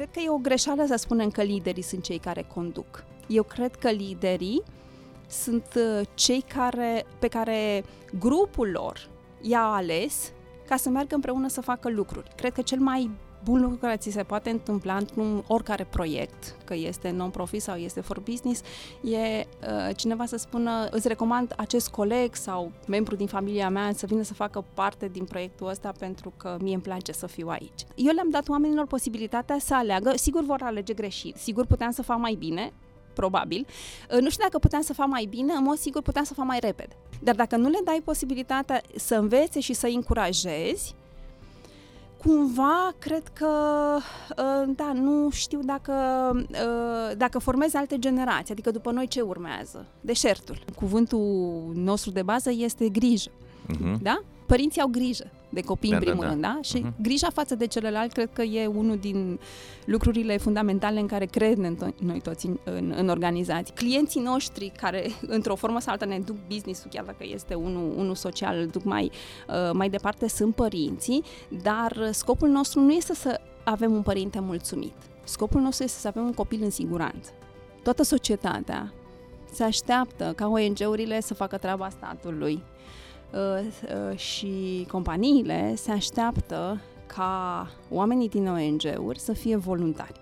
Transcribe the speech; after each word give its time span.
Cred 0.00 0.12
că 0.12 0.20
e 0.20 0.30
o 0.30 0.36
greșeală 0.36 0.84
să 0.86 0.96
spunem 0.96 1.30
că 1.30 1.42
liderii 1.42 1.82
sunt 1.82 2.02
cei 2.02 2.18
care 2.18 2.44
conduc. 2.54 3.04
Eu 3.26 3.42
cred 3.42 3.74
că 3.74 3.90
liderii 3.90 4.62
sunt 5.28 5.66
uh, 5.76 6.06
cei 6.14 6.44
care, 6.54 7.06
pe 7.18 7.28
care 7.28 7.84
grupul 8.18 8.70
lor 8.70 9.08
i-a 9.40 9.62
ales 9.62 10.32
ca 10.66 10.76
să 10.76 10.88
meargă 10.88 11.14
împreună 11.14 11.48
să 11.48 11.60
facă 11.60 11.88
lucruri. 11.88 12.30
Cred 12.36 12.52
că 12.52 12.62
cel 12.62 12.78
mai 12.78 13.10
bun 13.44 13.60
lucru 13.60 13.76
care 13.76 13.96
ți 13.96 14.10
se 14.10 14.22
poate 14.22 14.50
întâmpla 14.50 14.96
într-un 14.96 15.44
oricare 15.46 15.84
proiect, 15.84 16.56
că 16.64 16.74
este 16.74 17.10
non-profit 17.10 17.62
sau 17.62 17.76
este 17.76 18.00
for 18.00 18.20
business, 18.20 18.62
e 19.02 19.16
uh, 19.16 19.96
cineva 19.96 20.26
să 20.26 20.36
spună 20.36 20.88
îți 20.90 21.08
recomand 21.08 21.54
acest 21.56 21.88
coleg 21.88 22.34
sau 22.34 22.72
membru 22.86 23.16
din 23.16 23.26
familia 23.26 23.68
mea 23.68 23.92
să 23.94 24.06
vină 24.06 24.22
să 24.22 24.34
facă 24.34 24.64
parte 24.74 25.08
din 25.08 25.24
proiectul 25.24 25.68
ăsta 25.68 25.92
pentru 25.98 26.32
că 26.36 26.56
mie 26.60 26.74
îmi 26.74 26.82
place 26.82 27.12
să 27.12 27.26
fiu 27.26 27.48
aici. 27.48 27.84
Eu 27.94 28.12
le-am 28.12 28.30
dat 28.30 28.48
oamenilor 28.48 28.86
posibilitatea 28.86 29.56
să 29.58 29.74
aleagă, 29.74 30.12
sigur 30.16 30.44
vor 30.44 30.60
alege 30.62 30.94
greșit, 30.94 31.36
sigur 31.36 31.66
puteam 31.66 31.90
să 31.90 32.02
fac 32.02 32.18
mai 32.18 32.34
bine, 32.34 32.72
probabil. 33.14 33.66
Uh, 34.14 34.20
nu 34.20 34.30
știu 34.30 34.44
dacă 34.44 34.58
puteam 34.58 34.82
să 34.82 34.92
fac 34.92 35.06
mai 35.06 35.26
bine, 35.30 35.52
în 35.52 35.62
mod 35.62 35.76
sigur 35.76 36.02
puteam 36.02 36.24
să 36.24 36.34
fac 36.34 36.46
mai 36.46 36.58
repede. 36.60 36.96
Dar 37.22 37.34
dacă 37.34 37.56
nu 37.56 37.68
le 37.68 37.78
dai 37.84 38.00
posibilitatea 38.04 38.80
să 38.96 39.14
învețe 39.14 39.60
și 39.60 39.72
să 39.72 39.86
încurajezi, 39.86 40.94
cumva 42.22 42.94
cred 42.98 43.22
că, 43.32 43.48
uh, 43.96 44.72
da, 44.76 44.92
nu 44.92 45.30
știu 45.30 45.60
dacă, 45.62 45.92
uh, 46.50 47.16
dacă 47.16 47.38
formezi 47.38 47.76
alte 47.76 47.98
generații, 47.98 48.52
adică 48.52 48.70
după 48.70 48.90
noi 48.90 49.06
ce 49.06 49.20
urmează? 49.20 49.86
Deșertul. 50.00 50.58
Cuvântul 50.74 51.70
nostru 51.74 52.10
de 52.10 52.22
bază 52.22 52.50
este 52.52 52.88
grijă, 52.88 53.30
uh-huh. 53.30 54.00
da? 54.02 54.20
Părinții 54.46 54.80
au 54.80 54.88
grijă 54.88 55.30
de 55.50 55.60
copii 55.60 55.90
da, 55.90 55.96
în 55.96 56.02
primul 56.02 56.20
da, 56.20 56.26
da. 56.26 56.30
rând, 56.30 56.42
da? 56.42 56.58
Și 56.62 56.84
uh-huh. 56.84 57.02
grija 57.02 57.30
față 57.30 57.54
de 57.54 57.66
celălalt 57.66 58.12
cred 58.12 58.30
că 58.32 58.42
e 58.42 58.66
unul 58.66 58.98
din 58.98 59.40
lucrurile 59.84 60.36
fundamentale 60.36 61.00
în 61.00 61.06
care 61.06 61.24
credem 61.24 61.76
to- 61.76 61.98
noi 61.98 62.20
toți 62.20 62.46
în, 62.46 62.58
în, 62.64 62.94
în 62.96 63.08
organizații. 63.08 63.74
Clienții 63.74 64.20
noștri 64.20 64.72
care 64.80 65.10
într-o 65.36 65.54
formă 65.54 65.80
sau 65.80 65.92
alta 65.92 66.04
ne 66.04 66.18
duc 66.18 66.36
business-ul, 66.48 66.90
chiar 66.90 67.04
dacă 67.04 67.24
este 67.32 67.54
unul, 67.54 67.94
unul 67.96 68.14
social, 68.14 68.58
îl 68.58 68.66
duc 68.66 68.84
mai, 68.84 69.10
uh, 69.48 69.70
mai 69.72 69.88
departe, 69.88 70.28
sunt 70.28 70.54
părinții, 70.54 71.22
dar 71.62 72.08
scopul 72.10 72.48
nostru 72.48 72.80
nu 72.80 72.92
este 72.92 73.14
să 73.14 73.40
avem 73.64 73.92
un 73.92 74.02
părinte 74.02 74.40
mulțumit. 74.40 74.94
Scopul 75.24 75.60
nostru 75.60 75.84
este 75.84 75.98
să 75.98 76.08
avem 76.08 76.24
un 76.24 76.32
copil 76.32 76.62
în 76.62 76.70
siguranță. 76.70 77.30
Toată 77.82 78.02
societatea 78.02 78.92
se 79.52 79.62
așteaptă 79.62 80.32
ca 80.36 80.48
ONG-urile 80.48 81.20
să 81.20 81.34
facă 81.34 81.56
treaba 81.56 81.88
statului, 81.88 82.52
Uh, 82.52 82.52
uh, 82.52 82.69
și 84.16 84.86
companiile 84.90 85.74
se 85.74 85.90
așteaptă 85.90 86.80
ca 87.06 87.66
oamenii 87.90 88.28
din 88.28 88.48
ONG-uri 88.48 89.18
să 89.18 89.32
fie 89.32 89.56
voluntari. 89.56 90.20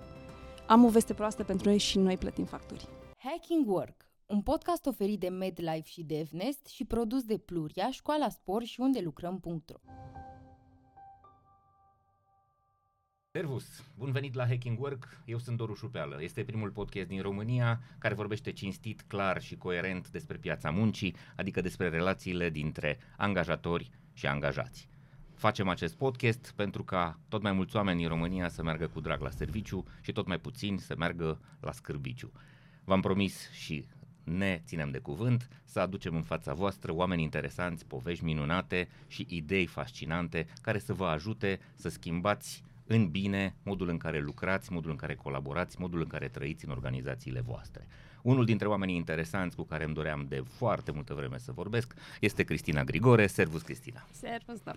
Am 0.66 0.84
o 0.84 0.88
veste 0.88 1.14
proastă 1.14 1.44
pentru 1.44 1.70
ei 1.70 1.78
și 1.78 1.98
noi 1.98 2.16
plătim 2.16 2.44
facturi. 2.44 2.88
Hacking 3.16 3.68
Work, 3.68 4.08
un 4.26 4.42
podcast 4.42 4.86
oferit 4.86 5.20
de 5.20 5.28
MedLife 5.28 5.88
și 5.88 6.02
DevNest 6.02 6.66
și 6.66 6.84
produs 6.84 7.22
de 7.22 7.36
Pluria, 7.36 7.90
Școala 7.90 8.28
Spor 8.28 8.62
și 8.62 8.80
unde 8.80 9.00
lucrăm.ro. 9.00 9.78
Servus! 13.30 13.84
Bun 13.98 14.12
venit 14.12 14.34
la 14.34 14.46
Hacking 14.46 14.80
Work, 14.80 15.22
eu 15.24 15.38
sunt 15.38 15.56
Doru 15.56 15.74
Șupeală. 15.74 16.22
Este 16.22 16.44
primul 16.44 16.70
podcast 16.70 17.08
din 17.08 17.22
România 17.22 17.80
care 17.98 18.14
vorbește 18.14 18.52
cinstit, 18.52 19.04
clar 19.06 19.42
și 19.42 19.56
coerent 19.56 20.10
despre 20.10 20.36
piața 20.36 20.70
muncii, 20.70 21.14
adică 21.36 21.60
despre 21.60 21.88
relațiile 21.88 22.50
dintre 22.50 22.98
angajatori 23.16 23.90
și 24.12 24.26
angajați. 24.26 24.88
Facem 25.34 25.68
acest 25.68 25.96
podcast 25.96 26.52
pentru 26.56 26.84
ca 26.84 27.18
tot 27.28 27.42
mai 27.42 27.52
mulți 27.52 27.76
oameni 27.76 28.02
în 28.02 28.08
România 28.08 28.48
să 28.48 28.62
meargă 28.62 28.86
cu 28.86 29.00
drag 29.00 29.20
la 29.20 29.30
serviciu 29.30 29.84
și 30.00 30.12
tot 30.12 30.26
mai 30.26 30.38
puțini 30.38 30.78
să 30.78 30.94
meargă 30.98 31.40
la 31.60 31.72
scârbiciu. 31.72 32.32
V-am 32.84 33.00
promis 33.00 33.50
și 33.50 33.86
ne 34.24 34.62
ținem 34.64 34.90
de 34.90 34.98
cuvânt 34.98 35.48
să 35.64 35.80
aducem 35.80 36.16
în 36.16 36.22
fața 36.22 36.54
voastră 36.54 36.92
oameni 36.92 37.22
interesanți, 37.22 37.86
povești 37.86 38.24
minunate 38.24 38.88
și 39.06 39.26
idei 39.28 39.66
fascinante 39.66 40.46
care 40.60 40.78
să 40.78 40.92
vă 40.92 41.06
ajute 41.06 41.60
să 41.74 41.88
schimbați 41.88 42.66
în 42.88 43.08
bine 43.08 43.54
modul 43.62 43.88
în 43.88 43.96
care 43.96 44.20
lucrați, 44.20 44.72
modul 44.72 44.90
în 44.90 44.96
care 44.96 45.14
colaborați, 45.14 45.80
modul 45.80 46.00
în 46.00 46.06
care 46.06 46.28
trăiți 46.28 46.64
în 46.64 46.70
organizațiile 46.70 47.40
voastre. 47.40 47.86
Unul 48.22 48.44
dintre 48.44 48.68
oamenii 48.68 48.96
interesanți 48.96 49.56
cu 49.56 49.62
care 49.62 49.84
îmi 49.84 49.94
doream 49.94 50.26
de 50.28 50.42
foarte 50.46 50.92
multă 50.92 51.14
vreme 51.14 51.38
să 51.38 51.52
vorbesc 51.52 51.94
este 52.20 52.42
Cristina 52.42 52.84
Grigore. 52.84 53.26
Servus, 53.26 53.62
Cristina! 53.62 54.06
Servus, 54.10 54.60
da! 54.64 54.74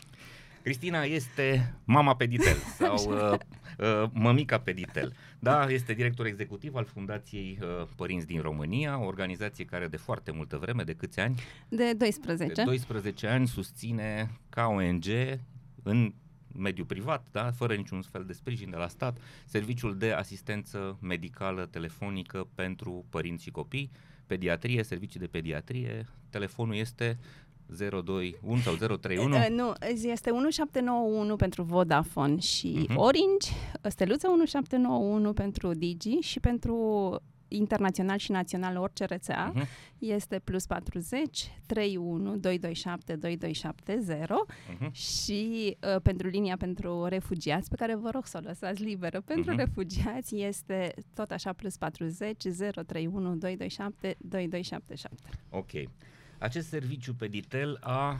Cristina 0.63 1.03
este 1.03 1.73
mama 1.83 2.15
Peditel 2.15 2.55
sau 2.79 2.95
uh, 2.95 3.37
uh, 3.77 4.09
mămica 4.13 4.59
Peditel. 4.59 5.13
Da, 5.39 5.65
este 5.69 5.93
director 5.93 6.25
executiv 6.25 6.75
al 6.75 6.85
Fundației 6.85 7.59
uh, 7.61 7.87
Părinți 7.95 8.27
din 8.27 8.41
România, 8.41 8.99
o 8.99 9.05
organizație 9.05 9.65
care 9.65 9.87
de 9.87 9.97
foarte 9.97 10.31
multă 10.31 10.57
vreme, 10.57 10.83
de 10.83 10.93
câți 10.93 11.19
ani? 11.19 11.35
De 11.69 11.93
12. 11.93 12.53
De 12.53 12.63
12 12.63 13.27
ani 13.27 13.47
susține 13.47 14.31
ca 14.49 14.67
ONG 14.67 15.05
în 15.83 16.13
mediul 16.57 16.85
privat, 16.85 17.25
da, 17.31 17.51
fără 17.51 17.75
niciun 17.75 18.01
fel 18.01 18.23
de 18.25 18.33
sprijin 18.33 18.69
de 18.69 18.75
la 18.75 18.87
stat, 18.87 19.17
serviciul 19.45 19.97
de 19.97 20.11
asistență 20.11 20.97
medicală 21.01 21.65
telefonică 21.65 22.47
pentru 22.55 23.05
părinți 23.09 23.43
și 23.43 23.51
copii, 23.51 23.91
pediatrie, 24.25 24.83
servicii 24.83 25.19
de 25.19 25.27
pediatrie, 25.27 26.05
telefonul 26.29 26.75
este 26.75 27.19
021 27.77 28.57
sau 28.57 28.97
031? 28.97 29.35
Uh, 29.35 29.47
nu, 29.49 29.73
este 29.87 30.29
1791 30.29 31.35
pentru 31.35 31.63
Vodafone 31.63 32.39
și 32.39 32.87
uh-huh. 32.89 32.95
Orange, 32.95 33.51
steluță 33.83 34.27
1791 34.27 35.33
pentru 35.33 35.73
Digi 35.73 36.19
și 36.19 36.39
pentru 36.39 36.75
internațional 37.51 38.17
și 38.17 38.31
național 38.31 38.77
orice 38.77 39.05
rețea 39.05 39.53
uh-huh. 39.53 39.97
este 39.97 40.39
plus 40.39 40.65
40 40.65 41.51
31 41.65 42.37
227 42.37 43.15
2270 43.15 44.27
uh-huh. 44.27 44.91
și 44.91 45.77
uh, 45.95 46.01
pentru 46.01 46.27
linia 46.27 46.57
pentru 46.57 47.05
refugiați 47.05 47.69
pe 47.69 47.75
care 47.75 47.95
vă 47.95 48.09
rog 48.09 48.25
să 48.25 48.39
o 48.43 48.47
lăsați 48.47 48.83
liberă 48.83 49.21
pentru 49.21 49.53
uh-huh. 49.53 49.57
refugiați 49.57 50.35
este 50.35 50.93
tot 51.13 51.31
așa 51.31 51.53
plus 51.53 51.77
40 51.77 52.41
031 52.85 53.35
227 53.35 54.15
2277. 54.19 55.29
Ok. 55.49 55.71
Acest 56.37 56.67
serviciu 56.67 57.13
pe 57.13 57.27
Ditel 57.27 57.77
a 57.81 58.19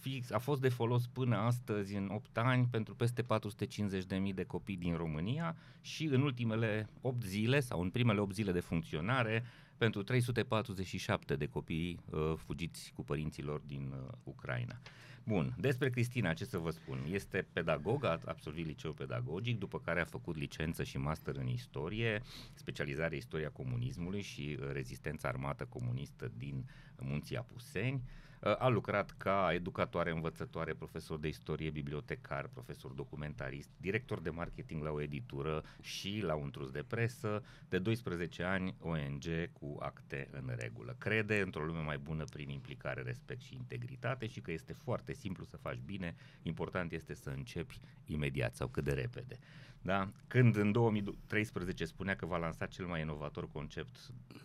fix, 0.00 0.30
a 0.30 0.38
fost 0.38 0.60
de 0.60 0.68
folos 0.68 1.06
până 1.06 1.36
astăzi 1.36 1.94
în 1.96 2.08
8 2.12 2.38
ani 2.38 2.66
pentru 2.70 2.94
peste 2.94 3.22
450.000 3.22 4.34
de 4.34 4.44
copii 4.44 4.76
din 4.76 4.96
România 4.96 5.56
și 5.80 6.04
în 6.04 6.22
ultimele 6.22 6.88
8 7.00 7.24
zile 7.24 7.60
sau 7.60 7.80
în 7.80 7.90
primele 7.90 8.20
8 8.20 8.34
zile 8.34 8.52
de 8.52 8.60
funcționare 8.60 9.44
pentru 9.76 10.02
347 10.02 11.36
de 11.36 11.46
copii 11.46 12.00
uh, 12.10 12.32
fugiți 12.36 12.92
cu 12.94 13.04
părinților 13.04 13.60
din 13.66 13.92
uh, 13.92 14.12
Ucraina. 14.22 14.80
Bun, 15.24 15.54
despre 15.58 15.90
Cristina 15.90 16.32
ce 16.32 16.44
să 16.44 16.58
vă 16.58 16.70
spun? 16.70 17.06
Este 17.10 17.46
pedagog, 17.52 18.04
a 18.04 18.20
absolvit 18.24 18.66
liceu 18.66 18.92
pedagogic, 18.92 19.58
după 19.58 19.80
care 19.80 20.00
a 20.00 20.04
făcut 20.04 20.36
licență 20.36 20.82
și 20.82 20.98
master 20.98 21.36
în 21.36 21.46
istorie, 21.46 22.22
specializare 22.54 23.16
istoria 23.16 23.50
comunismului 23.50 24.22
și 24.22 24.58
uh, 24.60 24.68
rezistența 24.72 25.28
armată 25.28 25.66
comunistă 25.68 26.30
din 26.36 26.64
Munții 26.98 27.36
Apuseni. 27.36 28.02
Uh, 28.40 28.54
a 28.58 28.68
lucrat 28.68 29.14
ca 29.16 29.50
educatoare, 29.52 30.10
învățătoare, 30.10 30.72
profesor 30.74 31.18
de 31.18 31.28
istorie, 31.28 31.70
bibliotecar, 31.70 32.48
profesor 32.52 32.90
documentarist, 32.90 33.68
director 33.76 34.20
de 34.20 34.30
marketing 34.30 34.82
la 34.82 34.90
o 34.90 35.00
editură 35.00 35.62
și 35.80 36.20
la 36.24 36.34
un 36.34 36.50
trus 36.50 36.70
de 36.70 36.84
presă, 36.88 37.42
de 37.68 37.78
12 37.78 38.42
ani 38.42 38.74
ONG 38.80 39.24
cu 39.52 39.76
acte 39.80 40.28
în 40.30 40.54
regulă. 40.58 40.94
Crede 40.98 41.40
într-o 41.40 41.64
lume 41.64 41.80
mai 41.80 41.98
bună 41.98 42.24
prin 42.24 42.48
implicare, 42.48 43.02
respect 43.02 43.40
și 43.40 43.54
integritate 43.54 44.26
și 44.26 44.40
că 44.40 44.52
este 44.52 44.72
foarte 44.72 45.12
simplu 45.12 45.44
să 45.44 45.56
faci 45.56 45.80
bine, 45.84 46.14
important 46.42 46.92
este 46.92 47.14
să 47.14 47.30
începi 47.30 47.80
imediat 48.06 48.54
sau 48.54 48.68
cât 48.68 48.84
de 48.84 48.92
repede. 48.92 49.38
Da? 49.82 50.10
Când 50.26 50.56
în 50.56 50.72
2013 50.72 51.84
spunea 51.84 52.16
că 52.16 52.26
va 52.26 52.36
lansa 52.36 52.66
cel 52.66 52.86
mai 52.86 53.00
inovator 53.00 53.48
concept 53.48 53.96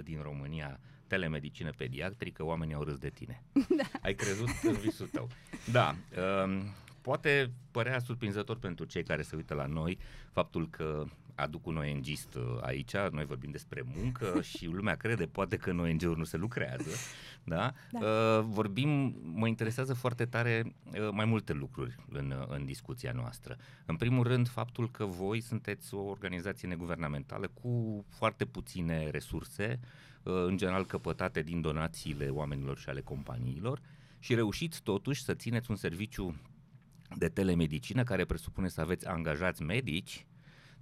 din 0.04 0.22
România, 0.22 0.80
telemedicină 1.08 1.72
pediatrică, 1.78 2.44
oamenii 2.44 2.76
au 2.76 2.84
râs 2.84 2.98
de 2.98 3.10
tine. 3.10 3.44
Da. 3.78 3.84
Ai 4.02 4.14
crezut 4.14 4.50
în 4.64 4.74
visul 4.74 5.08
tău. 5.08 5.28
Da, 5.72 5.96
um, 6.44 6.74
poate 7.02 7.52
părea 7.72 8.00
surprinzător 8.00 8.58
pentru 8.58 8.86
cei 8.86 9.04
care 9.04 9.22
se 9.22 9.36
uită 9.36 9.54
la 9.54 9.66
noi 9.66 9.98
faptul 10.32 10.70
că 10.70 11.06
aduc 11.36 11.66
un 11.66 11.78
ONG-ist 11.78 12.34
uh, 12.34 12.58
aici, 12.62 12.96
noi 13.12 13.26
vorbim 13.26 13.52
despre 13.52 13.84
muncă 13.96 14.42
și 14.56 14.66
lumea 14.66 14.96
crede 14.96 15.26
poate 15.26 15.58
că 15.58 15.70
în 15.70 15.80
ONG-uri 15.80 16.18
nu 16.18 16.24
se 16.24 16.38
lucrează, 16.38 16.90
da? 17.44 17.74
da. 17.92 18.00
Uh, 18.00 18.46
vorbim, 18.48 19.16
mă 19.22 19.48
interesează 19.48 19.94
foarte 19.94 20.26
tare 20.26 20.64
uh, 20.66 21.10
mai 21.12 21.26
multe 21.26 21.54
lucruri 21.54 21.96
în, 22.12 22.32
uh, 22.40 22.46
în 22.48 22.66
discuția 22.66 23.12
noastră. 23.12 23.58
În 23.86 23.96
primul 23.96 24.24
rând, 24.24 24.48
faptul 24.48 24.92
că 24.92 25.06
voi 25.06 25.42
sunteți 25.42 25.94
o 25.94 26.02
organizație 26.02 26.68
neguvernamentală 26.68 27.48
cu 27.48 28.06
foarte 28.10 28.46
puține 28.46 29.10
resurse, 29.10 29.80
uh, 29.82 29.88
în 30.28 30.58
general 30.58 30.86
căpătate 30.86 31.42
din 31.42 31.62
donațiile 31.62 32.28
oamenilor 32.30 32.78
și 32.78 32.90
ale 32.90 33.02
companiilor 33.02 33.82
și 34.20 34.36
reușiți 34.36 34.82
totuși 34.84 35.24
să 35.24 35.34
țineți 35.34 35.70
un 35.70 35.76
serviciu 35.76 36.36
de 37.18 37.28
telemedicină 37.28 38.04
care 38.04 38.26
presupune 38.26 38.68
să 38.68 38.82
aveți 38.82 39.08
angajați 39.08 39.62
medici 39.62 40.26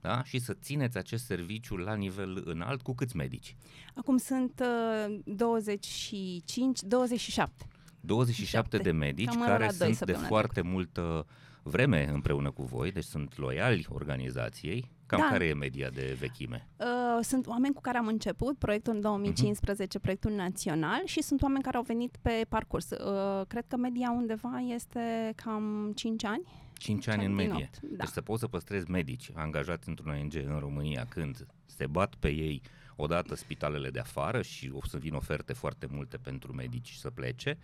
da? 0.02 0.24
și 0.24 0.40
să 0.40 0.54
țineți 0.54 0.98
acest 0.98 1.26
serviciu 1.26 1.76
la 1.76 1.94
nivel 1.94 2.42
înalt 2.46 2.82
cu 2.82 2.94
câți 2.94 3.16
medici? 3.16 3.56
Acum 3.96 4.18
sunt 4.18 4.64
uh, 5.08 5.20
25, 5.26 6.82
27. 6.82 7.68
27 8.00 8.78
de 8.78 8.92
medici 8.92 9.26
Cam 9.26 9.42
care 9.42 9.66
la 9.66 9.72
doi 9.72 9.78
sunt 9.78 9.88
de 9.88 9.94
săptămâna 9.94 10.28
foarte 10.28 10.62
multă 10.62 11.26
vreme 11.64 12.10
împreună 12.10 12.52
cu 12.52 12.64
voi, 12.64 12.92
deci 12.92 13.04
sunt 13.04 13.38
loiali 13.38 13.86
organizației. 13.90 14.92
Cam 15.18 15.26
Da. 15.26 15.32
care 15.32 15.46
e 15.46 15.54
media 15.54 15.90
de 15.90 16.16
vechime? 16.20 16.68
Uh, 16.78 16.86
sunt 17.22 17.48
oameni 17.48 17.74
cu 17.74 17.82
care 17.82 17.98
am 17.98 18.08
început 18.08 18.58
proiectul 18.58 18.94
în 18.94 19.02
2015, 19.02 20.00
proiectul 20.00 20.32
național, 20.32 21.02
și 21.06 21.22
sunt 21.22 21.42
oameni 21.42 21.64
care 21.64 21.78
au 21.78 21.84
venit 21.84 22.18
pe 22.22 22.46
parcurs. 22.50 22.90
Uh, 22.90 23.46
cred 23.48 23.66
că 23.68 23.78
media 23.78 24.12
undeva 24.12 24.60
este 24.60 25.34
cam 25.36 25.92
5 25.96 26.26
ani. 26.26 26.44
5 26.78 27.08
ani 27.08 27.26
în 27.26 27.36
din 27.36 27.36
medie. 27.36 27.70
opt, 27.74 27.80
da. 27.82 27.96
Deci 28.04 28.08
să 28.14 28.22
poți 28.22 28.40
să 28.40 28.48
păstrezi 28.48 28.92
medici 28.92 29.32
angajați 29.34 29.90
într-un 29.90 30.12
ONG 30.12 30.34
în 30.36 30.60
România 30.60 31.06
când 31.10 31.48
se 31.66 31.88
bat 31.88 32.16
pe 32.16 32.30
ei 32.30 32.62
odată 32.96 33.36
spitalele 33.36 33.90
de 33.90 34.00
afară 34.00 34.42
și 34.42 34.72
o 34.74 34.88
să 34.88 34.98
vină 34.98 35.16
oferte 35.16 35.54
foarte 35.54 35.88
multe 35.92 36.18
pentru 36.18 36.54
medici 36.54 36.92
să 36.92 37.10
plece, 37.10 37.58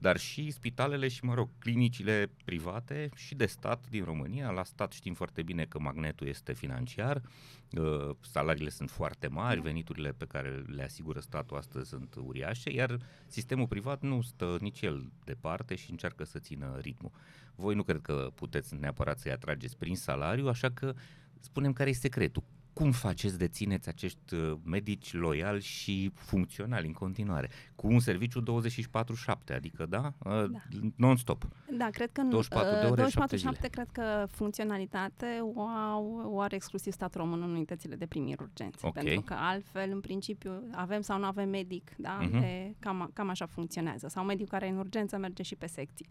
dar 0.00 0.16
și 0.16 0.50
spitalele 0.50 1.08
și, 1.08 1.24
mă 1.24 1.34
rog, 1.34 1.48
clinicile 1.58 2.30
private 2.44 3.08
și 3.14 3.34
de 3.34 3.46
stat 3.46 3.88
din 3.88 4.04
România. 4.04 4.50
La 4.50 4.64
stat 4.64 4.92
știm 4.92 5.14
foarte 5.14 5.42
bine 5.42 5.64
că 5.64 5.78
magnetul 5.78 6.26
este 6.26 6.52
financiar, 6.52 7.22
uh, 7.70 8.10
salariile 8.20 8.70
sunt 8.70 8.90
foarte 8.90 9.28
mari, 9.28 9.60
veniturile 9.60 10.12
pe 10.12 10.24
care 10.24 10.64
le 10.66 10.82
asigură 10.82 11.20
statul 11.20 11.56
astăzi 11.56 11.88
sunt 11.88 12.14
uriașe, 12.14 12.72
iar 12.72 12.98
sistemul 13.26 13.66
privat 13.66 14.02
nu 14.02 14.22
stă 14.22 14.56
nici 14.60 14.80
el 14.80 15.10
departe 15.24 15.74
și 15.74 15.90
încearcă 15.90 16.24
să 16.24 16.38
țină 16.38 16.78
ritmul. 16.80 17.10
Voi 17.54 17.74
nu 17.74 17.82
cred 17.82 18.00
că 18.00 18.30
puteți 18.34 18.74
neapărat 18.74 19.18
să-i 19.18 19.32
atrageți 19.32 19.76
prin 19.76 19.96
salariu, 19.96 20.48
așa 20.48 20.70
că 20.70 20.94
spunem 21.40 21.72
care 21.72 21.90
e 21.90 21.92
secretul. 21.92 22.42
Cum 22.80 22.90
faceți 22.92 23.38
de 23.38 23.48
țineți 23.48 23.88
acești 23.88 24.34
uh, 24.34 24.56
medici 24.64 25.12
loiali 25.12 25.60
și 25.60 26.10
funcționali 26.14 26.86
în 26.86 26.92
continuare? 26.92 27.50
Cu 27.74 27.86
un 27.86 28.00
serviciu 28.00 28.42
24-7, 28.42 29.54
adică 29.54 29.86
da, 29.86 30.12
uh, 30.18 30.32
Da. 30.50 30.58
non-stop. 30.96 31.48
Da, 31.78 31.88
cred 31.90 32.10
că 32.12 32.22
nu. 32.22 32.30
24 32.30 32.80
de 32.80 32.86
ore, 32.86 33.08
7 33.08 33.36
zile. 33.36 33.50
24-7 33.52 33.70
cred 33.70 33.88
că 33.92 34.26
funcționalitate 34.30 35.26
o, 35.54 35.60
au, 35.60 36.30
o 36.32 36.40
are 36.40 36.54
exclusiv 36.54 36.92
statul 36.92 37.20
român 37.20 37.42
în 37.42 37.50
unitățile 37.50 37.96
de 37.96 38.06
primiri 38.06 38.42
urgențe. 38.42 38.86
Ok. 38.86 38.92
Pentru 38.92 39.20
că 39.20 39.34
altfel, 39.38 39.90
în 39.92 40.00
principiu, 40.00 40.62
avem 40.72 41.00
sau 41.00 41.18
nu 41.18 41.24
avem 41.24 41.48
medic, 41.48 41.90
da? 41.96 42.18
Mhm. 42.20 42.40
De, 42.40 42.74
cam, 42.78 43.10
cam 43.12 43.28
așa 43.28 43.46
funcționează. 43.46 44.08
Sau 44.08 44.24
medic 44.24 44.48
care 44.48 44.66
e 44.66 44.70
în 44.70 44.78
urgență 44.78 45.16
merge 45.16 45.42
și 45.42 45.56
pe 45.56 45.66
secție. 45.66 46.06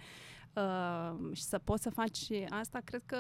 Uh, 0.60 1.36
și 1.36 1.44
să 1.44 1.58
poți 1.58 1.84
să 1.84 1.90
faci 1.90 2.20
asta, 2.50 2.80
cred 2.84 3.02
că 3.06 3.18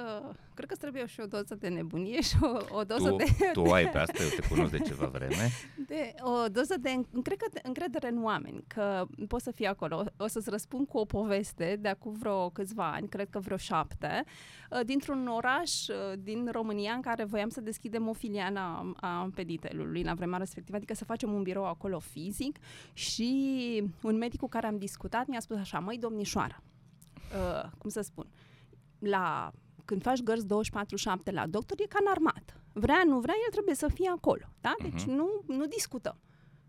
cred 0.54 0.68
că 0.68 0.74
îți 0.74 0.80
trebuie 0.80 1.06
și 1.06 1.20
o 1.20 1.26
doză 1.26 1.56
de 1.56 1.68
nebunie 1.68 2.22
și 2.22 2.36
o, 2.42 2.78
o 2.78 2.84
doză 2.84 3.10
Tu, 3.10 3.16
de, 3.16 3.26
tu 3.54 3.64
ai 3.64 3.90
pe 3.90 3.98
asta, 3.98 4.24
eu 4.24 4.30
te 4.30 4.48
cunosc 4.48 4.72
de 4.72 4.80
ceva 4.80 5.06
vreme. 5.06 5.50
de 5.88 6.14
o 6.22 6.48
doză 6.48 6.76
de 6.80 6.90
încredere, 6.90 7.62
încredere 7.64 8.10
în 8.10 8.24
oameni, 8.24 8.64
că 8.68 9.06
poți 9.28 9.44
să 9.44 9.52
fii 9.52 9.66
acolo. 9.66 10.04
O, 10.18 10.24
o 10.24 10.28
să-ți 10.28 10.50
răspund 10.50 10.88
cu 10.88 10.98
o 10.98 11.06
poveste 11.06 11.78
de 11.82 11.88
acum 11.88 12.14
vreo 12.14 12.50
câțiva 12.50 12.92
ani, 12.92 13.08
cred 13.08 13.30
că 13.30 13.40
vreo 13.40 13.58
șapte, 13.58 14.24
uh, 14.72 14.80
dintr-un 14.86 15.28
oraș 15.28 15.88
uh, 15.88 15.96
din 16.18 16.50
România 16.52 16.94
în 16.94 17.02
care 17.02 17.24
voiam 17.24 17.50
să 17.50 17.62
deschidem 17.62 18.08
o 18.08 18.14
filială 18.14 18.60
a, 18.60 18.94
a 18.96 19.30
peditelului 19.36 20.04
la 20.04 20.14
vremea 20.14 20.38
respectivă, 20.38 20.78
adică 20.78 20.94
să 20.94 21.06
facem 21.06 21.34
un 21.34 21.44
birou 21.44 21.66
acolo 21.66 22.00
fizic 22.00 22.58
și 22.94 23.84
un 24.02 24.18
medic 24.18 24.40
cu 24.40 24.50
care 24.50 24.68
am 24.68 24.78
discutat 24.78 25.28
mi-a 25.28 25.40
spus 25.40 25.58
așa, 25.58 25.80
măi 25.80 25.98
domnișoară, 25.98 26.64
uh, 27.36 27.70
cum 27.78 27.90
să 27.90 28.02
spun, 28.02 28.28
la 29.00 29.52
când 29.86 30.02
faci 30.02 30.22
gărzi 30.22 30.46
24-7 30.46 30.48
la 31.32 31.48
doctor, 31.48 31.78
e 31.80 31.86
ca 31.86 31.98
în 32.02 32.12
armată. 32.12 32.54
Vrea, 32.74 33.02
nu 33.06 33.20
vrea, 33.20 33.34
el 33.46 33.52
trebuie 33.52 33.76
să 33.76 33.88
fie 33.94 34.10
acolo. 34.10 34.46
Da? 34.62 34.76
Deci 34.82 35.06
Mhm. 35.06 35.12
nu, 35.12 35.28
nu 35.48 35.66
discutăm. 35.66 36.20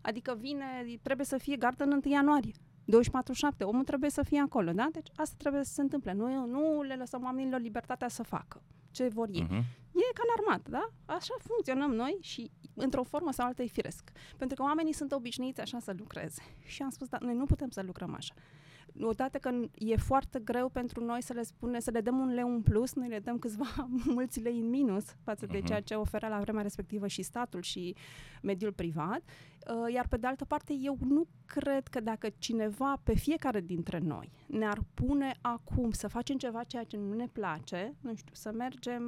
Adică 0.01 0.35
vine, 0.39 0.65
trebuie 1.01 1.25
să 1.25 1.37
fie 1.37 1.55
gardă 1.55 1.83
în 1.83 1.91
1 1.91 2.01
ianuarie. 2.13 2.53
24-7, 2.85 3.63
omul 3.63 3.83
trebuie 3.83 4.09
să 4.09 4.23
fie 4.23 4.39
acolo, 4.39 4.71
da? 4.71 4.87
Deci 4.91 5.07
asta 5.15 5.35
trebuie 5.37 5.63
să 5.63 5.73
se 5.73 5.81
întâmple. 5.81 6.13
Nu, 6.13 6.45
nu 6.45 6.81
le 6.81 6.95
lăsăm 6.95 7.23
oamenilor 7.23 7.59
libertatea 7.59 8.07
să 8.07 8.23
facă 8.23 8.61
ce 8.91 9.07
vor 9.07 9.27
ei. 9.31 9.41
Mhm. 9.41 9.53
E 9.93 10.13
ca 10.13 10.21
în 10.25 10.33
armată, 10.39 10.69
da? 10.69 11.13
Așa 11.13 11.33
funcționăm 11.39 11.91
noi 11.93 12.17
și 12.21 12.51
într-o 12.73 13.03
formă 13.03 13.31
sau 13.31 13.45
alta 13.47 13.63
e 13.63 13.65
firesc. 13.65 14.11
Pentru 14.37 14.55
că 14.55 14.63
oamenii 14.63 14.93
sunt 14.93 15.11
obișnuiți 15.11 15.61
așa 15.61 15.79
să 15.79 15.93
lucreze. 15.97 16.41
Și 16.65 16.81
am 16.81 16.89
spus, 16.89 17.07
da, 17.07 17.17
noi 17.21 17.33
nu 17.35 17.45
putem 17.45 17.69
să 17.69 17.81
lucrăm 17.81 18.13
așa. 18.13 18.33
Odată 19.01 19.37
că 19.37 19.51
e 19.77 19.95
foarte 19.95 20.39
greu 20.39 20.69
pentru 20.69 21.03
noi 21.03 21.21
să 21.21 21.33
le 21.33 21.43
spune, 21.43 21.79
să 21.79 21.91
le 21.91 22.01
dăm 22.01 22.19
un 22.19 22.33
leu 22.33 22.49
în 22.53 22.61
plus, 22.61 22.93
noi 22.93 23.07
le 23.07 23.19
dăm 23.19 23.37
câțiva 23.39 23.87
mulți 24.15 24.39
lei 24.39 24.59
în 24.59 24.69
minus 24.69 25.05
față 25.23 25.45
de 25.45 25.57
Mhm. 25.57 25.65
ceea 25.65 25.81
ce 25.81 25.93
oferă 25.93 26.27
la 26.27 26.39
vremea 26.39 26.61
respectivă 26.61 27.07
și 27.07 27.21
statul 27.21 27.61
și 27.61 27.95
mediul 28.41 28.71
privat. 28.73 29.21
Uh, 29.69 29.93
Iar 29.93 30.07
pe 30.07 30.17
de 30.17 30.27
altă 30.27 30.45
parte, 30.45 30.73
eu 30.73 30.97
nu 31.07 31.27
cred 31.45 31.87
că 31.87 31.99
dacă 31.99 32.27
cineva 32.37 32.99
pe 33.03 33.15
fiecare 33.15 33.59
dintre 33.61 33.97
noi 34.03 34.31
ne-ar 34.47 34.77
pune 34.93 35.33
acum 35.41 35.91
să 35.91 36.07
facem 36.07 36.37
ceva 36.37 36.63
ceea 36.63 36.83
ce 36.83 36.97
nu 36.97 37.13
ne 37.13 37.27
place, 37.31 37.95
nu 38.01 38.15
știu, 38.15 38.31
să 38.33 38.51
mergem 38.53 39.03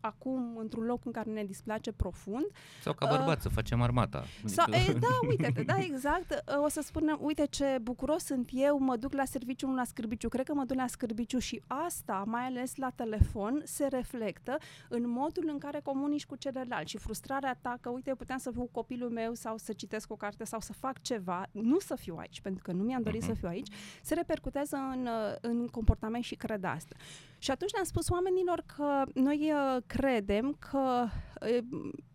acum 0.00 0.56
într-un 0.56 0.84
loc 0.84 1.04
în 1.04 1.12
care 1.12 1.30
ne 1.30 1.44
displace 1.44 1.92
profund, 1.92 2.46
Sau 2.82 2.92
ca 2.94 3.06
bărbat 3.06 3.40
să 3.40 3.48
facem 3.48 3.82
armata. 3.82 4.24
sau, 4.44 4.64
Adică- 4.68 4.90
e, 4.90 4.92
da, 4.98 5.06
uite 5.28 5.62
da, 5.66 5.78
exact. 5.78 6.44
O 6.64 6.68
să 6.68 6.80
spunem, 6.82 7.18
uite 7.20 7.46
ce 7.46 7.78
bucuros 7.82 8.24
sunt 8.24 8.50
eu, 8.52 8.78
mă 8.78 8.96
duc 8.96 9.12
la 9.12 9.24
serviciu, 9.24 9.66
nu 9.66 9.74
la 9.74 9.84
scârbiciu. 9.84 10.28
Cred 10.28 10.46
că 10.46 10.54
mă 10.54 10.64
duc 10.64 10.76
la 10.76 10.86
scârbiciu 10.86 11.38
și 11.38 11.62
asta, 11.66 12.24
mai 12.26 12.42
ales 12.44 12.76
la 12.76 12.90
telefon, 12.90 13.60
se 13.64 13.86
reflectă 13.86 14.56
în 14.88 15.08
modul 15.10 15.48
în 15.52 15.58
care 15.58 15.80
comunici 15.80 16.26
cu 16.26 16.36
celălalt. 16.36 16.88
Și 16.88 16.98
frustrarea 16.98 17.58
ta 17.60 17.76
că, 17.80 17.88
uite, 17.90 18.08
eu 18.08 18.16
puteam 18.16 18.38
să 18.38 18.50
fiu 18.50 18.60
cu 18.60 18.68
copilul 18.72 19.10
meu 19.10 19.34
sau 19.34 19.56
să 19.56 19.72
citesc 19.72 19.97
o 20.08 20.16
carte 20.16 20.44
sau 20.44 20.60
să 20.60 20.72
fac 20.72 21.02
ceva, 21.02 21.46
nu 21.50 21.78
să 21.78 21.94
fiu 21.96 22.16
aici, 22.18 22.40
pentru 22.40 22.62
că 22.62 22.72
nu 22.72 22.82
mi-am 22.82 23.02
dorit 23.02 23.20
Mhm. 23.22 23.30
să 23.30 23.36
fiu 23.38 23.48
aici, 23.48 23.68
se 24.02 24.14
repercutează 24.14 24.76
în, 24.76 25.06
uh, 25.06 25.34
în 25.40 25.66
comportament 25.68 26.24
și 26.24 26.34
cred 26.34 26.64
asta. 26.64 26.96
Și 27.38 27.50
atunci 27.50 27.72
le-am 27.72 27.84
spus 27.84 28.08
oamenilor 28.10 28.62
că 28.76 29.02
noi 29.14 29.52
uh, 29.52 29.82
credem 29.86 30.56
că 30.70 31.06
uh, 31.42 31.58
m- 31.62 32.06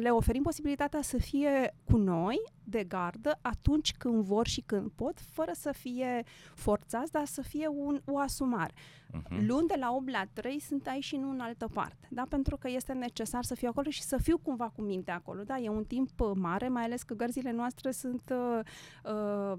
le 0.00 0.10
oferim 0.10 0.42
posibilitatea 0.42 1.02
să 1.02 1.18
fie 1.18 1.74
cu 1.84 1.96
noi 1.96 2.40
de 2.64 2.84
gardă 2.84 3.38
atunci 3.42 3.92
când 3.98 4.22
vor 4.24 4.46
și 4.46 4.60
când 4.66 4.90
pot, 4.94 5.20
fără 5.30 5.50
să 5.54 5.72
fie 5.72 6.22
forțați, 6.54 7.12
dar 7.12 7.24
să 7.24 7.42
fie 7.42 7.66
un, 7.68 8.00
o 8.04 8.18
asumare. 8.18 8.72
Mhm. 9.12 9.46
Luni 9.46 9.66
de 9.68 9.74
la 9.78 9.92
8 9.94 10.10
la 10.10 10.22
3 10.32 10.60
sunt 10.60 10.86
aici 10.86 11.04
și 11.04 11.16
nu 11.16 11.30
în 11.30 11.40
altă 11.40 11.68
parte, 11.72 12.08
da? 12.10 12.22
pentru 12.28 12.56
că 12.56 12.68
este 12.70 12.92
necesar 12.92 13.44
să 13.44 13.54
fiu 13.54 13.68
acolo 13.70 13.90
și 13.90 14.02
să 14.02 14.16
fiu 14.16 14.38
cumva 14.38 14.68
cu 14.76 14.82
minte 14.82 15.10
acolo. 15.10 15.42
Da? 15.42 15.58
E 15.58 15.68
un 15.68 15.84
timp 15.84 16.20
uh, 16.20 16.30
mare, 16.34 16.68
mai 16.68 16.82
ales 16.84 17.02
că 17.02 17.14
gărzile 17.14 17.50
noastre 17.52 17.90
sunt 17.90 18.32
uh, 18.32 18.60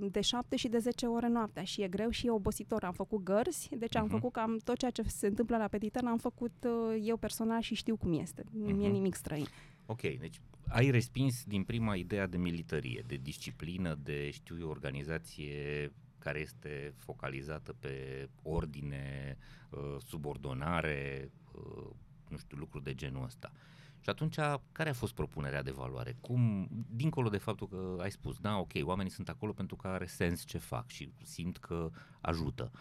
uh, 0.01 0.07
de 0.11 0.21
7 0.21 0.55
și 0.55 0.67
de 0.67 0.77
10 0.77 1.05
ore 1.05 1.27
noaptea 1.27 1.63
și 1.63 1.81
e 1.81 1.87
greu 1.87 2.09
și 2.09 2.27
e 2.27 2.31
obositor. 2.31 2.83
Am 2.83 2.93
făcut 2.93 3.23
gărzi, 3.23 3.69
deci 3.77 3.95
am 3.95 4.03
Mhm. 4.03 4.11
făcut 4.13 4.31
cam 4.31 4.57
tot 4.63 4.77
ceea 4.77 4.91
ce 4.91 5.01
se 5.07 5.27
întâmplă 5.27 5.57
la 5.57 5.67
petită, 5.67 5.99
am 6.05 6.17
făcut 6.17 6.51
uh, 6.65 7.01
eu 7.03 7.17
personal 7.17 7.61
și 7.61 7.75
știu 7.75 7.95
cum 7.95 8.19
este. 8.19 8.43
Nu 8.51 8.65
mi-e 8.65 8.85
Mhm. 8.87 8.91
nimic 8.95 9.15
străin. 9.15 9.45
Ok, 9.85 10.01
deci 10.01 10.39
ai 10.67 10.89
respins 10.89 11.43
din 11.43 11.63
prima 11.63 11.95
ideea 11.95 12.27
de 12.27 12.37
militarie, 12.37 13.03
de 13.07 13.15
disciplină, 13.15 13.95
de, 14.03 14.29
știu 14.31 14.59
eu, 14.59 14.69
organizație 14.69 15.91
care 16.19 16.39
este 16.39 16.93
focalizată 16.95 17.75
pe 17.79 18.27
ordine, 18.41 19.37
uh, 19.69 19.95
subordonare, 20.05 21.31
uh, 21.51 21.89
nu 22.29 22.37
știu, 22.37 22.57
lucruri 22.57 22.83
de 22.83 22.93
genul 22.95 23.23
ăsta. 23.23 23.51
Și 23.99 24.09
atunci, 24.09 24.35
care 24.71 24.89
a 24.89 24.93
fost 24.93 25.13
propunerea 25.13 25.63
de 25.63 25.71
valoare? 25.71 26.15
Cum, 26.21 26.67
dincolo 26.89 27.29
de 27.29 27.37
faptul 27.37 27.67
că 27.67 27.97
ai 28.01 28.11
spus, 28.11 28.37
da, 28.39 28.57
ok, 28.57 28.71
oamenii 28.81 29.11
sunt 29.11 29.29
acolo 29.29 29.51
pentru 29.51 29.75
că 29.75 29.87
are 29.87 30.05
sens 30.05 30.43
ce 30.45 30.57
fac 30.57 30.87
și 30.89 31.09
simt 31.23 31.57
că 31.57 31.89
ajută. 32.21 32.71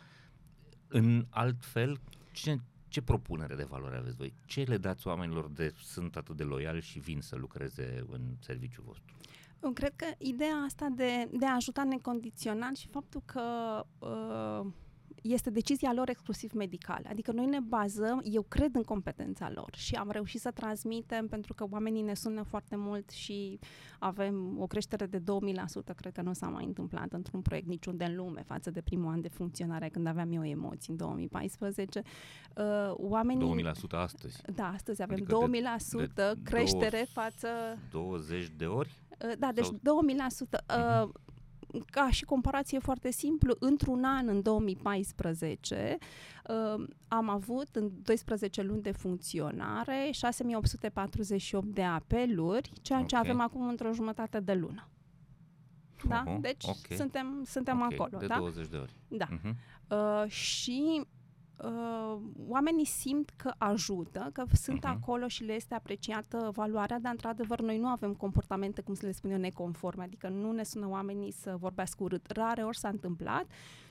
În 0.96 1.26
alt 1.30 1.64
fel, 1.64 2.00
ce, 2.32 2.58
ce 2.88 3.02
propunere 3.02 3.54
de 3.54 3.66
valoare 3.68 3.96
aveți 3.96 4.16
voi? 4.16 4.34
Ce 4.46 4.62
le 4.62 4.76
dați 4.76 5.06
oamenilor 5.06 5.48
de 5.48 5.72
sunt 5.82 6.16
atât 6.16 6.36
de 6.36 6.42
loiali 6.42 6.80
și 6.80 6.98
vin 6.98 7.20
să 7.20 7.36
lucreze 7.36 8.04
în 8.10 8.20
serviciul 8.40 8.84
vostru? 8.86 9.14
Eu 9.62 9.70
cred 9.70 9.92
că 9.96 10.06
ideea 10.18 10.54
asta 10.54 10.88
de, 10.96 11.28
de 11.32 11.46
a 11.46 11.54
ajuta 11.54 11.84
necondiționat 11.84 12.76
și 12.76 12.88
faptul 12.88 13.22
că 13.24 13.42
uh, 13.98 14.66
este 15.32 15.50
decizia 15.50 15.92
lor 15.94 16.08
exclusiv 16.08 16.52
medicală. 16.52 17.06
Adică 17.10 17.32
noi 17.32 17.46
ne 17.46 17.58
bazăm, 17.60 18.20
eu 18.24 18.42
cred 18.42 18.74
în 18.74 18.82
competența 18.82 19.50
lor 19.54 19.70
și 19.76 19.94
am 19.94 20.10
reușit 20.10 20.40
să 20.40 20.50
transmitem 20.50 21.28
pentru 21.28 21.54
că 21.54 21.66
oamenii 21.70 22.02
ne 22.02 22.14
sună 22.14 22.42
foarte 22.42 22.76
mult 22.76 23.10
și 23.10 23.58
avem 23.98 24.56
o 24.60 24.66
creștere 24.66 25.06
de 25.06 25.18
2000%, 25.18 25.22
cred 25.96 26.12
că 26.12 26.22
nu 26.22 26.32
s-a 26.32 26.46
mai 26.48 26.64
întâmplat 26.64 27.12
într-un 27.12 27.40
proiect 27.42 27.66
niciunde 27.66 28.04
în 28.04 28.16
lume 28.16 28.42
față 28.42 28.70
de 28.70 28.80
primul 28.80 29.12
an 29.12 29.20
de 29.20 29.28
funcționare 29.28 29.88
când 29.88 30.06
aveam 30.06 30.32
eu 30.32 30.44
emoții 30.46 30.90
în 30.92 30.96
2014. 30.96 32.02
Uh, 32.56 32.64
oamenii... 32.90 33.64
2000% 33.72 33.72
astăzi. 33.90 34.40
Da, 34.54 34.68
astăzi 34.74 35.02
avem 35.02 35.16
Adică 35.16 35.38
de- 35.50 35.60
2000% 36.08 36.14
de 36.14 36.32
creștere 36.42 36.90
două- 37.14 37.26
față 37.26 37.48
20 37.90 38.48
de 38.56 38.64
ori? 38.66 38.90
Uh, 39.24 39.32
Da, 39.38 39.50
deci 39.54 39.64
Sau- 39.64 39.78
2000%. 39.82 40.58
Uh, 41.04 41.08
ca 41.90 42.10
și 42.10 42.24
comparație 42.24 42.78
foarte 42.78 43.10
simplu, 43.10 43.56
într-un 43.58 44.04
an, 44.04 44.28
în 44.28 44.42
2014, 44.42 45.98
uh, 46.48 46.84
am 47.08 47.28
avut 47.28 47.68
în 47.76 47.90
12 48.02 48.62
luni 48.62 48.82
de 48.82 48.92
funcționare 48.92 50.08
6848 50.12 51.66
de 51.66 51.82
apeluri, 51.82 52.70
ceea 52.82 53.02
ce 53.02 53.16
Ok. 53.16 53.20
avem 53.24 53.40
acum 53.40 53.68
într-o 53.68 53.92
jumătate 53.92 54.40
de 54.40 54.54
lună. 54.54 54.88
Da? 56.08 56.22
Oho, 56.26 56.38
Deci 56.40 56.64
ok. 56.64 56.96
suntem, 56.96 57.42
suntem 57.46 57.80
Ok, 57.80 57.92
acolo. 57.92 58.18
De 58.18 58.26
da? 58.26 58.36
20 58.38 58.68
de 58.68 58.76
ori. 58.76 58.92
Da. 59.08 59.26
Mhm. 59.30 59.56
Uh, 59.88 60.30
și 60.30 61.06
uh, 61.66 62.20
oamenii 62.48 62.84
simt 62.84 63.30
că 63.36 63.54
ajută, 63.58 64.30
că 64.32 64.44
sunt 64.52 64.84
Mhm. 64.84 64.92
acolo 64.92 65.28
și 65.28 65.44
le 65.44 65.52
este 65.52 65.74
apreciată 65.74 66.50
valoarea, 66.54 66.98
dar 66.98 67.12
într-adevăr 67.12 67.60
noi 67.60 67.78
nu 67.78 67.86
avem 67.86 68.14
comportamente, 68.14 68.80
cum 68.82 68.94
să 68.94 69.06
le 69.06 69.12
spun 69.12 69.30
eu, 69.30 69.38
neconforme, 69.38 70.02
adică 70.02 70.28
nu 70.28 70.52
ne 70.52 70.62
sună 70.62 70.88
oamenii 70.88 71.30
să 71.32 71.56
vorbească 71.58 72.02
urât. 72.02 72.30
Rare 72.30 72.62
ori 72.62 72.78
s-a 72.78 72.88
întâmplat 72.88 73.44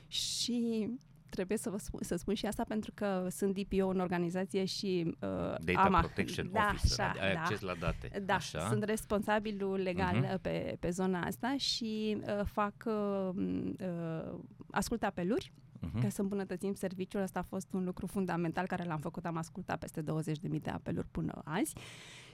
și 0.06 0.88
trebuie 1.28 1.58
să 1.58 1.70
vă 1.70 1.78
spun, 1.78 2.00
să 2.02 2.16
spun 2.16 2.34
și 2.34 2.46
asta 2.46 2.64
pentru 2.68 2.90
că 2.94 3.26
sunt 3.30 3.54
DPO 3.58 3.86
în 3.86 4.00
organizație 4.00 4.64
și 4.64 5.04
uh, 5.06 5.18
Data 5.64 5.80
am, 5.80 5.92
Protection 6.00 6.50
da, 6.52 6.68
Officer, 6.74 7.04
așa, 7.06 7.20
ai 7.24 7.34
da. 7.34 7.40
acces 7.40 7.60
la 7.60 7.74
date. 7.80 8.22
Da, 8.24 8.34
Așa? 8.34 8.68
sunt 8.68 8.82
responsabilul 8.82 9.78
legal 9.80 10.14
Mhm. 10.16 10.32
uh 10.32 10.38
pe, 10.42 10.76
pe 10.80 10.90
zona 10.90 11.20
asta 11.20 11.56
și 11.56 12.16
uh, 12.20 12.44
fac, 12.44 12.74
uh, 12.86 13.28
m, 13.34 13.74
uh, 13.80 14.38
ascult 14.70 15.02
apeluri 15.02 15.52
Mhm. 15.92 16.00
ca 16.02 16.08
să 16.08 16.20
îmbunătățim 16.20 16.74
serviciul. 16.74 17.20
Asta 17.20 17.38
a 17.38 17.42
fost 17.42 17.72
un 17.72 17.84
lucru 17.84 18.06
fundamental 18.06 18.66
care 18.66 18.84
l-am 18.84 19.00
făcut. 19.00 19.24
Am 19.24 19.36
ascultat 19.36 19.78
peste 19.78 20.02
20.000 20.02 20.60
de 20.60 20.70
apeluri 20.70 21.06
până 21.10 21.40
azi 21.44 21.74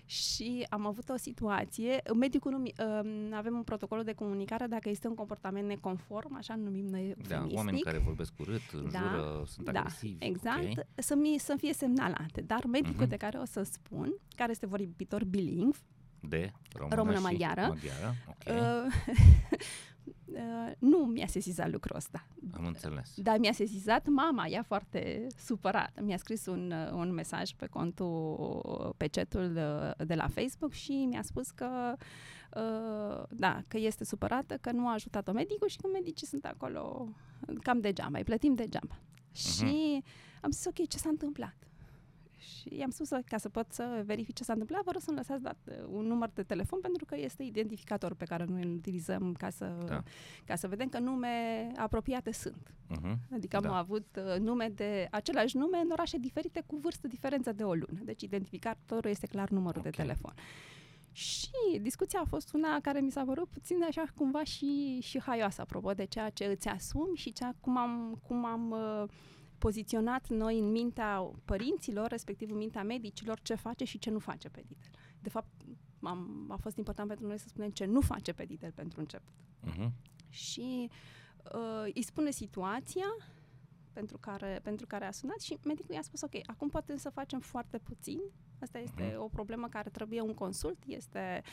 și 0.04 0.66
am 0.70 0.86
avut 0.86 1.08
o 1.08 1.16
situație. 1.16 2.00
Medicul 2.14 2.50
nu, 2.50 2.58
mi- 2.58 2.72
uh, 2.78 3.28
avem 3.32 3.54
un 3.54 3.62
protocol 3.62 4.02
de 4.04 4.12
comunicare 4.12 4.66
dacă 4.66 4.88
este 4.88 5.08
un 5.08 5.14
comportament 5.14 5.66
neconform, 5.66 6.34
așa 6.36 6.54
numim 6.54 6.86
noi 6.86 7.14
Da, 7.16 7.34
eufemistic. 7.34 7.56
oameni 7.56 7.80
care 7.80 7.98
vorbesc 7.98 8.32
urât, 8.38 8.60
înjură, 8.72 9.42
sunt 9.46 9.70
da, 9.70 9.78
agresivi. 9.80 10.24
exact, 10.24 10.78
ok. 10.78 10.84
să, 10.94 11.14
mi, 11.14 11.36
să 11.38 11.54
fie 11.58 11.72
semnalate. 11.72 12.40
Dar 12.40 12.64
medicul 12.64 13.00
Mhm. 13.00 13.08
de 13.08 13.16
care 13.16 13.38
o 13.38 13.44
să 13.44 13.62
spun, 13.62 14.12
care 14.36 14.50
este 14.50 14.66
vorbitor 14.66 15.24
bilingv, 15.24 15.82
De 16.20 16.52
română, 16.72 16.94
Română 16.94 17.16
și 17.16 17.22
maghiară. 17.22 17.60
maghiară. 17.68 18.14
Ok, 18.28 18.44
uh, 20.32 20.40
uh, 20.40 20.72
nu 20.78 20.98
mi-a 20.98 21.26
sesizat 21.26 21.70
lucrul 21.70 21.96
ăsta. 21.96 22.26
am 22.52 22.66
înțeles. 22.66 23.12
Dar 23.16 23.38
mi-a 23.38 23.52
sesizat 23.52 24.08
mama, 24.08 24.46
ea 24.46 24.62
foarte 24.62 25.26
supărată. 25.36 26.02
Mi-a 26.02 26.16
scris 26.16 26.46
un, 26.46 26.72
uh, 26.86 26.92
un 26.92 27.12
mesaj 27.12 27.50
pe 27.52 27.66
contul, 27.66 28.94
pe 28.96 29.06
chatul 29.06 29.52
de, 29.52 29.94
de 30.04 30.14
la 30.14 30.28
Facebook 30.28 30.72
și 30.72 31.06
mi-a 31.08 31.22
spus 31.22 31.50
că 31.50 31.94
uh, 32.56 33.22
da, 33.30 33.62
că 33.68 33.78
este 33.78 34.04
supărată, 34.04 34.58
că 34.60 34.72
nu 34.72 34.88
a 34.88 34.92
ajutat-o 34.92 35.32
medicul 35.32 35.68
și 35.68 35.76
că 35.76 35.88
medicii 35.92 36.26
sunt 36.26 36.44
acolo 36.44 37.08
cam 37.62 37.80
degeaba, 37.80 38.18
îi 38.18 38.24
plătim 38.24 38.54
degeaba. 38.54 38.98
Și 39.32 40.02
am 40.40 40.50
zis, 40.50 40.64
ok, 40.64 40.88
ce 40.88 40.98
s-a 40.98 41.08
întâmplat? 41.08 41.54
Și 42.40 42.74
i-am 42.76 42.90
spus, 42.90 43.08
ca 43.08 43.38
să 43.38 43.48
pot 43.48 43.72
să 43.72 44.02
verific 44.04 44.34
ce 44.34 44.44
s-a 44.44 44.52
întâmplat, 44.52 44.84
vă 44.84 44.90
rog 44.90 45.00
să-mi 45.00 45.16
lăsați 45.16 45.42
dat 45.42 45.56
uh, 45.68 45.74
un 45.88 46.06
număr 46.06 46.30
de 46.34 46.42
telefon 46.42 46.80
pentru 46.80 47.04
că 47.04 47.16
este 47.18 47.42
identificator 47.42 48.14
pe 48.14 48.24
care 48.24 48.44
noi 48.44 48.62
îl 48.62 48.72
utilizăm 48.74 49.32
ca 49.38 49.50
să, 49.50 49.76
Da. 49.86 50.02
ca 50.44 50.56
să 50.56 50.68
vedem 50.68 50.88
că 50.88 50.98
nume 50.98 51.66
apropiate 51.76 52.32
sunt. 52.32 52.74
Mhm. 52.88 53.18
Adică 53.32 53.56
am 53.56 53.62
Da. 53.62 53.76
avut 53.76 54.06
uh, 54.16 54.38
nume 54.40 54.68
de 54.74 55.08
același 55.10 55.56
nume 55.56 55.78
în 55.78 55.90
orașe 55.90 56.18
diferite 56.18 56.62
cu 56.66 56.76
vârstă 56.76 57.08
diferență 57.08 57.52
de 57.52 57.62
o 57.64 57.74
lună. 57.74 58.00
Deci 58.04 58.22
identificatorul 58.22 59.10
este 59.10 59.26
clar 59.26 59.48
numărul 59.50 59.78
Ok. 59.78 59.84
de 59.84 59.90
telefon. 59.90 60.32
Și 61.12 61.50
discuția 61.80 62.20
a 62.20 62.28
fost 62.28 62.52
una 62.54 62.80
care 62.82 63.00
mi 63.00 63.10
s-a 63.10 63.22
părut 63.24 63.48
puțin 63.48 63.82
așa 63.88 64.04
cumva 64.14 64.44
și, 64.44 64.98
și 65.02 65.20
haioasă, 65.20 65.60
apropo 65.60 65.92
de 65.92 66.04
ceea 66.04 66.30
ce 66.30 66.44
îți 66.44 66.68
asumi 66.68 67.16
și 67.16 67.32
cea, 67.32 67.54
cum 67.60 67.76
am, 67.76 68.20
cum 68.26 68.44
am 68.44 68.70
uh, 68.70 69.08
poziționat 69.60 70.28
noi 70.28 70.58
în 70.58 70.70
mintea 70.70 71.30
părinților, 71.44 72.08
respectiv 72.08 72.50
în 72.50 72.56
mintea 72.56 72.82
medicilor, 72.82 73.40
ce 73.40 73.54
face 73.54 73.84
și 73.84 73.98
ce 73.98 74.10
nu 74.10 74.18
face 74.18 74.48
peditel. 74.48 74.90
De 75.22 75.28
fapt, 75.28 75.48
am, 76.02 76.46
a 76.48 76.56
fost 76.56 76.76
important 76.76 77.08
pentru 77.08 77.26
noi 77.26 77.38
să 77.38 77.48
spunem 77.48 77.70
ce 77.70 77.84
nu 77.84 78.00
face 78.00 78.32
peditel 78.32 78.72
pentru 78.72 79.00
început 79.00 79.34
Mhm. 79.60 79.92
și 80.28 80.90
uh, 81.54 81.90
îi 81.94 82.02
spune 82.02 82.30
situația 82.30 83.06
pentru 83.92 84.18
care, 84.18 84.60
pentru 84.62 84.86
care 84.86 85.04
a 85.06 85.10
sunat 85.10 85.40
și 85.40 85.58
medicul 85.64 85.94
i-a 85.94 86.02
spus, 86.02 86.20
ok, 86.22 86.32
acum 86.46 86.68
putem 86.68 86.96
să 86.96 87.10
facem 87.10 87.40
foarte 87.40 87.78
puțin, 87.78 88.20
asta 88.60 88.78
este 88.78 89.10
Mhm. 89.12 89.22
o 89.22 89.28
problemă 89.28 89.68
care 89.68 89.90
trebuie 89.90 90.20
un 90.20 90.34
consult, 90.34 90.78
este 90.86 91.42
uh, 91.44 91.50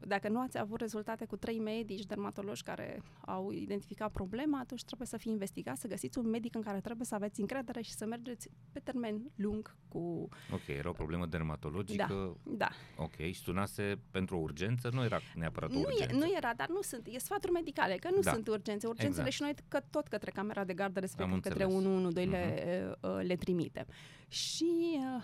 dacă 0.00 0.28
nu 0.28 0.40
ați 0.40 0.58
avut 0.58 0.80
rezultate 0.80 1.24
cu 1.24 1.36
trei 1.36 1.58
medici 1.58 2.04
dermatologi 2.06 2.62
care 2.62 3.02
au 3.20 3.50
identificat 3.52 4.12
problema, 4.12 4.58
atunci 4.58 4.84
trebuie 4.84 5.06
să 5.08 5.16
fie 5.16 5.30
investigat, 5.30 5.76
să 5.76 5.86
găsiți 5.88 6.18
un 6.18 6.28
medic 6.28 6.54
în 6.54 6.60
care 6.62 6.80
trebuie 6.80 7.06
să 7.06 7.14
aveți 7.14 7.40
încredere 7.40 7.80
și 7.80 7.90
să 7.90 8.06
mergeți 8.06 8.48
pe 8.72 8.78
termen 8.78 9.22
lung 9.34 9.76
cu... 9.88 10.28
Ok, 10.52 10.66
era 10.66 10.88
o 10.88 10.92
problemă 10.92 11.26
dermatologică. 11.26 12.36
Da, 12.42 12.68
Ok, 12.96 13.16
și 13.16 13.34
sunase 13.42 13.98
pentru 14.10 14.36
o 14.36 14.40
urgență, 14.40 14.90
nu 14.92 15.04
era 15.04 15.18
neapărat 15.34 15.70
o 15.70 15.72
Nu, 15.72 15.78
e, 15.80 15.84
urgență. 15.86 16.16
nu 16.16 16.32
era, 16.36 16.52
dar 16.56 16.68
nu 16.68 16.82
sunt. 16.82 17.06
E 17.06 17.18
sfaturi 17.18 17.52
medicale, 17.52 17.94
că 17.96 18.08
nu 18.14 18.20
Da. 18.20 18.32
sunt 18.32 18.48
urgențe. 18.48 18.86
Urgențele 18.86 19.26
Exact. 19.26 19.30
și 19.32 19.42
noi 19.42 19.54
că 19.68 19.80
tot 19.90 20.06
către 20.08 20.30
camera 20.30 20.64
de 20.64 20.74
gardă, 20.74 21.00
respectiv 21.00 21.32
Am 21.34 21.40
către 21.40 21.62
înțeles. 21.64 21.84
112 21.84 22.30
le, 22.30 22.94
uh, 23.00 23.18
le 23.22 23.36
trimite. 23.36 23.86
Și 24.28 24.98
uh, 24.98 25.16
uh, 25.16 25.22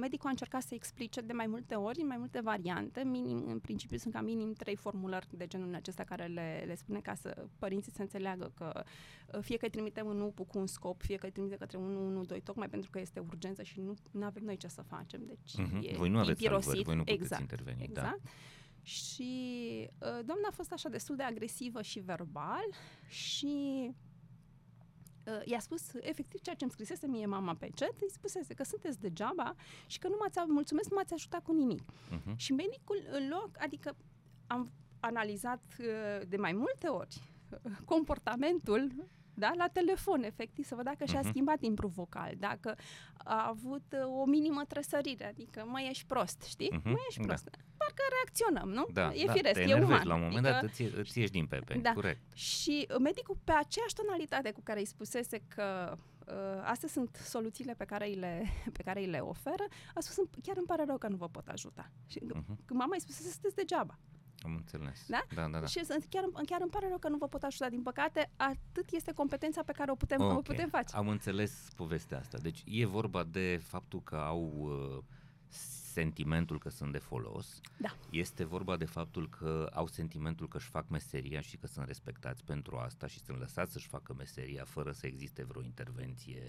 medicul 0.00 0.26
a 0.26 0.30
încercat 0.30 0.62
să 0.62 0.74
explice 0.74 1.20
de 1.20 1.32
mai 1.32 1.46
multe 1.46 1.74
ori, 1.74 2.00
în 2.00 2.06
mai 2.06 2.16
multe 2.16 2.40
variante. 2.40 3.02
Minim, 3.04 3.44
în 3.48 3.58
principiu 3.58 3.96
sunt 3.96 4.14
ca 4.14 4.20
minim 4.20 4.52
trei 4.52 4.76
formulări 4.76 5.26
de 5.30 5.46
genul 5.46 5.74
acesta 5.74 6.04
care 6.04 6.26
le, 6.26 6.62
le 6.66 6.74
spune 6.74 7.00
ca 7.00 7.14
să 7.14 7.46
părinții 7.58 7.92
să 7.92 8.02
înțeleagă 8.02 8.52
că 8.56 8.82
uh, 9.34 9.40
fie 9.40 9.56
că 9.56 9.64
îi 9.64 9.70
trimitem 9.70 10.06
în 10.08 10.20
UPU 10.20 10.44
cu 10.44 10.58
un 10.58 10.66
scop, 10.66 11.02
fie 11.02 11.16
că 11.16 11.26
îi 11.26 11.32
trimitem 11.32 11.58
către 11.58 11.76
112, 11.78 12.40
tocmai 12.46 12.68
pentru 12.68 12.90
că 12.90 13.00
este 13.00 13.20
urgență 13.20 13.62
și 13.62 13.80
nu 14.10 14.24
avem 14.24 14.44
noi 14.44 14.56
ce 14.56 14.68
să 14.68 14.82
facem. 14.82 15.20
Deci 15.26 15.56
Mhm. 15.56 15.80
e 15.82 15.96
Voi 15.96 16.08
nu 16.08 16.18
aveți 16.18 16.38
timp 16.38 16.50
salvări, 16.50 16.66
irosit. 16.66 16.84
voi 16.84 16.96
nu 16.96 17.02
puteți 17.04 17.22
exact. 17.22 17.40
interveni. 17.40 17.78
Da. 17.78 17.84
Exact. 18.02 18.20
Și 18.82 19.30
uh, 19.98 20.08
doamna 20.24 20.48
a 20.48 20.52
fost 20.54 20.72
așa 20.72 20.88
destul 20.88 21.16
de 21.16 21.22
agresivă 21.22 21.82
și 21.82 21.98
verbal 22.00 22.64
și 23.08 23.90
uh, 25.28 25.40
i-a 25.44 25.58
spus 25.58 25.92
efectiv 26.00 26.40
ceea 26.40 26.54
ce 26.54 26.64
îmi 26.64 26.72
scrisese 26.72 27.06
mie 27.06 27.26
mama 27.26 27.54
pe 27.54 27.70
chat, 27.74 27.94
îi 28.00 28.10
spusese 28.10 28.54
că 28.54 28.64
sunteți 28.64 29.00
degeaba 29.00 29.54
și 29.86 29.98
că 29.98 30.08
nu 30.08 30.16
m-ați 30.20 30.38
mulțumesc, 30.46 30.90
nu 30.90 30.96
m-ați 30.96 31.12
ajutat 31.12 31.42
cu 31.42 31.52
nimic. 31.52 31.82
Mhm. 32.10 32.36
Și 32.36 32.52
medicul 32.52 33.02
în 33.10 33.28
loc, 33.28 33.50
adică 33.58 33.96
am 34.46 34.70
analizat 35.00 35.62
uh, 35.78 36.26
de 36.28 36.36
mai 36.36 36.52
multe 36.52 36.86
ori 36.88 37.22
uh, 37.50 37.72
comportamentul 37.84 38.92
da, 39.38 39.50
la 39.56 39.66
telefon, 39.72 40.22
efectiv, 40.22 40.64
să 40.64 40.74
văd 40.74 40.84
dacă 40.84 41.04
și-a 41.04 41.20
Mhm. 41.20 41.28
schimbat 41.28 41.58
timpul 41.58 41.88
vocal, 41.88 42.32
dacă 42.38 42.74
a 43.16 43.46
avut 43.48 43.84
uh, 43.92 44.20
o 44.20 44.24
minimă 44.24 44.64
trăsărire, 44.68 45.26
adică 45.26 45.64
mă 45.66 45.80
ești 45.80 46.06
prost, 46.06 46.42
știi? 46.42 46.70
Mhm, 46.72 46.88
Mă 46.88 46.96
ești 47.08 47.20
da. 47.20 47.26
prost. 47.26 47.48
Parcă 47.76 48.02
reacționăm, 48.16 48.68
nu? 48.68 48.86
Da, 48.92 49.10
e 49.14 49.24
da, 49.26 49.32
firesc, 49.32 49.54
te 49.54 49.60
e 49.60 49.62
enervezi 49.62 49.90
uman. 49.92 50.06
la 50.06 50.14
un 50.14 50.20
moment 50.20 50.44
adică, 50.46 50.60
dat, 50.60 50.70
îți, 50.70 50.82
îți 50.82 51.18
ieși 51.18 51.30
din 51.32 51.46
pepe, 51.46 51.78
Da. 51.82 51.92
corect. 51.92 52.20
și 52.36 52.86
uh, 52.90 52.96
medicul, 53.00 53.36
pe 53.44 53.52
aceeași 53.52 53.94
tonalitate 53.94 54.50
cu 54.50 54.60
care 54.62 54.78
îi 54.78 54.84
spusese 54.86 55.38
că 55.54 55.96
uh, 56.26 56.34
astea 56.64 56.88
sunt 56.88 57.16
soluțiile 57.16 57.74
pe 57.74 57.84
care 57.84 58.06
îi 58.08 58.14
le, 58.14 58.42
pe 58.76 58.82
care 58.82 59.00
îi 59.00 59.06
le 59.06 59.18
oferă, 59.18 59.64
a 59.94 60.00
spus, 60.00 60.16
"Îmi- 60.16 60.28
chiar 60.42 60.56
îmi 60.56 60.66
pare 60.66 60.84
rău 60.84 60.98
că 60.98 61.08
nu 61.08 61.16
vă 61.16 61.28
pot 61.28 61.48
ajuta. 61.48 61.90
Și 62.06 62.20
Mhm. 62.22 62.44
când 62.64 62.78
mama 62.80 62.94
îi 62.94 63.00
spusese, 63.00 63.30
sunteți 63.30 63.54
degeaba. 63.54 63.98
Am 64.42 64.54
înțeles. 64.54 65.04
Da? 65.08 65.22
Da, 65.34 65.48
da, 65.48 65.60
da. 65.60 65.66
Și 65.66 65.84
sunt- 65.84 66.06
chiar, 66.08 66.24
chiar 66.46 66.60
îmi 66.60 66.70
pare 66.70 66.88
rău 66.88 66.98
că 66.98 67.08
nu 67.08 67.16
vă 67.16 67.28
pot 67.28 67.42
ajuta. 67.42 67.68
Din 67.68 67.82
păcate, 67.82 68.30
atât 68.36 68.90
este 68.90 69.12
competența 69.12 69.62
pe 69.62 69.72
care 69.72 69.90
o 69.90 69.94
putem, 69.94 70.20
o 70.20 70.32
Ok, 70.32 70.42
putem 70.42 70.68
face. 70.68 70.96
Am 70.96 71.08
înțeles 71.08 71.68
povestea 71.76 72.18
asta. 72.18 72.38
Deci 72.38 72.62
e 72.66 72.86
vorba 72.86 73.24
de 73.24 73.60
faptul 73.62 74.02
că 74.02 74.16
au 74.16 74.52
uh, 74.56 75.04
sentimentul 75.92 76.58
că 76.58 76.68
sunt 76.68 76.92
de 76.92 76.98
folos. 76.98 77.60
Da. 77.76 77.96
Este 78.10 78.44
vorba 78.44 78.76
de 78.76 78.84
faptul 78.84 79.28
că 79.28 79.70
au 79.74 79.86
sentimentul 79.86 80.48
că 80.48 80.56
își 80.56 80.68
fac 80.68 80.88
meseria 80.88 81.40
și 81.40 81.56
că 81.56 81.66
sunt 81.66 81.86
respectați 81.86 82.44
pentru 82.44 82.76
asta 82.76 83.06
și 83.06 83.20
sunt 83.20 83.38
lăsați 83.38 83.72
să-și 83.72 83.88
facă 83.88 84.14
meseria 84.14 84.64
fără 84.64 84.92
să 84.92 85.06
existe 85.06 85.44
vreo 85.44 85.62
intervenție 85.62 86.42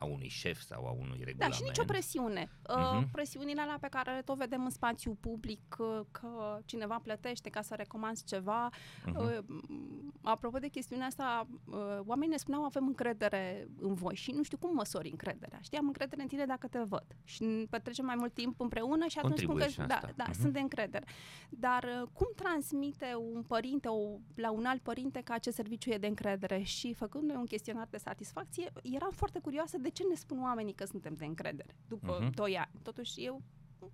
a 0.00 0.04
unui 0.04 0.28
șef 0.28 0.60
sau 0.60 0.86
a 0.86 0.90
unui 0.90 1.18
Da, 1.18 1.24
regulament. 1.24 1.54
și 1.54 1.62
nicio 1.62 1.84
presiune. 1.84 2.50
Uh, 2.68 2.76
Mhm. 3.00 3.10
Presiunile 3.10 3.60
alea 3.60 3.78
pe 3.80 3.88
care 3.90 4.22
tot 4.24 4.36
vedem 4.36 4.64
în 4.64 4.70
spațiu 4.70 5.16
public, 5.20 5.76
uh, 5.78 6.00
că 6.10 6.58
cineva 6.64 7.00
plătește 7.02 7.50
ca 7.50 7.62
să 7.62 7.74
recomanzi 7.74 8.24
ceva. 8.24 8.68
Mhm. 9.06 9.16
Uh, 9.20 9.38
m, 9.46 10.12
apropo 10.22 10.58
de 10.58 10.68
chestiunea 10.68 11.06
asta, 11.06 11.46
uh, 11.66 11.76
oamenii 12.06 12.30
ne 12.30 12.36
spuneau 12.36 12.64
avem 12.64 12.86
încredere 12.86 13.68
în 13.80 13.94
voi 13.94 14.14
și 14.14 14.30
nu 14.30 14.42
știu 14.42 14.56
cum 14.58 14.74
măsori 14.74 15.10
încrederea. 15.10 15.58
Știi, 15.62 15.78
am 15.78 15.86
încredere 15.86 16.22
în 16.22 16.28
tine 16.28 16.44
dacă 16.46 16.66
te 16.66 16.78
văd 16.78 17.04
și 17.24 17.66
petrecem 17.70 18.04
mai 18.04 18.14
mult 18.18 18.34
timp 18.34 18.60
împreună 18.60 19.06
și 19.06 19.18
atunci 19.18 19.38
spun 19.38 19.54
că 19.54 19.60
Contribuie 19.60 19.84
și 19.84 19.88
da, 19.88 19.94
asta. 19.94 20.12
da, 20.16 20.24
Mhm. 20.28 20.40
sunt 20.40 20.52
de 20.52 20.60
încredere. 20.60 21.04
Dar 21.50 21.84
uh, 22.02 22.08
cum 22.12 22.28
transmite 22.36 23.14
un 23.32 23.42
părinte 23.42 23.88
o, 23.88 24.18
la 24.34 24.50
un 24.50 24.64
alt 24.64 24.82
părinte 24.82 25.20
că 25.20 25.32
acest 25.32 25.56
serviciu 25.56 25.90
e 25.90 25.98
de 25.98 26.06
încredere 26.06 26.62
și 26.62 26.94
făcând 26.94 27.24
noi 27.24 27.36
un 27.36 27.46
chestionar 27.46 27.86
de 27.90 27.96
satisfacție, 27.96 28.72
eram 28.82 29.10
foarte 29.10 29.38
curioasă 29.38 29.78
de 29.78 29.88
ce 29.90 30.04
ne 30.08 30.14
spun 30.14 30.42
oamenii 30.42 30.72
că 30.74 30.84
suntem 30.84 31.14
de 31.14 31.24
încredere 31.24 31.76
după 31.88 32.18
Mhm. 32.20 32.30
2 32.34 32.56
ani. 32.58 32.70
Totuși 32.82 33.24
eu 33.24 33.42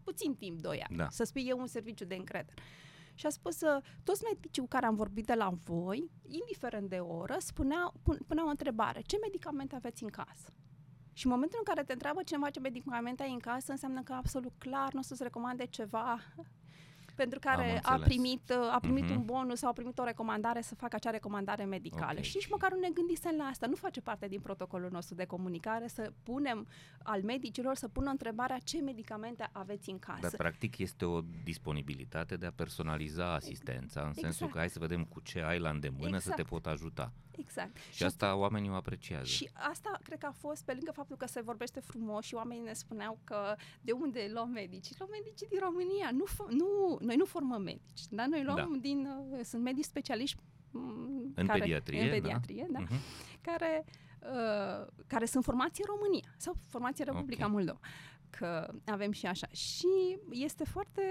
puțin 0.05 0.35
timp, 0.35 0.61
2 0.61 0.81
ani, 0.89 0.97
Da. 0.97 1.09
să 1.09 1.25
spui 1.25 1.45
eu 1.49 1.59
un 1.59 1.67
serviciu 1.67 2.05
de 2.05 2.15
încredere. 2.15 2.55
și 3.19 3.27
a 3.27 3.31
spus 3.31 3.61
uh, 3.61 3.83
toți 4.05 4.23
medicii 4.33 4.63
cu 4.63 4.69
care 4.69 4.87
am 4.87 4.95
vorbit 4.95 5.27
de 5.27 5.35
la 5.35 5.51
voi, 5.65 6.11
indiferent 6.29 6.89
de 6.89 6.97
oră, 6.99 7.37
spuneau, 7.39 7.95
puneau 8.27 8.47
o 8.47 8.51
întrebare. 8.51 9.01
Ce 9.01 9.17
medicamente 9.23 9.75
aveți 9.75 10.03
în 10.03 10.09
casă? 10.09 10.53
Și 11.13 11.27
în 11.27 11.33
momentul 11.33 11.59
în 11.59 11.65
care 11.75 11.87
te 11.87 11.93
întreabă 11.93 12.23
cineva 12.23 12.51
ce 12.51 12.61
medicamente 12.61 13.23
ai 13.23 13.33
în 13.33 13.39
casă, 13.39 13.71
înseamnă 13.71 14.03
că 14.03 14.13
absolut 14.13 14.53
clar 14.59 14.93
nu 14.93 14.99
o 14.99 15.03
să-ți 15.03 15.23
recomande 15.23 15.67
ceva 15.67 16.19
pentru 17.17 17.39
care 17.39 17.81
a 17.83 17.99
primit, 17.99 18.51
uh, 18.51 18.75
a 18.75 18.79
primit 18.81 19.05
uh-huh. 19.05 19.17
un 19.17 19.25
bonus 19.25 19.59
sau 19.59 19.69
a 19.69 19.73
primit 19.73 19.99
o 19.99 20.05
recomandare 20.05 20.61
să 20.61 20.75
facă 20.75 20.97
acea 20.97 21.11
recomandare 21.11 21.65
medicală. 21.65 22.11
Okay. 22.11 22.23
Și 22.23 22.37
nici 22.37 22.49
măcar 22.49 22.73
nu 22.73 22.79
ne 22.79 22.91
gândisem 22.95 23.35
la 23.37 23.45
asta. 23.45 23.67
Nu 23.67 23.75
face 23.75 24.01
parte 24.01 24.29
din 24.29 24.41
protocolul 24.41 24.91
nostru 24.91 25.15
de 25.15 25.25
comunicare 25.25 25.87
să 25.89 26.13
punem 26.23 26.67
al 27.03 27.23
medicilor 27.23 27.75
să 27.75 27.89
pună 27.89 28.11
întrebarea 28.11 28.59
ce 28.59 28.81
medicamente 28.81 29.49
aveți 29.53 29.91
în 29.91 29.99
casă. 29.99 30.21
Dar 30.21 30.31
practic 30.37 30.79
este 30.79 31.05
o 31.05 31.21
disponibilitate 31.45 32.37
de 32.37 32.47
a 32.47 32.53
personaliza 32.53 33.35
asistența, 33.35 34.01
în 34.01 34.09
exact. 34.09 34.27
sensul 34.27 34.49
că 34.49 34.59
hai 34.59 34.71
să 34.71 34.79
vedem 34.79 35.05
cu 35.05 35.21
ce 35.21 35.41
ai 35.41 35.59
la 35.59 35.71
îndemână 35.71 36.17
exact. 36.17 36.25
să 36.25 36.33
te 36.33 36.43
pot 36.43 36.67
ajuta. 36.67 37.13
Exact. 37.39 37.77
Și, 37.77 37.97
și 37.97 38.05
asta 38.05 38.37
oamenii 38.37 38.71
o 38.71 38.75
apreciază. 38.75 39.25
Și 39.25 39.51
asta 39.53 39.99
cred 40.03 40.19
că 40.19 40.27
a 40.27 40.31
fost, 40.33 40.65
pe 40.65 40.73
lângă 40.73 40.93
faptul 40.93 41.17
că 41.17 41.27
se 41.27 41.41
vorbește 41.41 41.81
frumos 41.81 42.25
și 42.25 42.35
oamenii 42.35 42.63
ne 42.63 42.73
spuneau 42.73 43.19
că 43.25 43.55
de 43.81 43.93
unde 43.93 44.31
luăm 44.33 44.49
medici? 44.49 44.99
Luăm 44.99 45.11
medici 45.11 45.49
din 45.49 45.59
România. 45.61 46.11
Nu, 46.13 46.25
nu, 46.49 46.99
noi 47.07 47.17
nu 47.17 47.25
formăm 47.25 47.63
medici, 47.63 48.07
da? 48.11 48.27
Noi 48.27 48.45
luăm 48.45 48.57
da. 48.73 48.79
din, 48.81 49.09
uh, 49.31 49.41
sunt 49.45 49.63
medici 49.63 49.85
specialiști 49.85 50.37
mm, 50.71 51.33
în 51.35 51.47
care, 51.47 51.59
pediatrie, 51.59 52.03
în 52.03 52.09
pediatrie 52.09 52.67
da? 52.71 52.79
da 52.79 52.85
uh-huh. 52.85 53.41
care, 53.41 53.85
uh, 54.21 54.87
care 55.07 55.25
sunt 55.25 55.45
formați 55.45 55.81
în 55.81 55.95
România 55.95 56.35
sau 56.37 56.57
formați 56.67 57.01
în 57.01 57.07
Republica 57.07 57.45
okay. 57.45 57.55
Moldova 57.55 57.79
că 58.31 58.75
avem 58.85 59.13
și 59.13 59.27
așa. 59.27 59.47
Și 59.47 60.19
este 60.31 60.65
foarte 60.65 61.03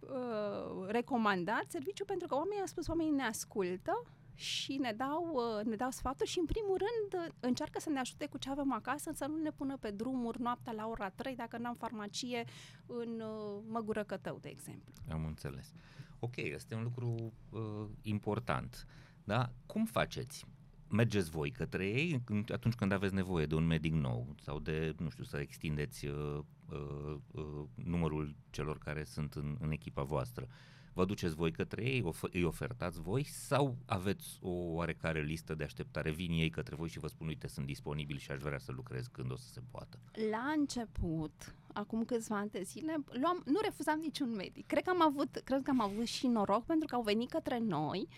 uh, 0.00 0.86
recomandat 0.86 1.64
serviciu 1.68 2.04
pentru 2.04 2.26
că 2.26 2.34
oamenii 2.34 2.60
au 2.60 2.66
spus, 2.66 2.86
oamenii 2.86 3.12
ne 3.12 3.22
ascultă 3.22 4.02
și 4.40 4.76
ne 4.76 4.92
dau, 4.92 5.30
uh, 5.32 5.64
ne 5.64 5.76
dau 5.76 5.90
sfaturi 5.90 6.30
și, 6.30 6.38
în 6.38 6.44
primul 6.44 6.76
rând, 6.78 7.24
uh, 7.24 7.32
încearcă 7.40 7.80
să 7.80 7.90
ne 7.90 7.98
ajute 7.98 8.26
cu 8.26 8.38
ce 8.38 8.50
avem 8.50 8.72
acasă, 8.72 9.10
să 9.14 9.26
nu 9.26 9.36
ne 9.42 9.50
pună 9.50 9.76
pe 9.76 9.90
drumuri 9.90 10.40
noaptea 10.40 10.72
la 10.72 10.86
ora 10.86 11.10
3 11.10 11.36
dacă 11.36 11.58
n-am 11.58 11.74
farmacie 11.74 12.44
în 12.86 13.20
uh, 13.20 13.62
Măgură 13.68 14.04
Cătău, 14.04 14.38
de 14.40 14.48
exemplu. 14.48 14.92
Am 15.10 15.24
înțeles. 15.24 15.72
Ok, 16.18 16.36
este 16.36 16.74
un 16.74 16.82
lucru 16.82 17.32
uh, 17.50 17.88
important. 18.02 18.86
Da? 19.24 19.50
Cum 19.66 19.84
faceți? 19.84 20.44
Mergeți 20.88 21.30
voi 21.30 21.50
către 21.50 21.86
ei 21.86 22.22
atunci 22.48 22.74
când 22.74 22.92
aveți 22.92 23.14
nevoie 23.14 23.46
de 23.46 23.54
un 23.54 23.66
medic 23.66 23.92
nou 23.92 24.34
sau 24.40 24.58
de, 24.58 24.94
nu 24.98 25.08
știu, 25.08 25.24
să 25.24 25.36
extindeți 25.36 26.06
uh, 26.06 26.38
uh, 26.70 27.16
uh, 27.30 27.64
numărul 27.74 28.34
celor 28.50 28.78
care 28.78 29.04
sunt 29.04 29.34
în, 29.34 29.56
în 29.60 29.70
echipa 29.70 30.02
voastră. 30.02 30.46
Uh, 30.48 30.79
Vă 31.00 31.06
duceți 31.06 31.34
voi 31.34 31.52
către 31.52 31.84
ei, 31.84 32.04
îi 32.32 32.44
ofertați 32.44 33.00
voi 33.00 33.24
sau 33.24 33.76
aveți 33.86 34.38
o 34.40 34.50
oarecare 34.50 35.22
listă 35.22 35.54
de 35.54 35.64
așteptare? 35.64 36.10
Vin 36.10 36.30
ei 36.30 36.50
către 36.50 36.74
voi 36.74 36.88
și 36.88 36.98
vă 36.98 37.06
spun, 37.06 37.26
uite, 37.26 37.46
sunt 37.46 37.66
disponibil 37.66 38.18
și 38.18 38.30
aș 38.30 38.40
vrea 38.40 38.58
să 38.58 38.72
lucrez 38.72 39.06
când 39.06 39.30
o 39.30 39.36
să 39.36 39.48
se 39.52 39.60
poată. 39.70 39.98
La 40.30 40.52
început, 40.56 41.54
acum 41.72 42.04
câțiva 42.04 42.36
ani 42.36 42.50
de 42.50 42.62
zile, 42.62 42.96
luam, 43.20 43.42
nu 43.44 43.60
refuzam 43.62 43.98
niciun 43.98 44.34
medic. 44.34 44.66
Cred 44.66 44.82
că 44.82 44.90
am 44.90 45.02
avut, 45.02 45.40
cred 45.44 45.62
că 45.62 45.70
am 45.70 45.80
avut 45.80 46.06
și 46.06 46.26
noroc 46.26 46.64
pentru 46.64 46.86
că 46.86 46.94
au 46.94 47.02
venit 47.02 47.30
către 47.30 47.58
noi 47.58 48.08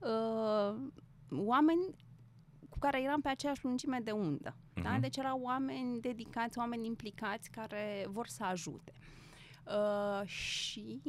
uh, 0.00 0.76
oameni 1.30 1.94
cu 2.68 2.78
care 2.78 3.02
eram 3.02 3.20
pe 3.20 3.28
aceeași 3.28 3.64
lungime 3.64 4.00
de 4.04 4.10
undă. 4.10 4.54
Uh-huh. 4.54 4.82
Da? 4.82 4.90
Mhm. 4.90 5.00
Deci 5.00 5.16
erau 5.16 5.40
oameni 5.40 6.00
dedicați, 6.00 6.58
oameni 6.58 6.86
implicați 6.86 7.50
care 7.50 8.06
vor 8.08 8.26
să 8.26 8.44
ajute. 8.44 8.92
Uh, 9.66 10.26
și 10.26 11.00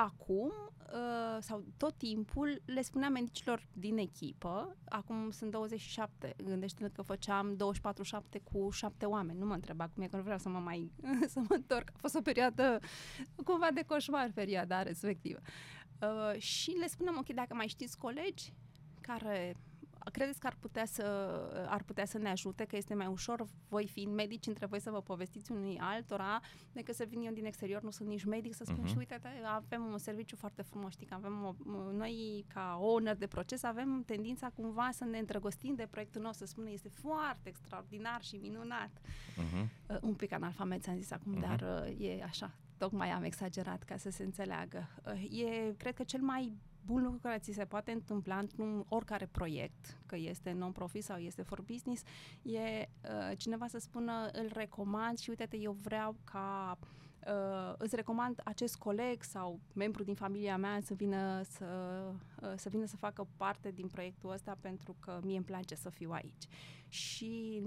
acum, 0.00 0.52
uh, 0.92 1.36
sau 1.40 1.64
tot 1.76 1.94
timpul, 1.96 2.62
le 2.64 2.82
spuneam 2.82 3.12
medicilor 3.12 3.66
din 3.72 3.98
echipă, 3.98 4.76
acum 4.88 5.30
sunt 5.30 5.50
27, 5.50 6.34
gândește 6.44 6.90
că 6.94 7.02
făceam 7.02 7.56
24-7 8.36 8.42
cu 8.52 8.70
7 8.70 9.06
oameni, 9.06 9.38
nu 9.38 9.46
mă 9.46 9.54
întreba 9.54 9.88
cum 9.88 10.02
e, 10.02 10.06
că 10.06 10.16
nu 10.16 10.22
vreau 10.22 10.38
să 10.38 10.48
mă 10.48 10.58
mai, 10.58 10.92
să 11.32 11.38
mă 11.38 11.54
întorc, 11.54 11.88
a 11.88 11.98
fost 11.98 12.14
o 12.14 12.20
perioadă 12.20 12.78
cumva 13.44 13.68
de 13.74 13.82
coșmar 13.82 14.30
perioada 14.34 14.82
respectivă. 14.82 15.40
Uh, 16.00 16.40
și 16.40 16.70
le 16.70 16.86
spuneam, 16.86 17.16
ok, 17.16 17.28
dacă 17.34 17.54
mai 17.54 17.68
știți 17.68 17.98
colegi 17.98 18.52
care 19.00 19.56
credeți 20.10 20.38
că 20.38 20.46
ar 20.46 20.56
putea, 20.60 20.84
să, 20.84 21.04
ar 21.68 21.82
putea 21.82 22.04
să 22.04 22.18
ne 22.18 22.28
ajute, 22.28 22.64
că 22.64 22.76
este 22.76 22.94
mai 22.94 23.06
ușor 23.06 23.46
voi 23.68 23.86
fiind 23.86 24.14
medici 24.14 24.46
între 24.46 24.66
voi 24.66 24.80
să 24.80 24.90
vă 24.90 25.00
povestiți 25.00 25.52
unui 25.52 25.78
altora 25.80 26.40
decât 26.72 26.94
să 26.94 27.04
vin 27.08 27.20
eu 27.20 27.32
din 27.32 27.44
exterior, 27.44 27.82
nu 27.82 27.90
sunt 27.90 28.08
nici 28.08 28.24
medic, 28.24 28.54
să 28.54 28.64
spun 28.64 28.84
uh-huh. 28.84 28.88
și 28.88 28.96
uite, 28.96 29.20
avem 29.54 29.84
un 29.84 29.98
serviciu 29.98 30.36
foarte 30.36 30.62
frumos, 30.62 30.92
știi 30.92 31.06
că 31.06 31.14
avem 31.14 31.44
o, 31.44 31.54
noi 31.92 32.44
ca 32.54 32.78
owner 32.80 33.16
de 33.16 33.26
proces 33.26 33.62
avem 33.62 34.02
tendința 34.06 34.50
cumva 34.50 34.88
să 34.92 35.04
ne 35.04 35.18
îndrăgostim 35.18 35.74
de 35.74 35.86
proiectul 35.90 36.22
nostru, 36.22 36.46
să 36.46 36.50
spunem 36.50 36.72
este 36.72 36.88
foarte 36.88 37.48
extraordinar 37.48 38.22
și 38.22 38.36
minunat. 38.36 38.90
Uh-huh. 38.90 39.66
Uh, 39.86 39.96
un 40.00 40.14
pic 40.14 40.32
analfabet 40.32 40.82
ți-am 40.82 40.96
zis 40.96 41.10
acum, 41.10 41.36
uh-huh. 41.36 41.40
dar 41.40 41.84
uh, 41.88 42.08
e 42.08 42.22
așa, 42.22 42.54
tocmai 42.76 43.10
am 43.10 43.22
exagerat 43.22 43.82
ca 43.82 43.96
să 43.96 44.10
se 44.10 44.22
înțeleagă. 44.22 44.88
Uh, 45.06 45.40
e, 45.40 45.74
cred 45.76 45.94
că 45.94 46.02
cel 46.02 46.20
mai 46.20 46.56
bun 46.88 47.02
lucru 47.02 47.18
care 47.18 47.38
ți 47.38 47.52
se 47.52 47.64
poate 47.64 47.90
întâmpla 47.92 48.38
într-un 48.38 48.84
oricare 48.88 49.26
proiect, 49.26 49.98
că 50.06 50.16
este 50.16 50.52
non-profit 50.52 51.04
sau 51.04 51.16
este 51.16 51.42
for 51.42 51.62
business, 51.62 52.02
e 52.42 52.60
uh, 52.60 53.36
cineva 53.36 53.66
să 53.66 53.78
spună 53.78 54.28
îl 54.32 54.50
recomand 54.52 55.18
și 55.18 55.28
uite-te, 55.28 55.56
eu 55.56 55.72
vreau 55.72 56.16
ca 56.24 56.78
uh, 56.80 56.88
îți 57.78 57.96
recomand 57.96 58.40
acest 58.44 58.76
coleg 58.76 59.22
sau 59.22 59.60
membru 59.74 60.02
din 60.02 60.14
familia 60.14 60.56
mea 60.56 60.80
să 60.80 60.94
vină 60.94 61.42
să, 61.42 61.66
uh, 62.42 62.52
să 62.56 62.68
vină 62.68 62.84
să 62.84 62.96
facă 62.96 63.26
parte 63.36 63.70
din 63.70 63.86
proiectul 63.86 64.30
ăsta 64.30 64.56
pentru 64.60 64.96
că 65.00 65.20
mie 65.22 65.36
îmi 65.36 65.44
place 65.44 65.74
să 65.74 65.90
fiu 65.90 66.10
aici 66.10 66.44
și 66.88 67.62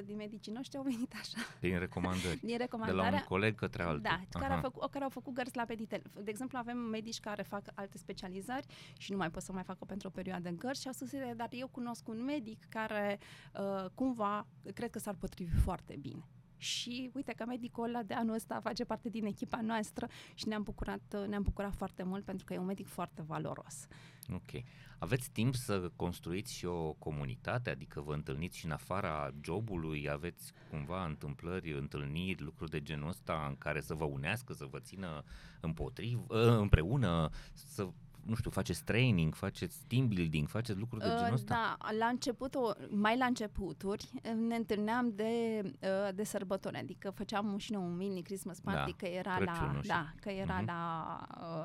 din 0.04 0.16
medicii 0.16 0.52
noștri 0.52 0.76
au 0.76 0.82
venit 0.82 1.12
așa. 1.20 1.38
Din 1.60 1.78
recomandări. 1.78 2.40
din 2.50 2.58
recomandare. 2.58 3.00
De 3.00 3.10
la 3.10 3.16
un 3.16 3.24
coleg 3.28 3.54
către 3.54 3.82
altul. 3.82 4.00
Da, 4.00 4.20
care, 4.40 4.52
au 4.52 4.60
făcut, 4.60 4.90
care 4.90 5.04
au 5.04 5.10
făcut 5.10 5.34
gărzi 5.34 5.56
la 5.56 5.64
peditel. 5.64 6.02
De 6.22 6.30
exemplu, 6.30 6.58
avem 6.58 6.78
medici 6.78 7.20
care 7.20 7.42
fac 7.42 7.62
alte 7.74 7.98
specializări 7.98 8.66
și 8.98 9.10
nu 9.10 9.16
mai 9.16 9.30
pot 9.30 9.42
să 9.42 9.52
mai 9.52 9.62
facă 9.62 9.84
pentru 9.84 10.08
o 10.08 10.10
perioadă 10.10 10.48
în 10.48 10.56
gărzi 10.56 10.80
și 10.80 10.86
au 10.86 10.92
spus, 10.92 11.10
dar 11.36 11.48
eu 11.50 11.68
cunosc 11.68 12.08
un 12.08 12.24
medic 12.24 12.64
care 12.68 13.18
uh, 13.54 13.90
cumva 13.94 14.46
cred 14.74 14.90
că 14.90 14.98
s-ar 14.98 15.14
potrivi 15.14 15.56
foarte 15.56 15.96
bine 16.00 16.24
și 16.62 17.10
uite 17.14 17.32
că 17.32 17.44
medicul 17.46 17.84
ăla 17.84 18.02
de 18.02 18.14
anul 18.14 18.34
ăsta 18.34 18.60
face 18.60 18.84
parte 18.84 19.08
din 19.08 19.24
echipa 19.24 19.60
noastră 19.60 20.08
și 20.34 20.48
ne-am 20.48 20.62
bucurat, 20.62 21.28
ne-am 21.28 21.42
bucurat 21.42 21.74
foarte 21.74 22.02
mult 22.02 22.24
pentru 22.24 22.44
că 22.44 22.54
e 22.54 22.58
un 22.58 22.64
medic 22.64 22.86
foarte 22.86 23.22
valoros. 23.22 23.86
Ok. 24.32 24.62
Aveți 24.98 25.30
timp 25.30 25.54
să 25.54 25.90
construiți 25.96 26.54
și 26.54 26.66
o 26.66 26.92
comunitate, 26.92 27.70
adică 27.70 28.00
vă 28.00 28.12
întâlniți 28.12 28.58
și 28.58 28.64
în 28.64 28.70
afara 28.70 29.30
jobului, 29.44 30.10
aveți 30.10 30.52
cumva 30.70 31.04
întâmplări, 31.04 31.78
întâlniri, 31.78 32.42
lucruri 32.42 32.70
de 32.70 32.82
genul 32.82 33.08
ăsta 33.08 33.46
în 33.48 33.56
care 33.56 33.80
să 33.80 33.94
vă 33.94 34.04
unească, 34.04 34.52
să 34.52 34.66
vă 34.70 34.78
țină 34.78 35.24
împotrivă, 35.60 36.58
împreună, 36.58 37.28
să 37.54 37.88
nu 38.26 38.34
știu, 38.34 38.50
faceți 38.50 38.84
training, 38.84 39.34
faceți 39.34 39.76
team 39.86 40.08
building, 40.08 40.48
faceți 40.48 40.78
lucruri 40.78 41.04
de 41.04 41.10
uh, 41.10 41.16
genul 41.18 41.34
ăsta? 41.34 41.54
Da, 41.54 41.92
la 41.98 42.06
început, 42.06 42.56
mai 42.90 43.16
la 43.16 43.24
începuturi, 43.24 44.10
ne 44.48 44.56
întâlneam 44.56 45.12
de, 45.14 45.62
uh, 45.64 46.14
de 46.14 46.24
sărbători, 46.24 46.76
adică 46.76 47.10
făceam 47.10 47.56
și 47.58 47.72
noi 47.72 47.82
un 47.82 47.96
mini 47.96 48.22
Christmas 48.22 48.60
party, 48.60 48.90
da, 48.90 48.96
că 48.96 49.06
era 49.06 49.38
la, 49.38 49.80
da, 49.86 50.12
că 50.20 50.30
era 50.30 50.62
uh-huh. 50.62 50.66
la, 50.66 51.20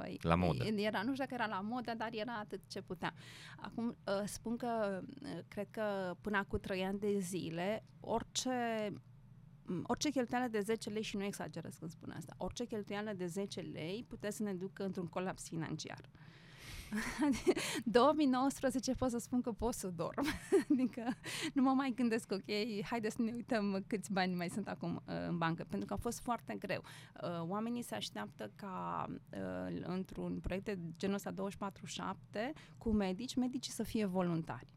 uh, 0.05 0.15
la 0.21 0.35
modă. 0.35 0.63
Era, 0.63 1.01
nu 1.01 1.11
știu 1.13 1.25
dacă 1.25 1.33
era 1.33 1.45
la 1.45 1.59
modă, 1.59 1.93
dar 1.97 2.09
era 2.11 2.33
atât 2.33 2.61
ce 2.67 2.81
putea. 2.81 3.13
Acum, 3.57 3.87
uh, 3.87 4.21
spun 4.25 4.57
că, 4.57 5.01
uh, 5.23 5.39
cred 5.47 5.67
că 5.71 6.15
până 6.21 6.37
acum 6.37 6.59
trei 6.59 6.83
ani 6.83 6.99
de 6.99 7.19
zile, 7.19 7.83
orice 7.99 8.91
orice 9.83 10.09
cheltuială 10.09 10.47
de 10.47 10.59
10 10.59 10.89
lei, 10.89 11.01
și 11.01 11.17
nu 11.17 11.23
exagerez 11.23 11.75
când 11.75 11.91
spun 11.91 12.13
asta, 12.17 12.33
orice 12.37 12.65
cheltuială 12.65 13.13
de 13.13 13.25
10 13.25 13.59
lei 13.59 14.05
putea 14.07 14.31
să 14.31 14.43
ne 14.43 14.53
ducă 14.53 14.83
într-un 14.83 15.07
colaps 15.07 15.47
financiar. 15.47 16.01
2019 17.83 18.93
pot 18.93 19.09
să 19.09 19.17
spun 19.17 19.41
că 19.41 19.51
pot 19.51 19.73
să 19.73 19.87
dorm. 19.87 20.25
adică 20.71 21.03
nu 21.53 21.61
mă 21.61 21.71
mai 21.71 21.93
gândesc, 21.95 22.31
ok, 22.31 22.83
haideți 22.85 23.15
să 23.15 23.21
ne 23.21 23.31
uităm 23.35 23.83
câți 23.87 24.11
bani 24.11 24.33
mai 24.33 24.49
sunt 24.49 24.67
acum 24.67 24.95
uh, 24.95 25.13
în 25.27 25.37
bancă, 25.37 25.65
pentru 25.69 25.87
că 25.87 25.93
a 25.93 25.97
fost 25.97 26.19
foarte 26.19 26.55
greu. 26.59 26.83
Uh, 27.23 27.41
oamenii 27.47 27.81
se 27.81 27.95
așteaptă 27.95 28.51
ca 28.55 29.05
uh, 29.09 29.81
într-un 29.81 30.39
proiect 30.39 30.65
de 30.65 30.77
genul 30.97 31.15
ăsta 31.15 31.33
24-7 31.33 32.53
cu 32.77 32.91
medici, 32.91 33.35
medicii 33.35 33.71
să 33.71 33.83
fie 33.83 34.05
voluntari. 34.05 34.76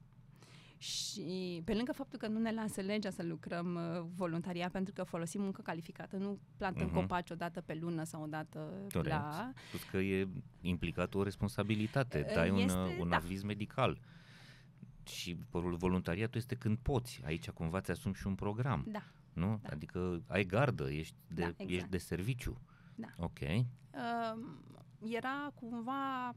Și 0.80 1.62
pe 1.64 1.74
lângă 1.74 1.92
faptul 1.92 2.18
că 2.18 2.26
nu 2.26 2.38
ne 2.38 2.52
lasă 2.52 2.80
legea 2.80 3.10
să 3.10 3.22
lucrăm 3.22 3.74
uh, 3.74 4.06
voluntaria 4.14 4.68
pentru 4.68 4.92
că 4.92 5.02
folosim 5.02 5.42
muncă 5.42 5.62
calificată, 5.62 6.16
nu 6.16 6.38
plantăm 6.56 6.90
uh-huh. 6.90 6.94
copaci 6.94 7.30
o 7.30 7.34
dată 7.34 7.60
pe 7.60 7.74
lună 7.74 8.04
sau 8.04 8.22
o 8.22 8.26
dată 8.26 8.58
Corect. 8.92 9.14
la... 9.14 9.52
Plus 9.70 9.82
că 9.82 9.96
e 9.96 10.28
implicat 10.60 11.14
o 11.14 11.22
responsabilitate, 11.22 12.24
uh, 12.28 12.34
dai 12.34 12.60
este, 12.60 12.78
un, 12.78 12.98
un 13.00 13.08
da. 13.08 13.16
aviz 13.16 13.42
medical. 13.42 14.00
Și 15.02 15.38
voluntariatul 15.52 16.40
este 16.40 16.54
când 16.54 16.78
poți. 16.82 17.22
Aici 17.24 17.50
cumva 17.50 17.80
ți 17.80 17.90
asumi 17.90 18.14
și 18.14 18.26
un 18.26 18.34
program. 18.34 18.84
Da. 18.88 19.02
Nu? 19.32 19.58
Da. 19.62 19.68
Adică 19.72 20.22
ai 20.26 20.44
gardă, 20.44 20.90
ești 20.90 21.16
de, 21.26 21.40
da, 21.40 21.46
exact. 21.46 21.70
ești 21.70 21.88
de 21.88 21.98
serviciu. 21.98 22.60
Da. 22.94 23.08
Ok. 23.16 23.38
Uh, 23.40 23.60
era 25.02 25.52
cumva 25.54 26.34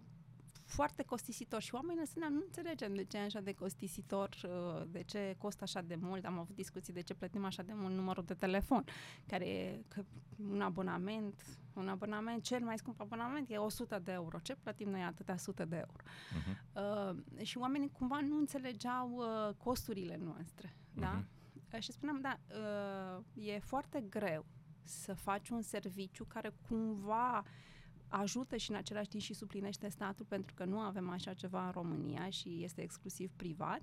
foarte 0.73 1.03
costisitor 1.03 1.61
și 1.61 1.73
oamenii 1.73 2.01
ăsta 2.01 2.27
nu 2.29 2.41
înțelegem 2.45 2.93
de 2.95 3.03
ce 3.03 3.17
e 3.17 3.21
așa 3.21 3.39
de 3.39 3.53
costisitor, 3.53 4.29
uh, 4.43 4.83
de 4.87 5.03
ce 5.03 5.35
costă 5.37 5.63
așa 5.63 5.81
de 5.81 5.95
mult. 5.95 6.25
Am 6.25 6.39
avut 6.39 6.55
discuții 6.55 6.93
de 6.93 7.01
ce 7.01 7.13
plătim 7.13 7.45
așa 7.45 7.63
de 7.63 7.71
mult 7.75 7.93
numărul 7.93 8.23
de 8.23 8.33
telefon, 8.33 8.83
care 9.27 9.47
e 9.47 9.83
că 9.87 10.03
un 10.49 10.61
abonament, 10.61 11.43
un 11.73 11.87
abonament, 11.87 12.43
cel 12.43 12.63
mai 12.63 12.77
scump 12.77 13.01
abonament 13.01 13.49
e 13.49 13.57
100 13.57 13.99
de 13.99 14.11
euro. 14.11 14.39
Ce 14.39 14.55
plătim 14.55 14.89
noi 14.89 15.01
atâtea 15.01 15.37
sute 15.37 15.65
de 15.65 15.75
euro? 15.75 16.03
Uh-huh. 16.03 17.15
Uh, 17.35 17.45
și 17.45 17.57
oamenii 17.57 17.89
cumva 17.89 18.19
nu 18.19 18.37
înțelegeau 18.37 19.11
uh, 19.11 19.55
costurile 19.57 20.19
noastre, 20.23 20.67
uh-huh. 20.67 20.99
da? 20.99 21.11
Mhm. 21.11 21.27
Uh, 21.73 21.79
și 21.81 21.91
spuneam, 21.91 22.21
da, 22.21 22.39
uh, 22.49 23.45
e 23.45 23.59
foarte 23.59 24.01
greu 24.09 24.45
să 24.83 25.13
faci 25.13 25.49
un 25.49 25.61
serviciu 25.61 26.25
care 26.25 26.53
cumva 26.67 27.43
ajută 28.07 28.55
și 28.55 28.71
în 28.71 28.77
același 28.77 29.09
timp 29.09 29.21
și 29.21 29.33
suplinește 29.33 29.89
statul 29.89 30.25
pentru 30.25 30.53
că 30.53 30.65
nu 30.65 30.79
avem 30.79 31.09
așa 31.09 31.33
ceva 31.33 31.65
în 31.65 31.71
România 31.71 32.29
și 32.29 32.63
este 32.63 32.81
exclusiv 32.81 33.31
privat. 33.35 33.81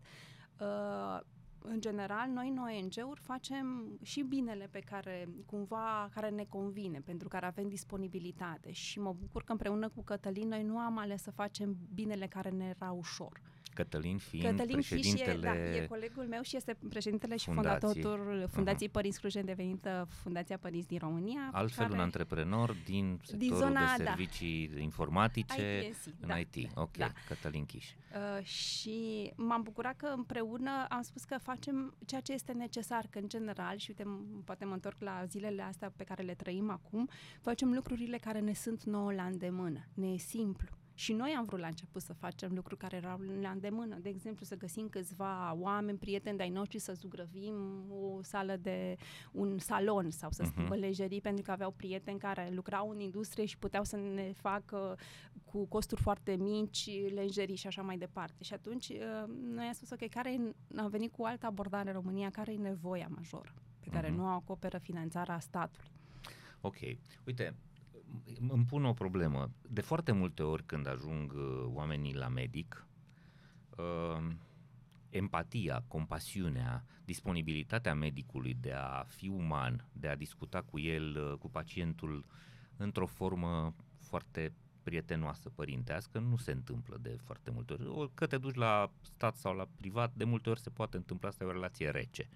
Uh, 0.61 1.21
în 1.63 1.81
general, 1.81 2.29
noi 2.29 2.49
în 2.49 2.59
ONG-uri 2.59 3.21
facem 3.21 3.99
și 4.03 4.23
binele 4.23 4.69
pe 4.71 4.79
care 4.79 5.29
cumva 5.47 6.09
care 6.15 6.29
ne 6.29 6.45
convine, 6.45 7.01
pentru 7.01 7.29
care 7.29 7.47
avem 7.47 7.69
disponibilitate 7.69 8.73
și 8.73 9.01
mă 9.01 9.13
bucur 9.13 9.45
că 9.45 9.53
împreună 9.53 9.89
cu 9.89 10.03
Cătălin 10.03 10.49
noi 10.49 10.63
nu 10.63 10.79
am 10.79 10.99
ales 10.99 11.23
să 11.23 11.31
facem 11.31 11.77
binele 11.95 12.27
care 12.27 12.51
ne 12.51 12.65
era 12.65 12.91
ușor. 12.91 13.41
Cătălin 13.75 14.19
fiind 14.19 14.47
Cătălin 14.47 14.75
președintele... 14.75 15.33
Și 15.33 15.39
e, 15.39 15.41
da, 15.41 15.77
e 15.77 15.87
colegul 15.87 16.25
meu 16.25 16.43
și 16.43 16.57
este 16.57 16.77
președintele 16.89 17.37
și 17.37 17.45
fundații. 17.45 18.03
fondatorul 18.03 18.49
Fundației 18.49 18.89
uh-huh. 18.89 18.93
Părinți 18.93 19.21
Cluj, 19.21 19.33
devenită 19.33 20.07
Fundația 20.23 20.59
Părinți 20.59 20.87
din 20.89 20.99
România. 20.99 21.51
Altfel 21.53 21.85
care... 21.85 21.97
un 21.97 22.03
antreprenor 22.03 22.77
din 22.85 23.21
sectorul 23.23 23.49
din 23.49 23.57
zona, 23.57 23.95
de 23.97 24.03
da. 24.03 24.11
servicii 24.11 24.69
da. 24.69 24.81
informatice 24.81 25.87
ITSI, 25.87 26.09
în 26.21 26.29
da. 26.29 26.37
IT. 26.37 26.57
Ok, 26.75 26.97
da. 26.97 27.13
Cătălin 27.29 27.67
Chiș. 27.67 27.87
Uh, 27.91 28.45
și 28.45 29.31
m-am 29.37 29.63
bucurat 29.63 29.97
că 29.97 30.07
împreună 30.17 30.87
am 30.89 31.03
spus 31.03 31.25
că 31.25 31.37
facem 31.43 31.95
ceea 32.07 32.21
ce 32.21 32.33
este 32.33 32.53
necesar, 32.53 33.07
că 33.11 33.19
în 33.19 33.29
general, 33.29 33.77
și 33.77 33.87
uite, 33.89 34.11
poate 34.45 34.65
mă 34.65 34.73
întorc 34.73 35.01
la 35.01 35.25
zilele 35.29 35.63
astea 35.63 35.93
pe 35.97 36.05
care 36.05 36.23
le 36.23 36.35
trăim 36.35 36.71
acum, 36.71 37.09
facem 37.41 37.73
lucrurile 37.73 38.17
care 38.17 38.39
ne 38.39 38.53
sunt 38.53 38.85
nouă 38.85 39.13
la 39.13 39.23
îndemână. 39.23 39.87
Ne 39.95 40.13
e 40.13 40.17
simplu 40.17 40.80
și 41.01 41.13
noi 41.13 41.35
am 41.39 41.45
vrut 41.45 41.61
la 41.61 41.67
început 41.67 42.03
să 42.03 42.13
facem 42.13 42.55
lucruri 42.55 42.81
care 42.81 42.97
erau 42.97 43.21
la 43.41 43.51
îndemână. 43.51 43.99
De 44.03 44.09
exemplu, 44.09 44.45
să 44.45 44.57
găsim 44.57 44.89
câțiva 44.89 45.55
oameni, 45.59 45.99
prieteni 45.99 46.37
de-ai 46.37 46.51
noștri, 46.51 46.79
să 46.79 46.93
zugrăvim 46.93 47.55
o 47.91 48.23
sală 48.23 48.57
de 48.57 48.97
un 49.33 49.59
salon 49.59 50.11
sau 50.11 50.31
să 50.31 50.43
uh-huh. 50.43 50.69
lejerii, 50.69 51.21
pentru 51.21 51.43
că 51.43 51.51
aveau 51.51 51.71
prieteni 51.71 52.19
care 52.19 52.51
lucrau 52.55 52.91
în 52.91 53.01
industrie 53.01 53.45
și 53.45 53.59
puteau 53.59 53.85
să 53.85 53.97
ne 53.97 54.33
facă 54.33 54.99
cu 55.45 55.67
costuri 55.67 56.01
foarte 56.01 56.33
mici 56.33 56.91
lenjerii 57.15 57.57
și 57.57 57.67
așa 57.67 57.83
mai 57.83 57.99
departe. 57.99 58.45
Și 58.45 58.53
atunci 58.53 58.89
uh, 58.89 59.25
noi 59.55 59.67
am 59.67 59.73
spus, 59.73 59.91
ok, 59.91 60.09
care 60.09 60.55
am 60.77 60.89
venit 60.89 61.13
cu 61.13 61.23
o 61.23 61.27
altă 61.27 61.47
abordare 61.47 61.89
în 61.89 61.95
România, 61.95 62.31
care 62.31 62.53
e 62.53 62.57
nevoia 62.57 63.09
majoră 63.11 63.55
pe 63.81 63.89
care 63.91 64.09
uh-huh. 64.09 64.17
nu 64.17 64.25
o 64.25 64.29
acoperă 64.29 64.79
finanțarea 64.79 65.39
statului. 65.39 65.91
Ok. 66.61 66.77
Uite, 67.27 67.55
îmi 68.49 68.65
pun 68.65 68.85
o 68.85 68.93
problemă. 68.93 69.51
De 69.69 69.81
foarte 69.81 70.13
multe 70.13 70.43
ori 70.43 70.65
când 70.65 70.89
ajung 70.89 71.33
uh, 71.33 71.65
oamenii 71.67 72.15
la 72.15 72.29
medic, 72.29 72.87
uh, 73.77 74.27
empatia, 75.11 75.85
compasiunea, 75.89 76.85
disponibilitatea 77.05 77.95
medicului 77.95 78.57
de 78.61 78.73
a 78.73 79.05
fi 79.09 79.29
uman, 79.29 79.87
de 79.93 80.09
a 80.09 80.17
discuta 80.17 80.63
cu 80.63 80.79
el, 80.79 81.17
uh, 81.17 81.39
cu 81.39 81.51
pacientul, 81.51 82.25
într-o 82.77 83.07
formă 83.07 83.75
foarte 83.99 84.53
prietenoasă 84.83 85.49
părintească, 85.49 86.19
nu 86.19 86.37
se 86.37 86.53
întâmplă 86.53 86.97
de 87.01 87.19
foarte 87.25 87.51
multe 87.51 87.73
ori. 87.73 88.11
Că 88.15 88.27
te 88.27 88.39
duci 88.39 88.55
la 88.55 88.91
stat 89.01 89.37
sau 89.37 89.55
la 89.55 89.69
privat, 89.77 90.15
de 90.15 90.25
multe 90.25 90.51
ori 90.51 90.61
se 90.61 90.71
poate 90.71 90.97
întâmpla 90.97 91.29
asta 91.29 91.45
e 91.45 91.47
o 91.47 91.53
relație 91.53 91.91
rece. 91.91 92.29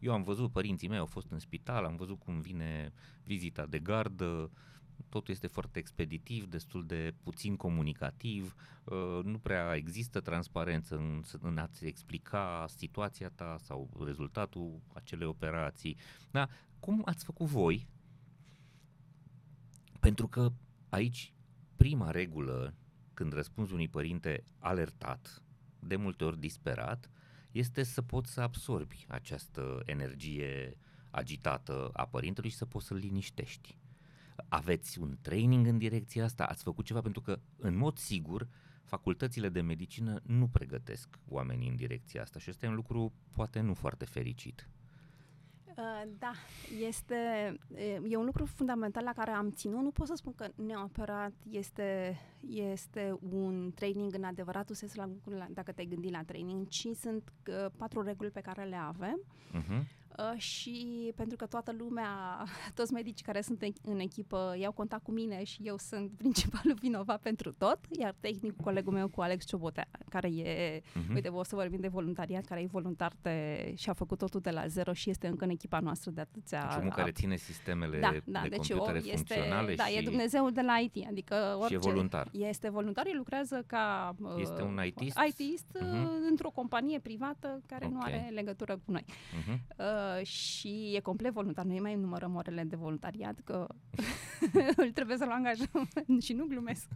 Eu 0.00 0.12
am 0.12 0.22
văzut, 0.22 0.52
părinții 0.52 0.88
mei 0.88 0.98
au 0.98 1.06
fost 1.06 1.30
în 1.30 1.38
spital, 1.38 1.84
am 1.84 1.96
văzut 1.96 2.18
cum 2.18 2.40
vine 2.40 2.92
vizita 3.24 3.66
de 3.66 3.78
gardă, 3.78 4.50
totul 5.08 5.34
este 5.34 5.46
foarte 5.46 5.78
expeditiv, 5.78 6.44
destul 6.44 6.86
de 6.86 7.14
puțin 7.22 7.56
comunicativ, 7.56 8.54
uh, 8.84 9.24
nu 9.24 9.38
prea 9.38 9.74
există 9.74 10.20
transparență 10.20 10.96
în, 10.96 11.22
în 11.40 11.58
a-ți 11.58 11.86
explica 11.86 12.66
situația 12.68 13.28
ta 13.28 13.56
sau 13.60 13.90
rezultatul 14.04 14.80
acelei 14.92 15.26
operații. 15.26 15.96
Da? 16.30 16.48
Cum 16.80 17.02
ați 17.04 17.24
făcut 17.24 17.46
voi? 17.46 17.88
Pentru 20.00 20.28
că 20.28 20.52
aici 20.88 21.34
prima 21.76 22.10
regulă 22.10 22.74
când 23.14 23.32
răspunzi 23.32 23.72
unui 23.72 23.88
părinte 23.88 24.44
alertat, 24.58 25.42
de 25.78 25.96
multe 25.96 26.24
ori 26.24 26.40
disperat, 26.40 27.10
este 27.50 27.82
să 27.82 28.02
poți 28.02 28.32
să 28.32 28.40
absorbi 28.40 29.04
această 29.08 29.82
energie 29.84 30.76
agitată 31.10 31.90
a 31.92 32.06
părintelui 32.06 32.50
și 32.50 32.56
să 32.56 32.66
poți 32.66 32.86
să-l 32.86 32.96
liniștești. 32.96 33.78
Aveți 34.48 34.98
un 34.98 35.16
training 35.20 35.66
în 35.66 35.78
direcția 35.78 36.24
asta? 36.24 36.44
Ați 36.44 36.62
făcut 36.62 36.84
ceva? 36.84 37.00
Pentru 37.00 37.20
că, 37.20 37.38
în 37.58 37.76
mod 37.76 37.98
sigur, 37.98 38.48
facultățile 38.84 39.48
de 39.48 39.60
medicină 39.60 40.20
nu 40.26 40.48
pregătesc 40.48 41.08
oamenii 41.28 41.68
în 41.68 41.76
direcția 41.76 42.22
asta 42.22 42.38
și 42.38 42.50
este 42.50 42.66
un 42.66 42.74
lucru 42.74 43.12
poate 43.32 43.60
nu 43.60 43.74
foarte 43.74 44.04
fericit. 44.04 44.68
Uh, 45.80 46.10
da, 46.18 46.32
este 46.86 47.14
e 48.08 48.16
un 48.16 48.24
lucru 48.24 48.44
fundamental 48.44 49.04
la 49.04 49.12
care 49.12 49.30
am 49.30 49.50
ținut. 49.50 49.82
Nu 49.82 49.90
pot 49.90 50.06
să 50.06 50.14
spun 50.14 50.34
că 50.34 50.48
neapărat 50.54 51.32
este, 51.50 52.18
este 52.48 53.18
un 53.30 53.72
training 53.74 54.14
în 54.14 54.24
adevăratul 54.24 54.74
sens 54.74 54.94
la, 54.94 55.08
dacă 55.50 55.72
te-ai 55.72 55.86
gândit 55.86 56.10
la 56.10 56.22
training, 56.22 56.68
ci 56.68 56.86
sunt 57.00 57.32
uh, 57.48 57.66
patru 57.76 58.02
reguli 58.02 58.30
pe 58.30 58.40
care 58.40 58.64
le 58.64 58.76
avem. 58.76 59.20
Uh-huh. 59.52 59.98
Uh, 60.18 60.40
și 60.40 61.12
pentru 61.16 61.36
că 61.36 61.46
toată 61.46 61.74
lumea, 61.78 62.42
toți 62.74 62.92
medicii 62.92 63.24
care 63.24 63.40
sunt 63.40 63.64
în 63.82 63.98
echipă 63.98 64.54
iau 64.58 64.72
contact 64.72 65.02
cu 65.02 65.12
mine 65.12 65.44
și 65.44 65.60
eu 65.62 65.76
sunt 65.78 66.10
principalul 66.22 66.76
vinovat 66.80 67.20
pentru 67.20 67.52
tot, 67.52 67.78
iar 67.98 68.14
tehnicul 68.20 68.64
colegul 68.64 68.92
meu 68.92 69.08
cu 69.08 69.20
Alex 69.20 69.44
Ciobotea, 69.44 69.88
care 70.08 70.28
e, 70.28 70.80
uh-huh. 70.80 71.14
uite, 71.14 71.28
o 71.28 71.44
să 71.44 71.54
vorbim 71.54 71.80
de 71.80 71.88
voluntariat, 71.88 72.44
care 72.44 72.60
e 72.60 72.66
voluntar 72.66 73.12
de, 73.22 73.72
și 73.76 73.90
a 73.90 73.92
făcut 73.92 74.18
totul 74.18 74.40
de 74.40 74.50
la 74.50 74.66
zero 74.66 74.92
și 74.92 75.10
este 75.10 75.26
încă 75.26 75.44
în 75.44 75.50
echipa 75.50 75.80
noastră 75.80 76.10
de 76.10 76.20
atâția... 76.20 76.66
Deci 76.68 76.78
omul 76.78 76.92
care 76.92 77.10
ține 77.10 77.36
sistemele 77.36 78.00
da, 78.00 78.14
da, 78.24 78.42
de 78.42 78.48
deci 78.48 78.68
computere 78.68 78.98
este, 78.98 79.10
funcționale 79.14 79.74
Da, 79.74 79.84
și... 79.84 79.96
e 79.96 80.00
Dumnezeul 80.00 80.52
de 80.52 80.60
la 80.60 80.76
IT, 80.76 81.06
adică 81.08 81.56
orice... 81.58 81.78
Și 81.78 81.88
e 81.88 81.90
voluntar. 81.90 82.28
Este 82.32 82.68
voluntar, 82.68 83.06
el 83.06 83.16
lucrează 83.16 83.64
ca... 83.66 84.14
Este 84.38 84.62
un 84.62 84.80
ITist? 84.84 85.18
ITist 85.28 85.66
uh-huh. 85.78 86.28
într-o 86.28 86.50
companie 86.50 86.98
privată 86.98 87.62
care 87.66 87.84
okay. 87.84 87.96
nu 87.96 88.00
are 88.02 88.30
legătură 88.32 88.80
cu 88.84 88.90
noi. 88.90 89.04
Uh-huh. 89.04 89.58
Uh, 89.78 90.26
și 90.26 90.92
e 90.94 91.00
complet 91.00 91.32
voluntar. 91.32 91.64
Noi 91.64 91.80
mai 91.80 91.94
numărăm 91.94 92.34
orele 92.34 92.64
de 92.64 92.76
voluntariat, 92.76 93.40
că 93.44 93.66
îl 94.76 94.90
trebuie 94.90 95.16
să-l 95.16 95.30
angajăm 95.30 95.88
și 96.24 96.32
nu 96.32 96.44
glumesc. 96.44 96.88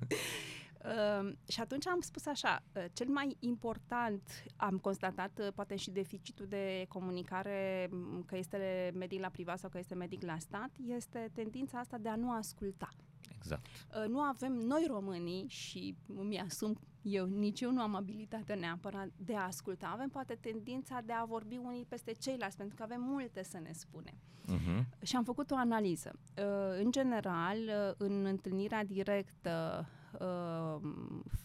Uh, 0.84 1.32
și 1.48 1.60
atunci 1.60 1.86
am 1.86 2.00
spus 2.00 2.26
așa, 2.26 2.62
uh, 2.76 2.84
cel 2.92 3.08
mai 3.08 3.36
important, 3.38 4.44
am 4.56 4.78
constatat 4.78 5.38
uh, 5.38 5.48
poate 5.54 5.76
și 5.76 5.90
deficitul 5.90 6.46
de 6.46 6.84
comunicare, 6.88 7.90
că 8.26 8.36
este 8.36 8.92
medic 8.94 9.20
la 9.20 9.28
privat 9.28 9.58
sau 9.58 9.70
că 9.70 9.78
este 9.78 9.94
medic 9.94 10.22
la 10.22 10.38
stat, 10.38 10.70
este 10.86 11.30
tendința 11.34 11.78
asta 11.78 11.98
de 11.98 12.08
a 12.08 12.16
nu 12.16 12.30
asculta. 12.30 12.88
Exact. 13.36 13.66
Uh, 13.66 14.08
nu 14.08 14.20
avem 14.20 14.52
noi 14.52 14.84
românii 14.88 15.48
și 15.48 15.96
îmi 16.16 16.40
asum 16.40 16.78
eu, 17.02 17.26
nici 17.26 17.60
eu 17.60 17.72
nu 17.72 17.80
am 17.80 17.94
abilitatea 17.94 18.54
neapărat 18.54 19.08
de 19.16 19.36
a 19.36 19.44
asculta. 19.44 19.90
Avem 19.92 20.08
poate 20.08 20.34
tendința 20.34 21.00
de 21.04 21.12
a 21.12 21.24
vorbi 21.24 21.56
unii 21.56 21.84
peste 21.88 22.12
ceilalți, 22.12 22.56
pentru 22.56 22.76
că 22.76 22.82
avem 22.82 23.00
multe 23.00 23.42
să 23.42 23.58
ne 23.62 23.72
spunem. 23.72 24.14
Uh-huh. 24.44 25.02
Și 25.02 25.16
am 25.16 25.24
făcut 25.24 25.50
o 25.50 25.56
analiză. 25.56 26.12
Uh, 26.36 26.82
în 26.82 26.90
general, 26.90 27.58
uh, 27.58 27.94
în 27.96 28.24
întâlnirea 28.24 28.84
directă 28.84 29.86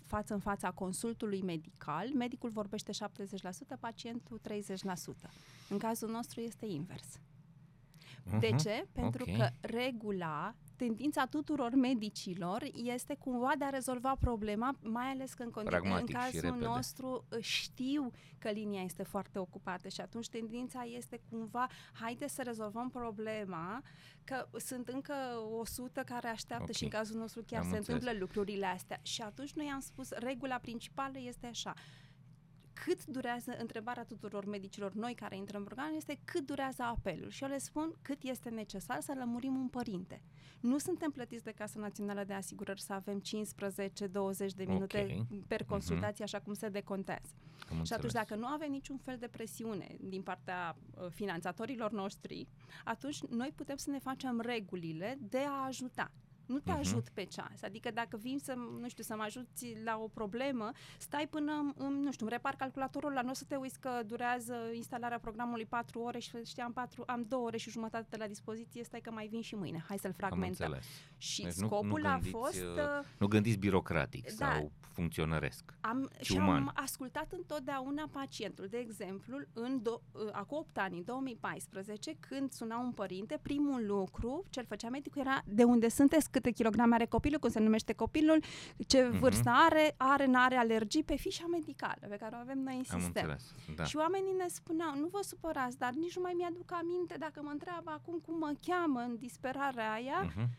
față 0.06 0.34
în 0.34 0.40
fața 0.40 0.72
consultului 0.72 1.42
medical, 1.42 2.10
medicul 2.14 2.50
vorbește 2.50 2.92
70%, 2.92 3.80
pacientul 3.80 4.40
30%. 4.48 5.30
În 5.70 5.78
cazul 5.78 6.10
nostru 6.10 6.40
este 6.40 6.66
invers. 6.66 7.18
Uh-huh. 7.18 8.40
De 8.40 8.50
ce? 8.62 8.88
Pentru 8.92 9.24
okay. 9.28 9.36
că 9.38 9.68
regula 9.68 10.56
tendința 10.80 11.26
tuturor 11.26 11.76
medicilor 11.76 12.64
este 12.74 13.16
cumva 13.16 13.52
de 13.58 13.66
a 13.66 13.70
rezolva 13.70 14.16
problema, 14.20 14.78
mai 14.82 15.06
ales 15.06 15.34
că 15.34 15.44
în, 15.44 15.52
condi- 15.52 16.00
în 16.00 16.06
cazul 16.06 16.56
nostru 16.60 17.26
uh, 17.30 17.44
știu 17.44 18.12
că 18.38 18.50
linia 18.50 18.82
este 18.82 19.04
foarte 19.04 19.40
ocupată 19.40 19.88
și 19.88 20.02
atunci 20.02 20.30
tendința 20.30 20.82
este 20.84 21.22
cumva, 21.30 21.68
haide 21.92 22.28
să 22.28 22.42
rezolvăm 22.42 22.90
problema, 22.90 23.82
că 24.24 24.48
sunt 24.58 24.88
încă 24.88 25.14
100 25.60 26.02
care 26.06 26.28
așteaptă 26.28 26.64
okay. 26.64 26.76
și 26.76 26.84
în 26.84 26.90
cazul 26.90 27.20
nostru 27.20 27.44
chiar 27.48 27.62
am 27.62 27.70
se 27.70 27.76
înțeles. 27.76 28.00
întâmplă 28.00 28.26
lucrurile 28.26 28.66
astea. 28.66 29.00
Și 29.02 29.22
atunci 29.22 29.54
noi 29.54 29.70
am 29.74 29.80
spus, 29.80 30.10
regula 30.12 30.58
principală 30.58 31.18
este 31.20 31.48
așa, 31.48 31.74
cât 32.86 33.06
durează, 33.06 33.56
întrebarea 33.60 34.04
tuturor 34.04 34.46
medicilor 34.46 34.94
noi 34.94 35.14
care 35.14 35.36
intră 35.38 35.58
în 35.58 35.64
program 35.64 35.94
este 35.96 36.20
cât 36.26 36.46
durează 36.46 36.84
apelul. 36.84 37.30
Și 37.30 37.44
eu 37.44 37.50
le 37.50 37.58
spun 37.58 37.94
cât 38.02 38.24
este 38.24 38.50
necesar 38.50 39.02
să 39.02 39.14
lămurim 39.18 39.56
un 39.56 39.68
părinte. 39.68 40.22
Nu 40.60 40.78
suntem 40.78 41.12
plătiți 41.12 41.44
de 41.44 41.52
Casa 41.52 41.80
Națională 41.80 42.24
de 42.24 42.34
Asigurări 42.34 42.82
să 42.82 42.94
avem 42.94 43.22
15-20 43.22 44.54
de 44.56 44.64
minute 44.68 45.16
Ok. 45.20 45.48
per 45.48 45.60
Mhm. 45.62 45.70
consultație, 45.70 46.24
așa 46.24 46.40
cum 46.40 46.54
se 46.54 46.70
decontează. 46.70 47.30
Am 47.30 47.66
Și 47.68 47.74
atunci, 47.74 47.90
înțeles. 47.92 48.14
dacă 48.14 48.36
nu 48.36 48.46
avem 48.48 48.72
niciun 48.72 48.98
fel 48.98 49.18
de 49.18 49.28
presiune 49.28 49.96
din 50.00 50.22
partea 50.22 50.76
uh, 50.96 51.08
finanțatorilor 51.10 51.92
noștri, 51.92 52.48
atunci 52.84 53.22
noi 53.24 53.52
putem 53.56 53.76
să 53.76 53.90
ne 53.90 54.00
facem 54.00 54.40
regulile 54.40 55.18
de 55.22 55.38
a 55.40 55.66
ajuta. 55.66 56.12
Nu 56.50 56.60
te 56.60 56.72
Mhm. 56.72 56.80
ajut 56.80 57.10
pe 57.10 57.24
ceas. 57.24 57.62
Adică 57.64 57.92
dacă 57.92 58.18
vin 58.18 58.40
să, 58.40 58.54
nu 58.82 58.90
știu, 58.90 59.04
să 59.04 59.16
mă 59.16 59.24
ajuți 59.24 59.76
la 59.84 59.98
o 60.02 60.08
problemă, 60.08 60.72
stai 60.98 61.28
până, 61.30 61.52
îmi- 61.54 61.74
îmi, 61.78 62.04
nu 62.04 62.12
știu, 62.12 62.26
îmi 62.26 62.34
repar 62.36 62.56
calculatorul 62.56 63.12
la 63.12 63.22
nu 63.22 63.30
o 63.30 63.34
să 63.34 63.44
te 63.48 63.56
uiți 63.56 63.80
că 63.80 63.90
durează 64.06 64.54
instalarea 64.74 65.20
programului 65.20 65.66
4 65.66 66.00
ore 66.00 66.20
și 66.20 66.32
știam 66.46 66.74
4, 66.74 67.04
am 67.08 67.26
2 67.28 67.40
ore 67.40 67.58
și 67.58 67.70
jumătate 67.70 68.18
la 68.18 68.28
dispoziție, 68.28 68.84
stai 68.84 69.00
că 69.02 69.12
mai 69.12 69.28
vin 69.28 69.42
și 69.42 69.56
mâine. 69.56 69.84
Hai 69.88 69.98
să-l 69.98 70.10
Am 70.10 70.16
fragmentăm. 70.18 70.66
înțeles. 70.68 70.86
Și 71.18 71.42
Deci 71.44 71.54
nu- 71.56 71.62
nu 71.62 71.68
scopul 71.68 72.06
a 72.06 72.12
gândiți, 72.12 72.30
fost... 72.36 72.56
uh, 72.62 73.00
uh, 73.00 73.06
Nu 73.18 73.28
gândiți 73.28 73.58
birocratic 73.58 74.24
Da. 74.38 74.46
sau 74.52 74.72
funcționăresc. 74.82 75.74
Am, 75.82 76.10
ci 76.22 76.26
și 76.26 76.32
uman. 76.38 76.56
am 76.56 76.72
ascultat 76.74 77.32
întotdeauna 77.32 78.08
pacientul. 78.12 78.68
De 78.70 78.78
exemplu, 78.78 79.38
în 79.54 79.82
do, 79.82 80.02
uh, 80.12 80.22
acum 80.32 80.58
8 80.58 80.78
ani, 80.78 80.98
în 80.98 81.04
2014, 81.04 82.16
când 82.20 82.52
suna 82.52 82.78
un 82.80 82.92
părinte, 82.92 83.40
primul 83.42 83.86
lucru 83.86 84.46
ce-l 84.50 84.66
făcea 84.66 84.90
medicul 84.90 85.22
era 85.22 85.42
de 85.46 85.64
unde 85.64 85.90
sunteți, 85.90 86.32
câte 86.40 86.52
kilograme 86.52 86.94
are 86.96 87.06
copilul, 87.06 87.40
cum 87.40 87.50
se 87.50 87.60
numește 87.60 87.94
copilul, 87.94 88.44
ce 88.88 89.02
Mhm. 89.04 89.20
vârstă 89.20 89.50
are, 89.54 89.94
are, 89.98 90.26
n-are 90.26 90.56
alergii 90.56 91.04
pe 91.04 91.16
fișa 91.16 91.46
medicală 91.52 92.06
pe 92.10 92.16
care 92.16 92.36
o 92.36 92.40
avem 92.40 92.60
noi 92.60 92.74
în 92.74 92.84
Am 92.92 93.00
sistem. 93.00 93.30
înțeles. 93.30 93.54
Da. 93.76 93.84
Și 93.84 93.96
oamenii 93.98 94.34
ne 94.34 94.48
spuneau, 94.48 94.96
nu 94.98 95.08
vă 95.08 95.20
supărați, 95.22 95.78
dar 95.78 95.94
nici 95.94 96.16
nu 96.16 96.22
mai 96.22 96.34
mi-aduc 96.38 96.72
aminte 96.72 97.16
dacă 97.20 97.42
mă 97.44 97.50
întreabă 97.52 97.92
acum 97.92 98.20
cum 98.26 98.38
mă 98.38 98.54
cheamă 98.66 99.00
în 99.00 99.16
disperarea 99.18 99.92
aia, 99.92 100.22
Mhm. 100.36 100.50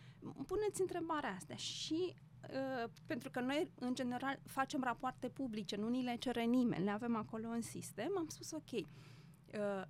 puneți 0.46 0.80
întrebarea 0.80 1.34
asta 1.36 1.54
și 1.54 2.14
uh, 2.50 2.90
pentru 3.06 3.30
că 3.30 3.40
noi, 3.40 3.70
în 3.78 3.94
general, 3.94 4.38
facem 4.46 4.82
rapoarte 4.82 5.28
publice, 5.28 5.76
nu 5.76 5.88
ni 5.88 6.02
le 6.02 6.16
cere 6.18 6.42
nimeni, 6.42 6.84
le 6.84 6.90
avem 6.90 7.16
acolo 7.16 7.48
în 7.48 7.60
sistem, 7.62 8.10
am 8.16 8.26
spus 8.28 8.50
ok, 8.52 8.70
uh, 8.72 8.80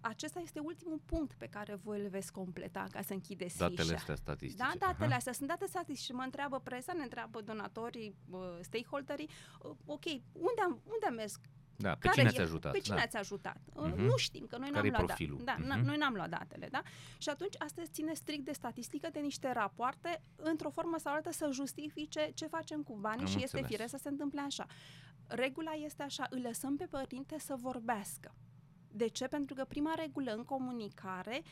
acesta 0.01 0.41
este 0.41 0.59
ultimul 0.61 1.01
punct 1.05 1.33
pe 1.35 1.47
care 1.47 1.75
voi 1.75 2.01
îl 2.01 2.09
veți 2.09 2.33
completa 2.33 2.87
ca 2.91 3.03
să 3.03 3.13
închideți 3.13 3.57
Datele 3.59 3.83
fișa. 3.83 3.95
astea 3.95 4.15
statistice. 4.15 4.63
Da, 4.63 4.73
datele 4.79 5.07
Aha. 5.07 5.17
astea 5.17 5.33
sunt 5.33 5.49
date 5.49 5.67
statistice. 5.67 6.13
Mă 6.13 6.23
întreabă 6.23 6.61
presa, 6.61 6.93
ne 6.93 7.03
întreabă 7.03 7.41
donatorii, 7.41 8.15
uh, 8.31 8.39
stakeholderii, 8.61 9.29
uh, 9.63 9.71
ok, 9.85 10.05
unde 10.33 10.61
am, 10.65 10.81
unde 10.85 11.07
am 11.09 11.15
mers? 11.15 11.39
Da, 11.77 11.91
pe 11.91 11.99
Care 11.99 12.13
cine 12.17 12.25
e- 12.25 12.29
ați 12.29 12.41
ajutat? 12.41 12.73
Pe 12.73 12.79
cine 12.79 12.97
da. 12.97 13.03
ați 13.03 13.17
ajutat? 13.17 13.57
Uh, 13.75 13.85
Mhm. 13.85 14.01
Nu 14.01 14.17
știm, 14.17 14.47
că 14.47 14.57
noi 14.59 14.71
Care-i 14.71 14.91
n-am 14.91 14.99
luat 15.05 15.07
profilul? 15.17 15.41
Da, 15.45 15.57
n- 15.57 15.77
Mhm. 15.77 15.85
noi 15.87 15.97
n-am 15.97 16.15
luat 16.15 16.29
datele, 16.29 16.69
da? 16.71 16.83
Și 17.19 17.29
atunci 17.29 17.55
asta 17.59 17.83
ține 17.91 18.15
strict 18.15 18.45
de 18.45 18.53
statistică, 18.53 19.09
de 19.13 19.19
niște 19.21 19.53
rapoarte, 19.53 20.23
într-o 20.37 20.71
formă 20.71 20.99
sau 20.99 21.15
altă 21.15 21.33
să 21.33 21.49
justifice 21.53 22.31
ce 22.35 22.47
facem 22.47 22.83
cu 22.83 22.95
banii 22.97 23.25
Am 23.25 23.27
și 23.31 23.35
este 23.43 23.57
înțeles. 23.59 23.69
firesc 23.71 23.91
să 23.91 23.99
se 24.03 24.09
întâmple 24.09 24.41
așa. 24.41 24.67
Regula 25.27 25.73
este 25.73 26.03
așa, 26.03 26.27
îl 26.31 26.41
lăsăm 26.41 26.77
pe 26.77 26.85
părinte 26.87 27.39
să 27.39 27.55
vorbească. 27.59 28.35
De 28.93 29.07
ce? 29.07 29.27
Pentru 29.27 29.55
că 29.55 29.65
prima 29.65 29.95
regulă 29.95 30.33
în 30.33 30.45
comunicare 30.45 31.43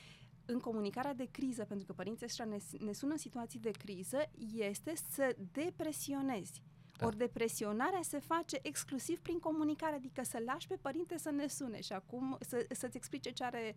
în 0.51 0.59
comunicarea 0.59 1.15
de 1.15 1.29
criză, 1.31 1.65
pentru 1.65 1.87
că 1.87 1.93
părinții 1.93 2.27
ăștia 2.27 2.45
ne, 2.45 2.57
ne 2.79 2.93
sună 2.93 3.13
în 3.13 3.19
situații 3.19 3.59
de 3.59 3.71
criză, 3.71 4.31
este 4.55 4.93
să 5.11 5.37
depresionezi. 5.53 6.63
Da. 6.99 7.07
Ori 7.07 7.17
depresionarea 7.17 8.03
se 8.03 8.19
face 8.19 8.59
exclusiv 8.63 9.19
prin 9.21 9.39
comunicare, 9.39 9.95
adică 9.95 10.23
să 10.25 10.43
lași 10.47 10.67
pe 10.67 10.77
părinte 10.81 11.19
să 11.19 11.31
ne 11.31 11.47
sune 11.47 11.81
și 11.81 11.93
acum 11.93 12.37
să, 12.41 12.67
să-ți 12.71 12.97
explice 12.97 13.31
ce 13.31 13.45
are, 13.45 13.77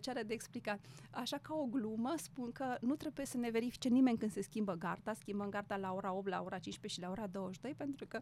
ce 0.00 0.10
are 0.10 0.22
de 0.22 0.32
explicat. 0.32 0.80
Așa 1.10 1.38
ca 1.38 1.54
o 1.54 1.64
glumă 1.64 2.14
spun 2.16 2.52
că 2.52 2.76
nu 2.80 2.94
trebuie 2.94 3.26
să 3.26 3.36
ne 3.36 3.50
verifice 3.50 3.88
nimeni 3.88 4.18
când 4.18 4.32
se 4.32 4.42
schimbă 4.42 4.72
garda, 4.72 5.14
schimbăm 5.14 5.48
garda 5.48 5.76
la 5.76 5.92
ora 5.92 6.12
8, 6.12 6.28
la 6.28 6.42
ora 6.42 6.58
15 6.58 7.00
și 7.00 7.06
la 7.06 7.10
ora 7.10 7.26
22, 7.26 7.74
pentru 7.74 8.06
că 8.06 8.20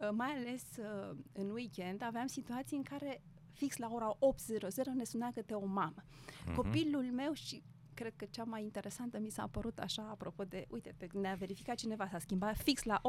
uh, 0.00 0.08
mai 0.12 0.30
ales 0.30 0.62
uh, 0.78 1.16
în 1.32 1.50
weekend 1.50 2.02
aveam 2.02 2.26
situații 2.26 2.76
în 2.76 2.82
care 2.82 3.22
fix 3.56 3.76
la 3.76 3.88
ora 3.92 4.16
8.00 4.60 4.84
ne 4.94 5.04
suna 5.04 5.30
câte 5.30 5.54
o 5.54 5.66
mamă. 5.66 6.04
Mhm. 6.46 6.54
Copilul 6.54 7.04
meu 7.04 7.32
și 7.32 7.62
cred 7.94 8.12
că 8.16 8.24
cea 8.30 8.44
mai 8.44 8.62
interesantă 8.62 9.18
mi 9.18 9.30
s-a 9.30 9.46
părut 9.46 9.78
așa, 9.78 10.02
apropo 10.10 10.44
de, 10.44 10.66
uite, 10.70 10.94
te, 10.96 11.06
ne-a 11.18 11.34
verificat 11.34 11.76
cineva, 11.76 12.08
s-a 12.08 12.18
schimbat 12.18 12.56
fix 12.56 12.82
la 12.82 13.00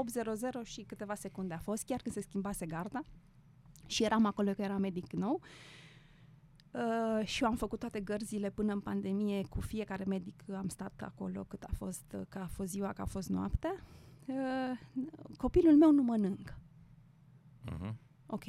8.00 0.61 0.63
și 0.63 0.81
câteva 0.81 1.15
secunde 1.15 1.53
a 1.53 1.57
fost, 1.57 1.85
chiar 1.85 2.01
când 2.01 2.15
se 2.15 2.21
schimbase 2.21 2.65
garda 2.65 3.01
și 3.85 4.03
eram 4.03 4.25
acolo 4.25 4.51
că 4.51 4.61
era 4.61 4.77
medic 4.77 5.11
nou 5.11 5.41
uh, 6.71 7.25
și 7.25 7.43
eu 7.43 7.49
am 7.49 7.55
făcut 7.55 7.79
toate 7.79 7.99
gărzile 7.99 8.49
până 8.49 8.73
în 8.73 8.79
pandemie 8.79 9.45
cu 9.45 9.61
fiecare 9.61 10.03
medic, 10.03 10.43
am 10.55 10.67
stat 10.67 11.01
acolo 11.05 11.43
cât 11.43 11.63
a 11.63 11.71
fost, 11.73 12.15
că 12.29 12.39
a 12.39 12.47
fost 12.47 12.69
ziua, 12.69 12.93
că 12.93 13.01
a 13.01 13.05
fost 13.05 13.29
noaptea. 13.29 13.83
Uh, 14.25 14.79
copilul 15.37 15.77
meu 15.77 15.91
nu 15.91 16.01
mănâncă. 16.03 16.57
Mhm. 17.71 17.95
Ok. 18.25 18.43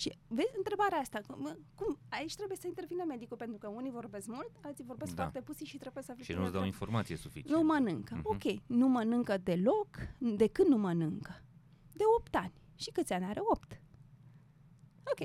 Și 0.00 0.18
vezi 0.28 0.52
întrebarea 0.56 0.98
asta, 0.98 1.20
cum, 1.26 1.58
cum, 1.74 1.98
aici 2.08 2.34
trebuie 2.34 2.56
să 2.56 2.66
intervină 2.66 3.04
medicul, 3.08 3.36
pentru 3.36 3.58
că 3.58 3.68
unii 3.68 3.90
vorbesc 3.90 4.26
mult, 4.26 4.50
alții 4.62 4.84
vorbesc 4.84 5.14
Da. 5.14 5.22
foarte 5.22 5.40
puțin 5.40 5.66
și 5.66 5.76
trebuie 5.78 6.02
să 6.02 6.14
Și 6.16 6.24
fie 6.24 6.34
nu-ți 6.34 6.52
dau 6.52 6.60
între- 6.62 6.66
informație 6.66 7.16
suficientă. 7.16 7.58
Nu 7.58 7.64
mănâncă. 7.66 8.14
Mhm. 8.14 8.26
Ok, 8.26 8.60
nu 8.66 8.88
mănâncă 8.88 9.38
deloc. 9.38 9.88
De 10.18 10.46
când 10.46 10.68
nu 10.68 10.76
mănâncă? 10.76 11.42
De 11.92 12.04
8 12.18 12.34
ani. 12.34 12.52
Și 12.74 12.90
câți 12.90 13.12
ani 13.12 13.24
are? 13.24 13.40
8. 13.42 13.80
Ok. 15.12 15.18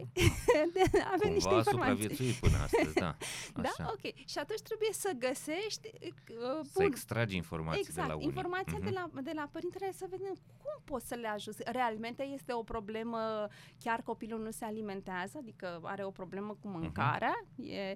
De- 0.73 1.03
Avem 1.15 1.31
niște 1.33 1.49
Cumva 1.49 1.55
a 1.55 1.57
informații. 1.57 2.01
supraviețuit 2.01 2.35
până 2.35 2.57
astăzi, 2.57 2.93
da. 2.93 3.15
Da? 3.65 3.69
Așa. 3.69 3.85
Ok. 3.93 4.03
Și 4.27 4.37
atunci 4.37 4.59
trebuie 4.59 4.89
să 4.91 5.09
găsești... 5.19 5.89
Uh, 6.03 6.59
Să 6.73 6.83
extragi 6.83 7.35
informații 7.35 7.81
exact, 7.81 8.07
de 8.07 8.11
la 8.13 8.15
unii. 8.15 8.27
informația 8.27 8.77
Mhm. 8.77 8.83
de, 8.83 8.89
la, 8.89 9.21
de 9.21 9.31
la 9.35 9.47
părintele 9.51 9.91
să 9.91 10.05
vedem 10.09 10.33
cum 10.57 10.81
poți 10.83 11.07
să 11.07 11.15
le 11.15 11.27
ajuți. 11.27 11.61
Realmente 11.65 12.23
este 12.23 12.53
o 12.53 12.63
problemă, 12.63 13.47
chiar 13.83 14.01
copilul 14.01 14.41
nu 14.43 14.51
se 14.51 14.65
alimentează, 14.65 15.37
adică 15.37 15.79
are 15.83 16.03
o 16.05 16.11
problemă 16.11 16.57
cu 16.61 16.67
Mhm. 16.67 16.79
mâncarea, 16.79 17.33
e, 17.55 17.95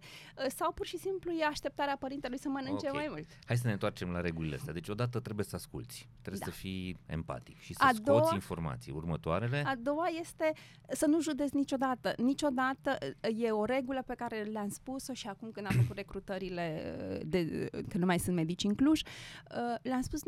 sau 0.49 0.71
pur 0.71 0.85
și 0.85 0.97
simplu 0.97 1.31
e 1.31 1.45
așteptarea 1.45 1.97
părintelui 1.97 2.39
să 2.39 2.49
mănânce 2.49 2.87
Ok. 2.87 2.93
mai 2.93 3.07
mult. 3.09 3.25
Hai 3.45 3.57
să 3.57 3.67
ne 3.67 3.73
întoarcem 3.73 4.09
la 4.11 4.21
regulile 4.21 4.55
astea. 4.55 4.73
Deci 4.73 4.87
odată 4.89 5.19
trebuie 5.19 5.45
să 5.45 5.55
asculți, 5.55 6.09
trebuie 6.21 6.41
Da. 6.45 6.51
să 6.51 6.57
fii 6.57 6.97
empatic 7.05 7.59
și 7.59 7.73
să 7.73 7.83
A 7.83 7.87
scoți 7.87 8.03
doua- 8.03 8.33
informații. 8.33 8.91
Următoarele, 8.91 9.63
A 9.65 9.75
doua 9.75 10.07
este 10.07 10.51
să 10.89 11.05
nu 11.05 11.21
judeci 11.21 11.51
niciodată. 11.73 12.13
Niciodată 12.17 12.97
e 13.37 13.51
o 13.51 13.65
regulă 13.65 14.03
pe 14.05 14.13
care 14.15 14.41
le-am 14.41 14.69
spus-o 14.69 15.13
și 15.13 15.27
acum 15.27 15.51
când 15.51 15.65
am 15.65 15.75
făcut 15.75 15.95
recrutările, 15.95 16.95
de, 17.25 17.69
că 17.89 17.97
nu 17.97 18.05
mai 18.05 18.19
sunt 18.19 18.35
medici 18.35 18.63
în 18.63 18.75
Cluj, 18.75 19.01
uh, 19.01 19.75
le-am 19.81 20.01
spus 20.01 20.21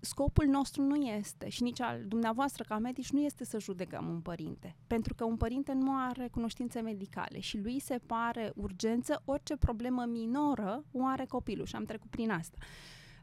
scopul 0.00 0.46
nostru 0.46 0.82
nu 0.82 0.94
este 0.94 1.48
și 1.48 1.62
nici 1.62 1.80
al 1.80 2.04
dumneavoastră 2.06 2.64
ca 2.68 2.78
medici 2.78 3.10
nu 3.10 3.20
este 3.20 3.44
să 3.44 3.58
judecăm 3.58 4.08
un 4.08 4.20
părinte. 4.20 4.76
Pentru 4.86 5.14
că 5.14 5.24
un 5.24 5.36
părinte 5.36 5.72
nu 5.72 5.92
are 5.96 6.28
cunoștințe 6.28 6.80
medicale 6.80 7.40
și 7.40 7.58
lui 7.58 7.80
se 7.80 7.98
pare 8.06 8.52
urgență 8.54 9.22
orice 9.24 9.56
problemă 9.56 10.04
minoră 10.04 10.84
o 10.92 11.06
are 11.06 11.24
copilul 11.24 11.66
și 11.66 11.76
am 11.76 11.84
trecut 11.84 12.10
prin 12.10 12.30
asta. 12.30 12.56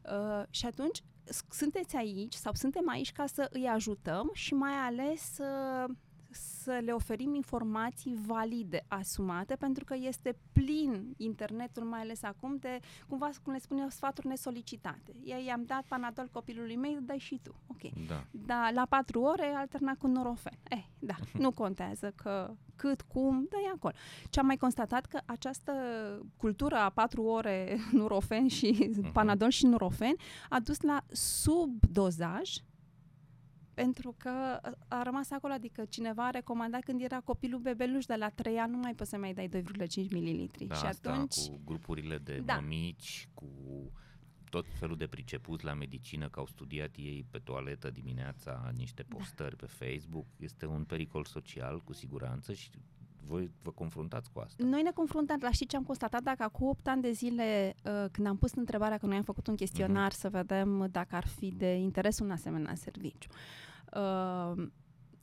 Uh, 0.04 0.42
și 0.50 0.66
atunci 0.66 1.02
s- 1.24 1.44
sunteți 1.50 1.96
aici 1.96 2.34
sau 2.34 2.52
suntem 2.54 2.88
aici 2.88 3.12
ca 3.12 3.26
să 3.26 3.48
îi 3.52 3.66
ajutăm 3.66 4.30
și 4.32 4.54
mai 4.54 4.72
ales 4.72 5.38
uh, 5.38 5.94
să 6.34 6.80
le 6.84 6.92
oferim 6.92 7.34
informații 7.34 8.14
valide, 8.26 8.84
asumate, 8.88 9.54
pentru 9.56 9.84
că 9.84 9.94
este 9.98 10.36
plin 10.52 11.14
internetul, 11.16 11.82
mai 11.82 12.00
ales 12.00 12.22
acum, 12.22 12.56
de, 12.56 12.78
cumva, 13.08 13.28
cum 13.42 13.52
le 13.52 13.58
spun 13.58 13.78
eu, 13.78 13.88
sfaturi 13.88 14.26
nesolicitate. 14.26 15.12
Eu 15.24 15.38
i-am 15.46 15.64
dat 15.66 15.84
panadol 15.88 16.28
copilului 16.32 16.76
meu, 16.76 16.98
dai 17.00 17.18
și 17.18 17.40
tu. 17.42 17.54
Ok. 17.66 18.06
da. 18.06 18.24
Da, 18.30 18.70
la 18.74 18.86
patru 18.88 19.20
ore 19.20 19.46
alterna 19.56 19.94
cu 19.98 20.06
norofen. 20.06 20.58
Eh, 20.68 20.84
da, 20.98 21.14
nu 21.44 21.50
contează 21.52 22.12
că 22.16 22.54
cât, 22.76 23.00
cum, 23.02 23.46
dă 23.50 23.56
acolo. 23.74 23.94
Ce 24.30 24.40
am 24.40 24.46
mai 24.46 24.56
constatat 24.56 25.06
că 25.06 25.20
această 25.24 25.72
cultură 26.36 26.76
a 26.76 26.88
patru 26.90 27.22
ore 27.22 27.76
nurofen 27.92 28.48
și 28.48 28.90
Mhm. 28.96 29.12
panadol 29.12 29.48
și 29.50 29.66
nurofen 29.66 30.14
a 30.48 30.60
dus 30.60 30.80
la 30.80 31.02
subdozaj 31.12 32.50
pentru 33.74 34.14
că 34.18 34.60
a 34.88 35.02
rămas 35.02 35.30
acolo, 35.30 35.52
adică 35.52 35.84
cineva 35.84 36.26
a 36.26 36.30
recomandat 36.30 36.82
când 36.84 37.00
era 37.02 37.20
copilul 37.20 37.60
bebeluș 37.60 38.04
de 38.04 38.14
la 38.14 38.28
3 38.28 38.58
ani, 38.58 38.72
nu 38.72 38.78
mai 38.78 38.94
poți 38.94 39.10
să 39.10 39.16
mai 39.16 39.34
dai 39.34 39.48
2,5 39.48 40.10
ml. 40.10 40.50
Da, 40.66 40.74
și 40.74 40.84
asta 40.86 41.12
atunci, 41.12 41.34
cu 41.34 41.60
grupurile 41.64 42.18
de 42.18 42.42
Da. 42.44 42.54
mămici, 42.54 43.28
cu 43.34 43.46
tot 44.50 44.66
felul 44.78 44.96
de 44.96 45.06
pricepuți 45.06 45.64
la 45.64 45.74
medicină, 45.74 46.28
că 46.28 46.38
au 46.40 46.46
studiat 46.46 46.96
ei 46.96 47.26
pe 47.30 47.38
toaletă 47.38 47.90
dimineața 47.90 48.70
niște 48.76 49.04
Da. 49.08 49.16
postări 49.16 49.56
pe 49.56 49.66
Facebook, 49.66 50.26
este 50.36 50.66
un 50.66 50.84
pericol 50.84 51.24
social 51.24 51.80
cu 51.80 51.92
siguranță 51.92 52.52
și 52.52 52.70
voi 53.26 53.50
vă 53.62 53.70
confruntați 53.70 54.30
cu 54.32 54.38
asta. 54.38 54.64
Noi 54.64 54.82
ne 54.82 54.90
confruntăm, 54.90 55.38
la 55.40 55.50
știi 55.50 55.66
ce 55.66 55.76
am 55.76 55.82
constatat, 55.84 56.22
dacă 56.22 56.42
acum 56.42 56.66
8 56.68 56.88
ani 56.88 57.02
de 57.02 57.10
zile, 57.10 57.74
uh, 57.84 58.04
când 58.12 58.26
am 58.26 58.36
pus 58.36 58.52
întrebarea, 58.54 58.98
că 58.98 59.06
noi 59.06 59.16
am 59.16 59.22
făcut 59.22 59.46
un 59.46 59.54
chestionar 59.54 60.10
Mhm. 60.10 60.18
să 60.20 60.28
vedem 60.28 60.88
dacă 60.90 61.16
ar 61.16 61.26
fi 61.26 61.50
de 61.50 61.74
interes 61.74 62.18
un 62.18 62.30
asemenea 62.30 62.74
serviciu. 62.74 63.28
Uh, 63.96 64.66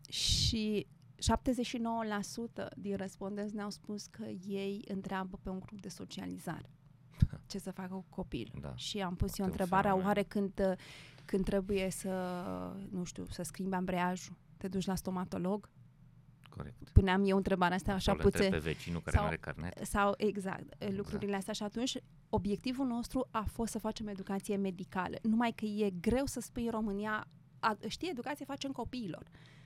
și 0.09 0.87
79% 1.17 2.67
din 2.77 2.95
respondenți 2.95 3.55
ne-au 3.55 3.69
spus 3.69 4.05
că 4.05 4.23
ei 4.47 4.81
întreabă 4.87 5.39
pe 5.43 5.49
un 5.49 5.59
grup 5.59 5.81
de 5.81 5.89
socializare 5.89 6.69
ce 7.47 7.59
să 7.59 7.71
facă 7.71 7.93
cu 7.93 8.05
copilul. 8.09 8.57
Da. 8.61 8.75
Și 8.75 9.01
am 9.01 9.15
pus 9.15 9.37
eu 9.37 9.45
un 9.45 9.51
întrebarea, 9.51 9.89
fenomen. 9.89 10.05
oare 10.05 10.23
când, 10.23 10.77
când 11.25 11.43
trebuie 11.45 11.89
să, 11.89 12.09
nu 12.91 13.03
știu, 13.03 13.25
să 13.29 13.43
schimbi 13.43 13.75
ambreiajul, 13.75 14.35
te 14.57 14.67
duci 14.67 14.85
la 14.85 14.95
stomatolog? 14.95 15.69
Corect. 16.55 16.89
Puneam 16.89 17.23
eu 17.25 17.37
întrebarea 17.37 17.75
asta 17.75 17.91
așa 17.93 17.99
Sau 18.11 18.15
le 18.15 18.21
întreb 18.23 18.43
puțin. 18.45 18.59
pe 18.59 18.69
vecinul 18.69 19.01
care 19.01 19.15
sau- 19.15 19.21
nu 19.25 19.27
are 19.31 19.37
carnet. 19.37 19.85
Sau 19.85 20.13
exact, 20.17 20.91
lucrurile 20.95 21.35
astea 21.35 21.53
și 21.53 21.63
atunci 21.63 21.97
obiectivul 22.29 22.85
nostru 22.87 23.27
a 23.31 23.43
fost 23.51 23.71
să 23.71 23.79
facem 23.79 24.07
educație 24.07 24.55
medicală. 24.55 25.15
Numai 25.21 25.51
că 25.51 25.65
e 25.65 25.89
greu 26.01 26.25
să 26.25 26.39
spui 26.39 26.65
în 26.65 26.71
România, 26.71 27.27
a, 27.59 27.77
știi, 27.87 28.09
educație 28.09 28.45
facem 28.45 28.71
copiilor. 28.71 29.23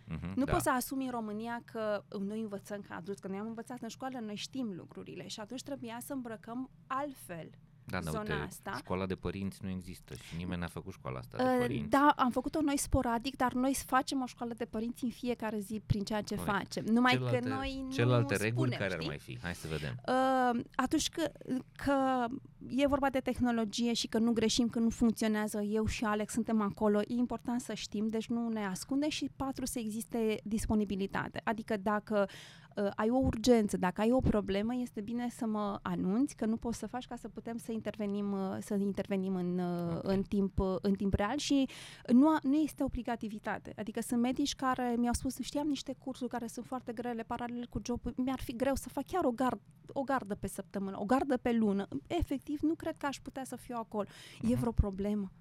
Mhm, 0.07 0.33
Nu 0.35 0.43
da. 0.43 0.51
poți 0.51 0.63
să 0.63 0.69
asumi 0.71 1.05
în 1.05 1.11
România 1.11 1.61
că 1.65 2.03
noi 2.19 2.41
învățăm 2.41 2.81
ca 2.81 2.95
adulți, 2.95 3.21
că 3.21 3.27
noi 3.27 3.37
am 3.37 3.47
învățat 3.47 3.81
în 3.81 3.87
școală, 3.87 4.19
noi 4.19 4.35
știm 4.35 4.73
lucrurile 4.75 5.27
și 5.27 5.39
atunci 5.39 5.63
trebuia 5.63 5.97
să 6.05 6.13
îmbrăcăm 6.13 6.69
altfel. 6.87 7.49
Da, 7.87 7.99
da, 7.99 8.09
zona 8.11 8.19
uite, 8.19 8.33
asta. 8.33 8.73
școala 8.77 9.05
de 9.05 9.15
părinți 9.15 9.59
nu 9.63 9.69
există 9.69 10.13
și 10.13 10.35
nimeni 10.37 10.61
n-a 10.61 10.67
făcut 10.67 10.93
școala 10.93 11.19
asta 11.19 11.37
de 11.37 11.43
Uh, 11.43 11.55
părinți. 11.59 11.89
Da, 11.89 12.13
am 12.17 12.31
făcut-o 12.31 12.61
noi 12.61 12.77
sporadic, 12.77 13.35
dar 13.35 13.53
noi 13.53 13.77
facem 13.85 14.21
o 14.21 14.25
școală 14.25 14.53
de 14.57 14.65
părinți 14.65 15.03
în 15.03 15.09
fiecare 15.09 15.59
zi 15.59 15.81
prin 15.85 16.03
ceea 16.03 16.21
ce 16.21 16.35
Corect. 16.35 16.55
facem. 16.57 16.85
Numai 16.85 17.11
celelalte, 17.11 17.39
că 17.39 17.55
noi 17.55 17.83
nu 17.87 17.91
celelalte 17.91 18.35
reguli 18.35 18.71
spunem, 18.71 18.77
care 18.79 18.93
ar 18.93 18.99
știi? 18.99 19.07
mai 19.07 19.17
fi? 19.17 19.39
Hai 19.41 19.55
să 19.55 19.67
vedem. 19.67 19.95
Uh, 20.07 20.63
atunci 20.75 21.09
că, 21.09 21.31
că 21.75 22.25
e 22.69 22.87
vorba 22.87 23.09
de 23.09 23.19
tehnologie 23.19 23.93
și 23.93 24.07
că 24.07 24.17
nu 24.17 24.31
greșim, 24.31 24.67
că 24.67 24.79
nu 24.79 24.89
funcționează, 24.89 25.61
eu 25.61 25.85
și 25.85 26.03
Alex 26.03 26.33
suntem 26.33 26.61
acolo, 26.61 26.99
e 26.99 27.13
important 27.13 27.61
să 27.61 27.73
știm, 27.73 28.07
deci 28.07 28.27
nu 28.27 28.49
ne 28.49 28.65
ascunde 28.65 29.09
și 29.09 29.29
patru 29.35 29.65
să 29.65 29.79
existe 29.79 30.37
disponibilitate. 30.43 31.41
Adică 31.43 31.77
dacă 31.77 32.27
uh, 32.75 32.89
ai 32.95 33.09
o 33.09 33.15
urgență, 33.17 33.77
dacă 33.77 34.01
ai 34.01 34.11
o 34.11 34.19
problemă, 34.19 34.75
este 34.75 35.01
bine 35.01 35.29
să 35.29 35.45
mă 35.45 35.79
anunți 35.81 36.35
că 36.35 36.45
nu 36.45 36.57
poți 36.57 36.77
să 36.77 36.87
faci 36.87 37.07
ca 37.07 37.15
să 37.15 37.27
putem 37.29 37.57
să 37.57 37.71
intervenim, 37.71 38.31
uh, 38.31 38.57
să 38.59 38.73
intervenim 38.75 39.35
în, 39.35 39.57
uh, 39.59 39.95
Ok. 39.97 40.07
în, 40.07 40.21
timp, 40.21 40.59
uh, 40.59 40.75
în 40.81 40.93
timp 40.93 41.13
real 41.13 41.37
și 41.37 41.67
nu, 42.11 42.27
a, 42.29 42.39
nu 42.43 42.55
este 42.55 42.83
obligativitate. 42.83 43.73
Adică 43.77 44.01
sunt 44.01 44.21
medici 44.21 44.55
care 44.55 44.95
mi-au 44.97 45.13
spus, 45.13 45.37
știam 45.39 45.67
niște 45.67 45.95
cursuri 46.03 46.29
care 46.29 46.47
sunt 46.47 46.65
foarte 46.65 46.93
grele, 46.93 47.23
paralel 47.23 47.67
cu 47.69 47.79
jobul, 47.85 48.13
mi-ar 48.17 48.39
fi 48.39 48.55
greu 48.55 48.75
să 48.75 48.89
fac 48.89 49.05
chiar 49.05 49.23
o, 49.25 49.31
gard, 49.31 49.59
o 49.87 50.01
gardă 50.01 50.35
pe 50.35 50.47
săptămână, 50.47 50.99
o 51.01 51.05
gardă 51.05 51.37
pe 51.37 51.51
lună. 51.51 51.87
Efectiv, 52.07 52.59
nu 52.61 52.73
cred 52.75 52.97
că 52.97 53.05
aș 53.05 53.19
putea 53.19 53.43
să 53.43 53.55
fiu 53.55 53.75
acolo. 53.77 54.07
E 54.41 54.47
Mhm. 54.47 54.59
vreo 54.59 54.71
problemă? 54.71 55.31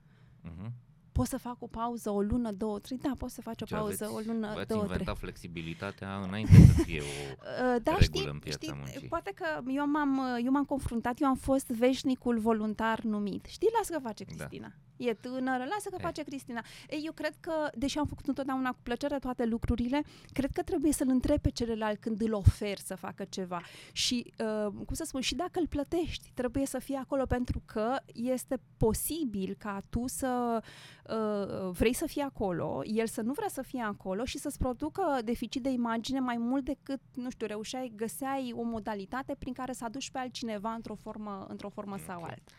Mhm. 0.43 0.73
Poți 1.15 1.31
să 1.31 1.37
fac 1.39 1.57
o 1.59 1.67
pauză, 1.67 2.11
o 2.11 2.21
lună, 2.21 2.53
două, 2.53 2.79
trei? 2.79 2.99
Da, 2.99 3.13
poți 3.19 3.35
să 3.35 3.41
faci 3.41 3.63
o 3.63 3.65
Ce 3.65 3.75
pauză, 3.75 4.05
aveți, 4.05 4.29
o 4.29 4.33
lună, 4.33 4.53
v-ați 4.55 4.69
două, 4.69 4.83
trei. 4.83 4.93
inventat 4.93 5.19
flexibilitatea 5.19 6.17
înainte 6.27 6.53
să 6.53 6.83
fie 6.83 7.01
o... 7.01 7.05
Uh, 7.45 7.83
da, 7.83 7.97
regulă 7.99 8.03
știi, 8.03 8.27
în 8.31 8.39
piața 8.39 8.59
știi, 8.61 8.75
muncii. 8.77 9.09
poate 9.09 9.33
că 9.35 9.47
eu 9.69 9.87
m-am, 9.91 10.21
eu 10.45 10.51
m-am 10.51 10.65
confruntat, 10.65 11.21
eu 11.21 11.29
am 11.29 11.37
fost 11.37 11.67
veșnicul 11.67 12.39
voluntar 12.39 13.01
numit. 13.01 13.45
Știi, 13.45 13.69
lasă 13.79 13.93
că 13.93 13.99
face 13.99 14.25
Da. 14.25 14.35
Cristina. 14.35 14.73
E 14.97 15.15
tânără, 15.15 15.65
lasă 15.71 15.89
că 15.91 15.97
E. 15.99 16.03
face 16.03 16.23
Cristina. 16.23 16.65
Ei, 16.91 17.03
eu 17.05 17.13
cred 17.13 17.35
că, 17.41 17.53
deși 17.75 17.99
am 17.99 18.07
făcut 18.07 18.27
întotdeauna 18.27 18.71
cu 18.71 18.79
plăcere 18.83 19.19
toate 19.19 19.45
lucrurile, 19.45 20.03
cred 20.33 20.51
că 20.53 20.63
trebuie 20.63 20.93
să-l 20.93 21.09
întreb 21.09 21.41
pe 21.41 21.51
celălalt 21.51 22.01
când 22.01 22.21
îl 22.21 22.33
ofer 22.33 22.79
să 22.79 22.95
facă 22.95 23.25
ceva. 23.29 23.61
Și, 23.93 24.33
uh, 24.39 24.73
cum 24.73 24.95
să 24.95 25.05
spun, 25.07 25.21
și 25.21 25.35
dacă 25.35 25.59
îl 25.61 25.67
plătești, 25.67 26.31
trebuie 26.35 26.67
să 26.67 26.79
fie 26.79 26.97
acolo 26.97 27.27
pentru 27.27 27.63
că 27.65 27.97
este 28.13 28.61
posibil 28.77 29.55
ca 29.59 29.81
tu 29.91 30.07
să 30.07 30.63
uh, 31.11 31.71
vrei 31.71 31.93
să 31.93 32.07
fii 32.07 32.23
acolo, 32.23 32.83
el 32.85 33.07
să 33.07 33.23
nu 33.23 33.33
vrea 33.33 33.49
să 33.49 33.63
fie 33.63 33.81
acolo 33.83 34.25
și 34.25 34.39
să-ți 34.39 34.59
producă 34.59 35.19
deficit 35.25 35.63
de 35.63 35.69
imagine 35.69 36.21
mai 36.21 36.37
mult 36.37 36.65
decât, 36.65 37.01
nu 37.15 37.31
știu, 37.31 37.47
reușeai, 37.47 37.93
găseai 37.97 38.53
o 38.57 38.63
modalitate 38.63 39.35
prin 39.39 39.53
care 39.53 39.73
să 39.73 39.85
aduci 39.85 40.11
pe 40.11 40.19
altcineva 40.19 40.73
într-o 40.73 40.95
formă, 40.95 41.47
într-o 41.49 41.69
formă 41.69 41.97
sau 42.07 42.21
Ok. 42.21 42.29
alta. 42.29 42.53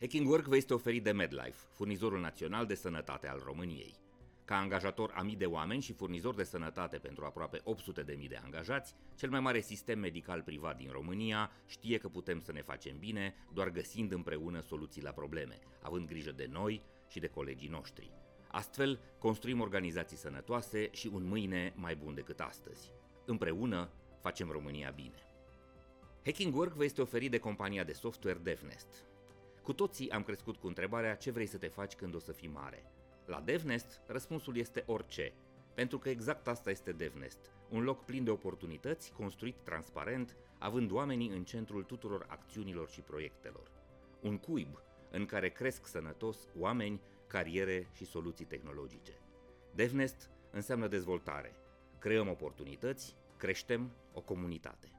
Hacking 0.00 0.28
Work 0.28 0.46
vă 0.46 0.56
este 0.56 0.74
oferit 0.74 1.04
de 1.04 1.12
MedLife, 1.12 1.66
furnizorul 1.74 2.20
național 2.20 2.66
de 2.66 2.74
sănătate 2.74 3.28
al 3.28 3.42
României. 3.44 4.05
Ca 4.46 4.58
angajator 4.58 5.12
a 5.14 5.22
mii 5.22 5.36
de 5.36 5.46
oameni 5.46 5.82
și 5.82 5.92
furnizor 5.92 6.34
de 6.34 6.42
sănătate 6.42 6.98
pentru 6.98 7.24
aproape 7.24 7.60
800 7.64 8.02
de 8.02 8.14
mii 8.14 8.28
de 8.28 8.40
angajați, 8.44 8.94
cel 9.14 9.30
mai 9.30 9.40
mare 9.40 9.60
sistem 9.60 9.98
medical 9.98 10.42
privat 10.42 10.76
din 10.76 10.90
România 10.90 11.50
știe 11.66 11.98
că 11.98 12.08
putem 12.08 12.40
să 12.40 12.52
ne 12.52 12.62
facem 12.62 12.98
bine 12.98 13.34
doar 13.52 13.70
găsind 13.70 14.12
împreună 14.12 14.60
soluții 14.60 15.02
la 15.02 15.10
probleme, 15.10 15.58
având 15.82 16.06
grijă 16.06 16.32
de 16.32 16.48
noi 16.50 16.82
și 17.08 17.18
de 17.18 17.26
colegii 17.26 17.68
noștri. 17.68 18.10
Astfel, 18.50 19.00
construim 19.18 19.60
organizații 19.60 20.16
sănătoase 20.16 20.90
și 20.92 21.10
un 21.12 21.24
mâine 21.24 21.72
mai 21.76 21.96
bun 21.96 22.14
decât 22.14 22.40
astăzi. 22.40 22.92
Împreună 23.24 23.90
facem 24.20 24.50
România 24.50 24.90
bine. 24.90 25.26
Hacking 26.24 26.54
Work 26.54 26.72
vă 26.72 26.84
este 26.84 27.00
oferit 27.00 27.30
de 27.30 27.38
compania 27.38 27.84
de 27.84 27.92
software 27.92 28.38
DevNest. 28.42 29.04
Cu 29.62 29.72
toții 29.72 30.10
am 30.10 30.22
crescut 30.22 30.56
cu 30.56 30.66
întrebarea 30.66 31.14
ce 31.14 31.30
vrei 31.30 31.46
să 31.46 31.58
te 31.58 31.68
faci 31.68 31.94
când 31.94 32.14
o 32.14 32.18
să 32.18 32.32
fii 32.32 32.48
mare. 32.48 32.90
La 33.26 33.40
DevNest, 33.40 34.00
răspunsul 34.06 34.56
este 34.56 34.82
orice, 34.86 35.32
pentru 35.74 35.98
că 35.98 36.08
exact 36.08 36.48
asta 36.48 36.70
este 36.70 36.92
DevNest, 36.92 37.38
un 37.68 37.82
loc 37.82 38.04
plin 38.04 38.24
de 38.24 38.30
oportunități, 38.30 39.12
construit 39.12 39.56
transparent, 39.62 40.36
având 40.58 40.90
oamenii 40.90 41.28
în 41.28 41.44
centrul 41.44 41.82
tuturor 41.82 42.26
acțiunilor 42.28 42.88
și 42.88 43.00
proiectelor. 43.00 43.70
Un 44.20 44.38
cuib 44.38 44.80
în 45.10 45.26
care 45.26 45.48
cresc 45.48 45.86
sănătos 45.86 46.38
oameni, 46.58 47.00
cariere 47.26 47.88
și 47.92 48.04
soluții 48.04 48.44
tehnologice. 48.44 49.12
DevNest 49.74 50.30
înseamnă 50.50 50.88
dezvoltare. 50.88 51.54
Creăm 51.98 52.28
oportunități, 52.28 53.16
creștem 53.36 53.90
o 54.12 54.20
comunitate. 54.20 54.95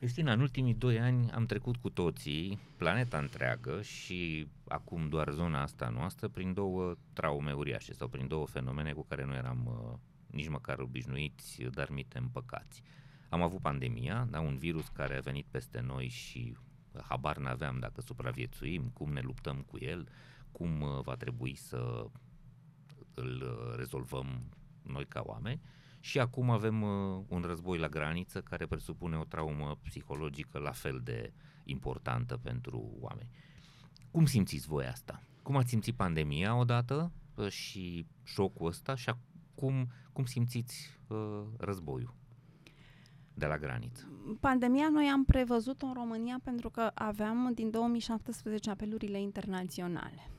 Cristina, 0.00 0.32
în 0.32 0.40
ultimii 0.40 0.74
doi 0.74 1.00
ani 1.00 1.30
am 1.30 1.46
trecut 1.46 1.76
cu 1.76 1.90
toții, 1.90 2.58
planeta 2.76 3.18
întreagă 3.18 3.82
și 3.82 4.46
acum 4.68 5.08
doar 5.08 5.30
zona 5.30 5.62
asta 5.62 5.88
noastră, 5.88 6.28
prin 6.28 6.54
două 6.54 6.96
traume 7.12 7.52
uriașe 7.52 7.92
sau 7.92 8.08
prin 8.08 8.28
două 8.28 8.46
fenomene 8.46 8.92
cu 8.92 9.04
care 9.08 9.24
nu 9.24 9.34
eram 9.34 9.66
uh, 9.66 9.98
nici 10.30 10.48
măcar 10.48 10.78
obișnuiți, 10.78 11.62
dar 11.62 11.90
mite 11.90 12.18
împăcați. 12.18 12.82
Am 13.28 13.42
avut 13.42 13.60
pandemia, 13.60 14.26
da, 14.30 14.40
un 14.40 14.56
virus 14.58 14.88
care 14.88 15.16
a 15.16 15.20
venit 15.20 15.46
peste 15.50 15.80
noi 15.80 16.08
și 16.08 16.56
habar 17.08 17.36
n-aveam 17.36 17.78
dacă 17.78 18.00
supraviețuim, 18.00 18.90
cum 18.94 19.12
ne 19.12 19.20
luptăm 19.20 19.56
cu 19.56 19.78
el, 19.80 20.08
cum 20.52 20.80
uh, 20.80 21.00
va 21.02 21.14
trebui 21.14 21.54
să 21.54 22.06
îl 23.14 23.42
uh, 23.42 23.76
rezolvăm 23.76 24.42
noi 24.82 25.06
ca 25.06 25.22
oameni. 25.24 25.60
Și 26.00 26.18
acum 26.18 26.50
avem 26.50 26.82
uh, 26.82 27.22
un 27.28 27.40
război 27.40 27.78
la 27.78 27.88
graniță 27.88 28.40
care 28.40 28.66
presupune 28.66 29.16
o 29.16 29.24
traumă 29.24 29.78
psihologică 29.82 30.58
la 30.58 30.70
fel 30.70 31.00
de 31.04 31.32
importantă 31.64 32.36
pentru 32.36 32.90
oameni. 33.00 33.30
Cum 34.10 34.26
simțiți 34.26 34.66
voi 34.66 34.86
asta? 34.86 35.22
Cum 35.42 35.56
ați 35.56 35.68
simțit 35.68 35.94
pandemia 35.94 36.56
odată 36.56 37.12
uh, 37.34 37.48
și 37.48 38.06
șocul 38.22 38.66
ăsta 38.66 38.94
și 38.94 39.08
acum 39.08 39.88
cum 40.12 40.24
simțiți 40.24 40.98
uh, 41.08 41.42
războiul 41.58 42.14
de 43.34 43.46
la 43.46 43.58
graniță? 43.58 44.08
Pandemia 44.40 44.88
noi 44.88 45.06
am 45.06 45.24
prevăzut 45.24 45.82
în 45.82 45.92
România 45.92 46.40
pentru 46.44 46.70
că 46.70 46.90
aveam 46.94 47.52
din 47.54 47.70
2017 47.70 48.70
apelurile 48.70 49.20
internaționale. 49.20 50.30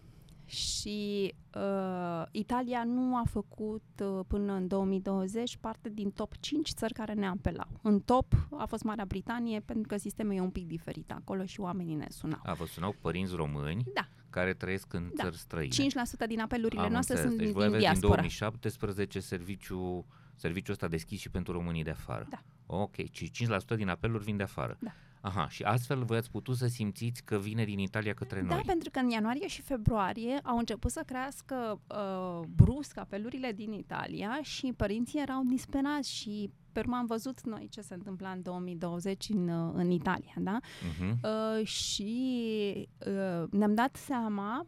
Și 0.55 1.33
uh, 1.55 2.23
Italia 2.31 2.83
nu 2.83 3.15
a 3.17 3.23
făcut 3.29 3.83
uh, 4.03 4.19
până 4.27 4.53
în 4.53 4.67
2020 4.67 5.57
parte 5.57 5.89
din 5.89 6.11
top 6.11 6.35
5 6.39 6.69
țări 6.71 6.93
care 6.93 7.13
ne 7.13 7.27
apelau. 7.27 7.67
În 7.81 7.99
top 7.99 8.47
a 8.57 8.65
fost 8.65 8.83
Marea 8.83 9.05
Britanie 9.05 9.59
pentru 9.59 9.87
că 9.87 9.97
sistemul 9.97 10.33
e 10.35 10.39
un 10.39 10.49
pic 10.49 10.67
diferit 10.67 11.11
acolo 11.11 11.45
și 11.45 11.59
oamenii 11.59 11.95
ne 11.95 12.07
sunau. 12.09 12.39
A, 12.43 12.53
vă 12.53 12.65
sunau 12.65 12.95
părinți 13.01 13.35
români 13.35 13.83
Da. 13.93 14.07
care 14.29 14.53
trăiesc 14.53 14.93
în 14.93 15.11
Da. 15.15 15.23
țări 15.23 15.37
străine. 15.37 15.73
5% 15.73 16.25
din 16.27 16.39
apelurile 16.39 16.81
Am 16.81 16.91
noastre 16.91 17.13
înțeles. 17.13 17.33
sunt 17.35 17.45
deci 17.45 17.53
voi 17.53 17.63
din 17.65 17.73
aveți 17.73 17.83
din 17.91 17.99
diaspora. 17.99 18.15
2017 18.21 19.19
serviciul, 19.19 20.05
serviciul 20.35 20.73
ăsta 20.73 20.87
deschis 20.87 21.19
și 21.19 21.29
pentru 21.29 21.53
românii 21.53 21.83
de 21.83 21.89
afară. 21.89 22.27
Da. 22.29 22.41
Ok, 22.65 22.95
și 23.11 23.31
5% 23.31 23.75
din 23.75 23.89
apeluri 23.89 24.23
vin 24.23 24.37
de 24.37 24.43
afară. 24.43 24.77
Da. 24.79 24.91
Aha, 25.21 25.49
și 25.49 25.63
astfel 25.63 26.03
voi 26.03 26.17
ați 26.17 26.31
putut 26.31 26.55
să 26.55 26.67
simțiți 26.67 27.23
că 27.23 27.37
vine 27.37 27.63
din 27.65 27.79
Italia 27.79 28.13
către 28.13 28.41
Da, 28.41 28.53
noi. 28.53 28.63
pentru 28.65 28.89
că 28.89 28.99
în 28.99 29.09
ianuarie 29.09 29.47
și 29.47 29.61
februarie 29.61 30.39
au 30.43 30.57
început 30.57 30.91
să 30.91 31.03
crească 31.05 31.81
uh, 31.87 32.47
brusc 32.55 32.97
apelurile 32.97 33.51
din 33.51 33.71
Italia 33.71 34.39
și 34.41 34.73
părinții 34.77 35.21
erau 35.21 35.43
disperați 35.43 36.13
și 36.13 36.49
pe 36.71 36.79
urmă 36.79 36.95
am 36.95 37.05
văzut 37.05 37.45
noi 37.45 37.67
ce 37.71 37.81
se 37.81 37.93
întâmpla 37.93 38.29
în 38.29 38.41
2020 38.41 39.29
în, 39.29 39.47
uh, 39.47 39.71
în 39.73 39.91
Italia, 39.91 40.33
da? 40.37 40.59
Uh-huh. 40.59 41.11
Uh, 41.23 41.65
și 41.65 42.89
uh, 43.07 43.49
ne-am 43.51 43.73
dat 43.73 43.95
seama 43.95 44.67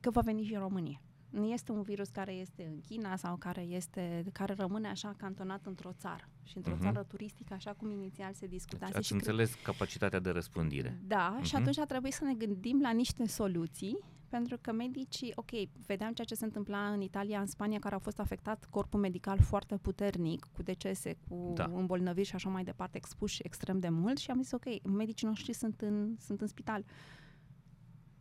că 0.00 0.10
va 0.10 0.20
veni 0.20 0.42
și 0.42 0.54
în 0.54 0.60
România. 0.60 1.00
Nu 1.34 1.44
este 1.44 1.72
un 1.72 1.82
virus 1.82 2.08
care 2.08 2.32
este 2.32 2.64
în 2.70 2.80
China 2.80 3.16
sau 3.16 3.36
care 3.36 3.60
este 3.60 4.24
care 4.32 4.54
rămâne 4.54 4.88
așa 4.88 5.14
cantonat 5.16 5.66
într-o 5.66 5.92
țară 5.92 6.28
și 6.42 6.56
într-o 6.56 6.74
uh-huh. 6.74 6.82
țară 6.82 7.02
turistică, 7.02 7.54
așa 7.54 7.72
cum 7.72 7.90
inițial 7.90 8.32
se 8.32 8.46
discuta. 8.46 8.86
Deci 8.86 8.96
ați 8.96 9.06
și 9.06 9.12
înțeles 9.12 9.52
cre... 9.52 9.60
capacitatea 9.62 10.18
de 10.18 10.30
răspândire. 10.30 10.98
Da, 11.06 11.38
uh-huh. 11.38 11.44
și 11.44 11.56
atunci 11.56 11.78
a 11.78 11.84
trebuit 11.84 12.12
să 12.12 12.24
ne 12.24 12.34
gândim 12.34 12.80
la 12.80 12.90
niște 12.90 13.26
soluții 13.26 13.98
pentru 14.28 14.58
că 14.60 14.72
medicii, 14.72 15.32
ok, 15.34 15.50
vedeam 15.86 16.12
ceea 16.12 16.26
ce 16.26 16.34
se 16.34 16.44
întâmpla 16.44 16.88
în 16.88 17.00
Italia, 17.00 17.40
în 17.40 17.46
Spania, 17.46 17.78
care 17.78 17.94
au 17.94 18.00
fost 18.00 18.18
afectat 18.18 18.66
corpul 18.70 19.00
medical 19.00 19.40
foarte 19.40 19.76
puternic, 19.76 20.46
cu 20.52 20.62
decese, 20.62 21.16
cu 21.28 21.52
da. 21.54 21.70
îmbolnăviri 21.74 22.26
și 22.26 22.34
așa 22.34 22.48
mai 22.48 22.64
departe, 22.64 22.96
expuși 22.96 23.40
extrem 23.42 23.78
de 23.78 23.88
mult 23.88 24.18
și 24.18 24.30
am 24.30 24.42
zis, 24.42 24.52
ok, 24.52 24.64
medicii 24.82 25.26
noștri 25.26 25.52
sunt 25.52 25.80
în, 25.80 26.16
sunt 26.18 26.40
în 26.40 26.46
spital 26.46 26.84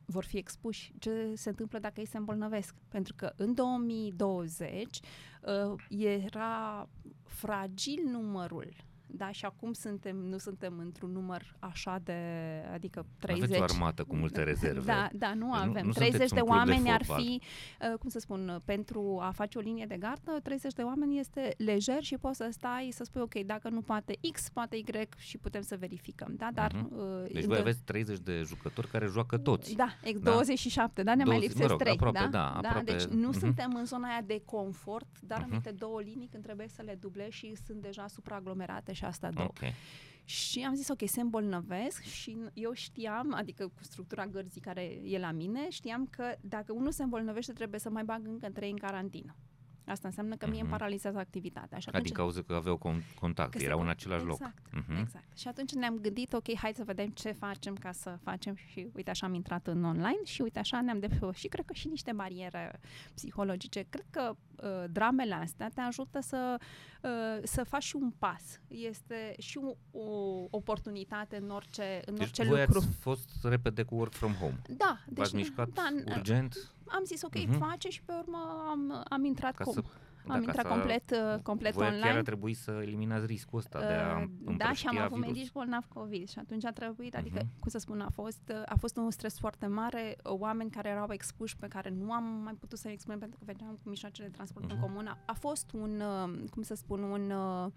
vor 0.05 0.23
fi 0.23 0.37
expuși. 0.37 0.93
Ce 0.99 1.33
se 1.35 1.49
întâmplă 1.49 1.79
dacă 1.79 1.99
ei 1.99 2.07
se 2.07 2.17
îmbolnăvesc? 2.17 2.75
Pentru 2.87 3.13
că 3.15 3.33
în 3.35 3.53
2020 3.53 4.99
uh, 5.41 5.75
era 6.25 6.89
fragil 7.23 8.03
numărul 8.11 8.73
da, 9.15 9.31
și 9.31 9.45
acum 9.45 9.73
suntem, 9.73 10.15
nu 10.15 10.37
suntem 10.37 10.77
într-un 10.79 11.11
număr 11.11 11.55
așa 11.59 11.99
de, 12.03 12.13
adică 12.73 13.05
30. 13.19 13.43
Aveți 13.43 13.59
o 13.59 13.63
armată 13.63 14.03
cu 14.03 14.15
multe 14.15 14.43
rezerve. 14.43 14.85
Da, 14.85 15.09
da, 15.13 15.33
nu 15.33 15.53
avem. 15.53 15.81
Nu, 15.81 15.87
nu 15.87 15.91
30 15.91 16.29
de 16.29 16.39
oameni 16.39 16.83
de 16.83 16.89
ar 16.89 17.03
fi, 17.03 17.41
uh, 17.91 17.97
cum 17.99 18.09
să 18.09 18.19
spun, 18.19 18.61
pentru 18.65 19.19
a 19.21 19.31
face 19.31 19.57
o 19.57 19.61
linie 19.61 19.85
de 19.85 19.97
gardă, 19.97 20.39
30 20.43 20.73
de 20.73 20.81
oameni 20.81 21.19
este 21.19 21.53
lejer 21.57 22.03
și 22.03 22.17
poți 22.17 22.37
să 22.37 22.47
stai 22.51 22.89
să 22.91 23.03
spui, 23.03 23.21
ok, 23.21 23.33
dacă 23.33 23.69
nu 23.69 23.81
poate 23.81 24.19
X, 24.31 24.49
poate 24.49 24.75
Y 24.75 24.85
și 25.17 25.37
putem 25.37 25.61
să 25.61 25.77
verificăm, 25.77 26.33
da, 26.37 26.49
dar... 26.53 26.71
Uh-huh. 26.71 27.23
Uh, 27.23 27.31
deci 27.33 27.45
voi 27.45 27.57
aveți 27.57 27.81
30 27.83 28.19
de 28.19 28.41
jucători 28.45 28.87
care 28.87 29.05
joacă 29.05 29.37
toți. 29.37 29.75
Da, 29.75 29.87
ex- 30.03 30.19
da? 30.19 30.31
27, 30.31 31.03
da, 31.03 31.15
ne 31.15 31.23
20, 31.23 31.39
mai 31.39 31.47
lipsesc 31.47 31.61
mă 31.61 31.67
rog, 31.69 31.79
3, 31.79 31.93
aproape, 31.93 32.19
da? 32.19 32.27
da, 32.27 32.59
da? 32.61 32.67
Aproape, 32.67 32.91
Deci 32.91 33.03
nu 33.03 33.29
uh-huh. 33.29 33.39
suntem 33.39 33.75
în 33.75 33.85
zona 33.85 34.07
aia 34.07 34.21
de 34.25 34.41
confort, 34.45 35.21
dar 35.21 35.45
uh-huh. 35.45 35.63
în 35.63 35.75
două 35.77 36.01
linii 36.01 36.27
când 36.31 36.43
trebuie 36.43 36.67
să 36.67 36.81
le 36.81 36.97
dublezi 36.99 37.35
și 37.35 37.55
sunt 37.65 37.81
deja 37.81 38.07
supraaglomerate 38.07 38.93
și 38.93 39.02
și 39.03 39.09
asta 39.09 39.29
două. 39.29 39.47
Okay. 39.47 39.73
Și 40.25 40.63
am 40.63 40.75
zis, 40.75 40.89
ok, 40.89 41.01
se 41.05 41.21
îmbolnăvesc 41.21 42.01
și 42.01 42.37
eu 42.53 42.73
știam, 42.73 43.33
adică 43.33 43.67
cu 43.67 43.83
structura 43.83 44.27
gărzii 44.27 44.61
care 44.61 44.99
e 45.03 45.19
la 45.19 45.31
mine, 45.31 45.69
știam 45.69 46.07
că 46.07 46.35
dacă 46.41 46.73
unul 46.73 46.91
se 46.91 47.03
îmbolnăvește 47.03 47.53
trebuie 47.53 47.79
să 47.79 47.89
mai 47.89 48.03
bag 48.03 48.27
încă 48.27 48.49
trei 48.49 48.69
în 48.69 48.77
carantină. 48.77 49.35
Asta 49.85 50.07
înseamnă 50.07 50.35
că 50.35 50.45
mie 50.45 50.59
îmi 50.59 50.69
mhm. 50.69 50.77
paralizează 50.77 51.17
activitatea. 51.17 51.79
Și 51.79 51.87
atunci, 51.87 52.03
din 52.03 52.13
cauza 52.13 52.41
că 52.41 52.53
aveau 52.53 52.79
contact, 53.19 53.61
erau 53.61 53.79
în 53.79 53.87
același 53.87 54.23
exact, 54.23 54.41
loc. 54.41 54.83
Uh-huh. 54.83 54.99
Exact. 54.99 55.37
Și 55.37 55.47
atunci 55.47 55.71
ne-am 55.71 55.97
gândit, 55.97 56.33
ok, 56.33 56.55
hai 56.55 56.71
să 56.75 56.83
vedem 56.83 57.09
ce 57.09 57.31
facem 57.31 57.75
ca 57.75 57.91
să 57.91 58.17
facem 58.23 58.55
și 58.55 58.87
uite 58.93 59.09
așa 59.09 59.25
am 59.25 59.33
intrat 59.33 59.67
în 59.67 59.83
online 59.83 60.23
și 60.23 60.41
uite 60.41 60.59
așa 60.59 60.81
ne-am 60.81 60.99
depășit, 60.99 61.49
cred 61.49 61.65
că 61.65 61.73
și 61.73 61.87
niște 61.87 62.11
bariere 62.11 62.79
psihologice. 63.13 63.85
Cred 63.89 64.05
că 64.09 64.35
uh, 64.63 64.83
dramele 64.91 65.33
astea 65.33 65.69
te 65.73 65.81
ajută 65.81 66.19
să, 66.21 66.57
uh, 67.01 67.43
să 67.43 67.63
faci 67.63 67.83
și 67.83 67.95
un 67.95 68.11
pas. 68.11 68.59
Este 68.67 69.33
și 69.37 69.57
o, 69.57 69.99
o 69.99 70.47
oportunitate 70.49 71.37
în 71.37 71.49
orice, 71.49 72.01
în 72.05 72.15
deci 72.15 72.23
orice 72.23 72.43
voi 72.43 72.59
lucru. 72.59 72.77
ați 72.77 72.97
fost 72.99 73.29
repede 73.43 73.83
cu 73.83 73.95
work 73.95 74.13
from 74.13 74.33
home. 74.33 74.61
Da. 74.77 74.97
Deci, 75.05 75.17
V-ați 75.17 75.35
mișcat 75.35 75.69
da, 75.69 75.89
urgent? 76.15 76.73
Am 76.87 77.03
zis 77.05 77.21
ok, 77.21 77.35
uh-huh. 77.35 77.57
face 77.57 77.89
și 77.89 78.03
pe 78.03 78.13
urmă 78.19 78.65
am, 78.69 79.05
am 79.09 79.23
intrat 79.25 79.55
ca 79.55 79.63
cum? 79.63 79.73
Să, 79.73 79.83
am 80.27 80.39
da, 80.39 80.45
intrat 80.45 80.67
complet, 80.67 81.11
uh, 81.11 81.41
complet 81.41 81.73
voi 81.73 81.85
online. 81.85 82.01
chiar 82.01 82.17
a 82.17 82.21
trebuit 82.21 82.57
să 82.57 82.79
eliminați 82.81 83.25
riscul 83.25 83.59
ăsta 83.59 83.77
uh, 83.77 83.87
de 83.87 83.93
a 83.93 84.19
uh, 84.19 84.55
Da, 84.57 84.71
și 84.71 84.87
am 84.87 84.97
avut 84.97 85.19
virus. 85.19 85.33
medici 85.33 85.51
bolnavi 85.51 85.87
COVID 85.87 86.29
și 86.29 86.39
atunci 86.39 86.65
a 86.65 86.71
trebuit, 86.71 87.15
adică, 87.15 87.39
uh-huh. 87.39 87.59
cum 87.59 87.69
să 87.69 87.77
spun, 87.77 88.01
a 88.01 88.09
fost, 88.09 88.41
uh, 88.49 88.61
a 88.65 88.75
fost 88.75 88.97
un 88.97 89.11
stres 89.11 89.39
foarte 89.39 89.67
mare, 89.67 90.15
oameni 90.23 90.69
care 90.69 90.89
erau 90.89 91.07
expuși, 91.09 91.57
pe 91.57 91.67
care 91.67 91.89
nu 91.89 92.11
am 92.11 92.23
mai 92.23 92.53
putut 92.53 92.79
să-i 92.79 92.91
expunem 92.91 93.19
pentru 93.19 93.39
că 93.39 93.45
veneam 93.45 93.79
cu 93.83 93.89
mijloacele 93.89 94.27
de 94.27 94.33
transport 94.33 94.65
uh-huh. 94.65 94.71
în 94.71 94.77
mhm. 94.77 94.85
comun. 94.85 95.07
A, 95.07 95.17
a 95.25 95.33
fost 95.33 95.71
un, 95.71 96.01
uh, 96.01 96.49
cum 96.49 96.61
să 96.61 96.75
spun, 96.75 97.03
un, 97.03 97.31
uh, 97.31 97.71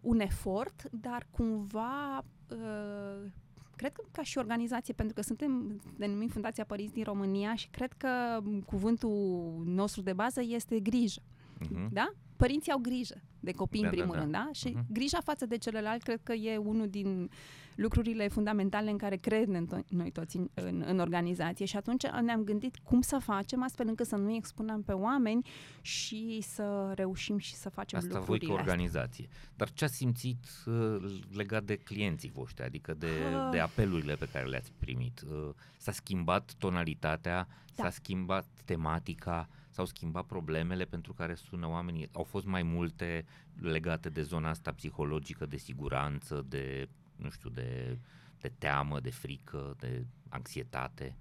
un 0.00 0.20
efort, 0.20 0.88
dar 0.90 1.26
cumva 1.30 2.24
uh, 2.48 3.30
cred 3.76 3.92
că 3.92 4.02
ca 4.10 4.22
și 4.22 4.38
organizație, 4.38 4.94
pentru 4.94 5.14
că 5.14 5.22
suntem 5.22 5.80
denumim 5.96 6.28
Fundația 6.28 6.64
Părinți 6.64 6.94
din 6.94 7.04
România 7.04 7.54
și 7.54 7.68
cred 7.70 7.92
că 7.92 8.40
cuvântul 8.66 9.62
nostru 9.64 10.02
de 10.02 10.12
bază 10.12 10.40
este 10.42 10.80
grijă. 10.80 11.22
Uh-huh. 11.66 11.88
Da? 11.90 12.12
Părinții 12.36 12.72
au 12.72 12.78
grijă 12.78 13.22
de 13.40 13.52
copii 13.52 13.80
da, 13.80 13.86
în 13.86 13.92
primul 13.92 14.14
da, 14.14 14.16
da. 14.16 14.20
rând, 14.20 14.32
da? 14.32 14.48
Și 14.52 14.68
uh-huh. 14.68 14.92
grija 14.92 15.20
față 15.20 15.46
de 15.46 15.58
celălalt 15.58 16.02
cred 16.02 16.20
că 16.22 16.32
e 16.32 16.56
unul 16.56 16.88
din 16.88 17.30
lucrurile 17.74 18.28
fundamentale 18.28 18.90
în 18.90 18.96
care 18.96 19.16
credem 19.16 19.66
to- 19.66 19.88
noi 19.88 20.10
toți 20.10 20.36
în, 20.36 20.48
în, 20.54 20.84
în 20.86 20.98
organizație 20.98 21.66
și 21.66 21.76
atunci 21.76 22.06
ne-am 22.06 22.44
gândit 22.44 22.76
cum 22.82 23.00
să 23.00 23.18
facem 23.18 23.62
astfel 23.62 23.86
încât 23.88 24.06
să 24.06 24.16
nu 24.16 24.34
expunem 24.34 24.82
pe 24.82 24.92
oameni 24.92 25.46
și 25.80 26.38
să 26.40 26.92
reușim 26.94 27.38
și 27.38 27.54
să 27.54 27.68
facem 27.68 27.98
Asta 27.98 28.14
lucrurile 28.14 28.46
voi 28.46 28.56
ca 28.56 28.62
organizație. 28.62 29.26
Astea. 29.30 29.50
Dar 29.56 29.72
ce 29.72 29.84
ați 29.84 29.96
simțit 29.96 30.44
uh, 30.66 31.20
legat 31.32 31.64
de 31.64 31.76
clienții 31.76 32.30
voștri, 32.30 32.64
adică 32.64 32.94
de, 32.94 33.06
uh. 33.06 33.48
de 33.50 33.58
apelurile 33.58 34.14
pe 34.14 34.28
care 34.32 34.46
le-ați 34.46 34.72
primit? 34.78 35.20
Uh, 35.20 35.50
s-a 35.76 35.92
schimbat 35.92 36.54
tonalitatea, 36.58 37.48
da. 37.74 37.82
s-a 37.82 37.90
schimbat 37.90 38.46
tematica, 38.64 39.48
s-au 39.72 39.84
schimbat 39.84 40.26
problemele 40.26 40.84
pentru 40.84 41.12
care 41.12 41.34
sună 41.34 41.68
oamenii? 41.68 42.08
Au 42.12 42.22
fost 42.22 42.46
mai 42.46 42.62
multe 42.62 43.24
legate 43.60 44.08
de 44.08 44.22
zona 44.22 44.48
asta 44.48 44.72
psihologică, 44.72 45.46
de 45.46 45.56
siguranță, 45.56 46.44
de 46.48 46.88
nu 47.16 47.30
știu, 47.30 47.50
de, 47.50 47.98
de 48.40 48.52
teamă, 48.58 49.00
de 49.00 49.10
frică, 49.10 49.74
de 49.78 50.06
anxietate? 50.28 51.16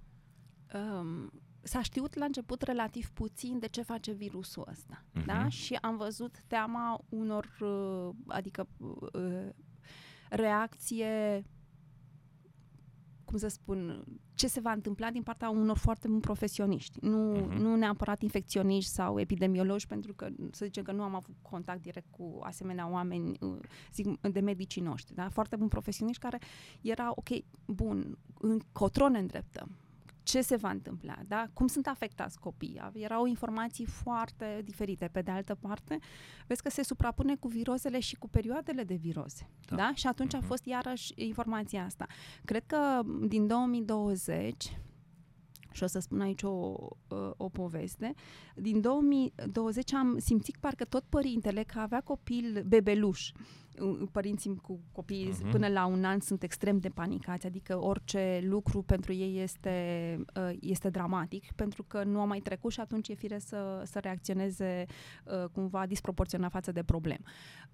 Um, 0.73 1.31
s-a 1.61 1.81
știut 1.81 2.15
la 2.15 2.25
început 2.25 2.61
relativ 2.61 3.09
puțin 3.09 3.59
de 3.59 3.67
ce 3.67 3.81
face 3.81 4.11
virusul 4.11 4.67
ăsta, 4.71 5.03
uh-huh. 5.03 5.25
da? 5.25 5.49
Și 5.49 5.77
am 5.81 5.97
văzut 5.97 6.43
teama 6.47 6.99
unor, 7.09 7.57
uh, 7.59 8.09
adică 8.27 8.67
uh, 8.77 9.49
reacție 10.29 11.43
cum 13.31 13.39
să 13.39 13.47
spun, 13.47 14.03
ce 14.33 14.47
se 14.47 14.59
va 14.59 14.71
întâmpla 14.71 15.09
din 15.09 15.23
partea 15.23 15.49
unor 15.49 15.77
foarte 15.77 16.07
mulți 16.07 16.25
profesioniști. 16.25 16.97
Nu, 17.01 17.35
uh-huh. 17.35 17.57
nu 17.57 17.75
neapărat 17.75 18.21
infecționiști 18.21 18.91
sau 18.91 19.19
epidemiologi, 19.19 19.87
pentru 19.87 20.13
că 20.13 20.27
să 20.51 20.65
zicem 20.65 20.83
că 20.83 20.91
nu 20.91 21.03
am 21.03 21.15
avut 21.15 21.35
contact 21.41 21.81
direct 21.81 22.07
cu 22.09 22.39
asemenea 22.41 22.89
oameni, 22.89 23.37
uh, 23.39 23.57
zic, 23.93 24.21
de 24.21 24.39
medicii 24.39 24.81
noștri. 24.81 25.15
Da? 25.15 25.29
Foarte 25.29 25.55
buni 25.55 25.69
profesioniști 25.69 26.21
care 26.21 26.39
erau, 26.81 27.13
ok, 27.15 27.29
bun, 27.65 28.17
încotro 28.39 29.09
ne 29.09 29.19
îndreptăm 29.19 29.80
ce 30.23 30.41
se 30.41 30.55
va 30.55 30.69
întâmpla, 30.69 31.17
da? 31.27 31.45
cum 31.53 31.67
sunt 31.67 31.87
afectați 31.87 32.39
copiii. 32.39 32.81
Erau 32.93 33.25
informații 33.25 33.85
foarte 33.85 34.61
diferite. 34.63 35.09
Pe 35.11 35.21
de 35.21 35.31
altă 35.31 35.55
parte, 35.55 35.99
vezi 36.47 36.61
că 36.61 36.69
se 36.69 36.83
suprapune 36.83 37.35
cu 37.35 37.47
virozele 37.47 37.99
și 37.99 38.15
cu 38.15 38.29
perioadele 38.29 38.83
de 38.83 38.95
viroze. 38.95 39.49
Da? 39.67 39.75
da? 39.75 39.91
Și 39.93 40.07
atunci 40.07 40.31
uh-huh. 40.31 40.35
a 40.35 40.37
mhm. 40.37 40.47
fost 40.47 40.65
iarăși 40.65 41.13
informația 41.15 41.85
asta. 41.85 42.05
Cred 42.45 42.63
că 42.65 43.01
din 43.27 43.47
2020 43.47 44.77
și 45.71 45.83
o 45.83 45.87
să 45.87 45.99
spun 45.99 46.21
aici 46.21 46.43
o, 46.43 46.75
o 47.37 47.49
poveste. 47.49 48.13
Din 48.55 48.81
2020 48.81 49.93
am 49.93 50.17
simțit 50.19 50.57
parcă 50.57 50.85
tot 50.85 51.03
părintele 51.09 51.63
că 51.63 51.79
avea 51.79 52.01
copil 52.01 52.63
bebeluș 52.67 53.31
părinții 54.11 54.55
cu 54.55 54.79
copii 54.91 55.29
uh-huh. 55.31 55.51
până 55.51 55.67
la 55.67 55.85
un 55.85 56.03
an 56.03 56.19
sunt 56.19 56.43
extrem 56.43 56.77
de 56.77 56.89
panicați, 56.89 57.45
adică 57.45 57.81
orice 57.81 58.41
lucru 58.43 58.81
pentru 58.81 59.13
ei 59.13 59.41
este, 59.41 60.17
uh, 60.35 60.57
este 60.59 60.89
dramatic, 60.89 61.51
pentru 61.51 61.83
că 61.83 62.03
nu 62.03 62.19
a 62.19 62.25
mai 62.25 62.39
trecut 62.39 62.71
și 62.71 62.79
atunci 62.79 63.07
e 63.07 63.13
fire 63.13 63.39
să, 63.39 63.81
să 63.85 63.99
reacționeze 63.99 64.85
uh, 65.25 65.49
cumva 65.51 65.85
disproporționat 65.85 66.51
față 66.51 66.71
de 66.71 66.83
problem. 66.83 67.19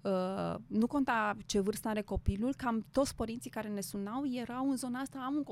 Uh, 0.00 0.54
nu 0.66 0.86
conta 0.86 1.36
ce 1.46 1.60
vârstă 1.60 1.88
are 1.88 2.02
copilul, 2.02 2.54
cam 2.54 2.86
toți 2.92 3.14
părinții 3.14 3.50
care 3.50 3.68
ne 3.68 3.80
sunau 3.80 4.22
erau 4.32 4.70
în 4.70 4.76
zona 4.76 4.98
asta, 4.98 5.18
am 5.18 5.44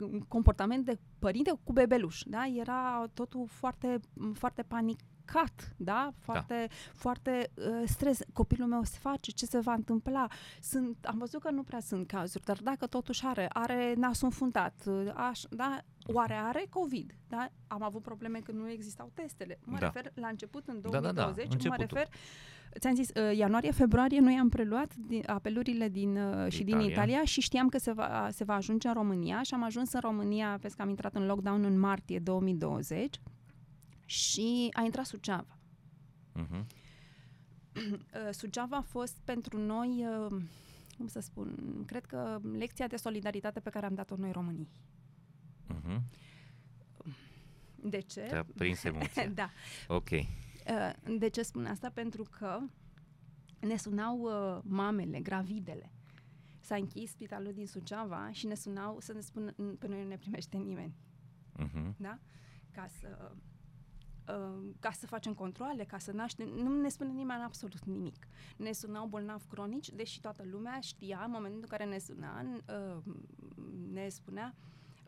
un 0.00 0.20
comportament 0.28 0.84
de 0.84 0.98
părinte 1.18 1.52
cu 1.64 1.72
bebeluș, 1.72 2.22
da? 2.26 2.46
Era 2.46 3.06
totul 3.14 3.46
foarte, 3.46 4.00
foarte 4.32 4.62
panic 4.62 4.98
cat, 5.24 5.74
da? 5.76 6.12
Foarte, 6.18 6.66
da. 6.68 6.74
foarte 6.94 7.50
uh, 7.54 7.82
stres. 7.86 8.18
Copilul 8.32 8.68
meu 8.68 8.82
se 8.82 8.98
face, 9.00 9.30
ce 9.30 9.46
se 9.46 9.58
va 9.58 9.72
întâmpla? 9.72 10.26
Sunt, 10.60 11.04
am 11.04 11.18
văzut 11.18 11.40
că 11.40 11.50
nu 11.50 11.62
prea 11.62 11.80
sunt 11.80 12.06
cazuri, 12.06 12.44
dar 12.44 12.58
dacă 12.62 12.86
totuși 12.86 13.24
are, 13.24 13.48
are 13.52 13.94
nasul 13.96 14.26
înfundat, 14.26 14.82
uh, 14.86 15.12
aș, 15.14 15.40
da? 15.50 15.78
Oare 16.06 16.34
are 16.34 16.66
COVID? 16.70 17.14
Da? 17.28 17.48
Am 17.66 17.82
avut 17.82 18.02
probleme 18.02 18.38
când 18.38 18.58
nu 18.58 18.70
existau 18.70 19.10
testele. 19.14 19.58
Mă 19.64 19.78
da. 19.78 19.86
refer 19.86 20.12
la 20.14 20.28
început, 20.28 20.68
în 20.68 20.80
2020, 20.80 21.48
da, 21.48 21.56
da, 21.56 21.62
da. 21.62 21.68
mă 21.68 21.76
refer 21.76 22.08
ți-am 22.78 22.94
zis, 22.94 23.08
uh, 23.08 23.36
ianuarie-februarie 23.36 24.20
noi 24.20 24.36
am 24.40 24.48
preluat 24.48 24.94
din, 24.94 25.22
apelurile 25.26 25.88
din, 25.88 26.16
uh, 26.16 26.52
și 26.52 26.60
Italia. 26.60 26.82
din 26.82 26.90
Italia 26.90 27.24
și 27.24 27.40
știam 27.40 27.68
că 27.68 27.78
se 27.78 27.92
va, 27.92 28.28
se 28.30 28.44
va 28.44 28.54
ajunge 28.54 28.88
în 28.88 28.94
România 28.94 29.42
și 29.42 29.54
am 29.54 29.62
ajuns 29.62 29.92
în 29.92 30.00
România, 30.00 30.48
pentru 30.48 30.76
că 30.76 30.82
am 30.82 30.88
intrat 30.88 31.14
în 31.14 31.26
lockdown 31.26 31.64
în 31.64 31.78
martie 31.78 32.18
2020 32.18 33.20
și 34.04 34.68
a 34.72 34.82
intrat 34.82 35.04
Suceava. 35.06 35.58
Uh-huh. 36.36 36.64
Suceava 38.30 38.76
a 38.76 38.80
fost 38.82 39.18
pentru 39.24 39.58
noi, 39.58 40.06
uh, 40.06 40.42
cum 40.96 41.06
să 41.06 41.20
spun, 41.20 41.56
cred 41.86 42.04
că 42.06 42.40
lecția 42.52 42.86
de 42.86 42.96
solidaritate 42.96 43.60
pe 43.60 43.70
care 43.70 43.86
am 43.86 43.94
dat-o 43.94 44.16
noi 44.16 44.32
românii. 44.32 44.68
Uh-huh. 45.74 46.00
De 47.82 48.00
ce? 48.00 48.20
Te-a 48.20 48.44
prins 48.56 48.84
emoția. 48.84 49.28
da. 49.42 49.50
Ok. 49.88 50.10
Uh, 50.10 50.92
De 51.18 51.28
ce 51.28 51.42
spun 51.42 51.66
asta? 51.66 51.90
Pentru 51.90 52.22
că 52.38 52.58
ne 53.60 53.76
sunau 53.76 54.18
uh, 54.20 54.60
mamele, 54.64 55.20
gravidele. 55.20 55.90
S-a 56.60 56.74
închis 56.74 57.10
spitalul 57.10 57.52
din 57.52 57.66
Suceava 57.66 58.32
și 58.32 58.46
ne 58.46 58.54
sunau 58.54 59.00
să 59.00 59.12
ne 59.12 59.20
spună 59.20 59.52
pe 59.78 59.86
noi 59.88 60.02
nu 60.02 60.08
ne 60.08 60.16
primește 60.16 60.56
nimeni, 60.56 60.94
Mhm. 61.58 61.94
da? 61.98 62.18
Ca 62.70 62.86
să 63.00 63.30
uh, 63.32 63.36
ca 64.80 64.90
să 64.90 65.06
facem 65.06 65.34
controle, 65.34 65.84
ca 65.84 65.98
să 65.98 66.12
naștem, 66.12 66.48
nu 66.48 66.80
ne 66.80 66.88
spune 66.88 67.10
nimeni 67.10 67.42
absolut 67.42 67.84
nimic. 67.84 68.26
Ne 68.56 68.72
sunau 68.72 69.06
bolnavi 69.06 69.44
cronici, 69.46 69.90
deși 69.90 70.20
toată 70.20 70.42
lumea 70.50 70.80
știa, 70.80 71.22
în 71.24 71.30
momentul 71.30 71.60
în 71.60 71.68
care 71.68 71.84
ne 71.84 71.98
suna, 71.98 72.42
uh, 72.42 73.02
ne 73.92 74.08
spunea, 74.08 74.54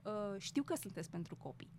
uh, 0.05 0.35
știu 0.39 0.63
că 0.63 0.75
sunteți 0.77 1.11
pentru 1.11 1.37
copii. 1.37 1.71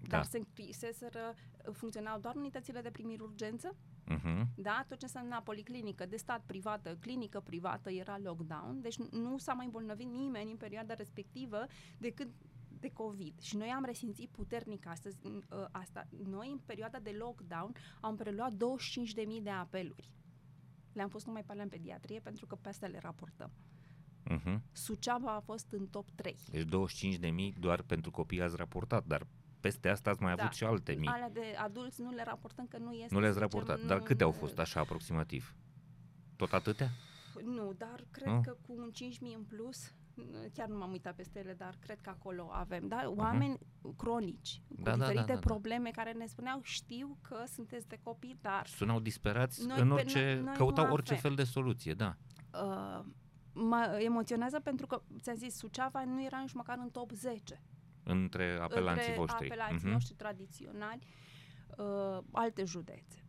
Da. 0.00 0.08
Dar 0.08 0.24
se 0.24 0.38
închiseseră, 0.38 1.34
funcționau 1.72 2.18
doar 2.18 2.34
unitățile 2.36 2.80
de 2.80 2.90
primiri 2.90 3.22
urgență, 3.22 3.76
Mhm. 4.06 4.46
da? 4.56 4.84
Tot 4.88 4.98
ce 4.98 5.04
însemna 5.04 5.40
policlinică, 5.40 6.06
de 6.06 6.16
stat 6.16 6.42
privată, 6.46 6.96
clinică 7.00 7.40
privată, 7.40 7.90
era 7.90 8.18
lockdown, 8.18 8.80
deci 8.80 8.96
nu 8.96 9.38
s-a 9.38 9.52
mai 9.52 9.64
îmbolnăvit 9.64 10.06
nimeni 10.06 10.50
în 10.50 10.56
perioada 10.56 10.94
respectivă 10.94 11.66
decât 11.98 12.28
de 12.80 12.90
COVID. 12.92 13.40
Și 13.40 13.56
noi 13.56 13.68
am 13.68 13.84
resimțit 13.84 14.28
puternic 14.30 14.86
astăzi 14.86 15.16
în, 15.22 15.42
ă, 15.50 15.68
asta. 15.72 16.06
Noi, 16.24 16.48
în 16.50 16.58
perioada 16.66 16.98
de 16.98 17.10
lockdown, 17.18 17.72
am 18.00 18.16
preluat 18.16 18.52
25.000 18.52 19.42
de 19.42 19.50
apeluri. 19.50 20.12
Le-am 20.92 21.08
pus 21.08 21.24
numai 21.24 21.42
pe 21.44 21.52
alea 21.52 21.62
în 21.62 21.68
pediatrie 21.68 22.20
pentru 22.20 22.46
că 22.46 22.54
pe 22.54 22.68
astea 22.68 22.88
le 22.88 22.98
raportăm. 22.98 23.50
Mhm. 24.24 24.62
Suceava 24.72 25.34
a 25.34 25.40
fost 25.40 25.72
în 25.72 25.86
top 25.86 26.10
3. 26.14 26.36
Deci 26.50 26.68
25.000 26.68 27.58
doar 27.58 27.82
pentru 27.82 28.10
copii 28.10 28.42
ați 28.42 28.56
raportat, 28.56 29.04
dar 29.06 29.26
peste 29.60 29.88
asta 29.88 30.10
ați 30.10 30.22
mai 30.22 30.34
Da. 30.34 30.42
avut 30.42 30.54
și 30.54 30.64
alte 30.64 30.92
mii. 30.92 31.08
Alea 31.08 31.30
de 31.30 31.54
adulți 31.58 32.00
nu 32.02 32.10
le 32.10 32.22
raportăm 32.24 32.66
că 32.66 32.78
nu 32.78 32.92
este... 32.92 33.14
Nu 33.14 33.20
le-ați 33.20 33.38
să 33.38 33.44
zicem, 33.44 33.58
raportat. 33.58 33.82
nu- 33.82 33.88
Dar 33.88 33.98
câte 34.00 34.22
au 34.22 34.30
fost 34.32 34.58
așa 34.58 34.80
aproximativ? 34.80 35.54
Tot 36.36 36.52
atâtea? 36.52 36.88
Nu, 37.44 37.72
dar 37.72 38.04
cred 38.10 38.26
Nu? 38.32 38.40
că 38.40 38.56
cu 38.66 38.72
un 38.78 38.90
5.000 38.92 39.34
în 39.36 39.42
plus, 39.44 39.94
chiar 40.52 40.68
nu 40.68 40.76
m-am 40.78 40.90
uitat 40.90 41.14
peste 41.14 41.38
ele, 41.38 41.52
dar 41.52 41.76
cred 41.80 42.00
că 42.00 42.10
acolo 42.10 42.48
avem, 42.52 42.88
da? 42.88 43.02
Oameni 43.16 43.58
cronici, 43.96 44.62
cu 44.68 44.82
Da, 44.82 44.90
da, 44.90 44.96
da, 44.96 45.02
diferite 45.04 45.26
da, 45.26 45.38
da. 45.38 45.40
probleme 45.40 45.90
care 45.90 46.12
ne 46.12 46.26
spuneau, 46.26 46.60
știu 46.62 47.18
că 47.22 47.44
sunteți 47.52 47.88
de 47.88 47.98
copii, 48.02 48.38
dar 48.40 48.66
Sunau 48.66 49.00
disperați 49.00 49.66
Noi 49.66 49.80
în 49.80 49.86
pe- 49.88 49.92
orice, 49.94 50.32
noi- 50.34 50.42
noi 50.44 50.54
căutau 50.56 50.86
nu 50.86 50.92
orice 50.92 51.12
avem. 51.14 51.22
fel 51.22 51.34
de 51.34 51.44
soluție, 51.50 51.94
da. 51.94 52.16
uh, 52.64 53.04
mă 53.52 53.98
emoționează 54.04 54.60
pentru 54.60 54.86
că, 54.86 55.02
ți-am 55.20 55.36
zis, 55.36 55.54
Suceava 55.56 56.04
nu 56.04 56.24
era 56.24 56.38
nici 56.40 56.52
măcar 56.52 56.78
în 56.78 56.90
top 56.90 57.10
10. 57.10 57.62
Între 58.02 58.58
apelanții 58.60 59.02
între 59.06 59.14
voștri. 59.18 59.44
apelanții 59.50 59.84
Mhm. 59.84 59.92
noștri 59.92 60.14
tradiționali, 60.14 61.06
uh, 61.78 62.18
alte 62.32 62.64
județe. 62.64 63.24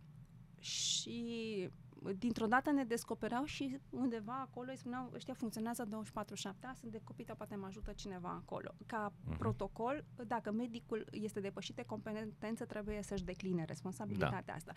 Și 0.59 1.69
dintr-o 2.17 2.45
dată 2.45 2.71
ne 2.71 2.83
descopereau 2.83 3.43
și 3.43 3.79
undeva 3.89 4.39
acolo 4.39 4.69
îi 4.71 4.77
spuneau, 4.77 5.11
ăștia 5.13 5.33
funcționează 5.33 5.85
24-7, 5.85 6.65
"A, 6.67 6.73
sunt 6.73 6.91
decopite, 6.91 7.33
poate 7.33 7.55
mă 7.55 7.65
ajută 7.65 7.91
cineva 7.93 8.29
acolo. 8.29 8.71
Ca 8.85 9.13
Mhm. 9.25 9.37
protocol, 9.37 10.05
dacă 10.27 10.51
medicul 10.51 11.07
este 11.11 11.39
depășit 11.39 11.75
de 11.75 11.83
competență, 11.83 12.65
trebuie 12.65 13.01
să-și 13.03 13.23
decline 13.23 13.63
responsabilitatea 13.65 14.41
Da. 14.45 14.53
asta. 14.53 14.73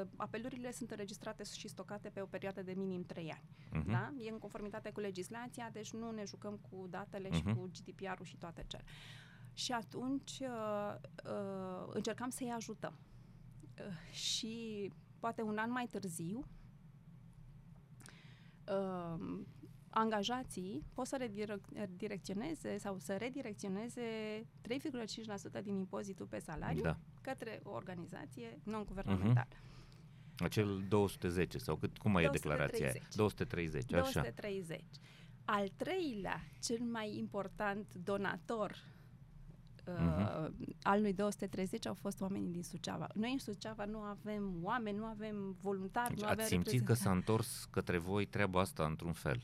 Uh, 0.00 0.06
apelurile 0.16 0.72
sunt 0.72 0.90
înregistrate 0.90 1.42
și 1.44 1.68
stocate 1.68 2.08
pe 2.08 2.20
o 2.20 2.26
perioadă 2.26 2.62
de 2.62 2.72
minim 2.76 3.02
3 3.04 3.30
ani. 3.30 3.44
Mhm. 3.72 3.90
Da? 3.90 4.12
E 4.18 4.30
în 4.30 4.38
conformitate 4.38 4.90
cu 4.90 5.00
legislația, 5.00 5.70
deci 5.72 5.92
nu 5.92 6.10
ne 6.10 6.24
jucăm 6.24 6.56
cu 6.70 6.86
datele 6.90 7.30
și 7.30 7.42
Mhm. 7.44 7.54
cu 7.56 7.70
GDPR-ul 7.72 8.24
și 8.26 8.36
toate 8.36 8.64
cele. 8.66 8.84
Și 9.52 9.72
atunci 9.72 10.38
uh, 10.40 10.94
uh, 11.24 11.86
încercam 11.94 12.28
să-i 12.30 12.50
ajutăm. 12.50 12.98
Uh, 13.78 14.10
și 14.10 14.92
poate 15.18 15.42
un 15.42 15.58
an 15.58 15.70
mai 15.70 15.86
târziu, 15.86 16.44
uh, 18.68 19.38
angajații 19.90 20.84
pot 20.94 21.06
să 21.06 21.16
redirec- 21.20 21.72
redirecționeze 21.72 22.78
sau 22.78 22.98
să 22.98 23.16
redirecționeze 23.16 24.02
3,5% 24.60 25.60
din 25.62 25.76
impozitul 25.76 26.26
pe 26.26 26.38
salariu 26.38 26.82
Da. 26.82 26.98
către 27.20 27.60
o 27.62 27.70
organizație 27.70 28.58
non-guvernamentală. 28.62 29.48
Acel 30.38 30.84
210 30.88 31.58
sau 31.58 31.76
cât, 31.76 31.98
cum 31.98 32.10
mai 32.12 32.24
e 32.24 32.28
declarația 32.28 32.86
aia? 32.86 33.02
230. 33.14 33.86
230, 33.86 33.92
așa. 33.92 34.20
230. 34.20 34.84
Al 35.44 35.68
treilea, 35.68 36.40
cel 36.62 36.80
mai 36.80 37.16
important 37.18 37.94
donator 37.94 38.76
uh, 39.88 39.94
Mhm. 39.98 40.76
al 40.82 41.00
lui 41.00 41.12
230 41.12 41.86
au 41.86 41.94
fost 41.94 42.20
oamenii 42.20 42.50
din 42.52 42.62
Suceava. 42.62 43.06
Noi 43.14 43.32
în 43.32 43.38
Suceava 43.38 43.84
nu 43.84 43.98
avem 43.98 44.58
oameni, 44.62 44.96
nu 44.98 45.04
avem 45.04 45.56
voluntari, 45.60 46.08
Deci 46.14 46.18
nu 46.22 46.26
avem 46.26 46.38
ați 46.38 46.48
simțit 46.48 46.66
că 46.66 46.92
reprezentanți. 46.92 47.02
s-a 47.02 47.10
întors 47.34 47.64
către 47.70 47.98
voi 47.98 48.24
treaba 48.26 48.60
asta 48.60 48.84
într-un 48.84 49.12
fel. 49.12 49.40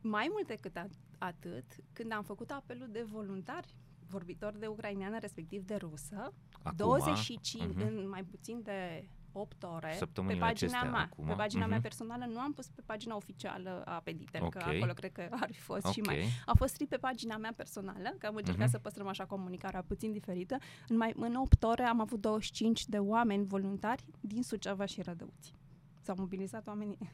Mai 0.00 0.28
mult 0.32 0.46
decât 0.46 0.76
a- 0.76 0.86
atât, 1.18 1.64
când 1.92 2.12
am 2.12 2.22
făcut 2.22 2.50
apelul 2.50 2.88
de 2.90 3.02
voluntari, 3.10 3.74
vorbitori 4.08 4.58
de 4.58 4.66
ucraineană, 4.66 5.18
respectiv 5.18 5.62
de 5.64 5.74
rusă, 5.74 6.32
Acum, 6.62 6.76
25 6.76 7.66
mhm. 7.74 7.80
în 7.86 8.08
mai 8.08 8.24
puțin 8.24 8.62
de 8.62 9.08
8 9.32 9.62
ore 9.62 9.88
pe 9.88 9.96
Săptămânile 9.96 10.38
pagina 10.40 10.70
acestea, 10.70 10.90
mea. 10.90 11.00
acum, 11.00 11.26
Pe 11.26 11.32
pagina 11.32 11.66
mea 11.66 11.74
mhm. 11.76 11.82
personală 11.82 12.24
nu 12.24 12.38
am 12.38 12.52
pus 12.52 12.66
pe 12.68 12.82
pagina 12.86 13.16
oficială 13.16 13.82
a 13.84 14.00
Peditel, 14.04 14.40
că 14.40 14.46
Ok. 14.46 14.74
acolo 14.74 14.92
cred 14.92 15.12
că 15.12 15.26
ar 15.30 15.48
fi 15.52 15.60
fost 15.60 15.86
și 15.86 16.00
Ok. 16.00 16.06
mai. 16.06 16.24
A 16.46 16.52
fost 16.56 16.72
strict 16.72 16.90
pe 16.90 16.96
pagina 16.96 17.36
mea 17.36 17.52
personală, 17.56 18.14
că 18.18 18.26
am 18.26 18.34
încercat 18.36 18.62
Mhm. 18.62 18.70
să 18.70 18.78
păstrăm 18.78 19.06
așa 19.06 19.26
comunicarea 19.26 19.82
puțin 19.82 20.12
diferită. 20.12 20.56
În, 20.88 20.96
mai, 20.96 21.12
în 21.16 21.34
8 21.34 21.62
ore 21.62 21.82
am 21.82 22.00
avut 22.00 22.20
25 22.20 22.86
de 22.86 22.98
oameni 22.98 23.46
voluntari 23.46 24.04
din 24.20 24.42
Suceava 24.42 24.84
și 24.84 25.02
Rădăuți. 25.02 25.54
S-au 26.02 26.14
mobilizat 26.18 26.66
oamenii. 26.66 26.98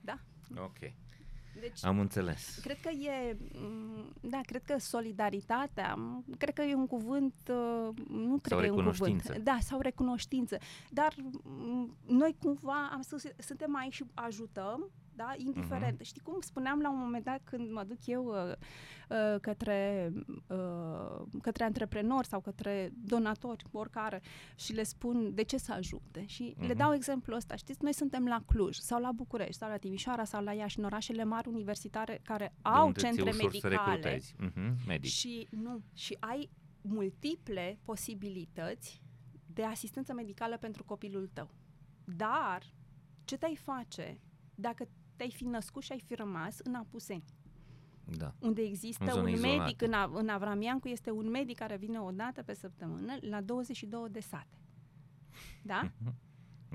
Da. 0.00 0.18
Ok. 0.56 0.78
Deci, 1.60 1.84
Am 1.84 1.98
înțeles. 1.98 2.58
Cred 2.62 2.80
că 2.80 2.88
e, 2.88 3.36
m, 3.52 4.12
da, 4.20 4.40
cred 4.42 4.62
că 4.64 4.78
solidaritatea, 4.78 5.94
m, 5.94 6.24
cred 6.38 6.54
că 6.54 6.62
e 6.62 6.74
un 6.74 6.86
cuvânt, 6.86 7.34
uh, 7.48 7.88
nu 8.08 8.38
cred 8.42 8.58
că 8.58 8.64
e 8.64 8.70
un 8.70 8.76
recunoștință. 8.76 9.26
cuvânt. 9.26 9.44
Da, 9.44 9.58
sau 9.60 9.80
recunoștință. 9.80 10.58
Dar 10.90 11.14
m, 11.42 11.96
noi 12.06 12.36
cumva 12.42 12.88
am 12.92 13.02
spus, 13.02 13.22
suntem 13.38 13.76
aici 13.76 13.94
și 13.94 14.04
ajutăm, 14.14 14.90
da, 15.20 15.32
indiferent. 15.36 15.94
Mhm. 15.94 16.02
Știi 16.04 16.20
cum 16.20 16.40
spuneam 16.40 16.80
la 16.80 16.90
un 16.90 16.98
moment 16.98 17.24
dat 17.24 17.40
când 17.44 17.70
mă 17.72 17.84
duc 17.84 18.06
eu 18.06 18.24
uh, 18.26 18.52
uh, 19.08 19.40
către, 19.40 20.12
uh, 20.48 21.22
către 21.42 21.64
antreprenori 21.64 22.26
sau 22.26 22.40
către 22.40 22.92
donatori, 23.04 23.64
oricare, 23.70 24.22
și 24.54 24.72
le 24.72 24.82
spun 24.82 25.34
de 25.34 25.42
ce 25.42 25.56
să 25.58 25.72
ajute. 25.72 26.26
Și 26.26 26.54
le 26.58 26.66
Mhm. 26.66 26.76
dau 26.76 26.94
exemplul 26.94 27.36
ăsta. 27.36 27.56
Știți, 27.56 27.82
noi 27.82 27.92
suntem 27.94 28.26
la 28.26 28.42
Cluj 28.46 28.76
sau 28.76 29.00
la 29.00 29.12
București 29.12 29.56
sau 29.56 29.68
la 29.68 29.76
Timișoara 29.76 30.24
sau 30.24 30.42
la 30.42 30.52
Iași, 30.52 30.78
în 30.78 30.84
orașele 30.84 31.24
mari 31.24 31.48
universitare 31.48 32.20
care 32.24 32.52
De 32.54 32.68
au 32.68 32.86
unde 32.86 33.00
ți-e 33.00 33.06
centre 33.08 33.30
ușor 33.30 33.50
să 33.54 33.66
medicale. 33.68 33.92
recrutezi. 33.94 34.34
Mhm, 34.38 34.76
medic. 34.86 35.10
Și 35.10 35.46
nu, 35.50 35.82
și 35.94 36.16
ai 36.20 36.50
multiple 36.80 37.78
posibilități 37.84 39.02
de 39.46 39.64
asistență 39.64 40.12
medicală 40.12 40.56
pentru 40.56 40.84
copilul 40.84 41.30
tău. 41.32 41.50
Dar 42.04 42.62
ce 43.24 43.36
te-ai 43.36 43.56
face 43.56 44.20
dacă 44.54 44.88
te-ai 45.20 45.32
fi 45.32 45.44
născut 45.44 45.82
și 45.82 45.92
ai 45.92 46.00
fi 46.00 46.14
rămas 46.14 46.58
în 46.58 46.74
Apuseni, 46.74 47.24
Da. 48.16 48.34
unde 48.40 48.62
există 48.62 49.04
În 49.04 49.08
un 49.10 49.14
zone 49.14 49.30
medic, 49.30 49.44
izolate. 49.50 49.84
în, 49.84 49.92
Av- 49.92 50.14
în 50.14 50.28
Avramiancu 50.28 50.88
este 50.88 51.10
un 51.10 51.30
medic 51.30 51.56
care 51.58 51.76
vine 51.76 52.00
o 52.00 52.10
dată 52.10 52.42
pe 52.42 52.54
săptămână 52.54 53.16
la 53.20 53.40
22 53.40 54.08
de 54.10 54.20
sate. 54.20 54.58
Da? 55.62 55.80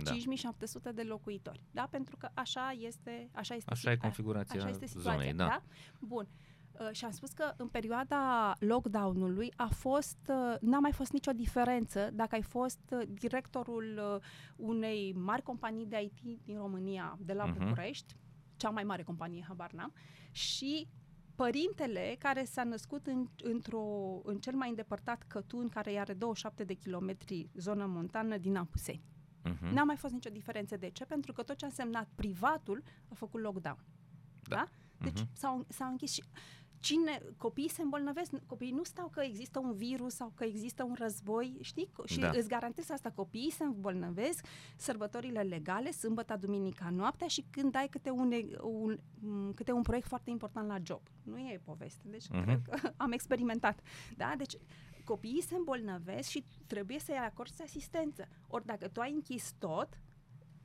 Da. 0.03 0.11
5700 0.11 0.91
de 0.91 1.01
locuitori. 1.01 1.61
Da? 1.71 1.87
Pentru 1.91 2.17
că 2.17 2.29
așa 2.33 2.71
este, 2.79 3.29
așa 3.33 3.55
este, 3.55 3.71
Așa 3.71 3.91
e 3.91 3.93
situa- 3.93 4.01
configurația 4.01 4.59
așa 4.59 4.69
este 4.69 4.85
situația, 4.85 5.11
zonei, 5.11 5.33
da. 5.33 5.61
Bun. 5.99 6.27
Uh, 6.79 6.89
și 6.91 7.05
am 7.05 7.11
spus 7.11 7.31
că 7.31 7.53
în 7.57 7.67
perioada 7.67 8.53
lockdown-ului 8.59 9.51
a 9.55 9.67
fost, 9.67 10.17
uh, 10.29 10.55
n-a 10.61 10.79
mai 10.79 10.91
fost 10.91 11.11
nicio 11.11 11.31
diferență 11.31 12.09
dacă 12.13 12.35
ai 12.35 12.41
fost 12.41 12.79
uh, 12.91 13.01
directorul 13.13 13.99
uh, 14.15 14.21
unei 14.55 15.13
mari 15.13 15.41
companii 15.41 15.85
de 15.85 16.01
IT 16.01 16.39
din 16.43 16.57
România, 16.57 17.17
de 17.21 17.33
la 17.33 17.45
Mhm. 17.45 17.57
București, 17.63 18.15
cea 18.57 18.69
mai 18.69 18.83
mare 18.83 19.03
companie, 19.03 19.45
habar 19.47 19.71
n-am, 19.71 19.93
și 20.31 20.87
părintele 21.35 22.15
care 22.19 22.43
s-a 22.43 22.63
născut 22.63 23.07
în, 23.07 23.27
într-o, 23.43 23.85
în 24.23 24.39
cel 24.39 24.53
mai 24.55 24.69
îndepărtat 24.69 25.23
Cătun, 25.27 25.69
care 25.69 25.97
are 25.97 26.13
27 26.13 26.63
de 26.63 26.73
kilometri 26.73 27.49
zonă 27.53 27.85
montană 27.85 28.37
din 28.37 28.55
Apuseni. 28.55 29.03
Mhm. 29.43 29.73
N-a 29.73 29.83
mai 29.83 29.95
fost 29.95 30.13
nicio 30.13 30.29
diferență. 30.29 30.77
De 30.77 30.89
ce? 30.89 31.05
Pentru 31.05 31.33
că 31.33 31.43
tot 31.43 31.57
ce 31.57 31.65
a 31.65 31.67
însemnat 31.67 32.09
privatul 32.15 32.83
a 33.07 33.13
făcut 33.13 33.41
lockdown. 33.41 33.83
Da. 34.41 34.55
Da? 34.55 34.69
Deci 34.97 35.19
Mhm. 35.19 35.29
s-au, 35.33 35.65
s-au 35.69 35.89
închis 35.89 36.11
și 36.11 36.23
cine, 36.85 37.21
copiii 37.37 37.69
se 37.69 37.81
îmbolnăvesc, 37.81 38.31
copiii 38.45 38.71
nu 38.71 38.83
stau 38.83 39.07
că 39.07 39.21
există 39.23 39.59
un 39.59 39.73
virus 39.73 40.13
sau 40.15 40.31
că 40.35 40.43
există 40.43 40.83
un 40.83 40.95
război, 40.97 41.57
știi? 41.61 41.89
Și 42.05 42.19
Da. 42.19 42.29
îți 42.29 42.47
garantez 42.47 42.89
asta, 42.89 43.11
copiii 43.11 43.51
se 43.51 43.63
îmbolnăvesc 43.63 44.45
sărbătorile 44.75 45.41
legale, 45.41 45.91
sâmbătă, 45.91 46.37
duminica, 46.39 46.89
noaptea 46.89 47.27
și 47.27 47.45
când 47.49 47.75
ai 47.75 47.87
câte 47.87 48.09
un, 48.09 48.33
un, 48.61 48.97
m, 49.19 49.53
câte 49.53 49.71
un 49.71 49.81
proiect 49.81 50.07
foarte 50.07 50.29
important 50.29 50.67
la 50.67 50.77
job. 50.83 51.01
Nu 51.23 51.37
e 51.37 51.61
poveste, 51.63 52.03
deci 52.07 52.29
Mhm. 52.29 52.41
cred 52.43 52.61
că 52.69 52.75
am 53.03 53.11
experimentat. 53.11 53.79
Da? 54.17 54.33
Deci 54.37 54.53
copiii 55.03 55.41
se 55.41 55.55
îmbolnăvesc 55.55 56.29
și 56.29 56.45
trebuie 56.67 56.99
să-i 56.99 57.15
acorzi 57.17 57.61
asistență. 57.61 58.27
Ori 58.47 58.65
dacă 58.65 58.87
tu 58.87 58.99
ai 59.01 59.11
închis 59.11 59.53
tot, 59.59 59.89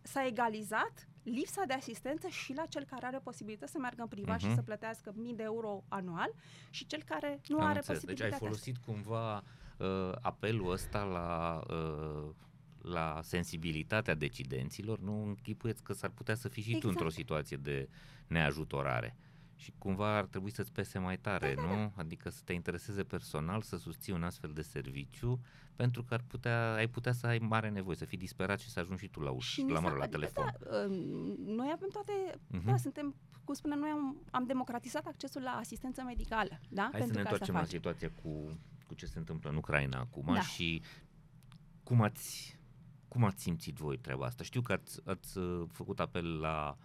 s-a 0.03 0.27
egalizat 0.27 1.09
lipsa 1.23 1.63
de 1.67 1.73
asistență 1.73 2.29
și 2.29 2.53
la 2.53 2.67
cel 2.67 2.85
care 2.85 3.07
are 3.07 3.19
posibilitatea 3.19 3.69
să 3.73 3.79
meargă 3.79 4.03
în 4.03 4.09
privat 4.09 4.37
uh-huh. 4.37 4.41
și 4.41 4.47
Mhm. 4.47 4.55
să 4.55 4.63
plătească 4.63 5.13
mii 5.17 5.35
de 5.35 5.43
euro 5.43 5.85
anual 5.89 6.31
și 6.71 6.87
cel 6.87 7.03
care 7.03 7.41
nu 7.49 7.59
Am 7.59 7.67
are 7.67 7.77
înțeles. 7.77 8.05
Deci 8.05 8.21
ai 8.21 8.29
posibilitatea. 8.31 8.47
folosit 8.49 8.77
cumva 8.77 9.43
uh, 9.77 10.13
apelul 10.21 10.71
ăsta 10.71 11.03
la, 11.03 11.61
uh, 11.75 12.31
la 12.83 13.21
sensibilitatea 13.23 14.15
decidenților, 14.15 14.99
nu 15.01 15.23
închipuieți 15.27 15.83
că 15.83 15.93
s-ar 15.93 16.11
putea 16.11 16.35
să 16.35 16.49
fii 16.49 16.63
și 16.63 16.71
tu 16.71 16.77
Exact. 16.77 16.95
într-o 16.95 17.11
situație 17.11 17.57
de 17.57 17.89
neajutorare. 18.27 19.17
Și 19.61 19.73
cumva 19.79 20.17
ar 20.17 20.25
trebui 20.25 20.51
să-ți 20.51 20.73
pese 20.73 20.99
mai 20.99 21.19
tare, 21.19 21.55
Da, 21.55 21.63
nu? 21.63 21.93
Adică 21.97 22.29
să 22.31 22.41
te 22.45 22.53
intereseze 22.53 23.03
personal, 23.05 23.63
să 23.63 23.77
susții 23.77 24.13
un 24.13 24.23
astfel 24.23 24.53
de 24.53 24.63
serviciu, 24.63 25.41
pentru 25.77 26.03
că 26.05 26.15
ar 26.15 26.23
putea, 26.27 26.73
ai 26.75 26.87
putea 26.89 27.13
să 27.13 27.27
ai 27.27 27.39
mare 27.39 27.69
nevoie, 27.69 27.97
să 27.97 28.05
fii 28.05 28.19
disperat 28.19 28.61
și 28.61 28.69
să 28.71 28.81
ajungi 28.81 29.03
și 29.03 29.09
tu 29.09 29.21
la 29.21 29.31
ușă, 29.31 29.49
Și 29.51 29.63
ni 29.63 29.71
la, 29.71 29.75
s-a- 29.77 29.81
mă 29.83 29.89
rog, 29.89 29.99
la 29.99 30.05
adică, 30.05 30.19
telefon. 30.19 30.55
Da, 30.71 30.77
uh, 30.77 30.97
noi 31.47 31.71
avem 31.75 31.89
toate, 31.93 32.13
Mhm. 32.47 32.67
da, 32.67 32.77
suntem, 32.77 33.15
cum 33.45 33.55
spunem, 33.55 33.79
noi 33.79 33.91
am, 33.91 34.17
am 34.31 34.45
democratizat 34.47 35.07
accesul 35.07 35.43
la 35.43 35.51
asistență 35.51 36.03
medicală, 36.03 36.61
da? 36.69 36.83
Hai 36.83 36.91
să 36.93 36.99
Pentru 36.99 37.17
ne 37.17 37.23
că 37.23 37.29
asta 37.29 37.45
întoarcem 37.45 37.55
la 37.55 37.61
facem. 37.61 37.77
situația 37.79 38.11
cu, 38.23 38.59
cu 38.87 38.95
ce 38.95 39.07
se 39.07 39.19
întâmplă 39.19 39.51
în 39.51 39.57
Ucraina 39.57 39.99
acum 39.99 40.35
Da. 40.35 40.41
și 40.41 40.83
cum 41.83 42.03
ați, 42.03 42.59
cum 43.09 43.25
ați 43.25 43.43
simțit 43.43 43.77
voi 43.77 43.99
treaba 43.99 44.27
asta? 44.27 44.43
Știu 44.45 44.61
că 44.61 44.73
ați, 44.73 45.01
ați 45.05 45.39
uh, 45.39 45.67
făcut 45.73 46.01
apel 46.01 46.39
la 46.39 46.77
uh, 46.79 46.85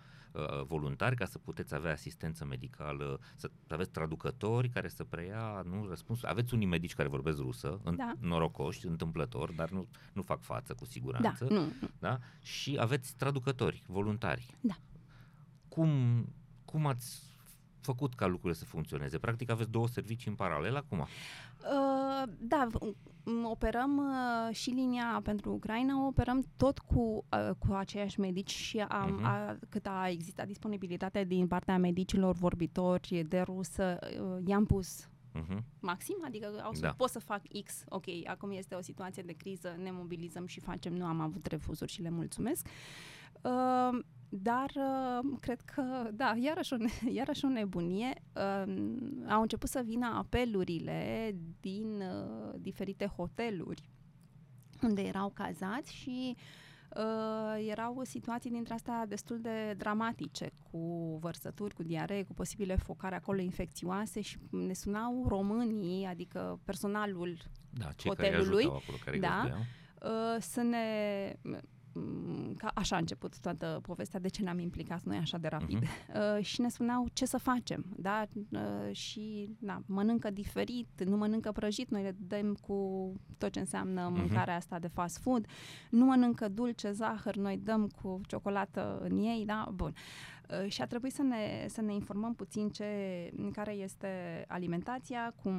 voluntari 0.67 1.15
ca 1.15 1.25
să 1.25 1.37
puteți 1.37 1.75
avea 1.75 1.91
asistență 1.91 2.45
medicală, 2.45 3.19
să 3.35 3.49
aveți 3.67 3.89
traducători 3.91 4.69
care 4.69 4.87
să 4.87 5.03
preia 5.03 5.61
nu 5.69 5.87
răspuns. 5.87 6.23
Aveți 6.23 6.53
unii 6.53 6.67
medici 6.67 6.93
care 6.95 7.07
vorbesc 7.07 7.37
rusă, 7.37 7.79
în, 7.83 7.95
Da. 7.95 8.13
norocoși, 8.19 8.85
întâmplător, 8.87 9.51
dar 9.51 9.69
nu, 9.69 9.87
nu 10.13 10.21
fac 10.21 10.41
față 10.41 10.73
cu 10.73 10.83
Da, 10.83 10.89
siguranță. 10.89 11.43
nu, 11.49 11.59
nu. 11.59 11.71
Da? 11.99 12.19
Și 12.41 12.77
aveți 12.79 13.15
traducători, 13.15 13.83
voluntari. 13.87 14.55
Da. 14.61 14.75
Cum, 15.67 15.89
cum 16.65 16.85
ați 16.85 17.23
făcut 17.81 18.13
ca 18.15 18.25
lucrurile 18.25 18.59
să 18.59 18.65
funcționeze? 18.65 19.17
Practic 19.17 19.49
aveți 19.49 19.69
două 19.71 19.87
servicii 19.87 20.29
în 20.29 20.35
paralel 20.35 20.75
acum. 20.75 20.99
Uh, 20.99 21.07
da, 22.39 22.67
v- 22.71 22.75
m- 23.23 23.43
operăm 23.43 23.97
uh, 23.97 24.55
și 24.55 24.69
linia 24.69 25.19
pentru 25.23 25.51
Ucraina, 25.53 26.03
o 26.03 26.05
operăm 26.05 26.45
tot 26.57 26.79
cu, 26.79 27.25
uh, 27.31 27.49
cu 27.59 27.73
aceiași 27.73 28.19
medici 28.19 28.51
și 28.51 28.79
am, 28.79 29.11
Mhm. 29.13 29.23
a, 29.25 29.57
cât 29.69 29.85
a 29.85 30.09
existat 30.09 30.47
disponibilitate 30.47 31.23
din 31.23 31.47
partea 31.47 31.77
medicilor 31.77 32.35
vorbitori 32.35 33.25
de 33.29 33.39
rusă, 33.41 33.99
uh, 34.21 34.37
i-am 34.47 34.65
pus 34.65 35.09
Uh-huh. 35.35 35.57
maxim, 35.79 36.15
adică 36.25 36.45
au 36.63 36.67
spus, 36.73 36.79
Da. 36.79 36.93
pot 36.97 37.09
să 37.09 37.19
fac 37.19 37.41
X, 37.63 37.83
ok, 37.89 38.03
acum 38.25 38.51
este 38.51 38.75
o 38.75 38.81
situație 38.81 39.23
de 39.23 39.33
criză, 39.33 39.75
ne 39.81 39.91
mobilizăm 39.91 40.45
și 40.45 40.59
facem, 40.59 40.93
nu 40.93 41.05
am 41.05 41.19
avut 41.21 41.45
refuzuri 41.45 41.91
și 41.91 42.01
le 42.01 42.09
mulțumesc. 42.09 42.67
Uh, 43.41 43.99
dar 44.29 44.71
uh, 44.75 45.37
cred 45.39 45.61
că, 45.61 46.09
da, 46.13 46.33
iarăși 46.37 46.73
o, 46.73 46.77
ne- 46.77 47.11
iarăși 47.19 47.45
o 47.45 47.49
nebunie. 47.49 48.13
Uh, 48.35 48.73
au 49.29 49.41
început 49.41 49.69
să 49.69 49.81
vină 49.85 50.05
apelurile 50.17 51.35
din 51.59 52.01
uh, 52.01 52.53
diferite 52.59 53.05
hoteluri 53.05 53.89
unde 54.81 55.01
erau 55.01 55.29
cazați 55.29 55.93
și 55.93 56.35
uh, 56.95 57.67
erau 57.69 58.01
situații 58.03 58.49
dintre 58.49 58.73
astea 58.73 59.05
destul 59.05 59.39
de 59.41 59.73
dramatice, 59.77 60.51
cu 60.71 60.77
vărsături, 61.21 61.73
cu 61.73 61.83
diaree, 61.83 62.23
cu 62.23 62.33
posibile 62.33 62.75
focare 62.75 63.15
acolo 63.15 63.39
infecțioase 63.39 64.21
și 64.21 64.37
ne 64.49 64.73
sunau 64.73 65.25
românii, 65.27 66.05
adică 66.05 66.59
personalul 66.63 67.37
Da, 67.69 67.91
cei 67.95 68.09
Hotelului, 68.09 68.41
care 68.45 68.55
ajutau 68.55 68.75
acolo, 68.75 68.97
care 69.05 69.17
da. 69.19 69.39
găzduiau. 69.41 69.59
uh, 70.35 70.41
să 70.41 70.61
ne... 70.61 70.85
m, 71.99 72.53
Ca 72.57 72.71
așa 72.75 72.95
a 72.95 72.99
început 72.99 73.39
toată 73.39 73.79
povestea, 73.81 74.19
de 74.19 74.27
ce 74.27 74.41
ne-am 74.43 74.59
implicat 74.59 75.03
noi 75.03 75.17
așa 75.17 75.37
de 75.37 75.47
rapid. 75.47 75.77
Mhm. 75.81 75.87
Uh, 76.37 76.43
și 76.45 76.61
ne 76.61 76.69
spuneau 76.69 77.07
ce 77.13 77.25
să 77.25 77.37
facem, 77.37 77.85
da? 77.97 78.25
Uh, 78.51 78.59
și 78.95 79.49
na, 79.59 79.81
mănâncă 79.85 80.29
diferit, 80.29 81.03
nu 81.05 81.17
mănâncă 81.17 81.51
prăjit, 81.51 81.89
noi 81.89 82.01
le 82.03 82.15
dăm 82.19 82.53
cu 82.53 83.11
tot 83.37 83.51
ce 83.51 83.59
înseamnă 83.59 84.09
Mhm. 84.11 84.19
mâncarea 84.19 84.55
asta 84.55 84.79
de 84.79 84.87
fast 84.87 85.17
food, 85.17 85.45
nu 85.89 86.05
mănâncă 86.05 86.47
dulce, 86.49 86.91
zahăr, 86.91 87.35
noi 87.35 87.57
dăm 87.57 87.87
cu 87.87 88.21
ciocolată 88.27 88.99
în 89.09 89.17
ei, 89.17 89.43
da? 89.45 89.69
Bun. 89.73 89.93
Uh, 89.95 89.95
și 90.67 90.81
a 90.81 90.85
trebuit 90.85 91.13
să 91.13 91.21
ne, 91.21 91.65
să 91.67 91.81
ne 91.81 91.93
informăm 91.93 92.35
puțin 92.35 92.69
ce, 92.69 92.85
care 93.51 93.71
este 93.71 94.45
alimentația, 94.47 95.33
cum, 95.41 95.55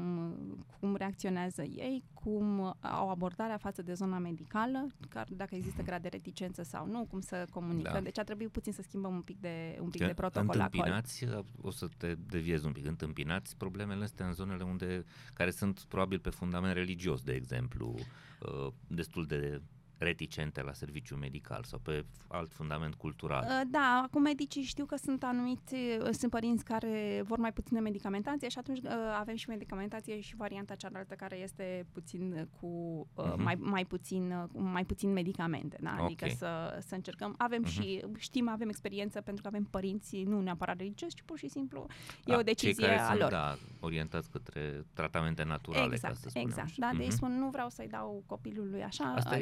cum 0.80 0.94
reacționează 0.94 1.62
ei, 1.62 2.04
cum 2.14 2.76
au 2.80 3.10
abordarea 3.10 3.56
față 3.56 3.82
de 3.82 3.92
zona 3.92 4.18
medicală, 4.18 4.86
care, 5.08 5.28
dacă 5.36 5.54
există 5.54 5.82
grad 5.82 6.02
de 6.02 6.08
reticență 6.08 6.62
sau 6.62 6.86
nu, 6.86 7.06
cum 7.10 7.20
să 7.20 7.46
comunică. 7.50 7.90
Da. 7.92 8.00
Deci 8.00 8.18
a 8.18 8.24
trebuit 8.24 8.48
puțin 8.48 8.72
să 8.72 8.82
schimbăm 8.82 9.14
un 9.14 9.22
pic 9.22 9.40
de, 9.40 9.78
un 9.80 9.90
pic 9.90 10.00
Că 10.00 10.06
de 10.06 10.14
protocol 10.14 10.60
acolo. 10.60 10.62
întâmpinați, 10.62 11.26
o 11.60 11.70
să 11.70 11.88
te 11.96 12.14
deviez 12.26 12.64
un 12.64 12.72
pic, 12.72 12.86
întâmpinați 12.86 13.56
problemele 13.56 14.04
astea 14.04 14.26
în 14.26 14.32
zonele 14.32 14.64
unde, 14.64 15.04
care 15.34 15.50
sunt 15.50 15.80
probabil 15.80 16.18
pe 16.18 16.30
fundament 16.30 16.74
religios, 16.74 17.22
de 17.22 17.32
exemplu, 17.32 17.94
uh, 18.40 18.72
destul 18.86 19.26
de 19.26 19.60
reticente 19.98 20.62
la 20.62 20.72
serviciu 20.72 21.16
medical 21.16 21.62
sau 21.64 21.78
pe 21.78 22.04
alt 22.28 22.52
fundament 22.52 22.94
cultural. 22.94 23.44
Uh, 23.48 23.60
Da, 23.70 24.02
acum 24.04 24.22
medicii 24.22 24.62
știu 24.62 24.84
că 24.84 24.96
sunt 24.96 25.22
anumiți, 25.24 25.74
uh, 25.74 26.08
sunt 26.10 26.30
părinți 26.30 26.64
care 26.64 27.22
vor 27.24 27.38
mai 27.38 27.52
puține 27.52 27.80
medicamentație 27.80 28.48
și 28.48 28.58
atunci 28.58 28.78
uh, 28.78 28.90
avem 29.18 29.34
și 29.36 29.48
medicamentație 29.48 30.20
și 30.20 30.36
varianta 30.36 30.74
cealaltă 30.74 31.14
care 31.14 31.36
este 31.36 31.86
puțin 31.92 32.32
uh, 32.32 32.42
cu 32.60 32.66
uh, 33.14 33.24
Mhm. 33.32 33.42
mai, 33.42 33.54
mai, 33.58 33.84
puțin, 33.84 34.30
uh, 34.30 34.44
cu 34.52 34.60
mai 34.60 34.84
puțin 34.84 35.12
medicamente, 35.12 35.76
da? 35.80 35.96
adică 36.00 36.24
Ok. 36.24 36.36
să, 36.36 36.78
să 36.86 36.94
încercăm. 36.94 37.34
Avem 37.38 37.60
Mhm. 37.60 37.70
și, 37.70 38.04
știm, 38.18 38.48
avem 38.48 38.68
experiență 38.68 39.20
pentru 39.20 39.42
că 39.42 39.48
avem 39.48 39.64
părinți 39.64 40.22
nu 40.22 40.40
neapărat 40.40 40.76
religioși, 40.78 41.14
ci 41.14 41.22
pur 41.24 41.38
și 41.38 41.48
simplu 41.48 41.86
e 42.24 42.32
Da, 42.32 42.36
o 42.38 42.42
decizie 42.42 42.72
cei 42.74 42.84
care 42.84 42.98
a 43.00 43.06
sunt, 43.06 43.20
lor. 43.20 43.30
Da, 43.30 43.56
orientată 43.80 44.26
către 44.32 44.84
tratamente 44.92 45.42
naturale, 45.44 45.86
ca 45.88 45.92
Exact, 45.94 46.16
să 46.16 46.28
spunem 46.28 46.48
exact. 46.48 46.66
așa. 46.68 46.76
Da, 46.78 46.88
de 46.90 46.96
Mhm. 46.96 47.04
îi 47.04 47.12
spun, 47.12 47.38
nu 47.38 47.48
vreau 47.50 47.68
să-i 47.68 47.88
dau 47.88 48.22
copilului 48.26 48.82
așa, 48.82 49.04
Asta 49.04 49.36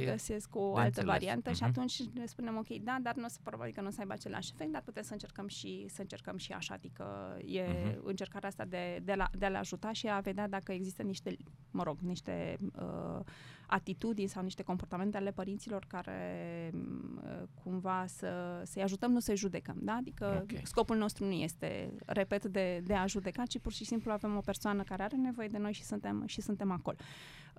e 0.50 0.50
găsesc 0.52 0.56
o 0.56 0.72
de 0.74 0.80
altă 0.80 0.84
înțeles. 0.86 1.04
variantă 1.10 1.52
și 1.52 1.62
Mhm. 1.62 1.70
atunci 1.70 2.14
le 2.14 2.26
spunem 2.26 2.56
ok, 2.56 2.68
da, 2.68 2.98
dar 3.02 3.14
nu 3.14 3.24
o 3.24 3.28
să, 3.28 3.38
probabil 3.42 3.72
că 3.72 3.80
nu 3.80 3.86
o 3.86 3.90
să 3.90 4.00
aibă 4.00 4.12
același 4.12 4.50
efect, 4.54 4.72
dar 4.72 4.82
putem 4.82 5.02
să 5.02 5.12
încercăm 5.12 5.46
și 5.48 5.86
să 5.88 6.00
încercăm 6.00 6.36
și 6.36 6.52
așa, 6.52 6.74
adică 6.74 7.36
e 7.44 7.62
Mhm. 7.66 8.00
încercarea 8.06 8.48
asta 8.48 8.64
de, 8.64 9.00
de, 9.02 9.14
la, 9.14 9.28
de 9.38 9.44
a-l 9.46 9.54
ajuta 9.54 9.92
și 9.92 10.08
a 10.08 10.20
vedea 10.20 10.48
dacă 10.48 10.72
există 10.72 11.02
niște, 11.02 11.36
mă 11.70 11.82
rog, 11.82 11.98
niște 12.00 12.56
uh, 12.76 13.20
atitudini 13.66 14.28
sau 14.28 14.42
niște 14.42 14.62
comportamente 14.62 15.16
ale 15.16 15.30
părinților 15.30 15.84
care 15.88 16.70
m, 16.72 17.20
uh, 17.24 17.42
cumva 17.62 18.04
să, 18.06 18.62
să-i 18.64 18.82
ajutăm, 18.82 19.12
nu 19.12 19.18
să-i 19.20 19.36
judecăm, 19.36 19.76
da? 19.80 19.92
Adică 19.92 20.46
Ok. 20.50 20.66
scopul 20.66 20.96
nostru 20.96 21.24
nu 21.24 21.32
este, 21.32 21.92
repet, 22.06 22.44
de, 22.44 22.82
de 22.84 22.94
a 22.94 23.06
judeca, 23.06 23.44
ci 23.44 23.58
pur 23.58 23.72
și 23.72 23.84
simplu 23.84 24.12
avem 24.12 24.36
o 24.36 24.40
persoană 24.40 24.82
care 24.82 25.02
are 25.02 25.16
nevoie 25.16 25.48
de 25.48 25.58
noi 25.58 25.72
și 25.72 25.82
suntem, 25.82 26.22
și 26.26 26.40
suntem 26.40 26.70
acolo. 26.70 26.96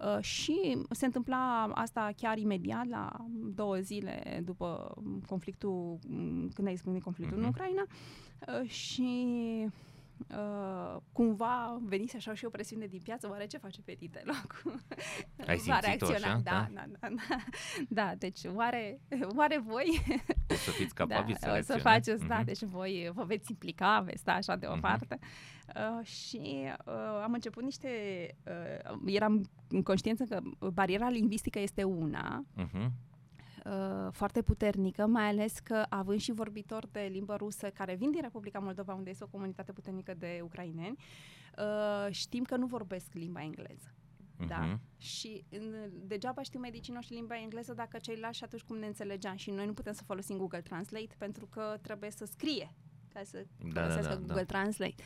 Uh, 0.02 0.22
și 0.24 0.78
se 0.90 1.06
întâmpla 1.06 1.64
asta 1.74 2.10
chiar 2.18 2.38
imediat, 2.38 2.88
la 2.88 3.26
două 3.56 3.76
zile 3.78 4.42
după 4.44 4.94
conflictul, 5.28 6.00
m, 6.08 6.48
când 6.54 6.68
a 6.68 6.72
izbucnit 6.72 7.04
conflictul 7.04 7.38
Mhm. 7.38 7.46
în 7.46 7.52
Ucraina 7.54 7.84
uh, 8.62 8.70
și 8.70 9.28
uh, 10.30 10.96
cumva 11.12 11.80
venise 11.82 12.18
așa 12.18 12.34
și 12.34 12.46
o 12.46 12.50
presiune 12.50 12.86
din 12.86 13.00
piață, 13.04 13.28
oare 13.30 13.46
ce 13.46 13.58
face 13.58 13.82
petitele 13.82 14.32
acum? 14.44 14.82
Ai 15.48 15.58
Va 15.66 15.80
simțit-o 15.80 15.80
reacționa, 15.86 16.34
așa? 16.34 16.42
da, 16.44 16.68
da, 16.74 16.84
da, 17.00 17.08
da, 17.10 17.36
da, 17.90 18.16
deci 18.18 18.40
oare, 18.54 19.00
oare 19.36 19.60
voi 19.60 20.02
O 20.52 20.54
să 20.54 20.72
fiți 20.72 20.94
capabili 20.96 21.38
să 21.40 21.46
da, 21.46 21.52
o 21.58 21.62
să 21.62 21.74
reacționați? 21.74 21.84
faceți, 21.84 22.26
da, 22.28 22.36
Mhm. 22.36 22.46
deci 22.46 22.64
voi 22.64 23.12
vă 23.14 23.24
veți 23.24 23.52
implica, 23.52 24.00
veți 24.00 24.20
sta 24.20 24.32
așa 24.32 24.56
de 24.56 24.66
o 24.66 24.72
Mhm. 24.72 24.82
parte. 24.82 25.20
Uh, 25.76 26.06
și 26.06 26.64
uh, 26.86 26.94
am 27.24 27.34
început 27.34 27.64
niște, 27.64 27.90
uh, 28.48 28.96
eram 29.06 29.50
în 29.70 29.84
conștiință 29.84 30.24
că 30.24 30.42
bariera 30.74 31.10
lingvistică 31.10 31.60
este 31.60 31.84
una, 31.84 32.46
Mhm. 32.56 32.92
Uh, 33.66 34.08
foarte 34.12 34.42
puternică, 34.42 35.06
mai 35.06 35.28
ales 35.28 35.60
că 35.60 35.86
având 35.90 36.20
și 36.20 36.32
vorbitori 36.32 36.92
de 36.92 37.10
limbă 37.12 37.36
rusă 37.36 37.70
care 37.70 37.96
vin 37.96 38.12
din 38.12 38.22
Republica 38.22 38.60
Moldova, 38.60 38.94
unde 38.94 39.10
este 39.10 39.24
o 39.24 39.28
comunitate 39.28 39.72
puternică 39.72 40.14
de 40.14 40.40
ucraineni, 40.44 40.98
uh, 41.58 42.12
știm 42.12 42.44
că 42.44 42.56
nu 42.56 42.66
vorbesc 42.66 43.14
limba 43.14 43.42
engleză. 43.42 43.94
Da. 44.48 44.58
Mhm. 44.58 44.82
Și 44.98 45.46
în, 45.50 45.76
degeaba 46.08 46.42
știu 46.42 46.60
medicii 46.60 46.94
noștri 46.94 47.16
limba 47.16 47.38
engleză 47.38 47.74
dacă 47.74 47.98
ceilalți 47.98 48.38
și 48.38 48.44
atunci 48.44 48.62
cum 48.62 48.78
ne 48.78 48.86
înțelegeam. 48.86 49.36
Și 49.36 49.52
noi 49.52 49.66
nu 49.66 49.74
putem 49.74 49.94
să 49.94 50.04
folosim 50.04 50.38
Google 50.38 50.62
Translate 50.62 51.16
pentru 51.18 51.46
că 51.46 51.78
trebuie 51.82 52.12
să 52.12 52.26
scrie 52.26 52.76
ca 53.14 53.22
să 53.24 53.46
Da, 53.58 53.68
da, 53.74 53.82
folosească 53.82 54.14
da, 54.14 54.20
Google 54.20 54.36
da. 54.36 54.44
Translate, 54.44 55.04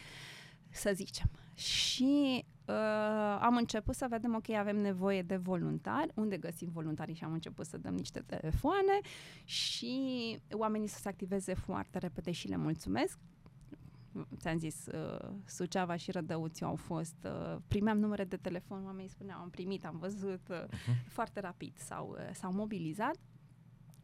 să 0.70 0.91
zicem. 0.93 1.30
Și 1.60 2.45
uh, 2.66 3.38
am 3.39 3.55
început 3.55 3.95
să 3.95 4.05
vedem, 4.10 4.36
ok, 4.36 4.49
avem 4.49 4.78
nevoie 4.78 5.22
de 5.22 5.36
voluntari, 5.36 6.12
unde 6.16 6.38
găsim 6.38 6.70
voluntari 6.72 7.14
și 7.14 7.24
am 7.24 7.34
început 7.34 7.66
să 7.66 7.78
dăm 7.78 7.93
niște 7.93 8.20
telefoane 8.20 8.99
și 9.43 10.38
oamenii 10.51 10.88
să 10.88 10.99
se 10.99 11.10
activeze 11.10 11.53
foarte 11.53 11.97
repede 11.97 12.32
și 12.32 12.47
le 12.47 12.55
mulțumesc. 12.55 13.18
ți-am 14.38 14.57
zis, 14.57 14.86
uh, 14.86 15.30
Suceava 15.45 15.95
și 15.95 16.12
Rădăuțiu 16.12 16.68
au 16.68 16.76
fost, 16.76 17.16
uh, 17.24 17.57
primeam 17.68 17.99
numere 17.99 18.24
de 18.24 18.38
telefon, 18.38 18.86
oamenii 18.86 19.10
spuneau, 19.10 19.39
am 19.39 19.49
primit, 19.49 19.86
am 19.86 19.97
văzut, 19.97 20.47
uh, 20.49 20.64
uh-huh. 20.64 21.07
foarte 21.07 21.39
rapid 21.39 21.78
s-au, 21.78 22.16
uh, 22.20 22.30
s-au 22.34 22.53
mobilizat 22.53 23.16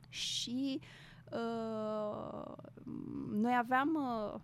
și 0.10 0.80
uh, 1.32 2.54
noi 3.32 3.56
aveam 3.58 3.96
uh, 3.96 4.40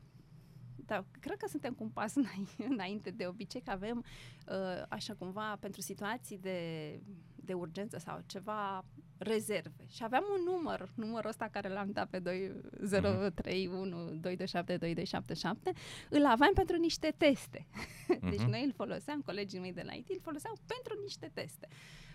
da, 0.86 1.05
cred 1.19 1.38
că 1.38 1.47
suntem 1.47 1.73
cu 1.73 1.84
un 1.84 1.89
pas 1.89 2.13
înainte 2.69 3.11
de 3.11 3.27
obicei, 3.27 3.61
că 3.61 3.71
avem 3.71 4.03
uh, 4.47 4.84
așa 4.89 5.13
cumva 5.13 5.57
pentru 5.59 5.82
situații 5.82 6.38
de, 6.38 6.99
de 7.36 7.53
urgență 7.53 7.97
sau 7.97 8.21
ceva 8.25 8.86
rezerve. 9.17 9.86
Și 9.88 10.03
aveam 10.03 10.23
un 10.38 10.43
număr, 10.53 10.89
numărul 10.95 11.29
ăsta 11.29 11.49
care 11.51 11.69
l-am 11.69 11.91
dat 11.91 12.09
pe 12.09 12.19
2031 12.19 13.89
227 13.89 14.77
2277, 14.77 15.71
îl 16.09 16.25
aveam 16.25 16.53
pentru 16.53 16.75
niște 16.77 17.13
teste. 17.17 17.67
Uh-huh. 17.67 18.29
Deci 18.32 18.41
noi 18.41 18.63
îl 18.63 18.73
foloseam, 18.73 19.21
colegii 19.21 19.59
mei 19.59 19.73
de 19.73 19.84
la 19.86 19.93
IT 19.93 20.09
îl 20.09 20.19
foloseau 20.21 20.53
pentru 20.65 21.01
niște 21.01 21.32
teste. 21.34 21.67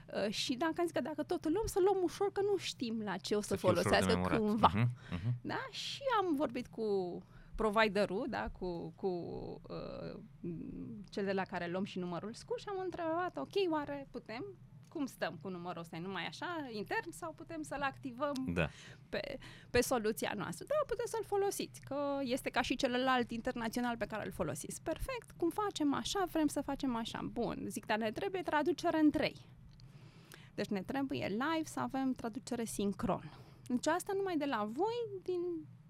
Uh, 0.07 0.31
și 0.31 0.55
dacă 0.55 0.75
am 0.77 0.85
zis 0.85 0.95
că 0.95 1.01
dacă 1.01 1.23
tot 1.23 1.45
îl 1.45 1.53
luăm, 1.53 1.67
să 1.67 1.79
luăm 1.81 2.03
ușor, 2.03 2.33
că 2.33 2.41
nu 2.41 2.57
știm 2.57 3.03
la 3.05 3.17
ce 3.17 3.35
o 3.35 3.41
să, 3.41 3.47
să 3.49 3.57
folosească 3.57 4.21
cândva. 4.29 4.71
Uh-huh. 4.71 5.17
Uh-huh. 5.17 5.33
Da? 5.41 5.67
Și 5.71 6.03
am 6.19 6.35
vorbit 6.35 6.67
cu 6.67 7.19
providerul, 7.57 8.27
da, 8.29 8.49
cu, 8.59 8.93
cu 8.97 9.07
uh, 9.69 10.21
cel 11.11 11.25
de 11.25 11.33
la 11.33 11.43
care 11.43 11.71
luăm 11.71 11.85
și 11.85 11.99
numărul 11.99 12.35
scurt 12.35 12.61
și 12.61 12.69
am 12.69 12.81
întrebat, 12.85 13.37
ok, 13.37 13.73
oare 13.73 14.09
putem 14.11 14.45
cum 14.97 15.07
stăm 15.07 15.39
cu 15.43 15.49
numărul 15.49 15.81
ăsta? 15.81 15.99
Numai 15.99 16.27
așa, 16.27 16.69
intern, 16.71 17.11
sau 17.11 17.33
putem 17.33 17.63
să-l 17.63 17.83
activăm 17.83 18.33
da. 18.47 18.69
pe, 19.09 19.39
pe 19.71 19.81
soluția 19.81 20.33
noastră? 20.37 20.65
Da, 20.69 20.75
puteți 20.87 21.11
să-l 21.11 21.25
folosiți, 21.25 21.81
că 21.81 22.19
este 22.23 22.51
ca 22.51 22.63
și 22.63 22.77
celălalt 22.77 23.31
internațional 23.31 23.97
pe 23.97 24.07
care 24.07 24.25
îl 24.25 24.33
folosiți. 24.33 24.83
Perfect, 24.83 25.31
cum 25.37 25.51
facem 25.51 25.95
așa, 25.95 26.25
vrem 26.31 26.47
să 26.47 26.61
facem 26.61 26.97
așa. 26.97 27.21
Bun, 27.33 27.65
zic, 27.69 27.87
dar 27.87 27.99
ne 27.99 28.11
trebuie 28.11 28.43
traducere 28.43 28.99
în 28.99 29.11
trei. 29.11 29.37
Deci 30.55 30.67
ne 30.67 30.83
trebuie 30.83 31.27
live 31.27 31.65
să 31.65 31.81
avem 31.81 32.13
traducere 32.13 32.65
sincron. 32.65 33.31
Deci 33.67 33.87
asta 33.87 34.13
numai 34.17 34.37
de 34.37 34.45
la 34.45 34.69
voi, 34.73 35.21
din 35.23 35.41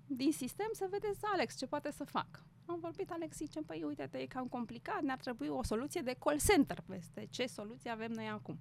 din 0.07 0.33
sistem 0.33 0.69
să 0.73 0.87
vedeți 0.91 1.21
Alex 1.23 1.57
ce 1.57 1.67
poate 1.67 1.91
să 1.91 2.05
fac. 2.05 2.45
Am 2.67 2.79
vorbit, 2.79 3.11
Alex 3.11 3.37
zice, 3.37 3.61
păi 3.63 3.83
uite-te, 3.83 4.19
e 4.19 4.27
cam 4.27 4.47
complicat, 4.49 5.03
ne-ar 5.03 5.19
trebui 5.19 5.49
o 5.49 5.63
soluție 5.63 6.01
de 6.01 6.17
call 6.19 6.39
center 6.39 6.81
peste 6.87 7.27
ce 7.31 7.47
soluție 7.47 7.91
avem 7.91 8.13
noi 8.13 8.29
acum. 8.29 8.59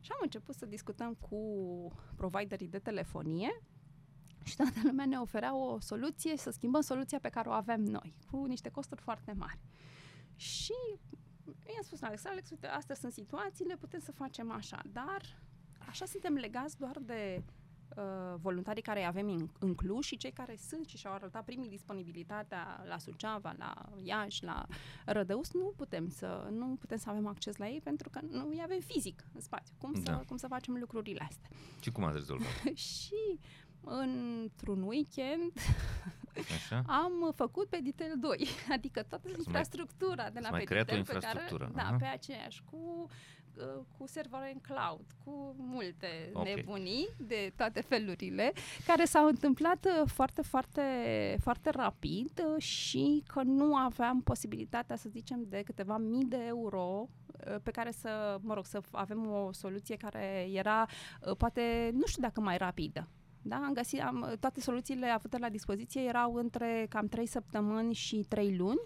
Și 0.00 0.10
am 0.12 0.18
început 0.22 0.54
să 0.54 0.66
discutăm 0.66 1.14
cu 1.14 1.38
providerii 2.16 2.68
de 2.68 2.78
telefonie 2.78 3.62
și 4.44 4.56
toată 4.56 4.80
lumea 4.82 5.06
ne 5.06 5.18
oferea 5.18 5.56
o 5.56 5.80
soluție, 5.80 6.36
să 6.36 6.50
schimbăm 6.50 6.80
soluția 6.80 7.18
pe 7.18 7.28
care 7.28 7.48
o 7.48 7.52
avem 7.52 7.80
noi, 7.80 8.14
cu 8.30 8.44
niște 8.44 8.68
costuri 8.68 9.00
foarte 9.00 9.32
mari. 9.32 9.58
Și 10.36 10.74
i-am 11.46 11.82
spus, 11.82 12.02
Alex, 12.02 12.24
Alex, 12.24 12.50
uite, 12.50 12.66
astea 12.66 12.94
sunt 12.94 13.12
situațiile, 13.12 13.76
putem 13.76 14.00
să 14.00 14.12
facem 14.12 14.50
așa, 14.50 14.82
dar 14.92 15.22
așa 15.78 16.04
suntem 16.04 16.34
legați 16.34 16.78
doar 16.78 16.98
de 17.00 17.42
uh, 17.96 18.34
voluntarii 18.40 18.82
care 18.82 19.00
îi 19.00 19.06
avem 19.06 19.50
inclus 19.62 20.04
și 20.04 20.16
cei 20.16 20.30
care 20.30 20.56
sunt 20.68 20.86
și 20.86 20.96
și-au 20.96 21.12
arătat 21.12 21.44
primii 21.44 21.68
disponibilitatea 21.68 22.84
la 22.88 22.98
Suceava, 22.98 23.54
la 23.58 23.74
Iași, 24.02 24.44
la 24.44 24.66
Rădăus, 25.04 25.52
nu 25.52 25.72
putem 25.76 26.08
să, 26.08 26.48
nu 26.50 26.76
putem 26.80 26.98
să 26.98 27.10
avem 27.10 27.26
acces 27.26 27.56
la 27.56 27.68
ei 27.68 27.80
pentru 27.80 28.10
că 28.10 28.20
nu 28.30 28.48
îi 28.48 28.60
avem 28.62 28.80
fizic 28.80 29.24
în 29.34 29.40
spațiu. 29.40 29.74
Cum, 29.78 29.92
da. 29.92 30.12
să, 30.12 30.24
cum 30.26 30.36
să 30.36 30.46
facem 30.46 30.76
lucrurile 30.80 31.26
astea? 31.28 31.50
Și 31.80 31.90
cum 31.90 32.04
ați 32.04 32.16
rezolvat? 32.16 32.48
și 32.94 33.38
într-un 33.84 34.82
weekend 34.82 35.52
Așa? 36.54 36.82
am 36.86 37.32
făcut 37.34 37.68
pe 37.68 37.80
Ditel 37.82 38.12
2, 38.20 38.46
adică 38.76 39.02
toată 39.02 39.28
infrastructura 39.36 40.30
de 40.30 40.40
la 40.40 40.50
Peditel 40.50 41.04
pe 41.04 41.18
care, 41.20 41.46
da, 41.74 41.96
pe 41.98 42.04
aceeași, 42.04 42.62
cu 42.70 42.76
Uh, 43.06 43.39
cu 43.98 44.06
servere 44.06 44.50
în 44.52 44.60
cloud, 44.60 45.04
cu 45.24 45.54
multe 45.58 46.30
okay. 46.32 46.54
nebunii 46.54 47.08
de 47.18 47.52
toate 47.56 47.80
felurile, 47.80 48.52
care 48.86 49.04
s-au 49.04 49.26
întâmplat 49.26 49.84
uh, 49.84 50.08
foarte, 50.10 50.42
foarte, 50.42 50.82
foarte 51.42 51.70
rapid 51.70 52.44
uh, 52.54 52.62
și 52.62 53.22
că 53.26 53.42
nu 53.42 53.76
aveam 53.76 54.22
posibilitatea, 54.22 54.96
să 54.96 55.08
zicem, 55.08 55.44
de 55.48 55.62
câteva 55.64 55.96
mii 55.96 56.24
de 56.24 56.44
euro 56.46 57.08
pe 57.62 57.70
care 57.70 57.90
să, 57.90 58.38
mă 58.40 58.54
rog, 58.54 58.66
să 58.66 58.80
avem 58.90 59.30
o 59.30 59.52
soluție 59.52 59.96
care 59.96 60.48
era, 60.52 60.86
poate, 61.38 61.90
nu 61.92 62.06
știu 62.06 62.22
dacă 62.22 62.40
mai 62.40 62.56
rapidă. 62.56 63.08
Da, 63.42 63.56
am 63.56 63.72
găsit, 63.72 64.00
am, 64.00 64.36
toate 64.40 64.60
soluțiile 64.60 65.06
avute 65.06 65.38
la 65.38 65.48
dispoziție 65.48 66.02
erau 66.02 66.34
între 66.34 66.86
cam 66.88 67.06
3 67.06 67.26
săptămâni 67.26 67.94
și 67.94 68.24
3 68.28 68.56
luni 68.56 68.80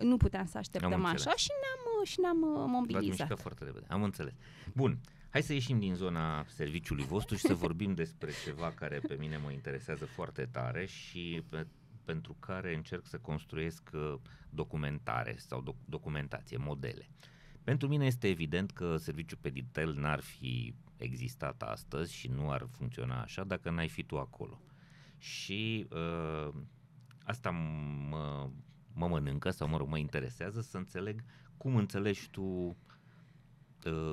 nu 0.00 0.16
puteam 0.16 0.46
să 0.46 0.58
așteptăm 0.58 1.04
așa 1.04 1.32
și 1.36 1.50
ne-am, 1.60 1.83
și 2.04 2.20
ne-am 2.20 2.42
uh, 2.42 2.64
mobilizat. 2.66 3.28
V-ați 3.28 3.42
foarte 3.42 3.64
repede, 3.64 3.86
am 3.88 4.02
înțeles. 4.02 4.32
Bun, 4.74 4.98
hai 5.30 5.42
să 5.42 5.52
ieșim 5.52 5.78
din 5.78 5.94
zona 5.94 6.44
serviciului 6.48 7.04
vostru 7.04 7.36
și 7.36 7.46
să 7.46 7.54
vorbim 7.54 7.94
despre 8.02 8.30
ceva 8.44 8.70
care 8.70 8.98
pe 8.98 9.16
mine 9.18 9.36
mă 9.36 9.50
interesează 9.50 10.04
foarte 10.04 10.48
tare 10.52 10.86
și 10.86 11.42
pe, 11.48 11.66
pentru 12.04 12.36
care 12.40 12.74
încerc 12.74 13.06
să 13.06 13.18
construiesc 13.18 13.90
uh, 13.92 14.14
documentare 14.50 15.34
sau 15.38 15.62
doc- 15.62 15.84
documentație, 15.84 16.56
modele. 16.56 17.08
Pentru 17.64 17.88
mine 17.88 18.06
este 18.06 18.28
evident 18.28 18.70
că 18.70 18.96
serviciul 18.96 19.38
Peditel 19.40 19.94
n-ar 19.94 20.20
fi 20.20 20.74
existat 20.96 21.62
astăzi 21.62 22.14
și 22.14 22.28
nu 22.28 22.50
ar 22.50 22.66
funcționa 22.70 23.20
așa 23.20 23.44
dacă 23.44 23.70
n-ai 23.70 23.88
fi 23.88 24.02
tu 24.02 24.18
acolo. 24.18 24.60
Și 25.18 25.86
uh, 25.90 26.54
asta 27.24 27.50
mă 28.10 28.50
mă 28.94 29.06
mănâncă 29.08 29.50
sau, 29.50 29.68
mă 29.68 29.76
rog, 29.76 29.88
mă 29.88 29.98
interesează 29.98 30.60
să 30.60 30.76
înțeleg 30.76 31.24
cum 31.64 31.76
înțelegi 31.76 32.28
tu 32.30 32.42
uh, 32.42 34.12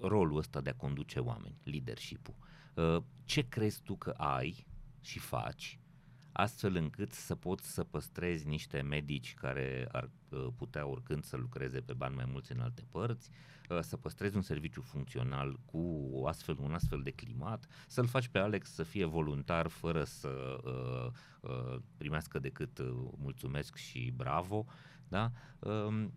rolul 0.00 0.36
ăsta 0.36 0.60
de 0.60 0.70
a 0.70 0.74
conduce 0.74 1.18
oameni, 1.18 1.60
leadership-ul. 1.62 2.34
Uh, 2.74 3.02
ce 3.24 3.48
crezi 3.48 3.82
tu 3.82 3.96
că 3.96 4.10
ai 4.10 4.66
și 5.00 5.18
faci 5.18 5.78
astfel 6.32 6.76
încât 6.76 7.12
să 7.12 7.34
poți 7.34 7.72
să 7.72 7.84
păstrezi 7.84 8.46
niște 8.46 8.80
medici 8.80 9.34
care 9.34 9.88
ar 9.92 10.10
uh, 10.28 10.46
putea 10.56 10.86
oricând 10.86 11.24
să 11.24 11.36
lucreze 11.36 11.80
pe 11.80 11.92
bani 11.92 12.14
mai 12.14 12.24
mulți 12.28 12.52
în 12.52 12.60
alte 12.60 12.82
părți, 12.90 13.30
uh, 13.68 13.80
să 13.80 13.96
păstrezi 13.96 14.36
un 14.36 14.42
serviciu 14.42 14.80
funcțional 14.80 15.60
cu 15.64 16.08
o 16.12 16.26
astfel, 16.26 16.56
un 16.60 16.74
astfel 16.74 17.02
de 17.02 17.10
climat, 17.10 17.66
să-l 17.86 18.06
faci 18.06 18.28
pe 18.28 18.38
Alex 18.38 18.70
să 18.70 18.82
fie 18.82 19.04
voluntar 19.04 19.66
fără 19.66 20.04
să 20.04 20.60
uh, 20.64 21.12
uh, 21.40 21.80
primească 21.96 22.38
decât 22.38 22.78
uh, 22.78 23.08
mulțumesc 23.16 23.76
și 23.76 24.12
bravo, 24.16 24.66
da? 25.08 25.30
Uh, 25.58 26.08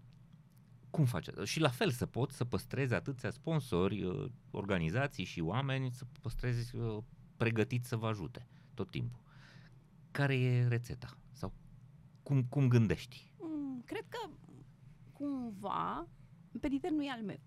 cum 0.98 1.06
face? 1.06 1.32
Și 1.44 1.60
la 1.60 1.70
fel 1.70 1.92
să 1.92 2.06
poți 2.06 2.36
să 2.36 2.46
păstrezi 2.46 2.94
atâția 2.94 3.30
sponsori, 3.30 4.04
uh, 4.04 4.26
organizații 4.52 5.24
și 5.24 5.42
oameni, 5.42 5.92
să 5.92 6.04
păstrezi 6.22 6.76
uh, 6.76 6.98
pregătiți 7.38 7.88
să 7.88 7.96
vă 7.96 8.08
ajute 8.08 8.48
tot 8.74 8.90
timpul 8.90 9.26
care 10.18 10.36
e 10.36 10.68
rețeta? 10.68 11.18
Sau 11.32 11.54
cum, 12.24 12.44
cum 12.44 12.68
gândești? 12.68 13.34
Mm, 13.40 13.82
cred 13.86 14.06
că 14.10 14.30
cumva 15.14 16.08
Peditel 16.60 16.94
nu 16.94 17.04
e 17.04 17.10
al 17.10 17.22
meu. 17.22 17.40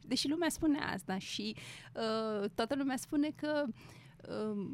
Deși 0.00 0.28
lumea 0.28 0.48
spune 0.48 0.78
asta 0.78 1.18
și 1.18 1.56
uh, 1.56 2.50
toată 2.54 2.74
lumea 2.76 2.96
spune 2.96 3.30
că 3.30 3.64
uh, 4.28 4.66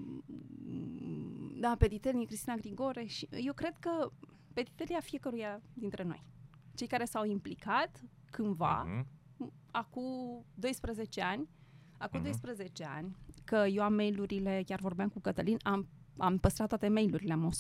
da, 1.61 1.75
Peditel 1.79 2.21
e 2.21 2.25
Cristina 2.25 2.57
Grigore 2.57 3.05
și 3.05 3.29
eu 3.31 3.53
cred 3.53 3.77
că 3.79 4.11
Peditel 4.53 4.87
e 4.91 4.97
a 4.97 5.01
fiecăruia 5.01 5.61
dintre 5.75 6.03
noi. 6.03 6.23
Cei 6.75 6.87
care 6.87 7.05
s-au 7.05 7.25
implicat 7.25 8.01
cândva, 8.31 8.87
uh-huh. 8.87 9.47
acum 9.71 10.45
12 10.55 11.23
ani, 11.23 11.49
acum 11.99 12.21
uh-huh. 12.21 12.23
Mhm. 12.23 12.41
12 12.41 12.85
ani, 12.85 13.17
că 13.45 13.65
eu 13.71 13.83
am 13.83 13.95
mail-urile, 13.95 14.63
chiar 14.67 14.81
vorbeam 14.81 15.09
cu 15.09 15.21
Cătălin, 15.21 15.57
am 15.63 15.89
am 16.17 16.39
păstrat 16.39 16.69
toate 16.69 16.89
mail-urile, 16.89 17.33
am 17.33 17.53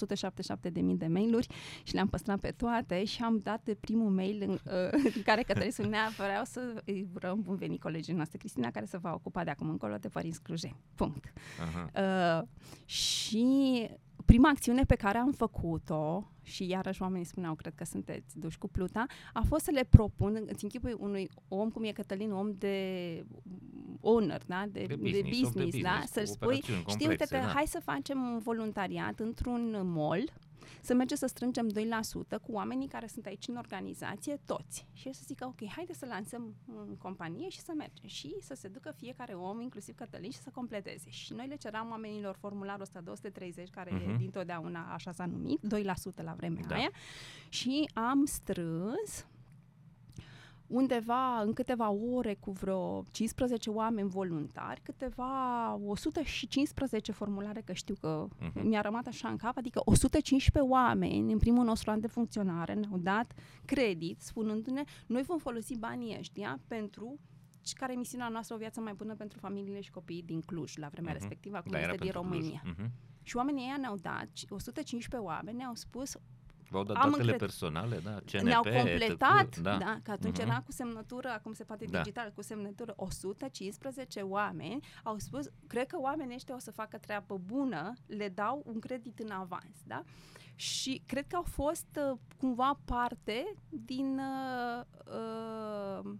177.000 0.62 0.70
de 0.72 1.06
mail-uri 1.06 1.48
și 1.82 1.94
le-am 1.94 2.08
păstrat 2.08 2.40
pe 2.40 2.50
toate 2.50 3.04
și 3.04 3.22
am 3.22 3.40
dat 3.42 3.64
de 3.64 3.74
primul 3.74 4.10
mail 4.10 4.42
în, 4.42 4.50
uh, 4.50 5.12
în 5.16 5.22
care 5.22 5.42
Cătălin 5.42 5.70
spunea 5.70 6.08
vreau 6.16 6.44
să 6.44 6.82
îi 6.84 7.08
urăm 7.14 7.40
bun 7.40 7.56
venit 7.56 7.80
colegii 7.80 8.14
noastre, 8.14 8.38
Cristina, 8.38 8.70
care 8.70 8.84
se 8.84 8.96
va 8.96 9.14
ocupa 9.14 9.44
de 9.44 9.50
acum 9.50 9.68
încolo 9.68 9.96
de 9.96 10.08
părinți 10.08 10.42
Clujeni. 10.42 10.76
Punct. 10.94 11.32
Uh, 11.94 12.42
și 12.84 13.88
prima 14.24 14.48
acțiune 14.48 14.84
pe 14.84 14.94
care 14.94 15.18
am 15.18 15.32
făcut-o, 15.32 16.30
și 16.42 16.68
iarăși 16.68 17.02
oamenii 17.02 17.26
spuneau, 17.26 17.54
cred 17.54 17.74
că 17.74 17.84
sunteți 17.84 18.38
duși 18.38 18.58
cu 18.58 18.68
pluta, 18.68 19.06
a 19.32 19.42
fost 19.48 19.64
să 19.64 19.70
le 19.70 19.84
propun, 19.90 20.44
îți 20.46 20.64
închipui 20.64 20.94
unui 20.98 21.28
om 21.48 21.70
cum 21.70 21.84
e 21.84 21.92
Cătălin, 21.92 22.32
om 22.32 22.54
de 22.58 22.78
owner, 24.00 24.42
da? 24.46 24.64
de, 24.68 24.84
de 24.88 24.94
business, 24.94 25.12
de 25.12 25.28
business, 25.28 25.52
de 25.52 25.62
business 25.62 25.82
da? 25.82 26.02
să-și 26.06 26.30
spui, 26.30 26.62
știi, 26.88 27.08
uite 27.08 27.24
că 27.28 27.36
da. 27.36 27.46
hai 27.46 27.66
să 27.66 27.80
facem 27.84 28.22
un 28.22 28.38
voluntariat 28.38 29.20
într-un 29.20 29.92
mall 29.92 30.32
să 30.80 30.94
mergem 30.94 31.16
să 31.16 31.26
strângem 31.26 31.68
2% 31.70 31.72
cu 32.42 32.52
oamenii 32.52 32.88
care 32.88 33.06
sunt 33.06 33.26
aici 33.26 33.48
în 33.48 33.56
organizație, 33.56 34.40
toți. 34.46 34.86
Și 34.92 35.12
să 35.12 35.22
zică, 35.26 35.46
ok, 35.46 35.68
haide 35.68 35.92
să 35.92 36.06
lansăm 36.06 36.54
în 36.86 36.96
companie 36.96 37.48
și 37.48 37.60
să 37.60 37.72
mergem. 37.76 38.08
Și 38.08 38.36
să 38.40 38.54
se 38.54 38.68
ducă 38.68 38.92
fiecare 38.96 39.32
om, 39.32 39.60
inclusiv 39.60 39.94
Cătălin, 39.94 40.30
și 40.30 40.38
să 40.38 40.50
completeze. 40.54 41.10
Și 41.10 41.32
noi 41.32 41.46
le 41.46 41.56
ceram 41.56 41.90
oamenilor 41.90 42.36
formularul 42.40 42.82
ăsta 42.82 43.00
230, 43.00 43.70
care 43.70 43.90
uh-huh. 43.90 44.06
Mhm. 44.06 44.18
dintotdeauna 44.18 44.92
așa 44.92 45.12
s-a 45.12 45.26
numit, 45.26 45.60
2% 45.60 46.22
la 46.22 46.34
vremea 46.36 46.62
Da. 46.68 46.74
aia. 46.74 46.90
Și 47.48 47.90
am 47.94 48.24
strâns 48.24 49.26
undeva 50.66 51.40
în 51.40 51.52
câteva 51.52 51.90
ore 51.90 52.34
cu 52.34 52.50
vreo 52.50 53.02
15 53.10 53.70
oameni 53.70 54.08
voluntari, 54.08 54.80
câteva 54.80 55.74
115 55.74 57.12
formulare, 57.12 57.60
că 57.60 57.72
știu 57.72 57.94
că 58.00 58.26
Mhm. 58.40 58.66
mi-a 58.66 58.80
rămas 58.80 59.06
așa 59.06 59.28
în 59.28 59.36
cap, 59.36 59.56
adică 59.56 59.80
115 59.84 60.72
oameni 60.72 61.32
în 61.32 61.38
primul 61.38 61.64
nostru 61.64 61.90
an 61.90 62.00
de 62.00 62.06
funcționare 62.06 62.74
ne-au 62.74 62.98
dat 62.98 63.32
credit 63.64 64.20
spunându-ne 64.20 64.82
noi 65.06 65.22
vom 65.22 65.38
folosi 65.38 65.78
banii 65.78 66.16
ăștia 66.18 66.60
pentru 66.68 67.18
care 67.74 67.92
e 67.92 67.96
misiunea 67.96 68.28
noastră 68.28 68.54
o 68.54 68.58
viață 68.58 68.80
mai 68.80 68.92
bună 68.92 69.14
pentru 69.14 69.38
familiile 69.38 69.80
și 69.80 69.90
copiii 69.90 70.22
din 70.22 70.40
Cluj 70.40 70.76
la 70.76 70.88
vremea 70.88 71.12
Mhm. 71.12 71.20
respectivă, 71.20 71.56
acum 71.56 71.70
Da, 71.70 71.78
era 71.78 71.92
este 71.92 72.04
din 72.04 72.12
pentru 72.12 72.28
Cluj. 72.30 72.42
România. 72.42 72.62
Mhm. 72.78 72.90
Și 73.22 73.36
oamenii 73.36 73.62
ăia 73.64 73.76
ne-au 73.76 73.96
dat, 73.96 74.28
115 74.48 75.28
oameni 75.28 75.56
ne-au 75.56 75.74
spus 75.74 76.16
V-au 76.70 76.82
dat 76.84 76.96
Am 76.96 77.02
datele 77.02 77.20
încred- 77.22 77.38
personale, 77.38 77.98
da, 78.04 78.10
CNP, 78.10 78.42
ne-au 78.42 78.62
completat, 78.62 79.46
etc. 79.46 79.58
da. 79.62 79.76
da, 79.76 79.98
că 80.02 80.10
atunci 80.10 80.38
Mhm. 80.38 80.48
era 80.48 80.60
cu 80.60 80.72
semnătură, 80.72 81.28
acum 81.28 81.52
se 81.52 81.64
poate 81.64 81.84
Da. 81.84 81.98
digital, 81.98 82.32
cu 82.34 82.42
semnătură 82.42 82.92
115 82.96 84.20
oameni 84.20 84.80
au 85.02 85.18
spus, 85.18 85.50
cred 85.66 85.86
că 85.86 85.96
oamenii 86.00 86.34
ăștia 86.34 86.54
o 86.54 86.58
să 86.58 86.70
facă 86.70 86.98
treabă 86.98 87.38
bună, 87.44 87.92
le 88.06 88.28
dau 88.28 88.62
un 88.66 88.78
credit 88.78 89.18
în 89.18 89.30
avans, 89.30 89.76
da? 89.86 90.02
Și 90.54 91.02
cred 91.06 91.26
că 91.26 91.36
au 91.36 91.42
fost 91.42 91.98
uh, 92.12 92.18
cumva 92.38 92.80
parte 92.84 93.54
din 93.68 94.18
uh, 94.18 94.84
uh, 95.06 96.10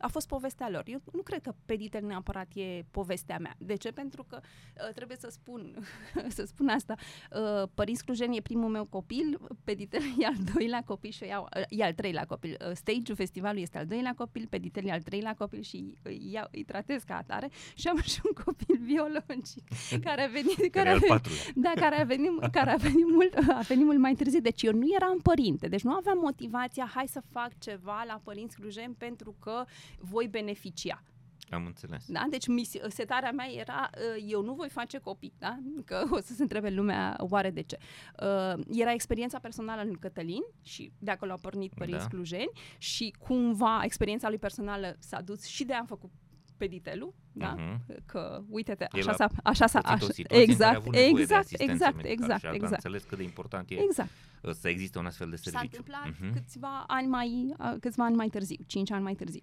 a 0.00 0.08
fost 0.08 0.28
povestea 0.28 0.70
lor. 0.70 0.82
Eu 0.86 1.00
nu 1.12 1.22
cred 1.22 1.42
că 1.42 1.54
Peditel 1.66 2.04
neapărat 2.04 2.48
e 2.54 2.84
povestea 2.90 3.38
mea. 3.38 3.54
De 3.58 3.74
ce? 3.74 3.90
Pentru 3.90 4.24
că 4.28 4.40
uh, 4.42 4.94
trebuie 4.94 5.16
să 5.20 5.28
spun, 5.30 5.86
să 6.36 6.44
spun 6.44 6.68
asta. 6.68 6.94
Uh, 7.32 7.68
Părinți 7.74 8.04
Clujeni 8.04 8.36
e 8.36 8.40
primul 8.40 8.68
meu 8.68 8.84
copil, 8.84 9.38
Peditel 9.64 10.02
e 10.20 10.26
al 10.26 10.36
doilea 10.54 10.82
copil 10.86 11.10
și 11.10 11.22
o 11.22 11.26
iau, 11.26 11.48
uh, 11.56 11.62
e 11.68 11.84
al 11.84 11.92
treilea 11.92 12.24
copil. 12.24 12.56
Uh, 12.60 12.74
Stage-ul 12.74 13.16
festivalului 13.16 13.62
este 13.62 13.78
al 13.78 13.86
doilea 13.86 14.14
copil, 14.16 14.46
Peditel 14.50 14.84
e 14.86 14.92
al 14.92 15.02
treilea 15.02 15.34
copil 15.34 15.60
și 15.60 15.98
îi, 16.02 16.30
iau, 16.32 16.48
îi 16.50 16.64
tratez 16.64 17.02
ca 17.02 17.16
atare. 17.16 17.48
Și 17.80 17.88
am 17.88 18.00
și 18.00 18.20
un 18.24 18.44
copil 18.44 18.78
biologic 18.84 19.64
care 20.02 20.22
a 20.22 20.26
venit... 20.26 20.70
Care 20.70 20.70
Care 20.70 20.88
e 20.88 20.90
a 20.90 20.92
al 20.92 20.98
venit 20.98 21.14
patrulea. 21.14 21.42
da, 21.54 21.72
care 21.80 22.00
a 22.00 22.04
venit, 22.04 22.30
care 22.50 22.70
a 22.70 22.76
venit, 22.76 23.06
mult, 23.06 23.34
a 23.34 23.60
venit 23.68 23.84
mult 23.84 23.98
mai 23.98 24.14
târziu. 24.14 24.40
Deci 24.40 24.62
eu 24.62 24.72
nu 24.72 24.86
eram 24.94 25.18
părinte, 25.18 25.68
deci 25.68 25.82
nu 25.82 25.92
aveam 25.92 26.18
motivația, 26.18 26.90
hai 26.94 27.08
să 27.08 27.22
fac 27.30 27.58
ceva 27.58 28.04
la 28.06 28.20
părinți 28.24 28.56
clujeni 28.56 28.94
pentru 28.98 29.34
că 29.40 29.64
voi 29.98 30.28
beneficia. 30.28 31.02
Am 31.50 31.66
înțeles. 31.66 32.04
Da? 32.08 32.26
Deci 32.30 32.46
misi- 32.46 32.88
setarea 32.88 33.30
mea 33.32 33.46
era, 33.52 33.90
uh, 33.94 34.24
eu 34.28 34.42
nu 34.42 34.54
voi 34.54 34.68
face 34.68 34.98
copii, 34.98 35.32
da? 35.38 35.58
că 35.84 36.04
o 36.10 36.20
să 36.20 36.32
se 36.34 36.42
întrebe 36.42 36.70
lumea 36.70 37.16
oare 37.18 37.50
de 37.50 37.62
ce. 37.62 37.78
Uh, 38.22 38.64
Era 38.72 38.92
experiența 38.92 39.38
personală 39.38 39.82
lui 39.84 39.96
Cătălin 40.00 40.42
și 40.62 40.92
de 40.98 41.10
acolo 41.10 41.30
au 41.32 41.38
pornit 41.42 41.72
părinți 41.74 42.02
Da. 42.02 42.08
clujeni 42.08 42.50
și 42.78 43.14
cumva 43.18 43.80
experiența 43.84 44.28
lui 44.28 44.38
personală 44.38 44.96
s-a 44.98 45.20
dus 45.20 45.44
și 45.44 45.64
de 45.64 45.72
am 45.74 45.86
făcut 45.86 46.10
peditelul, 46.56 47.14
da? 47.32 47.54
Mhm. 47.56 47.84
Că, 48.06 48.42
uite-te, 48.48 48.86
El 48.92 49.00
așa 49.00 49.10
a 49.10 49.14
s-a, 49.14 49.28
așa 49.42 49.66
s-a, 49.66 49.80
Pățit 49.80 50.02
o 50.02 50.04
așa, 50.04 50.12
situație 50.12 50.22
în 50.22 50.28
care 50.28 50.40
a 50.40 50.42
exact, 50.42 50.76
avut 50.76 50.92
nevoie 50.94 51.12
de 51.14 51.20
exact, 51.20 51.44
asistență 51.44 51.72
exact, 51.72 51.96
medicală 51.96 52.12
exact, 52.22 52.40
și 52.40 52.46
a 52.46 52.52
exact. 52.54 52.72
înțeles 52.72 53.02
cât 53.02 53.18
de 53.18 53.24
important 53.24 53.70
e 53.70 53.74
Exact. 53.74 54.10
uh, 54.42 54.52
să 54.52 54.68
existe 54.68 54.98
un 54.98 55.06
astfel 55.06 55.30
de 55.30 55.36
S-a 55.36 55.50
serviciu. 55.50 55.76
întâmplat 55.76 56.20
Mhm. 56.20 56.32
câțiva 56.34 56.84
ani 56.86 57.06
mai, 57.06 57.54
uh, 57.58 57.74
câțiva 57.80 58.04
ani 58.04 58.16
mai 58.16 58.28
târziu, 58.28 58.56
cinci 58.66 58.90
ani 58.90 59.02
mai 59.02 59.14
târziu. 59.14 59.42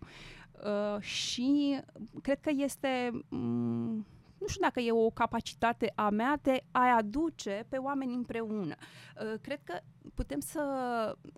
Uh, 0.64 1.02
și 1.02 1.80
cred 2.22 2.40
că 2.40 2.52
este, 2.56 3.10
mm, 3.30 4.06
nu 4.38 4.48
știu 4.48 4.62
dacă 4.62 4.80
e 4.80 4.92
o 4.92 5.10
capacitate 5.10 5.92
a 5.96 6.10
mea 6.10 6.40
de 6.42 6.64
a 6.72 6.96
aduce 6.98 7.66
pe 7.70 7.78
oameni 7.78 8.14
împreună. 8.14 8.76
Uh, 9.22 9.34
cred 9.42 9.60
că 9.64 9.80
putem 10.14 10.40
să, 10.40 10.62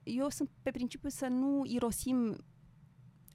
eu 0.04 0.30
sunt 0.30 0.50
pe 0.62 0.72
principiu 0.72 1.10
să 1.10 1.28
nu 1.28 1.62
irosim 1.66 2.36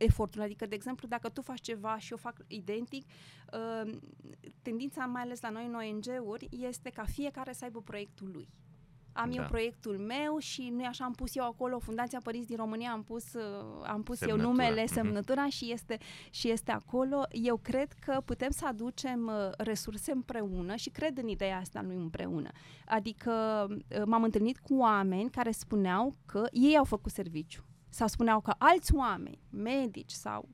efortul. 0.04 0.40
Adică, 0.40 0.66
de 0.66 0.74
exemplu, 0.74 1.08
dacă 1.08 1.28
tu 1.28 1.42
faci 1.42 1.60
ceva 1.60 1.98
și 1.98 2.10
eu 2.10 2.16
fac 2.16 2.36
identic, 2.46 3.04
uh, 3.52 3.92
tendința, 4.62 5.04
mai 5.06 5.22
ales 5.22 5.40
la 5.40 5.50
noi 5.50 5.66
în 5.66 5.74
ONG-uri, 5.74 6.48
este 6.50 6.90
ca 6.90 7.04
fiecare 7.04 7.52
să 7.52 7.64
aibă 7.64 7.80
proiectul 7.80 8.30
lui. 8.32 8.48
Am 9.12 9.30
Da. 9.30 9.42
eu 9.42 9.48
proiectul 9.48 9.98
meu 9.98 10.38
și 10.38 10.68
nu 10.76 10.84
așa 10.86 11.04
am 11.04 11.12
pus 11.12 11.36
eu 11.36 11.44
acolo, 11.44 11.78
Fundația 11.78 12.20
Părinți 12.22 12.46
din 12.46 12.56
România, 12.56 12.90
am 12.92 13.02
pus, 13.02 13.32
uh, 13.32 13.42
am 13.86 14.02
pus 14.02 14.20
eu 14.20 14.28
Semnătura. 14.28 14.48
numele, 14.52 14.82
Mhm. 14.82 14.92
semnătura 14.92 15.48
și 15.48 15.72
este, 15.72 15.98
și 16.30 16.50
este 16.50 16.70
acolo. 16.70 17.22
Eu 17.30 17.56
cred 17.56 17.92
că 17.92 18.20
putem 18.24 18.50
să 18.50 18.66
aducem 18.66 19.26
uh, 19.26 19.50
resurse 19.58 20.12
împreună 20.12 20.74
și 20.76 20.90
cred 20.90 21.18
în 21.18 21.28
ideea 21.28 21.58
asta 21.58 21.82
lui 21.82 21.96
împreună. 21.96 22.50
Adică 22.86 23.66
uh, 23.70 24.02
m-am 24.04 24.22
întâlnit 24.22 24.58
cu 24.58 24.74
oameni 24.76 25.30
care 25.30 25.50
spuneau 25.50 26.16
că 26.26 26.46
ei 26.52 26.76
au 26.76 26.84
făcut 26.84 27.12
serviciu 27.12 27.64
sau 27.90 28.06
spuneau 28.06 28.40
că 28.40 28.54
alți 28.58 28.94
oameni, 28.94 29.38
medici 29.50 30.10
sau 30.10 30.48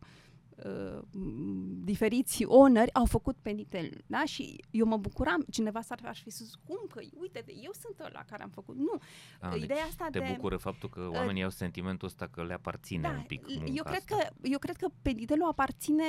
uh, 0.64 0.98
m, 1.10 1.84
diferiți 1.84 2.44
oneri 2.44 2.94
au 2.94 3.04
făcut 3.04 3.36
penitel, 3.42 3.90
da? 4.06 4.24
Și 4.24 4.60
eu 4.70 4.86
mă 4.86 4.96
bucuram, 4.96 5.44
cineva 5.50 5.80
s-ar 5.80 6.00
aș 6.04 6.22
fi 6.22 6.30
spus, 6.30 6.54
cum 6.54 6.86
că, 6.90 7.00
uite, 7.20 7.44
eu 7.62 7.70
sunt 7.80 8.00
ăla 8.00 8.24
care 8.28 8.42
am 8.42 8.48
făcut. 8.50 8.76
Nu, 8.76 8.98
Ah, 9.40 9.50
deci 9.52 9.62
ideea 9.62 9.84
asta 9.84 10.06
te 10.10 10.18
de... 10.18 10.32
bucură 10.34 10.56
faptul 10.56 10.88
că 10.88 11.08
oamenii 11.12 11.42
au 11.42 11.50
sentimentul 11.50 12.08
ăsta 12.08 12.26
că 12.26 12.44
le 12.44 12.52
aparține 12.52 13.08
un 13.08 13.24
pic 13.26 13.46
l- 13.46 13.50
munca 13.56 13.72
eu 13.74 13.82
cred, 13.82 13.96
asta. 14.10 14.16
că, 14.16 14.28
eu 14.42 14.58
cred 14.58 14.76
că 14.76 14.88
peditelul 15.02 15.48
aparține 15.48 16.04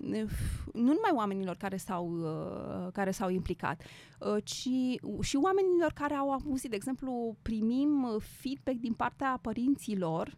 uh, 0.00 0.22
nu 0.72 0.82
numai 0.92 1.10
oamenilor 1.14 1.56
care 1.56 1.76
s-au, 1.76 2.06
uh, 2.18 2.92
care 2.92 3.10
s-au 3.10 3.28
implicat, 3.30 3.82
uh, 4.20 4.44
ci 4.44 4.68
și 5.26 5.36
oamenilor 5.42 5.92
care 5.94 6.14
au 6.14 6.30
auzit. 6.30 6.70
De 6.70 6.76
exemplu, 6.76 7.36
primim 7.42 8.02
uh, 8.02 8.22
feedback 8.40 8.76
din 8.76 8.92
partea 8.94 9.38
părinților 9.42 10.36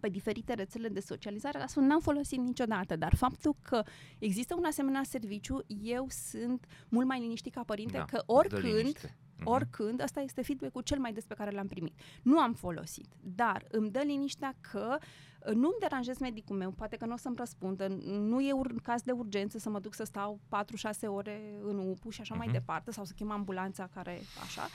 pe 0.00 0.08
diferite 0.08 0.54
rețele 0.54 0.88
de 0.88 1.00
socializare, 1.00 1.58
asta 1.58 1.80
n-am 1.80 2.00
folosit 2.00 2.38
niciodată, 2.38 2.96
dar 2.96 3.14
faptul 3.14 3.56
că 3.62 3.82
există 4.18 4.54
un 4.54 4.64
asemenea 4.64 5.02
serviciu, 5.02 5.58
eu 5.82 6.06
sunt 6.08 6.66
mult 6.88 7.06
mai 7.06 7.20
liniștit 7.20 7.54
ca 7.54 7.62
părinte, 7.66 7.96
Da, 7.96 8.04
că 8.04 8.16
îți 8.16 8.26
dă 8.26 8.32
oricând, 8.32 8.62
liniște. 8.64 9.16
Mhm. 9.38 9.48
oricând, 9.48 10.02
ăsta 10.02 10.20
este 10.20 10.42
feedback-ul 10.42 10.82
cel 10.82 10.98
mai 10.98 11.12
des 11.12 11.24
pe 11.24 11.34
care 11.34 11.50
l-am 11.50 11.66
primit. 11.66 11.94
Nu 12.22 12.38
am 12.38 12.52
folosit, 12.52 13.06
dar 13.20 13.64
îmi 13.70 13.90
dă 13.90 14.00
liniștea 14.04 14.54
că 14.60 14.96
uh, 15.46 15.54
nu-mi 15.54 15.76
deranjez 15.80 16.18
medicul 16.18 16.56
meu, 16.56 16.70
poate 16.70 16.96
că 16.96 17.06
nu 17.06 17.12
o 17.12 17.16
să-mi 17.16 17.36
răspundă, 17.38 17.86
nu 18.06 18.40
e 18.40 18.52
un 18.52 18.76
caz 18.82 19.02
de 19.02 19.12
urgență 19.12 19.58
să 19.58 19.68
mă 19.70 19.78
duc 19.80 19.94
să 19.94 20.04
stau 20.04 20.40
4-6 20.48 21.06
ore 21.06 21.40
în 21.62 21.78
UPU 21.78 22.10
și 22.10 22.20
așa 22.20 22.34
mai 22.34 22.46
Mhm. 22.46 22.54
departe, 22.54 22.90
sau 22.90 23.04
să 23.04 23.12
chem 23.16 23.30
ambulanța 23.30 23.88
care 23.94 24.20
așa, 24.42 24.62
uh, 24.62 24.68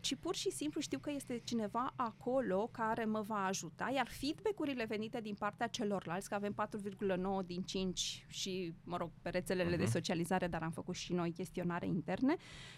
ci 0.00 0.14
pur 0.14 0.34
și 0.34 0.50
simplu 0.50 0.80
știu 0.80 0.98
că 0.98 1.10
este 1.14 1.40
cineva 1.44 1.92
acolo 1.96 2.68
care 2.72 3.04
mă 3.04 3.20
va 3.20 3.44
ajuta, 3.46 3.90
iar 3.94 4.08
feedback-urile 4.08 4.84
venite 4.84 5.20
din 5.20 5.34
partea 5.34 5.66
celorlalți, 5.66 6.28
că 6.28 6.34
avem 6.34 6.52
4,9 6.52 7.46
din 7.46 7.62
5 7.62 8.24
și, 8.28 8.74
mă 8.84 8.96
rog, 8.96 9.10
pe 9.22 9.28
rețelele 9.28 9.76
de 9.76 9.82
Mhm. 9.82 9.92
socializare, 9.92 10.46
dar 10.46 10.62
am 10.62 10.70
făcut 10.70 10.94
și 10.94 11.12
noi 11.12 11.32
chestionare 11.32 11.86
interne, 11.86 12.36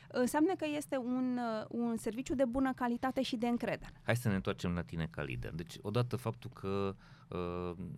înseamnă 0.09 0.55
că 0.55 0.66
este 0.76 0.97
un, 0.97 1.38
uh, 1.38 1.64
un 1.68 1.97
serviciu 1.97 2.34
de 2.34 2.45
bună 2.45 2.72
calitate 2.74 3.22
și 3.22 3.36
de 3.36 3.47
încredere. 3.47 3.93
Hai 4.03 4.16
să 4.16 4.28
ne 4.28 4.34
întoarcem 4.34 4.72
la 4.74 4.82
tine 4.82 5.09
ca 5.11 5.22
lider. 5.22 5.53
Deci, 5.55 5.74
odată 5.82 6.16
faptul 6.16 6.51
că 6.55 6.95
uh, 6.99 7.20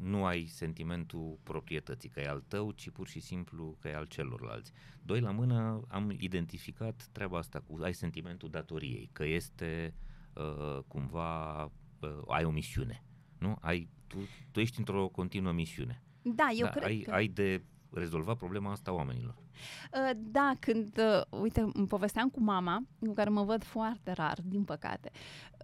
nu 0.00 0.24
ai 0.24 0.46
sentimentul 0.46 1.38
proprietății, 1.42 2.08
că 2.08 2.20
e 2.20 2.28
al 2.28 2.44
tău, 2.48 2.70
ci 2.70 2.90
pur 2.90 3.08
și 3.08 3.20
simplu 3.20 3.76
că 3.80 3.88
e 3.88 3.94
al 3.94 4.06
celorlalți. 4.06 4.72
Doi 5.02 5.20
la 5.20 5.30
mână 5.30 5.82
am 5.88 6.10
identificat 6.18 7.08
treaba 7.12 7.38
asta 7.38 7.60
cu 7.60 7.78
ai 7.82 7.94
sentimentul 7.94 8.50
datoriei, 8.50 9.08
că 9.12 9.24
este 9.24 9.94
uh, 10.34 10.78
cumva 10.86 11.64
uh, 11.64 12.22
ai 12.28 12.44
o 12.44 12.50
misiune. 12.50 13.04
Nu? 13.38 13.56
Ai, 13.60 13.88
tu, 14.06 14.16
tu 14.50 14.60
ești 14.60 14.78
într-o 14.78 15.08
continuă 15.08 15.52
misiune. 15.52 16.02
Da, 16.22 16.48
eu 16.54 16.64
da, 16.64 16.70
cred 16.70 16.84
ai, 16.84 16.98
că... 16.98 17.10
ai 17.12 17.26
de 17.28 17.64
rezolvat 17.90 18.36
problema 18.36 18.70
asta 18.70 18.90
a 18.90 18.94
oamenilor. 18.94 19.34
Uh, 19.34 20.10
Da, 20.16 20.52
când, 20.60 20.98
uh, 20.98 21.40
uite, 21.40 21.60
îmi 21.72 21.86
povesteam 21.86 22.28
cu 22.28 22.40
mama, 22.40 22.82
cu 22.98 23.12
care 23.12 23.30
mă 23.30 23.42
văd 23.42 23.64
foarte 23.64 24.12
rar, 24.12 24.38
din 24.44 24.64
păcate, 24.64 25.10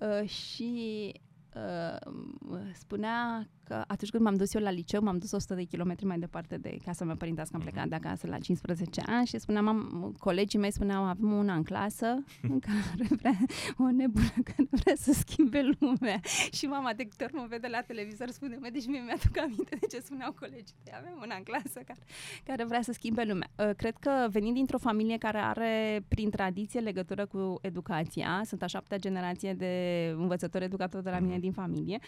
uh, 0.00 0.28
și 0.28 1.12
uh, 1.54 1.96
m- 2.58 2.72
spunea 2.72 3.48
că 3.68 3.84
atunci 3.86 4.10
când 4.10 4.22
m-am 4.22 4.34
dus 4.34 4.54
eu 4.54 4.62
la 4.62 4.70
liceu, 4.70 5.02
m-am 5.02 5.18
dus 5.18 5.32
100 5.32 5.54
de 5.54 5.62
kilometri 5.62 6.06
mai 6.06 6.18
departe 6.18 6.56
de 6.56 6.76
casa 6.84 7.04
mea 7.04 7.16
părintească, 7.16 7.56
am 7.56 7.62
plecat 7.62 7.88
de 7.88 7.94
acasă 7.94 8.26
la 8.26 8.38
15 8.38 9.02
ani 9.06 9.26
și 9.26 9.38
spuneam, 9.38 9.68
am, 9.68 10.14
colegii 10.18 10.58
mei 10.58 10.72
spuneau, 10.72 11.04
avem 11.04 11.32
una 11.32 11.54
în 11.54 11.62
clasă 11.62 12.06
în 12.52 12.58
care 12.58 13.06
vrea 13.20 13.38
o 13.78 13.90
nebună 13.90 14.32
care 14.50 14.68
vrea 14.70 14.94
să 14.96 15.12
schimbe 15.12 15.70
lumea. 15.78 16.20
Și 16.52 16.66
mama 16.66 16.92
de 16.92 17.04
câte 17.04 17.24
ori 17.24 17.34
mă 17.34 17.46
vede 17.48 17.66
la 17.66 17.80
televizor 17.80 18.28
spune, 18.28 18.56
mă, 18.60 18.68
deci 18.72 18.86
mie 18.86 19.00
mi-aduc 19.00 19.38
aminte 19.38 19.76
de 19.80 19.86
ce 19.86 20.00
spuneau 20.00 20.32
colegii 20.32 20.76
tăi, 20.82 20.92
avem 20.96 21.12
una 21.22 21.34
în 21.36 21.42
clasă 21.42 21.80
care, 21.86 22.00
care 22.44 22.64
vrea 22.64 22.82
să 22.82 22.92
schimbe 22.92 23.24
lumea. 23.24 23.48
Uh, 23.58 23.70
cred 23.76 23.96
că 24.00 24.28
venind 24.30 24.54
dintr-o 24.54 24.78
familie 24.78 25.18
care 25.18 25.38
are 25.38 26.04
prin 26.08 26.30
tradiție 26.30 26.80
legătură 26.80 27.26
cu 27.26 27.58
educația, 27.60 28.42
sunt 28.44 28.62
a 28.62 28.66
șaptea 28.66 28.98
generație 28.98 29.54
de 29.54 29.72
învățători 30.16 30.64
educatori 30.64 31.04
de 31.04 31.10
la 31.10 31.18
mine 31.18 31.38
din 31.38 31.52
familie, 31.52 31.98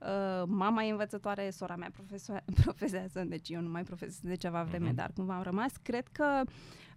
uh, 0.00 0.42
mama 0.46 0.84
e 0.84 0.92
învățătoare, 1.12 1.50
sora 1.50 1.76
mea 1.76 1.90
profesează, 2.64 3.24
deci 3.24 3.48
eu 3.48 3.60
nu 3.60 3.68
mai 3.68 3.82
profesez 3.82 4.18
de 4.22 4.34
ceva 4.34 4.62
vreme, 4.62 4.90
uh-huh. 4.90 4.94
dar 4.94 5.10
cumva 5.14 5.34
am 5.34 5.42
rămas. 5.42 5.72
Cred 5.82 6.08
că 6.08 6.42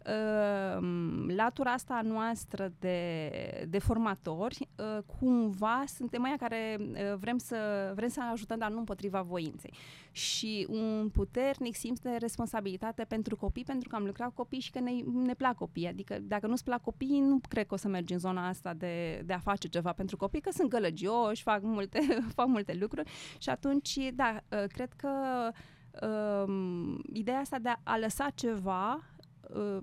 Ehm, 0.04 1.36
latura 1.36 1.72
asta 1.72 2.02
noastră 2.04 2.72
de, 2.80 3.30
de 3.70 3.80
formatori, 3.80 4.68
uh, 4.78 5.04
cumva 5.20 5.84
suntem 5.88 6.24
aia 6.24 6.36
care 6.40 6.78
uh, 6.80 7.18
vrem 7.20 7.38
să, 7.38 7.92
vrem 7.96 8.08
să 8.08 8.22
ajutăm, 8.32 8.58
dar 8.58 8.72
nu 8.72 8.78
împotriva 8.78 9.22
voinței. 9.22 9.74
Și 10.12 10.68
un 10.70 11.10
puternic 11.14 11.76
simț 11.76 12.00
de 12.00 12.18
responsabilitate 12.20 13.04
pentru 13.04 13.36
copii, 13.36 13.64
pentru 13.64 13.90
că 13.90 13.96
am 13.96 14.06
lucrat 14.06 14.28
cu 14.28 14.34
copii 14.34 14.60
și 14.60 14.72
că 14.72 14.80
ne, 14.80 14.92
ne 15.26 15.34
plac 15.34 15.56
copii. 15.56 15.88
Adică 15.88 16.18
dacă 16.22 16.48
nu-ți 16.48 16.64
plac 16.64 16.82
copiii, 16.82 17.20
nu 17.20 17.40
cred 17.50 17.68
că 17.68 17.74
o 17.74 17.78
să 17.78 17.88
mergi 17.88 18.14
în 18.14 18.20
zona 18.20 18.48
asta 18.48 18.74
de, 18.74 19.22
de 19.26 19.34
a 19.34 19.40
face 19.40 19.68
ceva 19.68 19.92
pentru 19.92 20.18
copii, 20.18 20.42
că 20.42 20.52
sunt 20.52 20.70
gălăgioși, 20.70 21.42
fac 21.42 21.62
multe, 21.62 22.00
fac 22.36 22.48
multe 22.48 22.78
lucruri 22.80 23.10
și 23.38 23.50
atunci, 23.50 23.98
da, 24.14 24.42
uh, 24.50 24.64
cred 24.68 24.94
că 24.94 25.10
um, 26.08 27.02
ideea 27.14 27.40
asta 27.40 27.60
de 27.60 27.70
a 27.84 27.98
lăsa 27.98 28.30
ceva 28.36 28.94
Uh, 28.94 29.13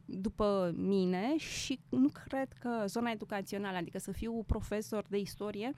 după 0.04 0.72
mine 0.76 1.36
și 1.36 1.80
nu 1.88 2.08
cred 2.26 2.52
că 2.52 2.84
zona 2.86 3.10
educațională, 3.10 3.76
adică 3.76 3.98
să 3.98 4.12
fiu 4.12 4.42
profesor 4.46 5.04
de 5.08 5.18
istorie 5.18 5.72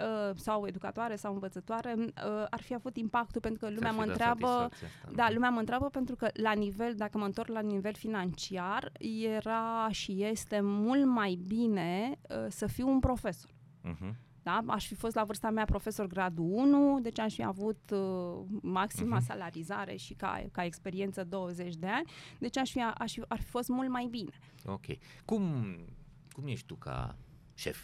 uh, 0.00 0.36
sau 0.36 0.66
educatoare 0.66 1.16
sau 1.16 1.32
învățătoare, 1.32 1.94
uh, 1.98 2.46
ar 2.50 2.62
fi 2.62 2.74
avut 2.74 2.96
impactul 2.96 3.40
pentru 3.40 3.66
că 3.66 3.72
lumea 3.74 3.90
mă 3.92 4.02
întreabă, 4.02 4.68
da, 5.14 5.30
lumea 5.30 5.50
mă 5.50 5.58
întreabă 5.58 5.88
pentru 5.88 6.16
că 6.16 6.28
la 6.32 6.52
nivel, 6.52 6.94
dacă 6.94 7.18
mă 7.18 7.24
întorc 7.24 7.48
la 7.48 7.60
nivel 7.60 7.94
financiar, 7.94 8.92
era 9.38 9.88
și 9.90 10.24
este 10.24 10.60
mult 10.60 11.04
mai 11.04 11.38
bine 11.46 12.18
să 12.48 12.66
fiu 12.66 12.88
un 12.88 13.00
profesor. 13.00 13.50
Uh-huh. 13.84 14.31
Da? 14.42 14.62
Aș 14.66 14.86
fi 14.86 14.94
fost 14.94 15.14
la 15.14 15.24
vârsta 15.24 15.50
mea 15.50 15.64
profesor 15.64 16.06
gradul 16.06 16.44
1, 16.50 17.00
deci 17.00 17.18
aș 17.18 17.34
fi 17.34 17.44
avut 17.44 17.90
uh, 17.90 18.44
maxima 18.62 19.18
uh-huh. 19.18 19.26
salarizare 19.26 19.96
și 19.96 20.14
ca, 20.14 20.42
ca 20.52 20.64
experiență 20.64 21.24
20 21.24 21.74
de 21.74 21.86
ani, 21.86 22.10
deci 22.38 22.56
aș 22.56 22.70
fi, 22.70 22.80
aș 22.80 23.12
fi, 23.12 23.22
ar 23.28 23.40
fi 23.40 23.48
fost 23.48 23.68
mult 23.68 23.88
mai 23.88 24.06
bine. 24.10 24.30
Ok. 24.64 24.84
Cum, 25.24 25.74
cum 26.32 26.46
ești 26.46 26.66
tu 26.66 26.74
ca 26.74 27.16
șef? 27.54 27.78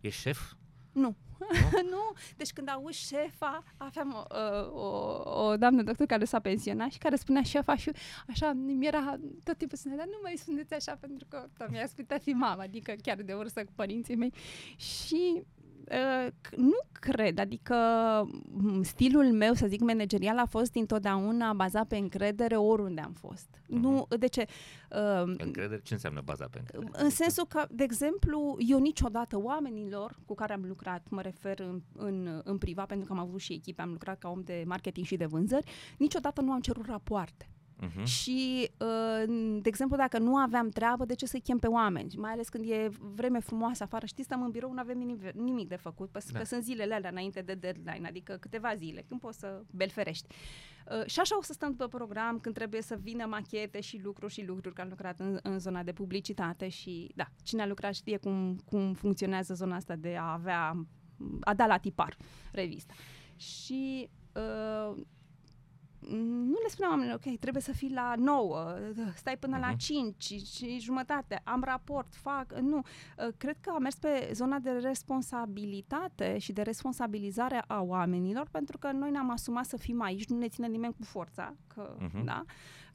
Ești 0.00 0.20
șef? 0.20 0.52
Nu. 0.92 1.16
Nu? 1.38 1.46
nu. 1.94 2.12
Deci 2.36 2.52
când 2.52 2.68
auzi 2.68 3.06
șefa, 3.06 3.62
aveam 3.76 4.12
o, 4.14 4.24
uh, 4.36 4.72
o, 4.72 5.42
o 5.42 5.56
doamnă 5.56 5.82
doctor 5.82 6.06
care 6.06 6.24
s-a 6.24 6.40
pensionat 6.40 6.90
și 6.90 6.98
care 6.98 7.16
spunea 7.16 7.42
șefa 7.42 7.76
și 7.76 7.90
așa, 8.28 8.52
mi 8.52 8.86
era 8.86 9.16
tot 9.44 9.56
timpul 9.56 9.76
spunea, 9.76 9.96
dar 9.96 10.06
nu 10.06 10.18
mai 10.22 10.34
spuneți 10.36 10.74
așa 10.74 10.96
pentru 11.00 11.26
că 11.28 11.66
mi-a 11.70 11.86
spus 11.86 12.04
fi 12.22 12.30
mama, 12.30 12.62
adică 12.62 12.92
chiar 13.02 13.22
de 13.22 13.34
vârstă 13.34 13.64
cu 13.64 13.72
părinții 13.74 14.16
mei. 14.16 14.32
Și 14.76 15.44
Uh, 15.61 15.61
nu 16.56 16.78
cred, 16.92 17.38
adică 17.38 17.76
stilul 18.82 19.32
meu, 19.32 19.54
să 19.54 19.66
zic, 19.66 19.80
managerial 19.80 20.38
a 20.38 20.46
fost 20.46 20.74
întotdeauna 20.74 21.52
bazat 21.52 21.86
pe 21.86 21.96
încredere 21.96 22.56
oriunde 22.56 23.00
am 23.00 23.12
fost. 23.12 23.48
Uh-huh. 23.48 23.80
Nu, 23.80 24.06
de 24.18 24.26
ce? 24.26 24.46
Uh, 24.90 25.34
încredere? 25.36 25.80
Ce 25.82 25.94
înseamnă 25.94 26.20
bazat 26.24 26.48
pe 26.48 26.58
încredere? 26.58 27.04
În 27.04 27.10
sensul 27.10 27.46
că, 27.46 27.66
de 27.70 27.84
exemplu, 27.84 28.56
eu 28.58 28.78
niciodată 28.78 29.40
oamenilor 29.40 30.18
cu 30.26 30.34
care 30.34 30.52
am 30.52 30.64
lucrat, 30.66 31.06
mă 31.08 31.20
refer 31.20 31.60
în, 31.60 31.82
în, 31.96 32.40
în 32.44 32.58
privat, 32.58 32.86
pentru 32.86 33.06
că 33.06 33.12
am 33.12 33.18
avut 33.18 33.40
și 33.40 33.52
echipe, 33.52 33.82
am 33.82 33.90
lucrat 33.90 34.18
ca 34.18 34.28
om 34.28 34.42
de 34.44 34.64
marketing 34.66 35.06
și 35.06 35.16
de 35.16 35.26
vânzări, 35.26 35.70
niciodată 35.98 36.40
nu 36.40 36.52
am 36.52 36.60
cerut 36.60 36.86
rapoarte. 36.86 37.48
Uh-huh. 37.80 38.04
Și, 38.04 38.70
uh, 38.78 39.24
de 39.60 39.68
exemplu, 39.68 39.96
dacă 39.96 40.18
nu 40.18 40.36
aveam 40.36 40.68
treabă, 40.68 41.04
de 41.04 41.14
ce 41.14 41.26
să-i 41.26 41.40
chem 41.40 41.58
pe 41.58 41.66
oameni? 41.66 42.14
Mai 42.16 42.32
ales 42.32 42.48
când 42.48 42.64
e 42.70 42.88
vreme 42.98 43.38
frumoasă 43.38 43.82
afară. 43.82 44.06
Știți, 44.06 44.26
stăm 44.26 44.42
în 44.42 44.50
birou, 44.50 44.72
nu 44.72 44.80
avem 44.80 44.98
nimic, 44.98 45.30
nimic 45.30 45.68
de 45.68 45.76
făcut, 45.76 46.10
pentru 46.10 46.32
da. 46.32 46.38
că 46.38 46.44
sunt 46.44 46.62
zilele 46.62 46.94
alea 46.94 47.10
înainte 47.10 47.40
de 47.40 47.54
deadline, 47.54 48.08
adică 48.08 48.36
câteva 48.40 48.74
zile, 48.74 49.04
când 49.08 49.20
poți 49.20 49.38
să 49.38 49.62
belferești. 49.70 50.26
Uh, 51.00 51.06
și 51.06 51.20
așa 51.20 51.38
o 51.38 51.42
să 51.42 51.52
stăm 51.52 51.70
după 51.70 51.88
program 51.88 52.38
când 52.38 52.54
trebuie 52.54 52.82
să 52.82 52.98
vină 53.00 53.26
machete 53.26 53.80
și 53.80 54.00
lucruri 54.02 54.32
și 54.32 54.44
lucruri, 54.44 54.74
că 54.74 54.80
am 54.80 54.88
lucrat 54.88 55.20
în, 55.20 55.38
în 55.42 55.58
zona 55.58 55.82
de 55.82 55.92
publicitate 55.92 56.68
și, 56.68 57.12
da, 57.14 57.26
cine 57.42 57.62
a 57.62 57.66
lucrat 57.66 57.94
știe 57.94 58.16
cum, 58.16 58.56
cum 58.64 58.92
funcționează 58.92 59.54
zona 59.54 59.76
asta 59.76 59.96
de 59.96 60.16
a 60.16 60.32
avea, 60.32 60.86
a 61.40 61.54
da 61.54 61.66
la 61.66 61.76
tipar 61.76 62.16
revista. 62.52 62.94
Și 63.36 64.08
uh, 64.32 65.02
nu 66.10 66.58
le 66.62 66.68
spuneam 66.68 66.92
oamenilor, 66.92 67.20
ok, 67.24 67.38
trebuie 67.38 67.62
să 67.62 67.72
fii 67.72 67.92
la 67.92 68.14
9, 68.16 68.76
stai 69.14 69.36
până 69.36 69.56
uh-huh. 69.56 69.60
la 69.60 69.74
5 69.74 70.30
mhm. 70.30 70.44
și 70.44 70.78
jumătate, 70.80 71.40
am 71.44 71.62
raport, 71.64 72.14
fac, 72.14 72.58
nu. 72.60 72.76
Uh, 72.76 73.28
cred 73.36 73.56
că 73.60 73.70
am 73.70 73.82
mers 73.82 73.94
pe 73.94 74.30
zona 74.32 74.58
de 74.58 74.70
responsabilitate 74.70 76.38
și 76.38 76.52
de 76.52 76.62
responsabilizare 76.62 77.64
a 77.66 77.80
oamenilor, 77.80 78.48
pentru 78.50 78.78
că 78.78 78.92
noi 78.92 79.10
ne-am 79.10 79.30
asumat 79.30 79.64
să 79.64 79.76
fim 79.76 80.02
aici, 80.02 80.28
nu 80.28 80.38
ne 80.38 80.48
ține 80.48 80.66
nimeni 80.66 80.94
cu 80.94 81.04
forța, 81.04 81.54
că, 81.66 81.96
uh-huh. 81.96 82.24
da? 82.24 82.44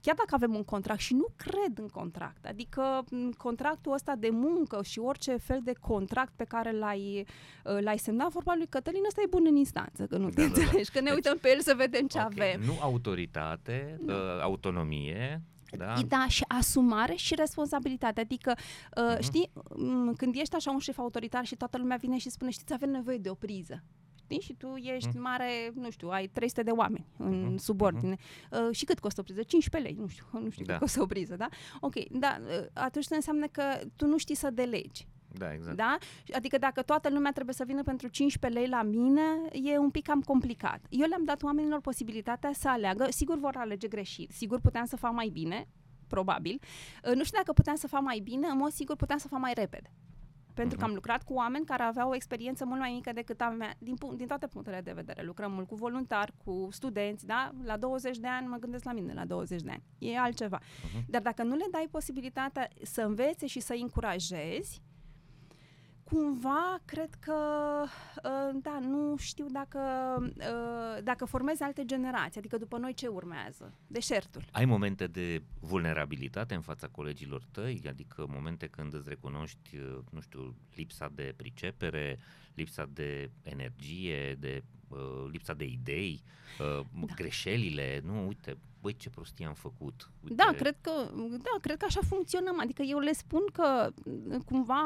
Chiar 0.01 0.15
dacă 0.15 0.35
avem 0.35 0.55
un 0.55 0.63
contract 0.63 0.99
și 0.99 1.13
nu 1.13 1.27
cred 1.35 1.77
în 1.77 1.87
contract, 1.87 2.45
adică 2.45 3.03
contractul 3.37 3.93
ăsta 3.93 4.15
de 4.15 4.29
muncă 4.31 4.79
și 4.83 4.99
orice 4.99 5.37
fel 5.37 5.59
de 5.63 5.73
contract 5.79 6.33
pe 6.35 6.43
care 6.43 6.71
l-ai, 6.71 7.25
uh, 7.63 7.81
l-ai 7.81 7.97
semnat, 7.97 8.31
vorba 8.31 8.53
lui 8.55 8.67
Cătălin, 8.67 9.01
ăsta 9.07 9.21
e 9.21 9.27
bun 9.29 9.45
în 9.47 9.55
instanță, 9.55 10.05
că 10.05 10.17
nu 10.17 10.29
da, 10.29 10.35
te 10.35 10.41
da, 10.41 10.47
da. 10.47 10.61
înțelegi, 10.61 10.91
da. 10.91 10.99
că 10.99 11.05
ne 11.05 11.13
deci, 11.13 11.15
uităm 11.15 11.37
pe 11.37 11.49
el 11.49 11.61
să 11.61 11.73
vedem 11.77 12.07
ce 12.07 12.17
okay. 12.17 12.31
avem. 12.31 12.65
Nu 12.65 12.77
autoritate, 12.81 13.99
uh, 14.05 14.41
autonomie, 14.41 15.41
da. 15.71 15.93
da, 16.07 16.25
și 16.27 16.43
asumare 16.47 17.15
și 17.15 17.35
responsabilitate. 17.35 18.21
Adică, 18.21 18.53
uh, 18.97 19.15
uh-huh. 19.15 19.19
știi, 19.21 19.51
când 20.17 20.35
ești 20.35 20.55
așa 20.55 20.71
un 20.71 20.79
șef 20.79 20.97
autoritar 20.99 21.45
și 21.45 21.55
toată 21.55 21.77
lumea 21.77 21.97
vine 21.97 22.17
și 22.17 22.29
spune, 22.29 22.51
știți, 22.51 22.73
avem 22.73 22.89
nevoie 22.89 23.17
de 23.17 23.29
o 23.29 23.33
priză 23.33 23.83
știi? 24.27 24.41
Și 24.41 24.53
tu 24.53 24.75
ești 24.75 25.15
mm. 25.15 25.21
mare, 25.21 25.71
nu 25.73 25.89
știu, 25.89 26.09
ai 26.09 26.27
300 26.27 26.63
de 26.63 26.71
oameni 26.71 27.05
în 27.17 27.53
mm-hmm. 27.53 27.57
subordine. 27.57 28.15
Mm-hmm. 28.15 28.67
Uh, 28.67 28.75
și 28.75 28.85
cât 28.85 28.99
costă 28.99 29.19
o 29.19 29.23
priză? 29.23 29.43
15 29.43 29.91
lei, 29.91 30.01
nu 30.01 30.07
știu, 30.07 30.25
nu 30.43 30.49
știu 30.49 30.65
da. 30.65 30.71
cât 30.71 30.81
costă 30.81 31.01
o 31.01 31.05
priză, 31.05 31.35
da? 31.35 31.47
Ok, 31.79 31.93
da, 32.09 32.37
uh, 32.41 32.65
atunci 32.73 33.05
înseamnă 33.09 33.47
că 33.47 33.63
tu 33.95 34.05
nu 34.07 34.17
știi 34.17 34.35
să 34.35 34.49
delegi. 34.49 35.07
Da, 35.37 35.53
exact. 35.53 35.77
Da? 35.77 35.97
Adică 36.33 36.57
dacă 36.57 36.81
toată 36.81 37.09
lumea 37.09 37.31
trebuie 37.31 37.55
să 37.55 37.63
vină 37.67 37.83
pentru 37.83 38.07
15 38.07 38.59
lei 38.59 38.69
la 38.69 38.83
mine, 38.83 39.21
e 39.51 39.77
un 39.77 39.89
pic 39.89 40.03
cam 40.03 40.21
complicat. 40.21 40.85
Eu 40.89 41.07
le-am 41.07 41.23
dat 41.23 41.43
oamenilor 41.43 41.81
posibilitatea 41.81 42.51
să 42.53 42.69
aleagă. 42.69 43.07
Sigur 43.09 43.37
vor 43.37 43.55
alege 43.55 43.87
greșit, 43.87 44.31
sigur 44.31 44.59
puteam 44.59 44.85
să 44.85 44.95
fac 44.95 45.13
mai 45.13 45.29
bine, 45.29 45.67
probabil. 46.07 46.59
Uh, 47.03 47.15
nu 47.15 47.23
știu 47.23 47.37
dacă 47.37 47.53
puteam 47.53 47.75
să 47.75 47.87
fac 47.87 48.01
mai 48.01 48.19
bine, 48.19 48.47
în 48.47 48.57
mod 48.57 48.71
sigur 48.71 48.95
puteam 48.95 49.17
să 49.17 49.27
fac 49.27 49.39
mai 49.39 49.53
repede 49.53 49.91
pentru 50.57 50.77
că 50.77 50.83
am 50.83 50.93
lucrat 50.93 51.23
cu 51.23 51.33
oameni 51.33 51.65
care 51.65 51.83
aveau 51.83 52.09
o 52.09 52.15
experiență 52.15 52.65
mult 52.65 52.79
mai 52.79 52.91
mică 52.93 53.11
decât 53.13 53.41
a 53.41 53.49
mea, 53.49 53.73
din, 53.79 53.95
din 54.15 54.27
toate 54.27 54.47
punctele 54.47 54.81
de 54.81 54.91
vedere. 54.91 55.23
Lucrăm 55.23 55.51
mult 55.51 55.67
cu 55.67 55.75
voluntari, 55.75 56.33
cu 56.43 56.67
studenți, 56.71 57.25
da? 57.25 57.51
La 57.63 57.77
20 57.77 58.17
de 58.17 58.27
ani 58.27 58.47
mă 58.47 58.57
gândesc 58.57 58.83
la 58.83 58.93
mine, 58.93 59.13
la 59.13 59.25
20 59.25 59.61
de 59.61 59.69
ani. 59.69 59.83
E 59.97 60.19
altceva. 60.19 60.59
Uh-huh. 60.59 61.05
Dar 61.07 61.21
dacă 61.21 61.43
nu 61.43 61.55
le 61.55 61.65
dai 61.71 61.87
posibilitatea 61.91 62.67
să 62.83 63.01
învețe 63.01 63.45
și 63.47 63.59
să 63.59 63.75
încurajezi, 63.81 64.81
cumva 66.09 66.81
cred 66.85 67.09
că, 67.19 67.35
uh, 67.83 68.59
da, 68.61 68.79
nu 68.79 69.15
știu 69.17 69.45
dacă, 69.51 69.79
uh, 70.37 71.03
dacă 71.03 71.25
formezi 71.25 71.63
alte 71.63 71.85
generații, 71.85 72.39
adică 72.39 72.57
după 72.57 72.77
noi 72.77 72.93
ce 72.93 73.07
urmează? 73.07 73.73
Deșertul. 73.87 74.45
Ai 74.51 74.65
momente 74.65 75.07
de 75.07 75.41
vulnerabilitate 75.59 76.53
în 76.53 76.61
fața 76.61 76.87
colegilor 76.87 77.43
tăi, 77.51 77.81
adică 77.87 78.25
momente 78.29 78.67
când 78.67 78.93
îți 78.93 79.09
recunoști, 79.09 79.75
uh, 79.75 79.97
nu 80.11 80.19
știu, 80.19 80.55
lipsa 80.75 81.11
de 81.15 81.33
pricepere, 81.35 82.19
lipsa 82.53 82.89
de 82.93 83.31
energie, 83.41 84.35
de 84.39 84.63
uh, 84.87 85.27
lipsa 85.31 85.53
de 85.53 85.65
idei, 85.65 86.23
uh, 86.59 86.85
da. 87.05 87.13
greșelile, 87.15 88.01
nu, 88.03 88.27
uite, 88.27 88.57
băi, 88.81 88.95
ce 88.95 89.09
prostie 89.09 89.45
am 89.45 89.53
făcut. 89.53 90.11
Uite. 90.23 90.43
Da, 90.43 90.51
cred 90.55 90.77
că, 90.81 90.91
da, 91.29 91.59
cred 91.61 91.77
că 91.77 91.85
așa 91.85 91.99
funcționăm. 92.07 92.59
Adică 92.59 92.81
eu 92.81 92.99
le 92.99 93.13
spun 93.13 93.41
că 93.53 93.89
cumva, 94.45 94.81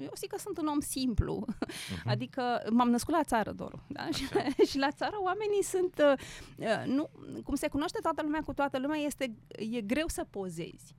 eu 0.00 0.10
zic 0.16 0.30
că 0.30 0.38
sunt 0.38 0.58
un 0.58 0.66
om 0.66 0.80
simplu. 0.80 1.44
Uh-huh. 1.46 2.02
Adică 2.12 2.62
m-am 2.70 2.90
născut 2.90 3.14
la 3.14 3.24
țară, 3.24 3.52
Doru. 3.52 3.82
Da? 3.88 4.06
Și, 4.10 4.26
și 4.70 4.78
la 4.78 4.90
țară 4.90 5.16
oamenii 5.20 5.62
sunt, 5.62 6.02
nu, 6.86 7.10
cum 7.44 7.54
se 7.54 7.68
cunoaște 7.68 7.98
toată 8.02 8.22
lumea 8.22 8.40
cu 8.40 8.52
toată 8.52 8.78
lumea, 8.78 8.98
este, 8.98 9.36
e 9.48 9.80
greu 9.80 10.08
să 10.08 10.26
pozezi. 10.30 10.94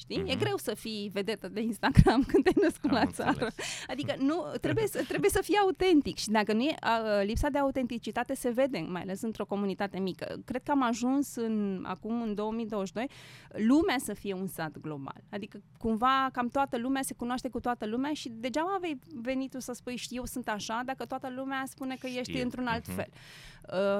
Știi? 0.00 0.18
Mm-hmm. 0.22 0.26
E 0.28 0.34
Mhm. 0.34 0.38
greu 0.38 0.56
să 0.56 0.74
fii 0.74 1.10
vedetă 1.12 1.48
de 1.48 1.60
Instagram 1.60 2.22
când 2.30 2.42
te-ai 2.42 2.54
născut 2.62 2.90
Am 2.90 2.96
la 2.96 3.00
înțeles. 3.00 3.34
țară. 3.36 3.50
Adică 3.88 4.14
nu, 4.18 4.44
trebuie 4.60 4.86
să, 4.86 5.04
trebuie 5.08 5.30
să 5.30 5.40
fii 5.42 5.56
autentic 5.56 6.16
și 6.16 6.28
dacă 6.28 6.52
nu 6.52 6.62
e, 6.62 6.74
a, 6.80 7.20
lipsa 7.22 7.48
de 7.48 7.58
autenticitate 7.58 8.34
se 8.34 8.50
vede, 8.50 8.78
mai 8.88 9.00
ales 9.02 9.22
într-o 9.22 9.44
comunitate 9.44 9.98
mică. 9.98 10.36
Cred 10.44 10.62
că 10.62 10.70
am 10.70 10.82
ajuns 10.82 11.34
în, 11.36 11.84
acum 11.88 12.22
în 12.22 12.34
2022 12.34 13.08
lumea 13.52 13.96
să 13.98 14.12
fie 14.14 14.34
un 14.34 14.46
sat 14.46 14.78
global. 14.78 15.20
Adică 15.30 15.60
cumva 15.78 16.28
cam 16.32 16.48
toată 16.48 16.78
lumea 16.78 17.02
se 17.02 17.14
cunoaște 17.14 17.48
cu 17.48 17.60
toată 17.60 17.86
lumea 17.86 18.12
și 18.12 18.28
degeaba 18.28 18.78
vei 18.80 18.98
veni 19.14 19.48
tu 19.48 19.60
să 19.60 19.72
spui 19.72 19.96
știu, 19.96 20.16
eu 20.16 20.24
sunt 20.24 20.48
așa, 20.48 20.82
dacă 20.84 21.04
toată 21.04 21.32
lumea 21.36 21.62
spune 21.66 21.96
că 22.00 22.06
ești 22.06 22.30
Știe. 22.30 22.42
într-un 22.42 22.66
alt 22.66 22.86
Mhm. 22.86 22.96
fel. 22.96 23.08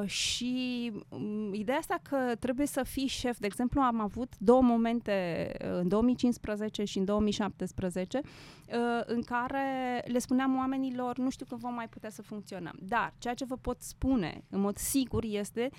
Uh, 0.03 0.09
și 0.09 0.93
um, 1.09 1.55
ideea 1.55 1.79
asta 1.79 1.99
că 2.11 2.35
trebuie 2.39 2.67
să 2.67 2.83
fii 2.83 3.07
șef, 3.07 3.39
de 3.39 3.47
exemplu, 3.47 3.81
am 3.81 4.01
avut 4.01 4.33
două 4.39 4.63
momente 4.63 5.51
uh, 5.65 5.69
în 5.73 5.89
2015 5.91 6.85
și 6.85 6.99
în 6.99 7.05
2017 7.05 8.21
uh, 8.21 8.25
în 9.05 9.23
care 9.23 10.03
le 10.07 10.19
spuneam 10.19 10.57
oamenilor, 10.57 11.19
nu 11.19 11.31
știu 11.31 11.47
când 11.47 11.61
vom 11.61 11.75
mai 11.75 11.89
putea 11.89 12.11
să 12.11 12.23
funcționăm. 12.23 12.77
Dar 12.79 13.15
ceea 13.19 13.35
ce 13.35 13.45
vă 13.45 13.57
pot 13.57 13.81
spune 13.81 14.45
în 14.51 14.61
mod 14.61 14.77
sigur 14.77 15.25
este 15.27 15.71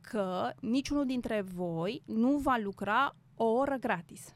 că 0.00 0.50
niciunul 0.60 1.06
dintre 1.06 1.40
voi 1.40 2.02
nu 2.06 2.36
va 2.36 2.56
lucra 2.62 3.16
o 3.34 3.44
oră 3.44 3.76
gratis. 3.80 4.34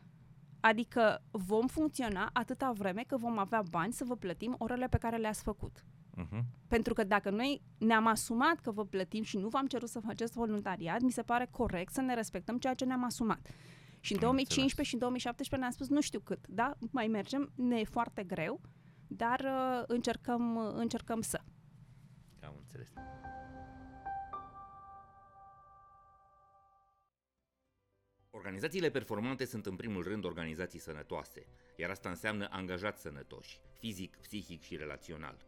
Adică 0.60 1.22
vom 1.30 1.66
funcționa 1.66 2.30
atâta 2.32 2.72
vreme 2.72 3.04
că 3.06 3.16
vom 3.16 3.38
avea 3.38 3.62
bani 3.70 3.92
să 3.92 4.04
vă 4.04 4.16
plătim 4.16 4.54
orele 4.58 4.86
pe 4.86 4.98
care 4.98 5.16
le-ați 5.16 5.42
făcut. 5.42 5.84
Mhm. 6.14 6.44
Pentru 6.68 6.94
că 6.94 7.04
dacă 7.04 7.30
noi 7.30 7.62
ne-am 7.78 8.06
asumat 8.06 8.58
că 8.60 8.70
vă 8.70 8.84
plătim 8.84 9.22
și 9.22 9.36
nu 9.36 9.48
v-am 9.48 9.66
cerut 9.66 9.88
să 9.88 10.00
faceți 10.00 10.32
voluntariat, 10.32 11.00
mi 11.00 11.10
se 11.10 11.22
pare 11.22 11.48
corect 11.50 11.92
să 11.92 12.00
ne 12.00 12.14
respectăm 12.14 12.58
ceea 12.58 12.74
ce 12.74 12.84
ne-am 12.84 13.04
asumat. 13.04 13.48
Și 14.01 14.12
în 14.12 14.18
Am 14.18 14.24
2015 14.24 14.62
înțeles. 14.62 14.86
și 14.86 14.94
în 14.94 15.01
2017 15.01 15.57
ne-am 15.57 15.70
spus 15.72 15.88
nu 15.88 16.01
știu 16.01 16.20
cât, 16.20 16.46
da, 16.48 16.76
mai 16.90 17.07
mergem, 17.07 17.53
ne 17.57 17.78
e 17.78 17.84
foarte 17.84 18.24
greu, 18.24 18.61
dar 19.07 19.40
uh, 19.40 19.84
încercăm, 19.86 20.57
uh, 20.57 20.72
încercăm 20.74 21.20
să. 21.20 21.40
Am 22.40 22.55
înțeles. 22.59 22.92
Organizațiile 28.30 28.90
performante 28.90 29.44
sunt 29.44 29.66
în 29.66 29.76
primul 29.76 30.03
rând 30.03 30.24
organizații 30.24 30.78
sănătoase, 30.78 31.46
iar 31.76 31.90
asta 31.90 32.09
înseamnă 32.09 32.48
angajați 32.51 33.01
sănătoși, 33.01 33.61
fizic, 33.78 34.16
psihic 34.16 34.62
și 34.62 34.76
relațional. 34.76 35.46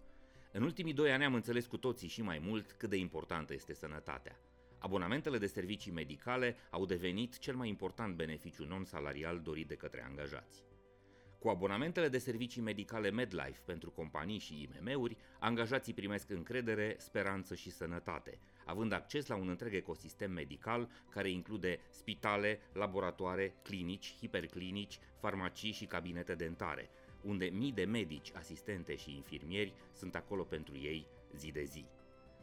În 0.52 0.62
ultimii 0.62 0.92
doi 0.92 1.12
ani 1.12 1.24
am 1.24 1.34
înțeles 1.34 1.66
cu 1.66 1.76
toții 1.76 2.08
și 2.08 2.22
mai 2.22 2.38
mult 2.38 2.72
cât 2.72 2.90
de 2.90 2.96
importantă 2.96 3.52
este 3.52 3.74
sănătatea. 3.74 4.38
Abonamentele 4.82 5.38
de 5.38 5.46
servicii 5.46 5.92
medicale 5.92 6.56
au 6.70 6.86
devenit 6.86 7.38
cel 7.38 7.54
mai 7.54 7.68
important 7.68 8.16
beneficiu 8.16 8.66
non-salarial 8.66 9.40
dorit 9.40 9.68
de 9.68 9.74
către 9.74 10.04
angajați. 10.04 10.62
Cu 11.38 11.48
abonamentele 11.48 12.08
de 12.08 12.18
servicii 12.18 12.62
medicale 12.62 13.10
MedLife 13.10 13.60
pentru 13.64 13.90
companii 13.90 14.38
și 14.38 14.68
IMM-uri, 14.68 15.16
angajații 15.38 15.94
primesc 15.94 16.30
încredere, 16.30 16.96
speranță 16.98 17.54
și 17.54 17.70
sănătate, 17.70 18.38
având 18.64 18.92
acces 18.92 19.26
la 19.26 19.36
un 19.36 19.48
întreg 19.48 19.74
ecosistem 19.74 20.30
medical 20.30 20.88
care 21.10 21.30
include 21.30 21.80
spitale, 21.90 22.60
laboratoare, 22.72 23.54
clinici, 23.62 24.14
hiperclinici, 24.18 24.98
farmacii 25.20 25.72
și 25.72 25.86
cabinete 25.86 26.34
dentare, 26.34 26.90
unde 27.20 27.44
mii 27.44 27.72
de 27.72 27.84
medici, 27.84 28.32
asistente 28.34 28.96
și 28.96 29.14
infirmieri 29.14 29.74
sunt 29.92 30.14
acolo 30.14 30.42
pentru 30.42 30.76
ei 30.76 31.06
zi 31.36 31.50
de 31.50 31.64
zi. 31.64 31.84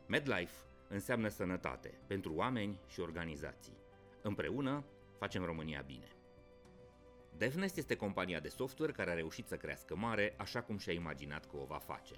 MedLife 0.08 0.69
înseamnă 0.90 1.28
sănătate 1.28 2.00
pentru 2.08 2.34
oameni 2.34 2.80
și 2.88 3.00
organizații. 3.00 3.78
Împreună 4.22 4.84
facem 5.18 5.44
România 5.44 5.82
bine. 5.86 6.14
DevNest 7.38 7.78
este 7.78 7.96
compania 7.96 8.40
de 8.40 8.48
software 8.48 8.92
care 8.92 9.12
a 9.12 9.14
reușit 9.14 9.48
să 9.48 9.58
crească 9.58 9.96
mare 9.96 10.34
așa 10.38 10.62
cum 10.62 10.78
și-a 10.78 10.94
imaginat 10.94 11.46
că 11.46 11.58
o 11.58 11.66
va 11.66 11.78
face. 11.78 12.16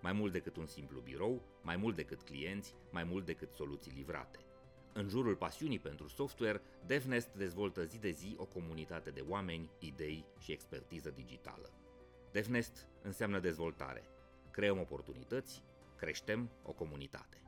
Mai 0.00 0.12
mult 0.12 0.32
decât 0.32 0.56
un 0.56 0.66
simplu 0.66 1.00
birou, 1.00 1.42
mai 1.62 1.76
mult 1.76 1.96
decât 1.96 2.22
clienți, 2.22 2.74
mai 2.90 3.04
mult 3.04 3.24
decât 3.24 3.52
soluții 3.52 3.92
livrate. 3.92 4.38
În 4.92 5.08
jurul 5.08 5.36
pasiunii 5.36 5.78
pentru 5.78 6.08
software, 6.08 6.62
DevNest 6.86 7.34
dezvoltă 7.34 7.84
zi 7.84 7.98
de 7.98 8.10
zi 8.10 8.34
o 8.38 8.44
comunitate 8.44 9.10
de 9.10 9.24
oameni, 9.28 9.70
idei 9.78 10.24
și 10.38 10.52
expertiză 10.52 11.10
digitală. 11.10 11.72
DevNest 12.32 12.88
înseamnă 13.02 13.38
dezvoltare. 13.38 14.04
Creăm 14.50 14.78
oportunități, 14.78 15.62
creștem 15.96 16.50
o 16.62 16.72
comunitate. 16.72 17.43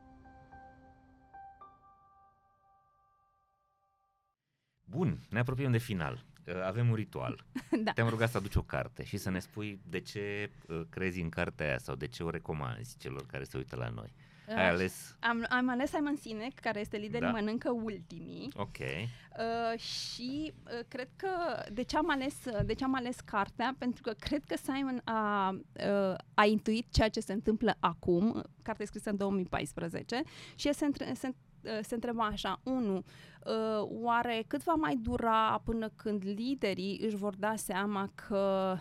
Bun, 4.90 5.18
ne 5.30 5.38
apropiem 5.38 5.70
de 5.72 5.78
final. 5.78 6.24
Uh, 6.46 6.62
Avem 6.64 6.88
un 6.88 6.94
ritual. 6.94 7.44
da. 7.84 7.92
Te-am 7.92 8.08
rugat 8.08 8.30
să 8.30 8.36
aduci 8.36 8.54
o 8.54 8.62
carte 8.62 9.04
și 9.04 9.16
să 9.16 9.30
ne 9.30 9.38
spui 9.38 9.80
de 9.88 10.00
ce 10.00 10.50
uh, 10.68 10.80
crezi 10.90 11.20
în 11.20 11.28
cartea 11.28 11.66
aia 11.66 11.78
sau 11.78 11.94
de 11.94 12.06
ce 12.06 12.22
o 12.22 12.30
recomanzi 12.30 12.96
celor 12.98 13.26
care 13.26 13.44
se 13.44 13.56
uită 13.56 13.76
la 13.76 13.88
noi. 13.88 14.12
Ai 14.48 14.68
ales... 14.68 15.16
Am, 15.20 15.46
am 15.48 15.68
ales 15.68 15.90
Simon 15.90 16.16
Sinek, 16.16 16.54
care 16.60 16.80
este 16.80 16.96
lider 16.96 17.20
Da. 17.20 17.30
mănâncă 17.30 17.70
ultimii. 17.70 18.48
Ok. 18.56 18.76
Uh, 18.78 19.78
și 19.80 20.52
uh, 20.64 20.84
cred 20.88 21.08
că 21.16 21.28
de 21.72 21.82
ce 21.82 21.96
am 21.96 22.10
ales 22.10 22.34
de 22.64 22.72
ce 22.74 22.84
am 22.84 22.94
ales 22.94 23.20
cartea 23.20 23.74
pentru 23.78 24.02
că 24.02 24.12
cred 24.18 24.44
că 24.44 24.56
Simon 24.62 25.00
a, 25.04 25.50
uh, 25.50 26.14
a 26.34 26.44
intuit 26.44 26.86
ceea 26.90 27.08
ce 27.08 27.20
se 27.20 27.32
întâmplă 27.32 27.76
acum, 27.80 28.42
cartea 28.62 28.84
e 28.84 28.88
scrisă 28.88 29.10
în 29.10 29.16
2014 29.16 30.22
și 30.54 30.66
el 30.66 30.72
se, 30.72 30.84
între, 30.84 31.12
se, 31.14 31.26
uh, 31.28 31.34
se 31.82 31.94
întreba 31.94 32.24
așa, 32.24 32.60
unu, 32.62 32.96
uh, 32.96 33.88
oare 34.02 34.44
cât 34.46 34.62
va 34.64 34.74
mai 34.74 34.96
dura 34.96 35.60
până 35.64 35.88
când 35.96 36.22
liderii 36.24 37.00
își 37.04 37.16
vor 37.16 37.34
da 37.34 37.56
seama 37.56 38.10
că 38.14 38.76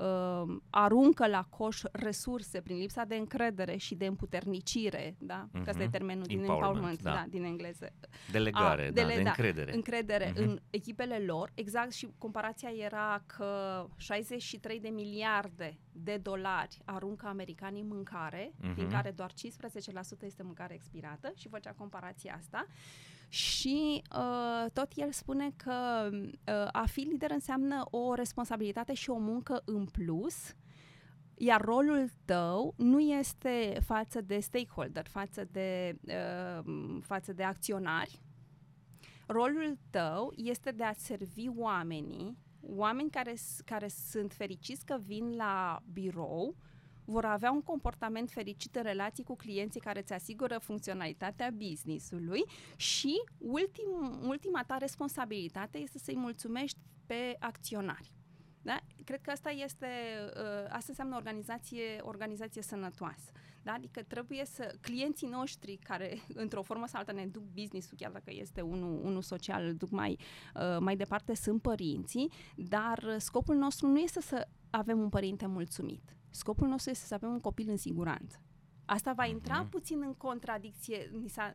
uh, 0.00 0.56
aruncă 0.70 1.26
la 1.26 1.42
coș 1.48 1.82
resurse 1.92 2.60
prin 2.60 2.76
lipsa 2.78 3.04
de 3.04 3.14
încredere 3.14 3.76
și 3.76 3.94
de 3.94 4.06
împuternicire, 4.06 5.14
da? 5.18 5.48
Că 5.52 5.68
asta 5.70 5.80
e 5.80 5.84
Mhm. 5.84 5.92
termenul 5.92 6.24
din 6.24 6.38
Empowerment, 6.38 6.66
empowerment, 6.74 7.02
da. 7.02 7.10
da, 7.12 7.24
din 7.28 7.44
engleză. 7.44 7.92
Delegare, 8.30 8.82
A, 8.82 8.84
da, 8.84 8.90
dele- 8.90 9.14
de 9.16 9.22
da, 9.22 9.28
încredere. 9.28 9.74
încredere 9.74 10.30
Mhm. 10.34 10.42
în 10.42 10.58
echipele 10.70 11.18
lor, 11.18 11.50
exact 11.54 11.92
și 11.92 12.08
comparația 12.18 12.70
era 12.70 13.22
că 13.26 13.84
63 13.96 14.80
de 14.80 14.88
miliarde 14.88 15.78
de 15.92 16.16
dolari 16.16 16.78
aruncă 16.84 17.26
americanii 17.26 17.80
în 17.82 17.86
mâncare, 17.88 18.52
Mhm. 18.60 18.74
din 18.74 18.88
care 18.88 19.10
doar 19.10 19.32
15% 19.32 20.26
este 20.26 20.42
mâncare 20.42 20.74
expirată 20.74 21.32
și 21.36 21.48
făcea 21.48 21.72
comparația 21.72 22.34
asta. 22.38 22.66
Și 23.32 24.02
uh, 24.16 24.70
tot 24.72 24.92
el 24.94 25.12
spune 25.12 25.50
că 25.56 26.08
uh, 26.12 26.68
a 26.72 26.84
fi 26.86 27.00
lider 27.00 27.30
înseamnă 27.30 27.84
o 27.90 28.14
responsabilitate 28.14 28.94
și 28.94 29.10
o 29.10 29.18
muncă 29.18 29.62
în 29.64 29.84
plus, 29.84 30.54
iar 31.36 31.60
rolul 31.60 32.10
tău 32.24 32.74
nu 32.76 33.00
este 33.00 33.78
față 33.86 34.20
de 34.20 34.38
stakeholder, 34.40 35.06
față 35.06 35.44
de, 35.50 35.98
uh, 36.06 36.98
față 37.02 37.32
de 37.32 37.42
acționari, 37.42 38.20
rolul 39.26 39.78
tău 39.90 40.32
este 40.36 40.70
de 40.70 40.84
a 40.84 40.92
servi 40.92 41.48
oamenii, 41.56 42.36
oameni 42.60 43.10
care, 43.10 43.34
s- 43.34 43.60
care 43.64 43.88
sunt 43.88 44.32
fericiți 44.32 44.84
că 44.84 44.98
vin 45.04 45.36
la 45.36 45.82
birou, 45.92 46.56
vor 47.10 47.24
avea 47.24 47.50
un 47.50 47.62
comportament 47.62 48.30
fericit 48.30 48.76
în 48.76 48.82
relații 48.82 49.24
cu 49.24 49.36
clienții 49.36 49.80
care 49.80 49.98
îți 50.00 50.12
asigură 50.12 50.58
funcționalitatea 50.58 51.50
business-ului 51.50 52.42
și 52.76 53.22
ultim, 53.38 54.20
ultima 54.22 54.62
ta 54.66 54.76
responsabilitate 54.76 55.78
este 55.78 55.98
să-i 55.98 56.16
mulțumești 56.16 56.78
pe 57.06 57.36
acționari. 57.38 58.12
Da? 58.62 58.78
Cred 59.04 59.20
că 59.20 59.30
asta 59.30 59.50
este, 59.50 59.86
uh, 60.36 60.64
asta 60.68 60.86
înseamnă 60.88 61.16
organizație, 61.16 62.00
organizație 62.00 62.62
sănătoasă. 62.62 63.32
Da? 63.62 63.72
Adică 63.72 64.02
trebuie 64.02 64.44
să, 64.44 64.74
clienții 64.80 65.28
noștri 65.28 65.78
care 65.82 66.18
într-o 66.42 66.62
formă 66.62 66.86
sau 66.86 66.98
alta 66.98 67.12
ne 67.12 67.26
duc 67.26 67.42
business-ul, 67.42 67.96
chiar 67.96 68.10
dacă 68.10 68.30
este 68.34 68.60
unul, 68.60 69.00
unul 69.04 69.22
social, 69.22 69.64
îl 69.64 69.74
duc 69.74 69.90
mai, 69.90 70.18
uh, 70.54 70.78
mai 70.80 70.96
departe, 70.96 71.34
sunt 71.34 71.62
părinții, 71.62 72.32
dar 72.56 73.14
scopul 73.18 73.56
nostru 73.56 73.86
nu 73.86 73.98
este 73.98 74.20
să 74.20 74.48
avem 74.70 74.98
un 74.98 75.08
părinte 75.08 75.46
mulțumit. 75.46 76.14
Scopul 76.30 76.68
nostru 76.68 76.90
este 76.90 77.06
să 77.06 77.14
avem 77.14 77.30
un 77.30 77.40
copil 77.40 77.68
în 77.68 77.76
siguranță. 77.76 78.40
Asta 78.84 79.12
va 79.12 79.26
intra 79.26 79.60
Mhm. 79.60 79.68
puțin 79.68 80.02
în 80.06 80.14
contradicție. 80.14 81.10
Ni 81.20 81.28
s-a, 81.28 81.52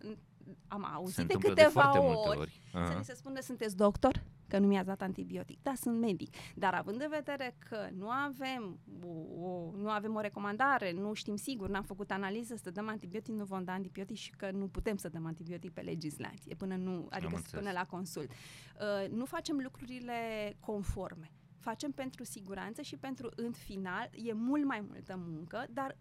am 0.67 0.86
auzit 0.93 1.15
Se 1.15 1.23
de 1.23 1.34
întâmplă 1.34 1.49
câteva 1.63 1.67
de 1.67 1.73
foarte 1.80 1.97
ori, 1.97 2.07
multe 2.15 2.38
ori. 2.39 2.61
să 2.71 2.78
Aha. 2.78 2.97
ni 2.97 3.03
se 3.03 3.13
spună, 3.13 3.39
sunteți 3.39 3.76
doctor? 3.76 4.23
Că 4.47 4.59
nu 4.59 4.67
mi-ați 4.67 4.88
dat 4.88 5.01
antibiotic. 5.01 5.59
Da, 5.61 5.73
sunt 5.76 5.99
medic. 5.99 6.36
Dar 6.55 6.73
având 6.73 7.01
în 7.01 7.07
vedere 7.09 7.55
că 7.69 7.88
nu 7.97 8.09
avem 8.09 8.80
o, 9.03 9.45
o, 9.47 9.71
nu 9.76 9.89
avem 9.89 10.15
o 10.15 10.19
recomandare, 10.19 10.91
nu 10.91 11.13
știm 11.13 11.36
sigur, 11.36 11.69
n-am 11.69 11.84
făcut 11.84 12.11
analiză 12.11 12.55
să 12.55 12.69
dăm 12.71 12.88
antibiotic, 12.88 13.34
nu 13.34 13.43
vom 13.43 13.63
da 13.63 13.71
antibiotic 13.73 14.15
și 14.15 14.32
că 14.32 14.51
nu 14.51 14.67
putem 14.67 14.97
să 14.97 15.09
dăm 15.09 15.26
antibiotic 15.26 15.71
pe 15.73 15.82
legislație, 15.82 16.55
până 16.55 16.76
nu, 16.76 17.07
adică 17.09 17.36
înțeles. 17.36 17.61
până 17.63 17.71
la 17.71 17.86
consult. 17.86 18.32
Uh, 18.32 19.09
nu 19.11 19.26
facem 19.26 19.59
lucrurile 19.63 20.13
conforme. 20.59 21.32
Facem 21.66 21.91
pentru 21.91 22.24
siguranță 22.24 22.82
și 22.82 22.95
pentru, 22.95 23.30
în 23.35 23.52
final, 23.52 24.10
e 24.14 24.34
mult 24.34 24.65
mai 24.65 24.81
multă 24.88 25.15
muncă, 25.27 25.65
dar 25.69 25.98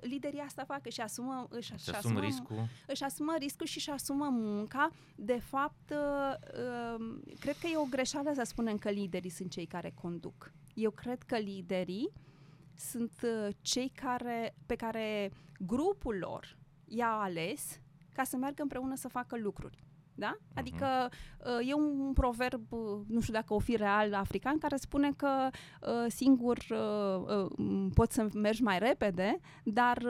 liderii 0.00 0.40
asta 0.40 0.64
fac, 0.64 0.86
își 0.86 1.00
asumă, 1.00 1.46
își, 1.50 1.72
își 1.72 1.94
asumă 1.94 2.20
riscul. 2.20 2.68
Își 2.86 3.04
asumă 3.04 3.34
riscul 3.38 3.66
și 3.66 3.76
își 3.76 3.90
asumă 3.90 4.28
munca. 4.30 4.90
De 5.14 5.38
fapt, 5.38 5.90
uh, 5.90 6.34
uh, 6.98 7.18
cred 7.38 7.56
că 7.56 7.66
e 7.66 7.76
o 7.76 7.86
greșeală 7.90 8.32
să 8.34 8.42
spunem 8.44 8.76
că 8.76 8.90
liderii 8.90 9.30
sunt 9.30 9.50
cei 9.50 9.66
care 9.66 9.92
conduc. 10.00 10.52
Eu 10.74 10.90
cred 10.90 11.22
că 11.22 11.36
liderii 11.36 12.12
sunt 12.74 13.12
uh, 13.22 13.54
cei 13.60 13.92
care, 13.94 14.54
pe 14.66 14.74
care 14.74 15.32
grupul 15.58 16.16
lor 16.16 16.56
i-a 16.84 17.12
ales 17.12 17.80
ca 18.12 18.24
să 18.24 18.36
meargă 18.36 18.62
împreună 18.62 18.94
să 18.94 19.08
facă 19.08 19.38
lucruri. 19.38 19.84
Da? 20.20 20.36
Adică 20.54 21.08
uh, 21.38 21.68
e 21.68 21.74
un 21.74 22.12
proverb, 22.12 22.72
uh, 22.72 23.00
nu 23.06 23.20
știu 23.20 23.32
dacă 23.32 23.54
o 23.54 23.58
fi 23.58 23.76
real 23.76 24.14
african, 24.14 24.58
care 24.58 24.76
spune 24.76 25.12
că 25.16 25.48
uh, 25.80 26.04
singur 26.08 26.58
poți 27.94 28.14
să 28.14 28.28
mergi 28.34 28.62
mai 28.62 28.78
repede, 28.78 29.38
dar 29.64 30.02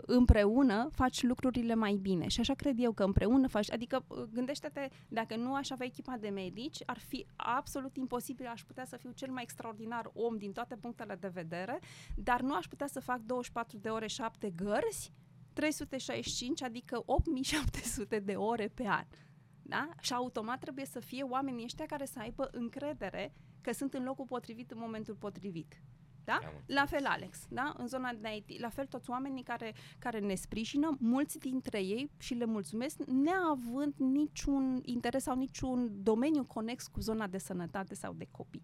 împreună 0.00 0.88
faci 0.92 1.22
lucrurile 1.22 1.74
mai 1.74 1.94
bine. 1.94 2.28
Și 2.28 2.40
așa 2.40 2.54
cred 2.54 2.78
eu 2.78 2.92
că 2.92 3.04
împreună 3.04 3.48
faci, 3.48 3.72
adică 3.72 4.04
gândește-te, 4.32 4.88
dacă 5.08 5.36
nu 5.36 5.54
aș 5.54 5.70
avea 5.70 5.86
echipa 5.86 6.16
de 6.20 6.28
medici, 6.28 6.82
ar 6.86 6.98
fi 6.98 7.26
absolut 7.36 7.96
imposibil, 7.96 8.46
aș 8.46 8.62
putea 8.62 8.84
să 8.84 8.96
fiu 8.96 9.10
cel 9.14 9.30
mai 9.30 9.42
extraordinar 9.42 10.10
om 10.12 10.36
din 10.36 10.52
toate 10.52 10.76
punctele 10.76 11.14
de 11.20 11.28
vedere, 11.28 11.80
dar 12.14 12.40
nu 12.40 12.54
aș 12.54 12.66
putea 12.66 12.86
să 12.86 13.00
fac 13.00 13.20
24 13.20 13.78
de 13.78 13.88
ore, 13.88 14.06
7 14.06 14.52
gărzi, 14.56 15.12
365, 15.56 16.62
adică 16.62 17.02
8700 17.06 18.18
de 18.18 18.32
ore 18.32 18.70
pe 18.74 18.86
an. 18.86 19.04
Da? 19.68 19.88
Și 20.00 20.12
automat 20.12 20.60
trebuie 20.60 20.84
să 20.84 21.00
fie 21.00 21.22
oamenii 21.22 21.64
ăștia 21.64 21.86
care 21.86 22.04
să 22.04 22.18
aibă 22.18 22.48
încredere 22.52 23.32
că 23.60 23.72
sunt 23.72 23.94
în 23.94 24.04
locul 24.04 24.24
potrivit 24.24 24.70
în 24.70 24.78
momentul 24.78 25.14
potrivit. 25.14 25.80
Da? 26.24 26.38
La 26.66 26.84
fel, 26.86 27.06
Alex, 27.06 27.46
da? 27.48 27.74
în 27.76 27.86
zona 27.86 28.12
de 28.12 28.28
IT. 28.36 28.60
La 28.60 28.68
fel, 28.68 28.86
toți 28.86 29.10
oamenii 29.10 29.42
care, 29.42 29.74
care 29.98 30.18
ne 30.18 30.34
sprijină, 30.34 30.96
mulți 31.00 31.38
dintre 31.38 31.82
ei, 31.82 32.10
și 32.18 32.34
le 32.34 32.44
mulțumesc, 32.44 32.98
neavând 33.04 33.94
niciun 33.96 34.80
interes 34.84 35.22
sau 35.22 35.36
niciun 35.36 36.02
domeniu 36.02 36.44
conex 36.44 36.86
cu 36.86 37.00
zona 37.00 37.26
de 37.26 37.38
sănătate 37.38 37.94
sau 37.94 38.12
de 38.12 38.26
copii. 38.30 38.62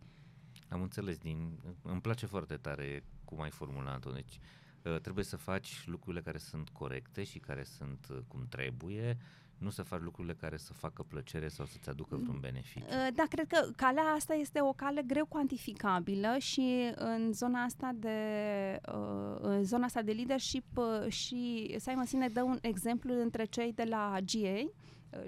Am 0.68 0.82
înțeles. 0.82 1.18
Din, 1.18 1.58
îmi 1.82 2.00
place 2.00 2.26
foarte 2.26 2.56
tare 2.56 3.04
cum 3.24 3.40
ai 3.40 3.50
formulat-o. 3.50 4.10
Deci, 4.10 4.38
uh, 4.82 5.00
trebuie 5.00 5.24
să 5.24 5.36
faci 5.36 5.82
lucrurile 5.86 6.22
care 6.22 6.38
sunt 6.38 6.68
corecte 6.68 7.24
și 7.24 7.38
care 7.38 7.62
sunt 7.64 8.06
uh, 8.10 8.18
cum 8.28 8.46
trebuie, 8.48 9.18
nu 9.62 9.70
să 9.70 9.82
faci 9.82 10.00
lucrurile 10.00 10.34
care 10.34 10.56
să 10.56 10.72
facă 10.72 11.02
plăcere 11.02 11.48
sau 11.48 11.66
să-ți 11.66 11.88
aducă 11.88 12.16
vreun 12.16 12.38
beneficiu. 12.40 12.86
Uh, 12.88 13.14
da, 13.14 13.22
cred 13.28 13.46
că 13.46 13.70
calea 13.76 14.02
asta 14.02 14.34
este 14.34 14.60
o 14.60 14.72
cale 14.72 15.02
greu 15.02 15.26
cuantificabilă 15.26 16.36
și 16.38 16.92
în 16.94 17.32
zona 17.32 17.62
asta 17.62 17.90
de, 17.94 18.18
uh, 18.88 19.36
în 19.40 19.64
zona 19.64 19.84
asta 19.84 20.02
de 20.02 20.12
leadership 20.12 20.76
uh, 20.76 21.12
și 21.12 21.74
Simon 21.78 22.04
Sinek 22.04 22.32
dă 22.32 22.42
un 22.42 22.58
exemplu 22.60 23.20
între 23.20 23.44
cei 23.44 23.72
de 23.72 23.84
la 23.88 24.16
GA, 24.24 24.70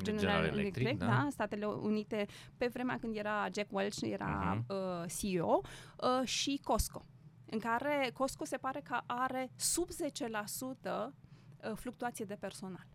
General, 0.03 0.19
General 0.19 0.45
Electric, 0.45 0.87
Electric 0.87 0.99
da? 0.99 1.07
da? 1.07 1.29
Statele 1.31 1.67
Unite, 1.67 2.27
pe 2.57 2.67
vremea 2.67 2.99
când 2.99 3.17
era 3.17 3.49
Jack 3.55 3.73
Welch, 3.73 4.01
era 4.01 4.57
uh-huh. 4.57 4.67
uh, 4.69 5.11
CEO, 5.19 5.61
uh, 5.61 6.27
și 6.27 6.61
Costco, 6.63 7.05
în 7.51 7.59
care 7.59 8.11
Costco 8.15 8.45
se 8.45 8.57
pare 8.57 8.81
că 8.81 9.01
are 9.07 9.51
sub 9.57 9.89
10% 9.89 11.11
fluctuație 11.75 12.25
de 12.25 12.37
personal. 12.41 12.87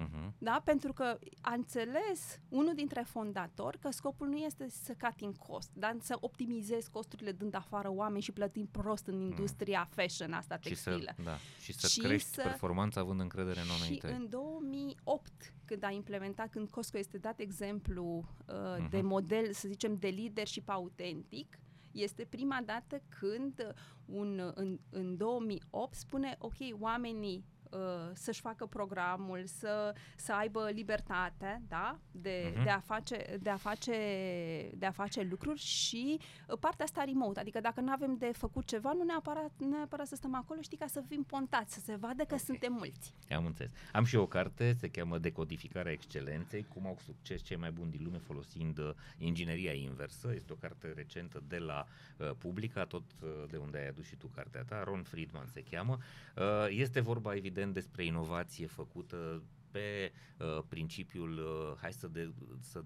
Uh-huh. 0.00 0.32
Da? 0.38 0.62
Pentru 0.64 0.92
că 0.92 1.18
a 1.40 1.52
înțeles 1.52 2.40
unul 2.48 2.74
dintre 2.74 3.02
fondatori 3.02 3.78
că 3.78 3.90
scopul 3.90 4.28
nu 4.28 4.36
este 4.36 4.68
să 4.68 4.92
cati 4.92 5.24
în 5.24 5.32
cost, 5.32 5.70
dar 5.72 5.96
să 6.00 6.16
optimizezi 6.20 6.90
costurile 6.90 7.32
dând 7.32 7.54
afară 7.54 7.90
oameni 7.90 8.22
și 8.22 8.32
plătind 8.32 8.68
prost 8.68 9.06
în 9.06 9.20
industria 9.20 9.88
uh-huh. 9.88 9.94
fashion 9.94 10.32
asta 10.32 10.56
textilă. 10.56 10.96
Și 10.96 11.04
să, 11.16 11.22
da, 11.22 11.36
și 11.60 11.72
să 11.72 11.86
și 11.86 12.00
crești 12.00 12.28
să, 12.28 12.42
performanța 12.42 13.00
având 13.00 13.20
încredere 13.20 13.60
în 13.60 13.68
oamenii 13.70 14.00
Și 14.00 14.06
în 14.06 14.28
2008, 14.28 15.54
când 15.64 15.84
a 15.84 15.90
implementat, 15.90 16.50
când 16.50 16.68
Costco 16.70 16.98
este 16.98 17.18
dat 17.18 17.40
exemplu 17.40 18.24
uh, 18.46 18.54
uh-huh. 18.54 18.90
de 18.90 19.00
model, 19.00 19.52
să 19.52 19.68
zicem, 19.68 19.96
de 19.96 20.08
leadership 20.08 20.68
autentic, 20.68 21.58
este 21.92 22.24
prima 22.24 22.60
dată 22.64 23.02
când 23.08 23.74
un, 24.04 24.52
în, 24.54 24.78
în 24.90 25.16
2008 25.16 25.94
spune, 25.94 26.36
ok, 26.38 26.54
oamenii 26.80 27.36
uh, 27.36 27.53
să-și 28.12 28.40
facă 28.40 28.66
programul, 28.66 29.42
să, 29.46 29.94
să 30.16 30.32
aibă 30.32 30.70
libertate, 30.72 31.62
da? 31.68 31.98
De, 32.10 32.52
uh-huh. 32.52 32.64
de, 32.64 32.70
a 32.70 32.80
face, 32.80 33.38
de, 33.42 33.50
a 33.50 33.56
face, 33.56 33.96
de 34.74 34.86
a 34.86 34.90
face 34.90 35.22
lucruri 35.22 35.60
și 35.60 36.18
uh, 36.48 36.58
partea 36.60 36.84
asta 36.84 37.04
remote, 37.04 37.40
adică 37.40 37.60
dacă 37.60 37.80
nu 37.80 37.90
avem 37.90 38.16
de 38.16 38.30
făcut 38.32 38.66
ceva, 38.66 38.92
nu 38.92 39.02
neapărat, 39.02 39.52
neapărat 39.56 40.06
să 40.06 40.14
stăm 40.14 40.34
acolo, 40.34 40.60
știi, 40.60 40.76
ca 40.76 40.86
să 40.86 41.02
fim 41.08 41.22
pontați, 41.22 41.74
să 41.74 41.80
se 41.80 41.96
vadă 41.96 42.22
că 42.22 42.34
okay. 42.34 42.38
suntem 42.38 42.72
mulți. 42.72 43.14
Am 43.30 43.46
înțeles. 43.46 43.72
Am 43.92 44.04
și 44.04 44.16
o 44.16 44.26
carte, 44.26 44.72
se 44.72 44.88
cheamă 44.88 45.18
Decodificarea 45.18 45.92
Excelenței, 45.92 46.66
cum 46.74 46.86
au 46.86 46.98
succes 47.04 47.42
cei 47.42 47.56
mai 47.56 47.70
buni 47.70 47.90
din 47.90 48.00
lume 48.04 48.18
folosind 48.18 48.78
uh, 48.78 48.90
ingineria 49.18 49.72
inversă. 49.72 50.32
Este 50.34 50.52
o 50.52 50.56
carte 50.56 50.92
recentă 50.92 51.42
de 51.48 51.58
la 51.58 51.86
uh, 52.16 52.30
Publica, 52.38 52.84
tot 52.84 53.02
uh, 53.22 53.28
de 53.50 53.56
unde 53.56 53.78
ai 53.78 53.88
adus 53.88 54.04
și 54.06 54.16
tu 54.16 54.26
cartea 54.26 54.62
ta, 54.62 54.82
Ron 54.82 55.02
Friedman 55.02 55.46
se 55.52 55.62
cheamă. 55.70 55.98
Uh, 56.36 56.66
este 56.68 57.00
vorba, 57.00 57.34
evident, 57.34 57.63
evident 57.64 57.74
despre 57.74 58.04
inovație 58.04 58.66
făcută 58.66 59.42
pe 59.70 60.12
uh, 60.38 60.62
principiul 60.68 61.38
uh, 61.38 61.78
hai 61.80 61.92
să, 61.92 62.08
de, 62.08 62.32
să 62.60 62.84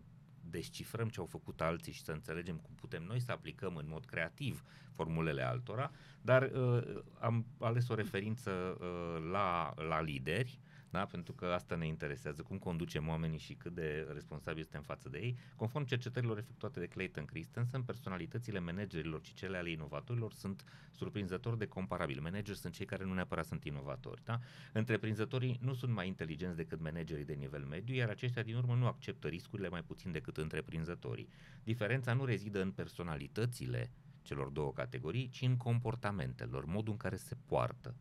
descifrăm 0.51 1.09
ce 1.09 1.21
au 1.21 1.27
făcut 1.27 1.61
alții 1.61 1.93
și 1.93 2.03
să 2.03 2.13
înțelegem 2.13 2.57
cum 2.57 2.75
putem 2.75 3.03
noi 3.03 3.21
să 3.21 3.33
aplicăm 3.33 3.77
în 3.77 3.87
mod 3.89 4.05
creativ 4.05 4.65
formulele 4.93 5.43
altora, 5.43 5.91
dar 6.23 6.43
uh, 6.43 7.03
am 7.21 7.47
ales 7.59 7.89
o 7.89 7.95
referință 7.95 8.51
uh, 8.51 9.31
la, 9.31 9.75
la 9.89 10.01
lideri 10.01 10.59
da? 10.91 11.05
pentru 11.05 11.33
că 11.33 11.45
asta 11.45 11.77
ne 11.77 11.87
interesează, 11.87 12.43
cum 12.43 12.59
conducem 12.59 13.09
oamenii 13.09 13.39
și 13.39 13.55
cât 13.55 13.75
de 13.75 14.09
responsabili 14.13 14.63
suntem 14.63 14.83
față 14.83 15.09
de 15.09 15.19
ei. 15.19 15.39
Conform 15.57 15.85
cercetărilor 15.85 16.39
efectuate 16.39 16.81
de 16.81 16.87
Clayton 16.87 17.25
Christensen, 17.25 17.83
personalitățile 17.83 18.59
managerilor 18.59 19.25
și 19.25 19.35
cele 19.35 19.57
ale 19.57 19.71
inovatorilor 19.71 20.33
sunt 20.33 20.65
surprinzător 20.91 21.57
de 21.57 21.67
comparabile. 21.67 22.21
Manageri 22.21 22.59
sunt 22.59 22.73
cei 22.73 22.87
care 22.87 23.05
nu 23.05 23.15
neapărat 23.15 23.47
sunt 23.47 23.65
inovatori. 23.65 24.25
Da? 24.25 24.39
Întreprinzătorii 24.73 25.59
nu 25.61 25.75
sunt 25.75 25.93
mai 25.93 26.07
inteligenți 26.07 26.57
decât 26.57 26.81
managerii 26.81 27.25
de 27.25 27.35
nivel 27.35 27.65
mediu, 27.65 27.95
iar 27.95 28.09
aceștia 28.09 28.43
din 28.43 28.55
urmă 28.55 28.75
nu 28.75 28.87
acceptă 28.87 29.29
riscurile 29.29 29.69
mai 29.69 29.83
puțin 29.83 30.13
decât 30.13 30.37
întreprinzătorii. 30.37 31.29
Diferența 31.65 32.13
nu 32.13 32.25
rezidă 32.25 32.63
în 32.63 32.71
personalitățile 32.71 33.91
celor 34.23 34.49
două 34.49 34.73
categorii, 34.73 35.29
ci 35.29 35.43
în 35.43 35.57
comportamentelor, 35.57 36.65
modul 36.65 36.93
în 36.93 36.99
care 36.99 37.17
se 37.17 37.37
poartă 37.47 37.95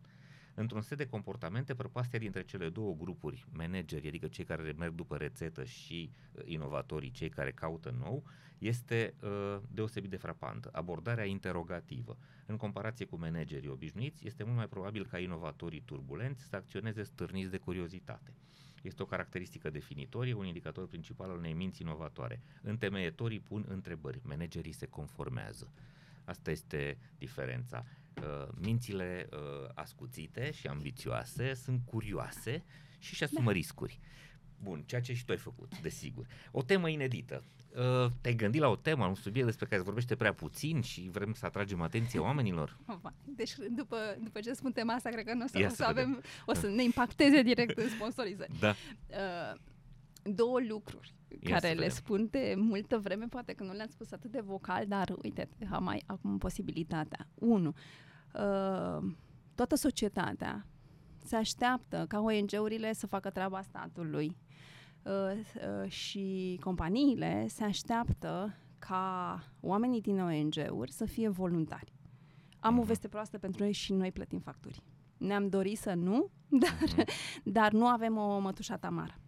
într-un 0.60 0.82
set 0.82 0.98
de 0.98 1.08
comportamente, 1.08 1.76
prăpastia 1.76 2.20
dintre 2.20 2.44
cele 2.44 2.70
două 2.70 2.96
grupuri, 2.96 3.46
manageri, 3.52 4.08
adică 4.08 4.28
cei 4.28 4.46
care 4.46 4.74
merg 4.78 4.94
după 4.94 5.18
rețetă 5.18 5.64
și 5.64 6.12
uh, 6.32 6.42
inovatorii, 6.46 7.12
cei 7.12 7.30
care 7.30 7.52
caută 7.52 7.96
nou, 8.00 8.24
este 8.58 9.14
uh, 9.22 9.58
deosebit 9.72 10.10
de 10.10 10.18
frapantă. 10.18 10.70
Abordarea 10.72 11.26
interogativă. 11.26 12.18
În 12.46 12.58
comparație 12.58 13.06
cu 13.06 13.18
managerii 13.18 13.70
obișnuiți, 13.70 14.26
este 14.26 14.44
mult 14.44 14.56
mai 14.56 14.68
probabil 14.68 15.06
ca 15.06 15.20
inovatorii 15.20 15.82
turbulenți 15.86 16.44
să 16.44 16.56
acționeze 16.56 17.04
stârniți 17.04 17.52
de 17.52 17.58
curiozitate. 17.58 18.34
Este 18.82 19.02
o 19.02 19.06
caracteristică 19.06 19.70
definitorie, 19.70 20.34
un 20.34 20.46
indicator 20.46 20.88
principal 20.88 21.30
al 21.30 21.38
unei 21.38 21.54
minți 21.54 21.82
inovatoare. 21.82 22.42
Întemeietorii 22.62 23.40
pun 23.40 23.66
întrebări, 23.68 24.20
managerii 24.24 24.72
se 24.72 24.86
conformează. 24.86 25.72
Asta 26.26 26.52
este 26.52 26.98
diferența. 27.18 27.86
Uh, 28.24 28.48
mințile 28.62 29.30
uh, 29.32 29.70
ascuțite 29.74 30.52
și 30.52 30.68
ambițioase 30.68 31.54
sunt 31.54 31.82
curioase 31.86 32.64
și 33.00 33.14
își 33.14 33.24
asumă 33.24 33.46
da. 33.46 33.52
riscuri. 33.52 34.00
Bun, 34.64 34.84
ceea 34.86 35.02
ce 35.02 35.14
și 35.14 35.26
tu 35.26 35.32
ai 35.32 35.38
făcut, 35.38 35.80
desigur. 35.82 36.28
O 36.52 36.62
temă 36.62 36.90
inedită. 36.90 37.44
Uh, 37.76 38.12
te-ai 38.22 38.36
gândit 38.36 38.62
la 38.62 38.68
o 38.68 38.76
temă, 38.76 39.06
un 39.06 39.16
subiect 39.16 39.46
despre 39.48 39.66
care 39.66 39.78
se 39.78 39.86
vorbește 39.86 40.16
prea 40.16 40.34
puțin 40.34 40.82
și 40.82 41.10
vrem 41.12 41.34
să 41.34 41.46
atragem 41.46 41.82
atenția 41.82 42.22
oamenilor? 42.22 42.78
Deci 43.36 43.54
după, 43.70 43.98
după 44.24 44.40
ce 44.40 44.54
spun 44.54 44.72
tema 44.72 44.94
asta, 44.94 45.10
cred 45.10 45.26
că 45.26 45.34
nu 45.34 45.44
o 45.44 45.48
să, 45.48 45.66
o 45.66 45.70
să 45.70 45.84
avem, 45.84 46.22
o 46.46 46.54
să 46.54 46.68
ne 46.68 46.84
impacteze 46.84 47.42
direct 47.42 47.78
în 47.78 47.90
sponsorizări. 47.90 48.60
Da. 48.60 48.70
Uh, 49.10 49.60
două 50.24 50.60
lucruri 50.68 51.14
Ia 51.40 51.58
care 51.58 51.74
le 51.74 51.90
spun 51.90 52.28
de 52.32 52.54
multă 52.58 52.98
vreme, 52.98 53.26
poate 53.26 53.54
că 53.54 53.64
nu 53.64 53.74
le-am 53.74 53.90
spus 53.90 54.12
atât 54.12 54.32
de 54.32 54.42
vocal, 54.42 54.88
dar 54.88 55.16
uite, 55.22 55.50
am 55.72 55.84
mai 55.84 56.04
acum 56.06 56.38
posibilitatea. 56.38 57.28
Unu, 57.34 57.70
uh, 57.70 57.76
toată 59.56 59.76
societatea 59.76 60.66
se 61.24 61.36
așteaptă 61.36 62.06
ca 62.08 62.20
ONG-urile 62.20 62.94
să 62.94 63.08
facă 63.08 63.30
treaba 63.30 63.62
statului 63.62 64.38
uh, 65.04 65.12
uh, 65.84 65.90
și 65.90 66.58
companiile 66.64 67.48
se 67.48 67.64
așteaptă 67.64 68.56
ca 68.80 69.40
oamenii 69.62 70.02
din 70.02 70.20
ONG-uri 70.20 70.92
să 70.92 71.06
fie 71.06 71.30
voluntari. 71.30 71.94
Am 72.60 72.74
o 72.74 72.78
mhm. 72.78 72.88
veste 72.88 73.08
proastă 73.08 73.38
pentru 73.38 73.64
noi 73.64 73.72
și 73.72 73.94
noi 73.94 74.12
plătim 74.12 74.40
facturi. 74.40 74.84
Ne-am 75.18 75.50
dorit 75.50 75.78
să 75.78 75.94
nu, 75.94 76.30
dar, 76.62 76.78
uh-huh. 76.88 77.08
dar 77.44 77.72
nu 77.72 77.88
avem 77.88 78.18
o 78.18 78.40
mătușată 78.40 78.86
amară. 78.86 79.20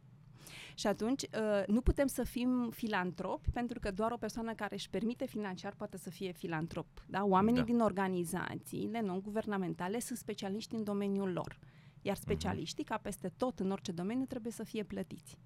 Și 0.79 0.87
atunci 0.87 1.21
uh, 1.21 1.63
nu 1.67 1.81
putem 1.81 2.07
să 2.07 2.23
fim 2.23 2.69
filantropi 2.69 3.49
pentru 3.51 3.79
că 3.79 3.91
doar 3.91 4.11
o 4.11 4.17
persoană 4.17 4.53
care 4.53 4.75
își 4.75 4.89
permite 4.89 5.25
financiar 5.25 5.73
poate 5.77 5.97
să 5.97 6.09
fie 6.09 6.31
filantrop. 6.31 6.87
Da? 7.07 7.23
Oamenii 7.25 7.59
Da. 7.59 7.65
din 7.65 7.79
organizațiile 7.79 9.01
non-guvernamentale 9.01 9.99
sunt 9.99 10.17
specialiști 10.17 10.75
în 10.75 10.83
domeniul 10.83 11.31
lor. 11.31 11.59
Iar 12.01 12.15
specialiștii, 12.15 12.83
ca 12.83 12.97
peste 12.97 13.31
tot 13.37 13.59
în 13.59 13.71
orice 13.71 13.91
domeniu, 13.91 14.25
trebuie 14.25 14.51
să 14.51 14.63
fie 14.63 14.83
plătiți. 14.83 15.37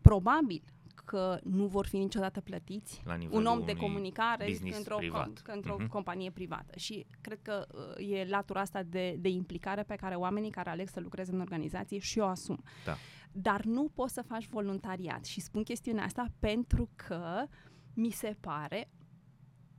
Probabil 0.00 0.62
că 1.04 1.38
nu 1.42 1.66
vor 1.66 1.86
fi 1.86 1.96
niciodată 1.96 2.40
plătiți 2.40 3.02
La 3.04 3.14
nivelul 3.14 3.40
un 3.40 3.46
om 3.46 3.58
de 3.58 3.62
unui 3.70 3.74
comunicare 3.82 4.44
business 4.48 4.78
într-o, 4.78 4.96
privat. 4.96 5.28
com- 5.42 5.52
într-o 5.54 5.76
Mhm. 5.78 5.88
companie 5.88 6.30
privată. 6.30 6.78
Și 6.78 7.06
cred 7.20 7.38
că 7.42 7.66
uh, 7.98 8.08
e 8.10 8.24
latura 8.28 8.60
asta 8.60 8.82
de, 8.82 9.16
de 9.18 9.28
implicare 9.28 9.82
pe 9.82 9.94
care 9.94 10.14
oamenii 10.14 10.50
care 10.50 10.70
aleg 10.70 10.88
să 10.88 11.00
lucreze 11.00 11.32
în 11.32 11.40
organizație 11.40 11.98
și 11.98 12.18
o 12.18 12.24
asum. 12.26 12.62
Da. 12.84 12.96
Dar 13.40 13.64
nu 13.64 13.88
poți 13.94 14.14
să 14.14 14.22
faci 14.22 14.48
voluntariat. 14.48 15.24
Și 15.24 15.40
spun 15.40 15.62
chestiunea 15.62 16.04
asta 16.04 16.26
pentru 16.38 16.88
că 16.96 17.46
mi 17.94 18.10
se 18.10 18.36
pare 18.40 18.88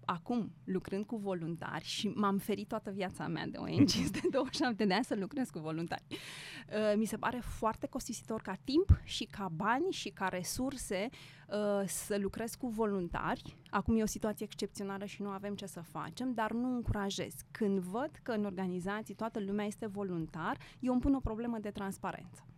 acum, 0.06 0.52
lucrând 0.64 1.06
cu 1.06 1.16
voluntari 1.16 1.84
și 1.84 2.08
m-am 2.08 2.38
ferit 2.38 2.68
toată 2.68 2.92
viața 2.92 3.28
mea 3.28 3.46
de 3.48 3.58
ONG, 3.58 3.92
de 4.12 4.22
27 4.32 4.86
de 4.86 4.94
ani 4.94 5.04
să 5.04 5.16
lucrez 5.16 5.50
cu 5.50 5.60
voluntari. 5.60 6.04
Uh, 6.10 6.94
mi 6.96 7.06
se 7.06 7.18
pare 7.18 7.40
foarte 7.40 7.88
costisitor 7.88 8.42
ca 8.42 8.58
timp 8.64 9.00
și 9.04 9.24
ca 9.24 9.50
bani 9.56 9.92
și 9.92 10.10
ca 10.10 10.28
resurse 10.28 11.10
uh, 11.48 11.88
să 11.88 12.18
lucrez 12.18 12.56
cu 12.56 12.68
voluntari. 12.68 13.58
Acum 13.70 13.98
e 13.98 14.02
o 14.02 14.06
situație 14.06 14.46
excepțională 14.46 15.06
și 15.06 15.22
nu 15.22 15.30
avem 15.30 15.56
ce 15.56 15.66
să 15.66 15.82
facem, 15.82 16.34
dar 16.34 16.52
nu 16.52 16.76
încurajez. 16.76 17.34
Când 17.52 17.80
văd 17.80 18.12
că 18.24 18.32
în 18.32 18.46
organizații 18.46 19.16
toată 19.16 19.40
lumea 19.40 19.66
este 19.66 19.88
voluntar, 19.88 20.58
eu 20.80 20.92
îmi 20.92 21.02
pun 21.02 21.14
o 21.14 21.20
problemă 21.20 21.58
de 21.60 21.70
transparență. 21.70 22.49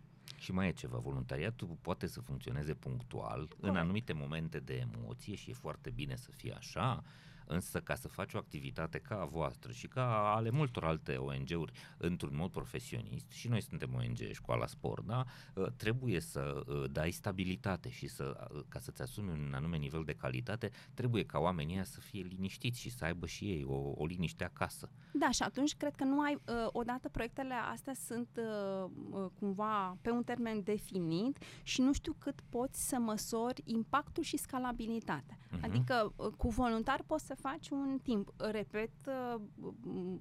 Și 0.42 0.52
mai 0.52 0.68
e 0.68 0.72
ceva, 0.72 0.98
voluntariatul 0.98 1.76
poate 1.80 2.06
să 2.06 2.20
funcționeze 2.20 2.74
punctual 2.74 3.48
în 3.60 3.76
anumite 3.76 4.12
momente 4.12 4.58
de 4.58 4.74
emoție 4.74 5.34
și 5.34 5.50
e 5.50 5.54
foarte 5.54 5.90
bine 5.90 6.16
să 6.16 6.30
fie 6.30 6.54
așa, 6.56 7.04
însă 7.46 7.80
ca 7.80 7.94
să 7.94 8.08
faci 8.08 8.34
o 8.34 8.38
activitate 8.38 8.98
ca 8.98 9.20
a 9.20 9.24
voastră 9.24 9.72
și 9.72 9.88
ca 9.88 10.34
ale 10.34 10.50
multor 10.50 10.84
alte 10.84 11.16
ONG-uri 11.16 11.72
într-un 11.96 12.36
mod 12.36 12.50
profesionist, 12.50 13.30
și 13.30 13.48
noi 13.48 13.62
suntem 13.62 13.94
ONG 13.94 14.32
Școala 14.32 14.66
Sport, 14.66 15.06
da? 15.06 15.24
Uh, 15.54 15.66
trebuie 15.76 16.20
să 16.20 16.62
uh, 16.66 16.90
dai 16.90 17.10
stabilitate 17.10 17.88
și 17.88 18.06
să, 18.06 18.48
uh, 18.54 18.62
ca 18.68 18.78
să-ți 18.78 19.02
asumi 19.02 19.30
un 19.30 19.52
anume 19.54 19.76
nivel 19.76 20.02
de 20.04 20.12
calitate, 20.12 20.70
trebuie 20.94 21.24
ca 21.24 21.38
oamenii 21.38 21.74
ăia 21.74 21.84
să 21.84 22.00
fie 22.00 22.22
liniștiți 22.22 22.80
și 22.80 22.90
să 22.90 23.04
aibă 23.04 23.26
și 23.26 23.44
ei 23.44 23.64
o, 23.64 23.92
o 23.94 24.06
liniște 24.06 24.44
acasă. 24.44 24.90
Da, 25.12 25.30
și 25.30 25.42
atunci 25.42 25.76
cred 25.76 25.94
că 25.94 26.04
nu 26.04 26.20
ai, 26.20 26.34
uh, 26.34 26.66
odată 26.72 27.08
proiectele 27.08 27.54
astea 27.54 27.94
sunt 27.94 28.28
uh, 28.36 28.90
uh, 29.10 29.30
cumva 29.38 29.96
pe 30.02 30.10
un 30.10 30.22
termen 30.22 30.62
definit 30.62 31.38
și 31.62 31.80
nu 31.80 31.92
știu 31.92 32.16
cât 32.18 32.40
poți 32.48 32.88
să 32.88 32.98
măsori 32.98 33.62
impactul 33.64 34.22
și 34.22 34.36
scalabilitatea. 34.36 35.38
Mhm. 35.50 35.64
Adică 35.64 36.12
uh, 36.16 36.26
cu 36.36 36.48
voluntar 36.48 37.02
poți 37.06 37.26
să 37.26 37.31
faci 37.34 37.68
un 37.70 37.98
timp. 38.02 38.32
Repet, 38.36 38.90
uh, 39.06 39.40
m- 39.86 40.20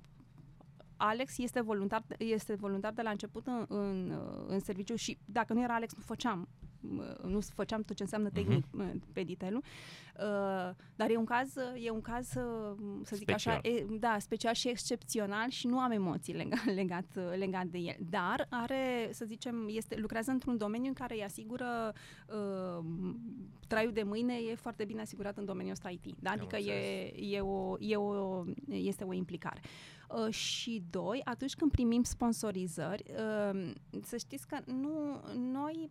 Alex 0.97 1.37
este 1.37 1.61
voluntar, 1.61 2.03
este 2.17 2.55
voluntar 2.55 2.93
de 2.93 3.01
la 3.01 3.09
început 3.09 3.47
în, 3.47 3.65
în, 3.67 4.09
uh, 4.11 4.43
în 4.47 4.59
serviciu 4.59 4.95
și 4.95 5.17
dacă 5.25 5.53
nu 5.53 5.61
era 5.61 5.73
Alex, 5.73 5.93
nu 5.95 6.01
făceam 6.01 6.39
uh, 6.41 6.69
nu 7.23 7.39
făceam 7.39 7.81
tot 7.81 7.95
ce 7.95 8.03
înseamnă 8.03 8.29
tehnic 8.29 8.65
uh, 8.71 8.91
pe 9.13 9.23
ditelul. 9.23 9.63
Uh, 10.19 10.75
dar 10.95 11.09
e 11.09 11.15
un 11.15 11.25
caz, 11.25 11.55
e 11.79 11.89
un 11.89 12.01
caz, 12.01 12.33
uh, 12.35 12.77
să 13.03 13.15
zic 13.15 13.31
așa, 13.31 13.51
Special. 13.51 13.77
e, 13.77 13.97
da, 13.99 14.15
special 14.19 14.53
și 14.53 14.69
excepțional 14.69 15.49
și 15.49 15.67
nu 15.67 15.79
am 15.79 15.91
emoții 15.91 16.33
legat, 16.41 16.65
legat, 16.65 17.37
legat 17.37 17.65
de 17.65 17.77
el. 17.77 17.95
Dar 18.09 18.47
are, 18.49 19.09
să 19.11 19.25
zicem, 19.25 19.67
este, 19.69 19.95
lucrează 19.97 20.31
într-un 20.31 20.57
domeniu 20.57 20.87
în 20.87 20.93
care 20.93 21.13
îi 21.15 21.23
asigură 21.23 21.93
uh, 22.27 22.85
traiul 23.67 23.91
de 23.91 24.03
mâine, 24.03 24.33
e 24.33 24.55
foarte 24.55 24.85
bine 24.85 25.01
asigurat 25.01 25.37
în 25.37 25.45
domeniul 25.45 25.73
ăsta 25.73 25.89
IT. 25.89 26.15
Da? 26.19 26.29
Am 26.29 26.37
Adică 26.37 26.55
e, 26.57 26.59
înțeles. 26.59 27.33
e 27.33 27.39
o, 27.39 27.75
e 27.79 27.95
o, 27.95 28.43
este 28.67 29.03
o 29.03 29.13
implicare. 29.13 29.61
Uh, 30.09 30.33
și 30.33 30.83
doi, 30.89 31.21
atunci 31.23 31.55
când 31.55 31.71
primim 31.71 32.03
sponsorizări, 32.03 33.03
uh, 33.09 33.71
să 34.01 34.17
știți 34.17 34.47
că 34.47 34.57
nu, 34.65 35.21
noi 35.35 35.89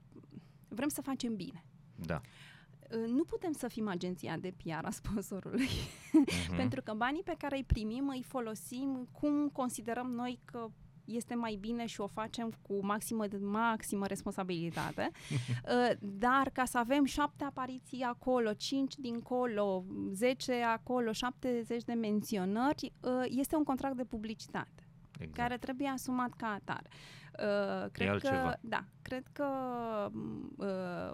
vrem 0.70 0.88
să 0.88 1.02
facem 1.02 1.36
bine. 1.36 1.64
Da. 2.06 2.20
Uh, 2.90 3.06
Nu 3.08 3.24
putem 3.24 3.52
să 3.52 3.68
fim 3.68 3.88
agenția 3.88 4.36
de 4.36 4.54
PR 4.64 4.84
a 4.84 4.90
sponsorului, 4.90 5.68
Mhm. 6.12 6.56
pentru 6.60 6.82
că 6.82 6.94
banii 6.96 7.22
pe 7.22 7.34
care 7.38 7.56
îi 7.56 7.64
primim 7.64 8.08
îi 8.08 8.22
folosim 8.22 9.08
cum 9.12 9.48
considerăm 9.48 10.10
noi 10.10 10.38
că 10.44 10.68
este 11.04 11.34
mai 11.34 11.56
bine 11.60 11.86
și 11.86 12.00
o 12.00 12.06
facem 12.06 12.52
cu 12.62 12.78
maximă, 12.86 13.24
maximă 13.40 14.06
responsabilitate. 14.06 15.10
Uh, 15.30 15.90
Dar 16.18 16.50
ca 16.52 16.64
să 16.64 16.78
avem 16.78 17.04
șapte 17.04 17.44
apariții 17.44 18.02
acolo, 18.02 18.52
cinci 18.52 18.94
dincolo, 18.96 19.84
zece 20.12 20.52
acolo, 20.62 21.12
70 21.12 21.82
de 21.84 21.92
menționări, 21.92 22.92
uh, 23.00 23.10
este 23.28 23.56
un 23.56 23.64
contract 23.64 23.96
de 23.96 24.04
publicitate 24.04 24.88
Exact. 25.18 25.36
care 25.36 25.58
trebuie 25.58 25.88
asumat 25.88 26.32
ca 26.34 26.46
atare. 26.46 26.88
Uh, 27.38 27.90
cred 27.92 28.06
că, 28.08 28.12
altceva. 28.12 28.56
da, 28.60 28.84
cred 29.02 29.24
că 29.32 29.44
m, 30.12 30.54
uh, 30.58 30.66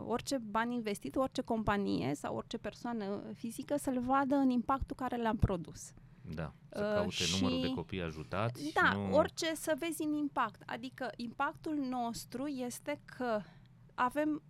orice 0.07 0.39
bani 0.39 0.75
investit, 0.75 1.17
orice 1.17 1.43
companie 1.43 2.15
sau 2.15 2.37
orice 2.37 2.59
persoană 2.59 3.23
fizică 3.35 3.77
să-l 3.77 4.01
vadă 4.01 4.35
în 4.35 4.51
impactul 4.51 4.97
care 4.97 5.17
l-am 5.23 5.37
produs. 5.37 5.93
Da, 6.35 6.53
să 6.69 6.81
Uh, 6.85 6.95
caute 6.95 7.25
numărul 7.41 7.61
de 7.61 7.67
și- 7.67 7.75
copii 7.75 8.03
ajutați 8.03 8.73
Da, 8.83 8.91
și 8.91 8.97
nu... 8.97 9.15
orice 9.17 9.55
să 9.55 9.75
vezi 9.79 10.03
în 10.03 10.13
impact. 10.15 10.63
Adică 10.67 11.11
impactul 11.17 11.75
nostru 11.77 12.47
este 12.47 13.01
că 13.17 13.41
avem 13.95 14.43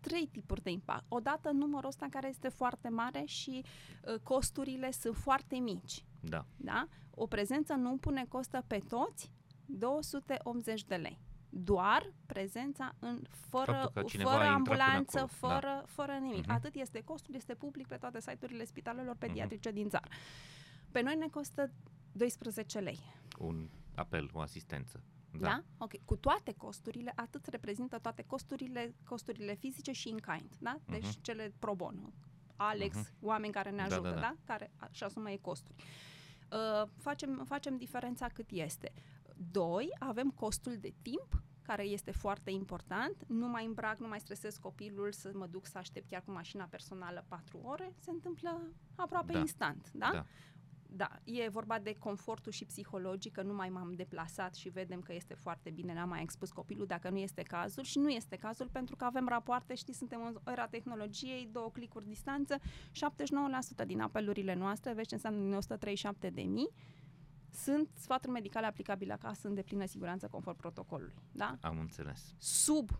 trei 0.00 0.26
tipuri 0.32 0.62
de 0.62 0.70
impact. 0.70 1.04
Odată 1.08 1.50
numărul 1.50 1.88
ăsta 1.88 2.06
care 2.10 2.28
este 2.28 2.48
foarte 2.48 2.88
mare 2.88 3.22
și 3.24 3.64
uh, 4.08 4.14
costurile 4.22 4.90
sunt 4.90 5.16
foarte 5.16 5.56
mici. 5.56 6.04
Da, 6.20 6.44
Da? 6.56 6.88
O 7.10 7.26
prezență 7.26 7.72
nu 7.72 7.96
pune 7.96 8.24
costă 8.28 8.64
pe 8.66 8.78
toți 8.88 9.30
280 9.66 10.84
de 10.84 10.94
lei. 10.96 11.18
Doar 11.56 12.12
prezența 12.26 12.94
în 12.98 13.22
fără, 13.48 13.72
Faptul 13.72 14.02
că 14.02 14.08
cineva 14.08 14.30
fără 14.30 14.42
a 14.42 14.46
intrat 14.56 14.62
până 14.76 14.82
ambulanță, 14.82 15.18
acolo, 15.18 15.30
da. 15.40 15.48
fără, 15.48 15.84
fără 15.86 16.12
nimic. 16.12 16.40
Mhm. 16.46 16.50
Atât 16.50 16.74
este 16.74 17.00
costul, 17.02 17.34
este 17.34 17.54
public 17.54 17.86
pe 17.86 17.96
toate 17.96 18.20
site-urile 18.20 18.64
spitalelor 18.64 19.16
Mhm. 19.16 19.18
pediatrice 19.18 19.70
din 19.70 19.88
țară. 19.88 20.08
Pe 20.90 21.00
noi 21.00 21.16
ne 21.16 21.28
costă 21.28 21.70
12 22.12 22.78
lei. 22.78 22.98
un 23.38 23.68
apel, 23.94 24.30
o 24.32 24.40
asistență. 24.40 25.02
Da. 25.30 25.38
Da. 25.38 25.46
da? 25.48 25.62
Ok. 25.78 25.92
Cu 26.04 26.16
toate 26.16 26.52
costurile, 26.56 27.12
atât 27.16 27.46
reprezintă 27.46 27.98
toate 27.98 28.22
costurile, 28.26 28.94
costurile 29.04 29.54
fizice 29.54 29.92
și 29.92 30.08
in 30.08 30.16
kind, 30.16 30.54
da? 30.58 30.78
Deci 30.86 31.06
Mhm. 31.06 31.22
cele 31.22 31.52
pro 31.58 31.74
bono. 31.74 32.12
Alex, 32.56 32.96
Mhm. 32.96 33.06
oameni 33.20 33.52
care 33.52 33.70
ne 33.70 33.76
Da, 33.76 33.88
da, 33.88 33.94
ajută, 33.94 34.10
da? 34.10 34.20
da. 34.20 34.34
Care 34.44 34.70
a- 34.76 34.88
și 34.90 35.02
asumă 35.04 35.30
ei 35.30 35.40
costuri. 35.40 35.84
Uh, 36.52 36.88
facem, 36.98 37.44
facem 37.48 37.76
diferența 37.76 38.26
cât 38.28 38.50
este. 38.50 38.92
Doi, 39.50 39.88
avem 39.98 40.30
costul 40.30 40.76
de 40.80 40.94
timp, 41.02 41.42
care 41.62 41.82
este 41.82 42.10
foarte 42.10 42.50
important. 42.50 43.24
Nu 43.26 43.48
mai 43.48 43.64
îmbrac, 43.64 43.98
nu 43.98 44.08
mai 44.08 44.20
stresez 44.20 44.56
copilul 44.56 45.12
să 45.12 45.30
mă 45.34 45.46
duc 45.46 45.66
să 45.66 45.78
aștept 45.78 46.08
chiar 46.08 46.22
cu 46.24 46.32
mașina 46.32 46.64
personală 46.64 47.24
patru 47.28 47.60
ore. 47.62 47.94
Se 47.98 48.10
întâmplă 48.10 48.60
aproape 48.94 49.32
Da. 49.32 49.38
instant, 49.38 49.90
da? 49.92 50.10
Da. 50.12 50.26
Da, 50.96 51.10
e 51.24 51.48
vorba 51.48 51.78
de 51.78 51.94
confortul 51.98 52.52
și 52.52 52.64
psihologic, 52.64 53.32
că 53.32 53.42
nu 53.42 53.54
mai 53.54 53.68
m-am 53.68 53.92
deplasat 53.92 54.54
și 54.54 54.68
vedem 54.68 55.00
că 55.00 55.14
este 55.14 55.34
foarte 55.34 55.70
bine, 55.70 55.94
n-am 55.94 56.08
mai 56.08 56.22
expus 56.22 56.50
copilul 56.50 56.86
dacă 56.86 57.10
nu 57.10 57.18
este 57.18 57.42
cazul 57.42 57.82
și 57.82 57.98
nu 57.98 58.08
este 58.08 58.36
cazul 58.36 58.68
pentru 58.72 58.96
că 58.96 59.04
avem 59.04 59.28
rapoarte, 59.28 59.74
știi, 59.74 59.94
suntem 59.94 60.24
în 60.24 60.52
era 60.52 60.66
tehnologiei, 60.66 61.48
două 61.52 61.70
clicuri 61.70 62.06
distanță, 62.06 62.58
79% 62.92 63.84
din 63.86 64.00
apelurile 64.00 64.54
noastre, 64.54 64.92
vezi 64.92 65.08
ce 65.08 65.14
înseamnă 65.14 65.40
din 65.40 65.52
137 65.54 66.30
de 66.30 66.42
mii, 66.42 66.70
sunt 67.54 67.88
sfaturi 67.94 68.32
medicale 68.32 68.66
aplicabile 68.66 69.12
acasă 69.12 69.48
în 69.48 69.54
deplină 69.54 69.86
siguranță 69.86 70.28
conform 70.28 70.56
protocolului, 70.56 71.14
da? 71.32 71.56
Am 71.60 71.78
înțeles. 71.78 72.34
Sub 72.38 72.90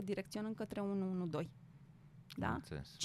1% 0.00 0.04
direcționăm 0.04 0.54
către 0.54 0.80
112, 0.80 1.52
Am 2.30 2.36
da? 2.36 2.54
înțeles. 2.54 2.96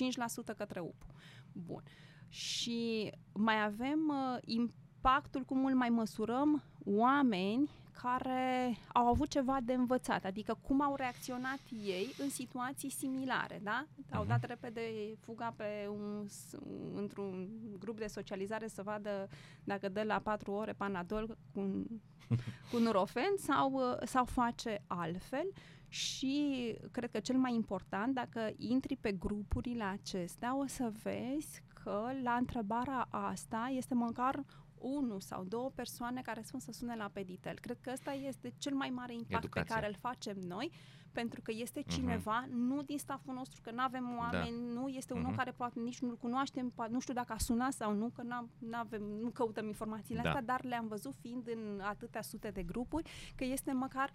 5% 0.53 0.57
către 0.57 0.79
UP. 0.79 1.05
Bun. 1.51 1.83
Și 2.29 3.11
mai 3.33 3.63
avem 3.63 3.99
uh, 4.07 4.37
impactul, 4.41 5.43
cum 5.43 5.65
îl 5.65 5.75
mai 5.75 5.89
măsurăm, 5.89 6.63
oameni 6.85 7.69
care 8.01 8.77
au 8.93 9.05
avut 9.07 9.27
ceva 9.29 9.57
de 9.63 9.73
învățat, 9.73 10.25
adică 10.25 10.57
cum 10.61 10.81
au 10.81 10.95
reacționat 10.95 11.59
ei 11.85 12.13
în 12.17 12.29
situații 12.29 12.89
similare, 12.89 13.59
da? 13.63 13.85
Au 14.11 14.19
Mhm. 14.19 14.27
dat 14.29 14.43
repede 14.45 14.81
fuga 15.19 15.53
pe 15.57 15.87
un, 15.89 16.25
s- 16.27 16.55
într-un 16.95 17.49
grup 17.79 17.97
de 17.99 18.07
socializare 18.07 18.67
să 18.67 18.81
vadă 18.83 19.27
dacă 19.63 19.89
dă 19.89 20.03
la 20.03 20.19
patru 20.19 20.51
ore 20.51 20.73
panadol 20.73 21.27
cu 21.27 21.59
un, 21.59 21.85
cu 22.71 22.77
nurofen 22.79 23.33
sau, 23.37 23.71
uh, 23.73 23.97
sau 24.05 24.25
face 24.25 24.83
altfel 24.87 25.47
și 25.87 26.75
cred 26.91 27.11
că 27.11 27.19
cel 27.19 27.37
mai 27.37 27.53
important, 27.53 28.13
dacă 28.13 28.49
intri 28.57 28.95
pe 28.95 29.11
grupurile 29.11 29.83
acestea, 29.83 30.57
o 30.57 30.65
să 30.65 30.91
vezi 31.03 31.63
că 31.83 32.09
la 32.23 32.33
întrebarea 32.33 33.07
asta 33.09 33.71
este 33.75 33.93
măcar 33.93 34.43
unu 34.83 35.19
sau 35.19 35.43
două 35.43 35.69
persoane 35.75 36.21
care 36.21 36.41
spun 36.41 36.59
să 36.59 36.71
sune 36.71 36.95
la 36.95 37.09
Peditel. 37.13 37.59
Cred 37.59 37.77
că 37.81 37.89
ăsta 37.93 38.11
este 38.13 38.53
cel 38.57 38.73
mai 38.73 38.89
mare 38.89 39.13
impact 39.13 39.43
Educația. 39.43 39.61
pe 39.75 39.79
care 39.81 39.87
îl 39.93 39.97
facem 39.99 40.37
noi, 40.47 40.71
pentru 41.11 41.41
că 41.41 41.51
este 41.55 41.79
Mhm. 41.85 41.89
cineva, 41.95 42.45
nu 42.49 42.81
din 42.81 42.97
staful 42.97 43.33
nostru, 43.33 43.61
că 43.61 43.71
nu 43.71 43.81
avem 43.81 44.15
oameni, 44.17 44.73
nu 44.73 44.87
este 44.87 45.13
un 45.13 45.19
om 45.23 45.25
Mhm. 45.27 45.35
care 45.37 45.51
poate 45.51 45.79
nici 45.79 45.99
nu-l 45.99 46.17
cunoaștem, 46.17 46.69
poate, 46.69 46.91
nu 46.91 46.99
știu 46.99 47.13
dacă 47.13 47.33
a 47.33 47.37
sunat 47.37 47.73
sau 47.73 47.93
nu, 47.93 48.09
că 48.09 48.21
n-am, 48.21 48.49
n-avem, 48.59 49.01
nu 49.03 49.29
căutăm 49.29 49.67
informațiile 49.67 50.21
Da. 50.21 50.29
astea, 50.29 50.43
dar 50.43 50.63
le-am 50.63 50.87
văzut 50.87 51.13
fiind 51.21 51.47
în 51.47 51.79
atâtea 51.83 52.21
sute 52.21 52.49
de 52.51 52.63
grupuri, 52.63 53.11
că 53.35 53.43
este 53.43 53.71
măcar 53.71 54.11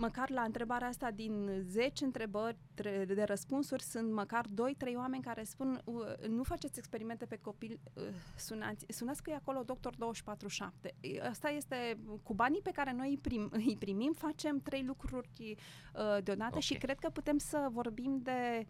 măcar 0.00 0.30
la 0.30 0.42
întrebarea 0.42 0.88
asta 0.88 1.10
din 1.10 1.62
10 1.66 2.04
întrebări 2.04 2.56
tre- 2.74 3.04
de 3.04 3.22
răspunsuri 3.22 3.82
sunt 3.82 4.12
măcar 4.12 4.46
2-3 4.46 4.94
oameni 4.96 5.22
care 5.22 5.44
spun 5.44 5.80
"U, 5.84 5.92
nu 6.28 6.42
faceți 6.42 6.78
experimente 6.78 7.24
pe 7.26 7.36
copil, 7.36 7.80
uh, 7.94 8.02
sunați, 8.36 8.86
sunați 8.88 9.22
că 9.22 9.30
e 9.30 9.34
acolo 9.34 9.62
doctor 9.62 9.94
24-7. 9.96 10.94
Asta 11.30 11.48
este, 11.50 11.98
cu 12.22 12.34
banii 12.34 12.60
pe 12.60 12.70
care 12.70 12.92
noi 12.92 13.08
îi, 13.08 13.18
prim, 13.18 13.48
îi 13.52 13.76
primim, 13.78 14.12
facem 14.12 14.60
trei 14.60 14.84
lucruri 14.84 15.28
uh, 15.40 16.22
deodată 16.22 16.54
Ok. 16.54 16.60
și 16.60 16.74
cred 16.74 16.98
că 16.98 17.10
putem 17.10 17.38
să 17.38 17.68
vorbim 17.70 18.20
de 18.22 18.66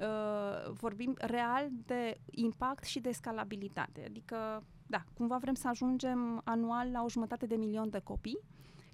uh, 0.00 0.70
vorbim 0.72 1.14
real 1.18 1.68
de 1.86 2.18
impact 2.30 2.84
și 2.84 3.00
de 3.00 3.12
scalabilitate. 3.12 4.02
Adică, 4.06 4.64
da, 4.86 5.04
cumva 5.14 5.36
vrem 5.38 5.54
să 5.54 5.68
ajungem 5.68 6.40
anual 6.44 6.90
la 6.90 7.02
o 7.02 7.08
jumătate 7.08 7.46
de 7.46 7.54
milion 7.56 7.90
de 7.90 7.98
copii 7.98 8.38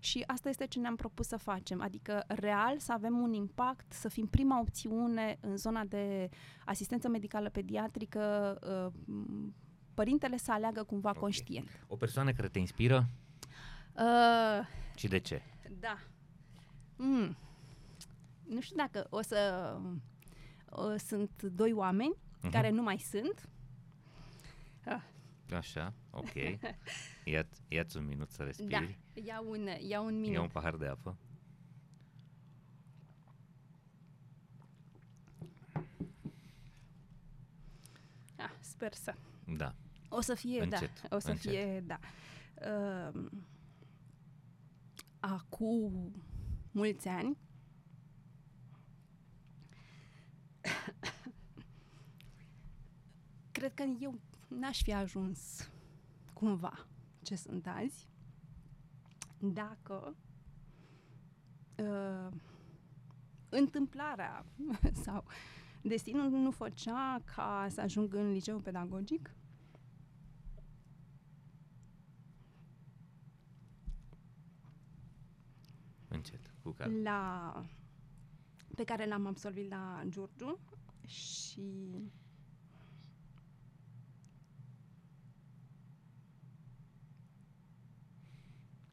și 0.01 0.25
asta 0.27 0.49
este 0.49 0.67
ce 0.67 0.79
ne-am 0.79 0.97
propus 0.97 1.27
să 1.27 1.37
facem, 1.37 1.81
adică 1.83 2.25
real 2.27 2.79
să 2.79 2.93
avem 2.93 3.19
un 3.19 3.33
impact, 3.33 3.93
să 3.93 4.09
fim 4.09 4.27
prima 4.27 4.61
opțiune 4.61 5.39
în 5.41 5.57
zona 5.57 5.85
de 5.85 6.29
asistență 6.65 7.09
medicală 7.09 7.49
pediatrică, 7.49 8.59
uh, 8.87 9.01
m, 9.07 9.55
părintele 9.95 10.37
să 10.37 10.53
aleagă 10.53 10.83
cumva 10.83 11.11
Ok. 11.11 11.19
conștient. 11.19 11.85
O 11.87 11.97
persoană 11.97 12.33
care 12.33 12.49
te 12.49 12.59
inspiră 12.59 13.09
Uh, 13.95 14.67
și 14.97 15.09
de 15.09 15.19
ce? 15.19 15.43
da. 15.81 15.99
Mm. 16.97 17.37
Nu 18.49 18.61
știu 18.61 18.77
dacă 18.77 19.07
o 19.11 19.23
să... 19.23 19.77
Uh, 20.71 20.95
sunt 20.99 21.43
doi 21.43 21.73
oameni 21.73 22.15
Mhm. 22.43 22.51
care 22.51 22.71
nu 22.71 22.83
mai 22.83 22.99
sunt. 22.99 23.49
Așa, 25.57 25.93
ok. 26.11 26.33
Ia, 27.31 27.47
ia-ți 27.69 27.97
un 27.97 28.07
minut 28.07 28.31
să 28.31 28.37
Da, 28.39 28.45
respiri. 28.45 28.99
iau 29.27 29.51
un, 29.51 29.69
iau 29.89 30.07
un 30.07 30.13
Ia 30.15 30.21
minut. 30.21 30.43
un 30.43 30.49
pahar 30.49 30.77
de 30.77 30.87
apă. 30.87 31.17
Ah, 38.37 38.51
sper 38.61 38.95
să. 38.95 39.15
Da. 39.57 39.75
O 40.09 40.21
să 40.21 40.35
fie, 40.35 40.63
Încet, 40.63 41.03
da. 41.09 41.17
O 41.17 41.19
să 41.19 41.31
încet. 41.31 41.51
fie, 41.51 41.81
da. 41.81 41.99
Uh, 42.55 43.25
acum 45.21 46.13
mulți 46.71 47.09
ani, 47.09 47.37
cred 53.53 53.75
că 53.75 53.85
eu 54.01 54.19
n-aș 54.49 54.83
fi 54.83 54.93
ajuns 54.93 55.71
cumva 56.33 56.87
ce 57.29 57.35
sunt 57.37 57.67
azi 57.67 58.09
dacă 59.39 60.17
uh, 61.77 62.29
întâmplarea 63.49 64.45
sau 65.05 65.25
destinul 65.83 66.31
nu 66.31 66.51
făcea 66.51 67.23
ca 67.35 67.67
să 67.71 67.81
ajung 67.81 68.15
în 68.15 68.31
liceu 68.33 68.59
pedagogic 68.59 69.31
Încet, 76.09 76.55
cu 76.63 76.71
calm. 76.71 77.03
la 77.03 77.53
pe 78.75 78.85
care 78.85 79.07
l-am 79.07 79.27
absolvit 79.27 79.69
la 79.71 80.03
Giurgiu 80.09 80.59
și 81.07 81.63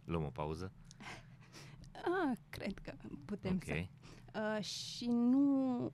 Luăm 0.05 0.23
o 0.23 0.29
pauză. 0.29 0.71
a, 2.05 2.31
cred 2.49 2.79
că 2.79 2.93
putem 3.25 3.55
ok. 3.55 3.63
să 3.63 3.85
uh, 4.57 4.63
și 4.63 5.05
nu 5.07 5.89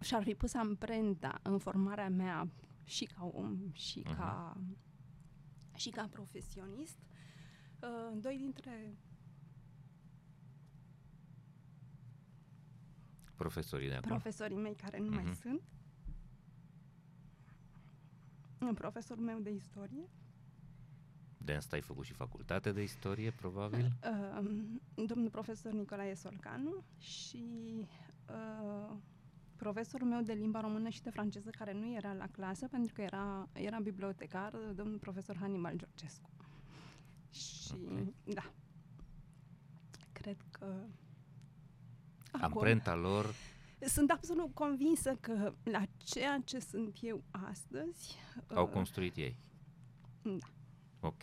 și-ar 0.00 0.22
fi 0.22 0.34
pus 0.34 0.54
amprenta 0.54 1.40
în 1.42 1.58
formarea 1.58 2.08
mea 2.08 2.48
și 2.84 3.04
ca 3.04 3.24
om 3.32 3.72
și 3.72 3.98
Mhm. 4.04 4.14
ca 4.16 4.56
și 5.74 5.90
ca 5.90 6.08
profesionist. 6.10 6.98
Uh, 7.82 8.18
doi 8.20 8.36
dintre 8.36 8.96
Profesorii 13.34 13.88
de 13.88 13.94
acum. 13.94 14.08
profesorii 14.08 14.56
mei 14.56 14.74
care 14.74 14.98
nu 14.98 15.08
mai 15.10 15.24
Mhm. 15.24 15.34
sunt. 15.34 15.62
Un 18.60 18.74
profesor 18.74 19.18
meu 19.18 19.38
de 19.40 19.50
istorie, 19.50 20.08
de 21.38 21.52
asta 21.52 21.76
ai 21.76 21.82
făcut 21.82 22.04
și 22.04 22.12
facultate 22.12 22.72
de 22.72 22.82
istorie, 22.82 23.30
probabil. 23.30 23.84
uh, 24.42 24.50
domnul 25.06 25.30
profesor 25.30 25.72
Nicolae 25.72 26.14
Solcanu 26.14 26.84
și 26.98 27.44
uh, 28.30 28.96
profesorul 29.56 30.08
meu 30.08 30.22
de 30.22 30.32
limba 30.32 30.60
română 30.60 30.88
și 30.88 31.02
de 31.02 31.10
franceză, 31.10 31.50
care 31.58 31.72
nu 31.72 31.94
era 31.94 32.12
la 32.12 32.26
clasă 32.26 32.68
pentru 32.68 32.92
că 32.94 33.00
era, 33.02 33.48
era 33.52 33.78
bibliotecar, 33.78 34.54
domnul 34.74 34.98
profesor 34.98 35.36
Hannibal 35.36 35.76
Georgescu. 35.76 36.30
Și, 37.30 37.72
Ok. 37.72 38.34
da, 38.34 38.50
cred 40.12 40.36
că 40.50 40.64
acolo- 42.32 42.44
Amprenta 42.44 42.94
lor, 42.94 43.34
Sunt 43.80 44.10
absolut 44.10 44.54
convinsă 44.54 45.16
că 45.20 45.52
la 45.62 45.82
ceea 45.98 46.40
ce 46.44 46.58
sunt 46.58 46.96
eu 47.00 47.22
astăzi... 47.30 48.16
au 48.54 48.64
uh, 48.66 48.72
construit 48.72 49.16
ei. 49.16 49.36
Da. 50.22 50.46
Ok. 51.00 51.22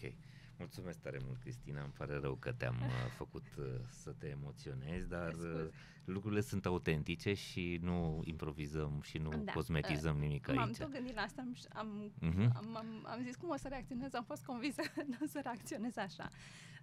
Mulțumesc 0.58 1.00
tare 1.00 1.20
mult, 1.26 1.38
Cristina. 1.40 1.82
Îmi 1.84 1.92
pare 1.98 2.18
rău 2.18 2.36
că 2.36 2.52
te-am 2.52 2.76
uh, 2.82 3.12
făcut 3.16 3.46
uh, 3.60 3.66
să 3.90 4.12
te 4.18 4.28
emoționezi, 4.28 5.08
dar 5.10 5.28
uh, 5.34 5.38
Scuze. 5.40 5.70
lucrurile 6.06 6.42
sunt 6.42 6.66
autentice 6.66 7.34
și 7.34 7.80
nu 7.82 8.22
improvizăm 8.24 9.02
și 9.04 9.18
nu 9.18 9.30
Da. 9.44 9.52
cosmetizăm 9.52 10.18
nimic 10.18 10.48
M-am 10.48 10.58
aici. 10.68 10.78
tot 10.78 10.92
gândit 10.92 11.16
la 11.16 11.22
asta, 11.22 11.42
am, 11.42 11.56
am, 11.74 12.12
Mhm. 12.20 12.52
am, 12.56 12.76
am, 12.76 13.06
am 13.06 13.22
zis 13.24 13.36
cum 13.36 13.50
o 13.50 13.56
să 13.58 13.68
reacționez, 13.68 14.14
am 14.14 14.24
fost 14.24 14.46
convinsă 14.46 14.82
că 14.96 15.04
nu 15.08 15.18
o 15.22 15.26
să 15.26 15.40
reacționez 15.44 15.98
așa. 15.98 16.30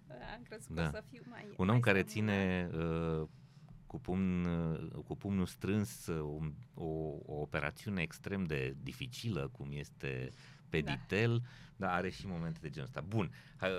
Uh, 0.07 0.15
Am 0.35 0.41
crezut 0.43 0.75
Da. 0.75 0.81
că 0.81 0.87
o 0.87 0.91
să 0.91 1.03
fiu 1.11 1.21
mai 1.29 1.45
Un 1.57 1.67
om 1.67 1.67
mai 1.67 1.79
care 1.79 2.03
stămână. 2.07 2.31
ține 2.31 2.69
uh, 3.21 3.27
cu, 3.87 3.99
pumn, 3.99 4.45
uh, 4.45 5.03
cu 5.05 5.15
pumnul 5.17 5.45
strâns 5.45 6.07
uh, 6.07 6.21
un, 6.21 6.53
o, 6.73 6.85
o 7.25 7.41
operațiune 7.41 8.01
extrem 8.01 8.43
de 8.43 8.75
dificilă, 8.81 9.47
cum 9.51 9.71
este 9.71 10.29
Peditel, 10.81 11.37
da. 11.39 11.45
dar 11.75 11.95
are 11.95 12.09
și 12.09 12.27
momente 12.27 12.59
de 12.61 12.69
genul 12.69 12.87
ăsta. 12.87 13.01
Bun, 13.01 13.31
hai, 13.57 13.69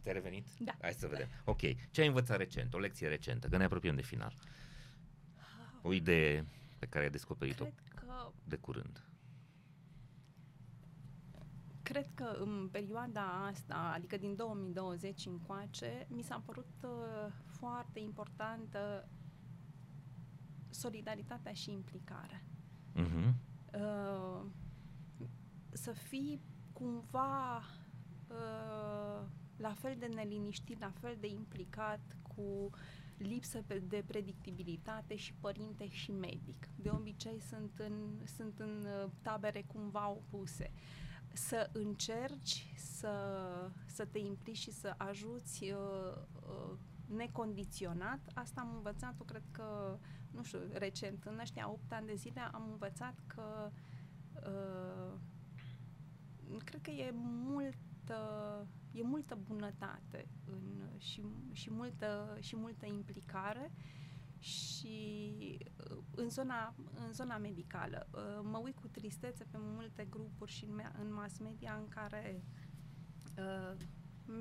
ți-ai 0.00 0.14
revenit? 0.14 0.46
Da. 0.58 0.72
Hai 0.80 0.92
să 0.92 1.06
vedem. 1.06 1.28
Ok, 1.44 1.60
ce 1.90 2.00
ai 2.00 2.06
învățat 2.06 2.36
recent? 2.36 2.74
O 2.74 2.78
lecție 2.78 3.08
recentă, 3.08 3.48
că 3.48 3.56
ne 3.56 3.64
apropiem 3.64 3.94
de 3.94 4.02
final. 4.02 4.34
O 5.82 5.92
idee 5.92 6.44
pe 6.78 6.86
care 6.86 7.04
ai 7.04 7.10
descoperit-o 7.10 7.64
Cred 7.64 7.74
că, 7.94 8.32
de 8.44 8.56
curând. 8.56 9.02
cred 11.82 12.06
că 12.14 12.36
în 12.38 12.68
perioada 12.72 13.46
asta, 13.50 13.92
adică 13.94 14.16
din 14.16 14.36
2020 14.36 15.26
încoace, 15.26 16.06
mi 16.08 16.22
s-a 16.22 16.42
părut 16.44 16.72
uh, 16.82 17.32
foarte 17.58 17.98
importantă 18.00 19.08
solidaritatea 20.70 21.52
și 21.52 21.70
implicarea. 21.70 22.42
Mhm. 22.92 23.34
uh, 23.74 24.44
să 25.74 25.92
fii 25.92 26.40
cumva 26.72 27.56
uh, 28.28 29.26
la 29.56 29.72
fel 29.72 29.96
de 29.98 30.06
neliniștit, 30.06 30.80
la 30.80 30.92
fel 31.00 31.16
de 31.20 31.26
implicat 31.26 32.16
cu 32.22 32.70
lipsă 33.16 33.62
pe- 33.66 33.78
de 33.78 34.04
predictibilitate 34.06 35.16
și 35.16 35.34
părinte 35.34 35.88
și 35.88 36.12
medic. 36.12 36.68
De 36.76 36.90
obicei 36.90 37.40
sunt 37.40 37.78
în, 37.78 38.20
sunt 38.36 38.58
în 38.58 38.86
uh, 38.86 39.10
tabere 39.22 39.62
cumva 39.62 40.08
opuse. 40.08 40.72
Să 41.32 41.70
încerci 41.72 42.72
să, 42.76 43.12
să 43.86 44.04
te 44.04 44.18
implici 44.18 44.56
și 44.56 44.72
să 44.72 44.94
ajuți 44.96 45.62
uh, 45.62 46.16
uh, 46.48 46.78
necondiționat, 47.06 48.20
asta 48.34 48.60
am 48.60 48.74
învățat-o, 48.74 49.24
cred 49.24 49.42
că, 49.50 49.98
nu 50.30 50.42
știu, 50.42 50.58
recent, 50.72 51.24
în 51.24 51.38
ăștia 51.38 51.70
8 51.70 51.92
ani 51.92 52.06
de 52.06 52.14
zile 52.14 52.40
am 52.40 52.68
învățat 52.70 53.14
că 53.26 53.70
uh, 54.46 55.18
cred 56.64 56.80
că 56.80 56.90
e 56.90 57.10
multă 57.14 58.66
e 58.92 59.02
multă 59.02 59.38
bunătate 59.42 60.28
în, 60.44 60.88
și, 60.98 61.22
și, 61.52 61.70
multă, 61.70 62.36
și 62.40 62.56
multă 62.56 62.86
implicare 62.86 63.72
și 64.38 65.58
uh, 65.90 65.98
în 66.14 66.30
zona, 66.30 66.74
în 67.06 67.12
zona 67.12 67.36
medicală. 67.36 68.08
Uh, 68.12 68.40
Mă 68.42 68.58
uit 68.58 68.78
cu 68.78 68.88
tristețe 68.88 69.44
pe 69.44 69.56
multe 69.60 70.06
grupuri 70.10 70.50
și 70.50 70.64
în, 70.64 70.80
mea- 70.80 71.00
în 71.00 71.12
mass 71.12 71.38
media 71.38 71.74
în 71.80 71.88
care 71.88 72.42
Uh, 73.38 73.76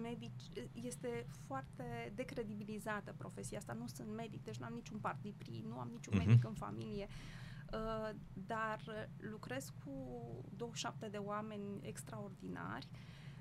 medici, 0.02 0.52
este 0.72 1.26
foarte 1.46 2.12
decredibilizată 2.16 3.14
profesia 3.18 3.58
asta. 3.58 3.74
Nu 3.74 3.88
sunt 3.88 4.16
medic, 4.16 4.44
deci 4.44 4.58
nu 4.58 4.66
am 4.66 4.74
niciun 4.74 4.98
partipri, 4.98 5.64
nu 5.68 5.78
am 5.78 5.90
niciun 5.92 6.14
uh-huh. 6.14 6.26
medic 6.26 6.44
în 6.44 6.54
familie. 6.54 7.08
Uh, 7.10 7.43
dar 8.34 9.10
lucrez 9.18 9.70
cu 9.84 9.92
27 10.56 11.08
de 11.08 11.18
oameni 11.18 11.80
extraordinari 11.82 12.88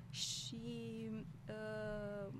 și 0.09 1.09
uh, 1.49 2.33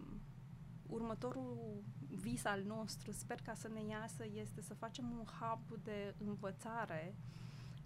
următorul 0.88 1.84
vis 2.10 2.46
al 2.46 2.64
nostru, 2.64 3.12
sper 3.12 3.42
ca 3.42 3.54
să 3.54 3.68
ne 3.68 3.84
iasă, 3.84 4.26
este 4.34 4.62
să 4.62 4.74
facem 4.74 5.12
un 5.12 5.26
hub 5.40 5.84
de 5.84 6.16
învățare 6.18 7.16
uh, 7.16 7.44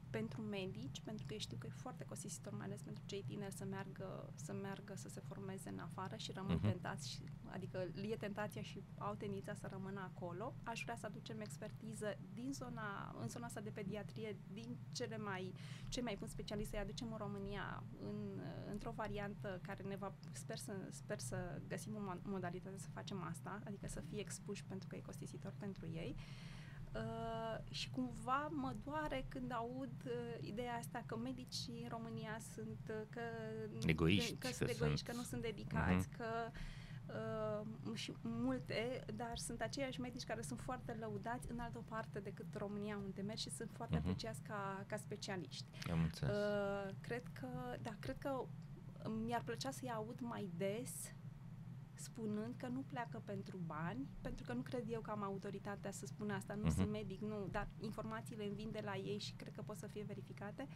pentru 0.10 0.42
medici, 0.42 1.02
pentru 1.02 1.26
că 1.26 1.36
știu 1.36 1.58
că 1.58 1.68
e 1.68 1.70
foarte 1.70 2.06
costisitor, 2.06 2.54
mai 2.54 2.66
ales 2.66 2.82
pentru 2.82 3.04
cei 3.06 3.24
tineri, 3.28 3.54
să 3.54 3.66
meargă 3.66 4.30
să, 4.36 4.54
meargă 4.54 4.94
să 4.96 5.10
se 5.10 5.20
formeze 5.20 5.70
în 5.70 5.80
afară 5.80 6.16
și 6.16 6.32
rămân 6.32 6.60
uh-huh. 6.60 6.72
tentați, 6.72 7.10
și, 7.10 7.20
adică 7.46 7.88
e 8.10 8.16
tentația 8.16 8.62
și 8.62 8.84
au 8.98 9.14
tendința 9.14 9.54
să 9.54 9.68
rămână 9.72 10.00
acolo. 10.00 10.54
Aș 10.64 10.82
vrea 10.84 10.96
să 10.96 11.06
aducem 11.06 11.40
expertiză 11.40 12.18
din 12.34 12.54
zona, 12.54 13.16
în 13.22 13.28
zona 13.30 13.46
asta 13.46 13.62
de 13.62 13.70
pediatrie, 13.70 14.38
din 14.54 14.78
cele 14.92 15.18
mai, 15.18 15.54
cei 15.90 16.04
mai 16.04 16.16
buni 16.18 16.30
specialiști, 16.30 16.70
să-i 16.70 16.80
aducem 16.80 17.12
în 17.12 17.18
România 17.18 17.84
în, 18.02 18.42
într-o 18.72 18.92
variantă 18.92 19.60
care 19.62 19.84
ne 19.84 19.96
va, 19.96 20.14
sper 20.32 20.58
să, 20.58 20.74
sper 20.90 21.20
să 21.20 21.62
găsim 21.68 21.96
o 21.96 22.00
modalitate 22.24 22.78
să 22.78 22.90
facem 22.94 23.24
asta, 23.24 23.60
adică 23.66 23.88
să 23.88 24.02
fie 24.02 24.20
expuși 24.20 24.64
pentru 24.64 24.88
că 24.88 24.96
e 24.96 25.00
costisitor 25.00 25.54
pentru 25.58 25.86
ei. 25.86 26.16
Uh, 26.18 26.57
Uh, 26.98 27.58
și 27.70 27.90
cumva 27.90 28.48
mă 28.52 28.76
doare 28.84 29.26
când 29.28 29.52
aud 29.52 29.92
uh, 30.06 30.38
ideea 30.40 30.76
asta 30.76 31.04
că 31.06 31.18
medicii 31.18 31.82
în 31.84 31.90
România 31.90 32.38
sunt 32.54 32.80
uh, 32.90 33.02
că, 33.10 33.22
egoiști, 33.86 34.36
că, 34.36 34.48
că 34.48 34.54
sunt 34.54 34.70
egoiști, 34.70 35.06
că 35.06 35.16
nu 35.16 35.24
sunt 35.24 35.42
dedicați, 35.42 36.08
uh-huh. 36.08 36.18
că 36.18 36.26
uh, 37.08 37.96
și 37.96 38.14
multe, 38.22 39.06
dar 39.16 39.38
sunt 39.38 39.62
aceiași 39.62 40.00
medici 40.00 40.24
care 40.24 40.42
sunt 40.42 40.62
foarte 40.62 40.98
lăudați 41.00 41.52
în 41.52 41.60
altă 41.60 41.84
parte 41.88 42.20
decât 42.20 42.56
România 42.56 43.00
unde 43.04 43.22
merg 43.22 43.38
și 43.38 43.50
sunt 43.50 43.70
foarte 43.74 43.96
uh-huh. 43.96 44.00
apreciați 44.00 44.42
ca, 44.42 44.84
ca 44.88 44.98
specialiști. 44.98 45.90
Am 45.92 46.00
înțeles. 46.04 46.36
Uh, 46.36 46.94
cred 47.02 47.24
că, 47.34 47.48
da, 47.82 47.96
cred 48.00 48.18
că 48.18 48.46
mi-ar 49.26 49.42
plăcea 49.44 49.72
să-i 49.72 49.92
aud 49.92 50.20
mai 50.20 50.50
des 50.58 50.92
spunând 52.00 52.54
că 52.58 52.68
nu 52.68 52.80
pleacă 52.80 53.22
pentru 53.26 53.60
bani, 53.66 54.08
pentru 54.22 54.44
că 54.46 54.54
nu 54.54 54.62
cred 54.62 54.84
eu 54.90 55.02
că 55.02 55.12
am 55.12 55.24
autoritatea 55.24 55.92
să 55.92 56.06
spun 56.06 56.30
asta, 56.30 56.54
nu 56.54 56.68
uh-huh. 56.68 56.76
sunt 56.76 56.92
medic, 56.92 57.22
nu, 57.22 57.48
dar 57.52 57.68
informațiile 57.80 58.46
îmi 58.46 58.56
vin 58.56 58.70
de 58.72 58.82
la 58.84 58.96
ei 58.96 59.20
și 59.20 59.34
cred 59.34 59.54
că 59.54 59.62
pot 59.62 59.78
să 59.78 59.88
fie 59.88 60.04
verificate. 60.08 60.68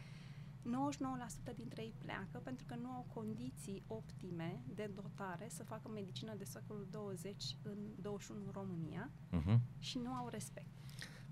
99% 1.52 1.54
dintre 1.56 1.82
ei 1.82 1.94
pleacă 1.98 2.38
pentru 2.44 2.64
că 2.68 2.74
nu 2.74 2.88
au 2.88 3.06
condiții 3.14 3.82
optime 3.86 4.62
de 4.74 4.90
dotare 4.94 5.46
să 5.48 5.64
facă 5.64 5.88
medicină 5.88 6.34
de 6.38 6.44
secolul 6.44 6.86
20 6.90 7.56
în 7.62 7.78
21 8.00 8.40
în 8.44 8.50
România 8.52 9.10
uh-huh. 9.10 9.58
și 9.78 9.98
nu 9.98 10.10
au 10.10 10.28
respect. 10.28 10.70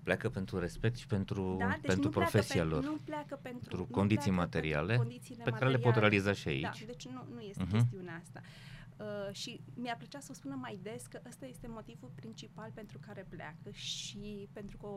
Pleacă 0.03 0.29
pentru 0.29 0.59
respect 0.59 0.95
și 0.95 1.07
pentru, 1.07 1.55
da, 1.59 1.67
deci 1.67 1.85
pentru 1.85 2.09
profesia 2.09 2.63
lor. 2.63 2.83
Nu 2.83 2.97
pleacă 3.03 3.39
pentru, 3.41 3.69
pentru 3.69 3.85
condiții 3.85 4.31
materiale 4.31 4.95
pe 4.95 5.03
materiale. 5.03 5.51
care 5.51 5.71
le 5.71 5.77
pot 5.77 5.95
realiza 5.95 6.33
și 6.33 6.47
aici. 6.47 6.61
Da, 6.61 6.85
deci 6.85 7.07
nu, 7.07 7.27
nu 7.33 7.39
este 7.39 7.63
uh-huh. 7.63 7.71
chestiunea 7.71 8.15
asta. 8.21 8.41
Uh, 8.43 8.71
Uh, 9.01 9.33
și 9.33 9.61
mi-ar 9.73 9.97
plăcea 9.97 10.19
să 10.19 10.27
o 10.31 10.33
spună 10.33 10.55
mai 10.55 10.79
des 10.81 11.05
că 11.05 11.21
ăsta 11.27 11.45
este 11.45 11.67
motivul 11.67 12.11
principal 12.15 12.71
pentru 12.73 12.99
care 12.99 13.25
pleacă 13.29 13.69
și 13.71 14.49
pentru 14.51 14.77
că 14.77 14.87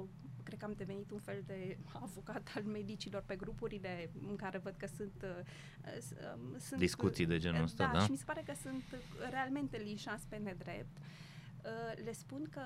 cred 0.43 0.59
că 0.59 0.65
am 0.65 0.73
devenit 0.77 1.11
un 1.11 1.19
fel 1.19 1.43
de 1.47 1.79
avocat 1.93 2.53
al 2.55 2.63
medicilor 2.63 3.23
pe 3.27 3.37
grupurile 3.37 4.11
în 4.29 4.37
care 4.37 4.59
văd 4.59 4.75
că 4.77 4.87
sunt, 4.87 5.23
uh, 5.23 5.99
um, 6.37 6.59
sunt 6.59 6.81
discuții 6.81 7.27
de 7.27 7.39
genul 7.39 7.63
ăsta, 7.63 7.87
da, 7.87 7.99
da? 7.99 8.05
și 8.05 8.11
mi 8.11 8.17
se 8.17 8.25
pare 8.25 8.43
că 8.47 8.53
sunt 8.63 8.85
realmente 9.31 9.77
linșați 9.77 10.27
pe 10.27 10.37
nedrept. 10.37 10.97
Uh, 10.97 12.05
le 12.05 12.13
spun 12.13 12.49
că 12.51 12.63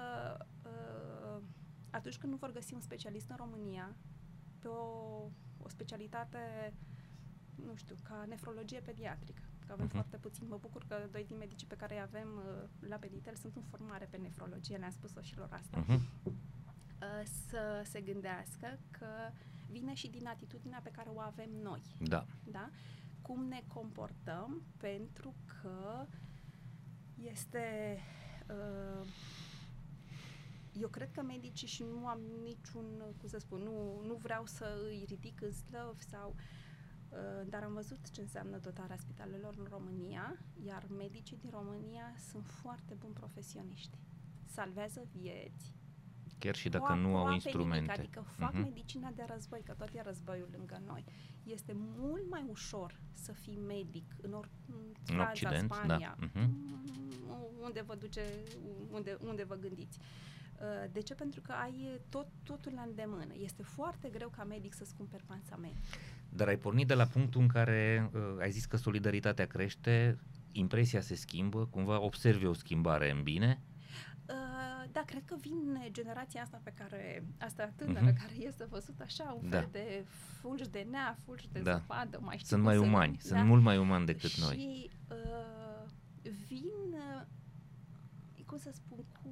uh, 0.65 1.43
atunci 1.91 2.19
când 2.19 2.33
nu 2.33 2.39
vor 2.39 2.53
găsi 2.53 2.75
un 2.75 2.81
specialist 2.81 3.31
în 3.31 3.37
România 3.37 3.97
pe 4.59 4.69
o, 4.69 5.31
o 5.63 5.69
specialitate 5.69 6.75
nu 7.55 7.75
știu, 7.75 7.95
ca 8.03 8.25
nefrologie 8.29 8.81
pediatrică 8.81 9.43
că 9.69 9.75
avem 9.75 9.89
uh-huh. 9.89 10.01
foarte 10.01 10.17
puțin. 10.17 10.47
Mă 10.49 10.59
bucur 10.61 10.85
că 10.89 10.97
doi 11.11 11.25
din 11.25 11.37
medicii 11.37 11.67
pe 11.67 11.77
care 11.77 11.95
îi 11.95 12.01
avem 12.01 12.29
uh, 12.37 12.89
la 12.89 12.97
Peditel 12.97 13.35
sunt 13.35 13.57
în 13.57 13.63
formare 13.63 14.07
pe 14.11 14.17
nefrologie, 14.17 14.77
le-am 14.77 14.91
spus-o 14.91 15.21
și 15.21 15.37
lor 15.37 15.49
asta. 15.53 15.85
Uh-huh. 15.85 16.01
Uh, 16.25 17.25
să 17.49 17.83
se 17.85 18.01
gândească 18.01 18.79
că 18.91 19.07
vine 19.71 19.95
și 19.95 20.09
din 20.09 20.27
atitudinea 20.27 20.81
pe 20.83 20.91
care 20.91 21.09
o 21.15 21.21
avem 21.21 21.51
noi. 21.63 21.83
Da. 22.01 22.27
da? 22.45 22.71
Cum 23.23 23.45
ne 23.45 23.63
comportăm 23.67 24.63
pentru 24.77 25.35
că 25.47 26.07
este 27.15 27.99
uh, 28.49 29.09
eu 30.73 30.89
cred 30.89 31.11
că 31.11 31.23
medicii 31.23 31.69
și 31.69 31.83
nu 31.83 32.07
am 32.07 32.21
niciun, 32.43 32.85
cum 33.19 33.29
să 33.29 33.39
spun, 33.39 33.63
nu, 33.63 34.03
nu 34.07 34.15
vreau 34.15 34.47
să 34.47 34.79
îi 34.89 35.05
ridic 35.09 35.41
în 35.41 35.53
slăv 35.53 35.99
sau 36.11 36.35
uh, 36.37 36.41
Uh, 36.41 36.68
dar 37.49 37.63
am 37.63 37.73
văzut 37.73 38.11
ce 38.11 38.21
înseamnă 38.21 38.59
dotarea 38.59 38.97
spitalelor 38.97 39.55
în 39.59 39.67
România, 39.71 40.39
iar 40.65 40.87
medicii 40.99 41.37
din 41.37 41.51
România 41.51 42.15
sunt 42.31 42.47
foarte 42.47 42.95
buni 42.95 43.13
profesioniști. 43.13 43.99
Salvează 44.45 45.07
vieți. 45.13 45.77
Chiar 46.39 46.55
și 46.55 46.69
dacă 46.69 46.95
nu 46.95 47.17
au 47.17 47.33
instrumente. 47.33 47.77
Nimic, 47.77 47.99
adică 47.99 48.25
fac 48.37 48.53
uh-huh. 48.53 48.63
medicina 48.63 49.11
de 49.11 49.25
război, 49.29 49.63
că 49.65 49.73
tot 49.73 49.89
e 49.95 50.03
războiul 50.03 50.49
lângă 50.57 50.83
noi. 50.87 51.05
Este 51.43 51.73
mult 51.77 52.31
mai 52.31 52.45
ușor 52.49 53.01
să 53.13 53.33
fii 53.33 53.57
medic 53.57 54.15
în, 54.23 54.33
or- 54.33 54.51
în 54.67 54.95
Franța, 55.03 55.31
Occident, 55.31 55.73
Spania, 55.73 56.17
da. 56.19 56.27
uh-huh. 56.27 56.49
unde 57.61 57.83
vă 57.83 57.95
duce, 57.95 58.23
unde, 58.91 59.17
unde 59.21 59.45
vă 59.45 59.55
gândiți. 59.55 59.99
Uh, 60.61 60.91
de 60.93 61.01
ce? 61.01 61.15
Pentru 61.15 61.41
că 61.41 61.53
ai 61.53 62.01
tot, 62.09 62.27
totul 62.43 62.73
la 62.75 62.83
îndemână. 62.83 63.35
Este 63.37 63.63
foarte 63.63 64.09
greu 64.09 64.29
ca 64.29 64.45
medic 64.45 64.75
să-ți 64.75 64.95
cumperi 64.95 65.25
pansament. 65.25 65.77
Dar 66.29 66.49
ai 66.49 66.57
pornit 66.57 66.87
de 66.87 66.95
la 66.95 67.07
punctul 67.07 67.41
în 67.41 67.49
care 67.49 68.11
uh, 68.15 68.21
ai 68.41 68.51
zis 68.51 68.65
că 68.65 68.77
solidaritatea 68.77 69.47
crește, 69.47 70.19
impresia 70.53 71.01
se 71.01 71.15
schimbă, 71.15 71.67
cumva 71.67 72.01
observi 72.01 72.47
o 72.47 72.53
schimbare 72.53 73.11
în 73.11 73.23
bine? 73.23 73.63
Uh, 74.29 74.91
da, 74.93 75.03
cred 75.07 75.23
că 75.25 75.37
vin 75.41 75.89
generația 75.91 76.43
asta 76.43 76.61
pe 76.63 76.73
care, 76.75 77.25
asta 77.39 77.73
tânără, 77.77 78.13
uh-huh. 78.13 78.17
care 78.17 78.35
este 78.35 78.65
văzut 78.65 79.01
așa, 79.01 79.39
un 79.43 79.51
da. 79.51 79.59
fel 79.59 79.69
de 79.71 80.05
fulgi 80.41 80.71
de 80.71 80.87
nea, 80.91 81.17
fulgi 81.25 81.49
de 81.53 81.61
da. 81.61 81.73
zăpadă, 81.73 82.19
mai 82.23 82.37
știu 82.37 82.49
Sunt 82.49 82.63
mai 82.63 82.77
umani, 82.77 83.13
da? 83.13 83.37
sunt 83.37 83.49
mult 83.49 83.63
mai 83.63 83.79
umani 83.79 84.07
decât 84.07 84.31
și, 84.31 84.41
noi. 84.41 84.57
Și 84.57 84.91
uh, 85.11 85.89
vin, 86.49 86.71
uh, 86.93 87.27
cum 88.47 88.59
să 88.59 88.71
spun, 88.73 89.05
cu... 89.23 89.31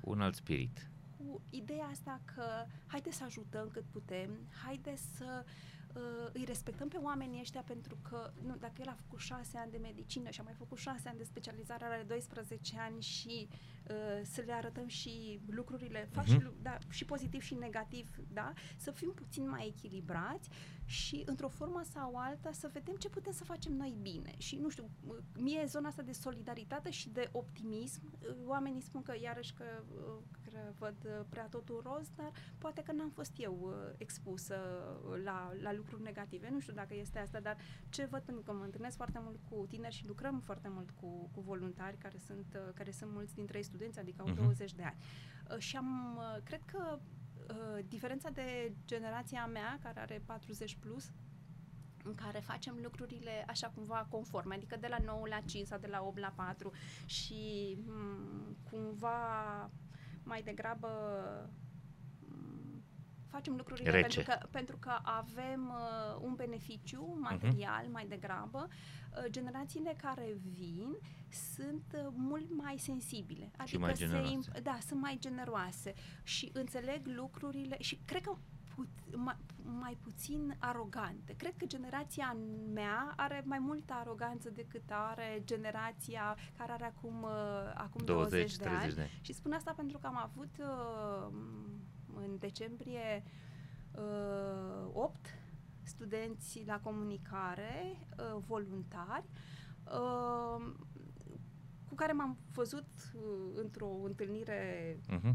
Un 0.00 0.20
alt 0.20 0.34
spirit. 0.34 0.90
Cu 1.16 1.42
ideea 1.50 1.86
asta 1.90 2.20
că 2.34 2.42
haide 2.86 3.10
să 3.10 3.24
ajutăm 3.24 3.68
cât 3.72 3.84
putem, 3.92 4.30
haide 4.64 4.94
să 5.16 5.44
uh, 5.44 5.50
uh, 5.94 6.28
îi 6.32 6.44
respectăm 6.44 6.88
pe 6.88 6.96
oamenii 6.96 7.40
ăștia 7.40 7.62
pentru 7.66 7.98
că 8.08 8.32
nu, 8.46 8.56
dacă 8.56 8.74
el 8.80 8.88
a 8.88 8.96
făcut 9.02 9.18
șase 9.18 9.58
ani 9.58 9.70
de 9.70 9.78
medicină 9.78 10.30
și 10.30 10.40
a 10.40 10.42
mai 10.42 10.54
făcut 10.58 10.78
șase 10.78 11.08
ani 11.08 11.18
de 11.18 11.24
specializare, 11.24 11.84
are 11.84 12.04
12 12.08 12.78
ani 12.78 13.02
și 13.02 13.48
uh, 13.50 14.20
să 14.22 14.42
le 14.46 14.52
arătăm 14.52 14.86
și 14.86 15.40
lucrurile, 15.50 16.04
uh-huh. 16.06 16.12
fac 16.12 16.24
și, 16.24 16.36
mhm. 16.36 16.54
da, 16.62 16.78
și 16.88 17.04
pozitiv 17.04 17.40
și 17.40 17.54
negativ, 17.54 18.10
da? 18.32 18.52
Să 18.76 18.90
fim 18.90 19.12
puțin 19.14 19.48
mai 19.48 19.66
echilibrați 19.66 20.48
și 20.84 21.22
într-o 21.26 21.48
formă 21.48 21.82
sau 21.84 22.16
alta 22.16 22.52
să 22.52 22.70
vedem 22.72 22.94
ce 22.94 23.08
putem 23.08 23.32
să 23.32 23.44
facem 23.44 23.72
noi 23.72 23.96
bine. 24.00 24.34
Și 24.36 24.56
nu 24.56 24.68
știu, 24.68 24.90
mie 25.38 25.64
zona 25.66 25.88
asta 25.88 26.02
de 26.02 26.12
solidaritate 26.12 26.90
și 26.90 27.08
de 27.08 27.28
optimism, 27.32 28.00
uh, 28.04 28.36
oamenii 28.46 28.80
spun 28.80 29.02
că 29.02 29.14
iarăși 29.22 29.54
că, 29.54 29.64
uh, 29.94 30.22
că 30.44 30.58
văd 30.78 31.26
prea 31.28 31.46
totul 31.46 31.82
roz, 31.84 32.08
dar 32.16 32.32
poate 32.58 32.82
că 32.82 32.92
n-am 32.92 33.10
fost 33.10 33.32
eu 33.36 33.58
uh, 33.62 33.94
expusă 33.98 34.56
la, 35.24 35.52
la 35.60 35.72
lucruri 35.72 36.02
negative. 36.02 36.48
Nu 36.50 36.60
știu 36.60 36.72
dacă 36.72 36.94
este 36.94 37.18
asta, 37.18 37.40
dar 37.40 37.56
ce 37.88 38.04
văd 38.04 38.22
pentru 38.22 38.42
că 38.42 38.52
mă 38.52 38.64
întâlnesc 38.64 38.96
foarte 38.96 39.20
mult 39.22 39.38
cu 39.48 39.66
tineri 39.68 39.94
și 39.94 40.06
lucrăm 40.06 40.40
foarte 40.40 40.68
mult 40.68 40.90
cu, 40.90 41.28
cu 41.34 41.40
voluntari 41.40 41.96
care 41.96 42.18
sunt, 42.18 42.58
care 42.74 42.90
sunt 42.90 43.10
mulți 43.12 43.34
dintre 43.34 43.58
ei 43.58 43.64
studenți, 43.64 43.98
adică 43.98 44.22
au 44.22 44.32
uh-huh. 44.32 44.42
20 44.42 44.72
de 44.74 44.82
ani. 44.82 44.96
Și 45.58 45.76
am, 45.76 46.20
cred 46.44 46.60
că 46.64 46.98
Uh, 47.48 47.84
diferența 47.88 48.30
de 48.30 48.72
generația 48.86 49.46
mea, 49.46 49.78
care 49.82 50.00
are 50.00 50.22
40 50.26 50.76
plus, 50.80 51.10
în 52.04 52.14
care 52.14 52.38
facem 52.38 52.78
lucrurile 52.82 53.44
așa 53.48 53.68
cumva 53.68 54.06
conforme, 54.10 54.54
adică 54.54 54.76
de 54.76 54.86
la 54.86 54.96
9 55.04 55.28
la 55.28 55.40
5 55.40 55.66
sau 55.66 55.78
de 55.78 55.86
la 55.86 56.02
8 56.02 56.18
la 56.18 56.32
4 56.36 56.72
și 57.06 57.76
m- 57.80 57.84
mm, 57.86 58.56
cumva 58.70 59.70
mai 60.22 60.42
degrabă 60.42 60.88
facem 63.32 63.54
lucrurile 63.56 63.90
Rece. 63.90 64.02
pentru 64.02 64.22
că, 64.22 64.46
pentru 64.50 64.76
că 64.76 64.98
avem 65.02 65.60
uh, 65.68 66.20
un 66.20 66.34
beneficiu 66.34 67.16
material 67.20 67.84
uh-huh. 67.84 67.92
mai 67.92 68.06
degrabă. 68.06 68.68
Uh, 68.68 69.24
generațiile 69.30 69.94
care 70.02 70.36
vin 70.58 70.96
sunt 71.54 71.84
uh, 71.94 72.06
mult 72.14 72.54
mai 72.56 72.76
sensibile. 72.78 73.50
Adică 73.56 73.66
și 73.66 73.76
mai 73.76 73.94
generoase. 73.94 74.50
Se, 74.52 74.60
da, 74.60 74.78
sunt 74.86 75.00
mai 75.00 75.16
generoase 75.20 75.94
și 76.22 76.50
înțeleg 76.52 77.00
lucrurile 77.06 77.76
și 77.80 78.00
cred 78.04 78.22
că 78.22 78.36
pu- 78.74 78.88
mai, 79.16 79.36
mai 79.62 79.98
puțin 80.02 80.56
arogante. 80.58 81.34
Cred 81.36 81.56
că 81.56 81.66
generația 81.66 82.36
mea 82.72 83.12
are 83.16 83.42
mai 83.44 83.58
multă 83.58 83.92
aroganță 83.92 84.50
decât 84.50 84.82
are 84.88 85.42
generația 85.44 86.36
care 86.56 86.72
are 86.72 86.84
acum, 86.84 87.22
uh, 87.22 87.72
acum 87.74 88.04
20, 88.04 88.56
20 88.56 88.56
de 88.56 88.68
ani. 88.68 88.94
De 88.94 89.10
Și 89.20 89.32
spun 89.32 89.52
asta 89.52 89.72
pentru 89.76 89.98
că 89.98 90.06
am 90.06 90.16
avut 90.16 90.50
uh, 90.58 91.32
în 92.16 92.38
decembrie 92.38 93.24
uh, 93.92 94.90
8 94.92 95.16
studenți 95.82 96.62
la 96.66 96.80
comunicare, 96.80 98.06
uh, 98.18 98.42
voluntari, 98.46 99.28
uh, 99.84 100.72
cu 101.88 101.94
care 101.94 102.12
m-am 102.12 102.38
văzut 102.52 102.86
uh, 103.14 103.22
într-o 103.54 103.88
întâlnire 104.04 104.96
uh-huh. 105.08 105.34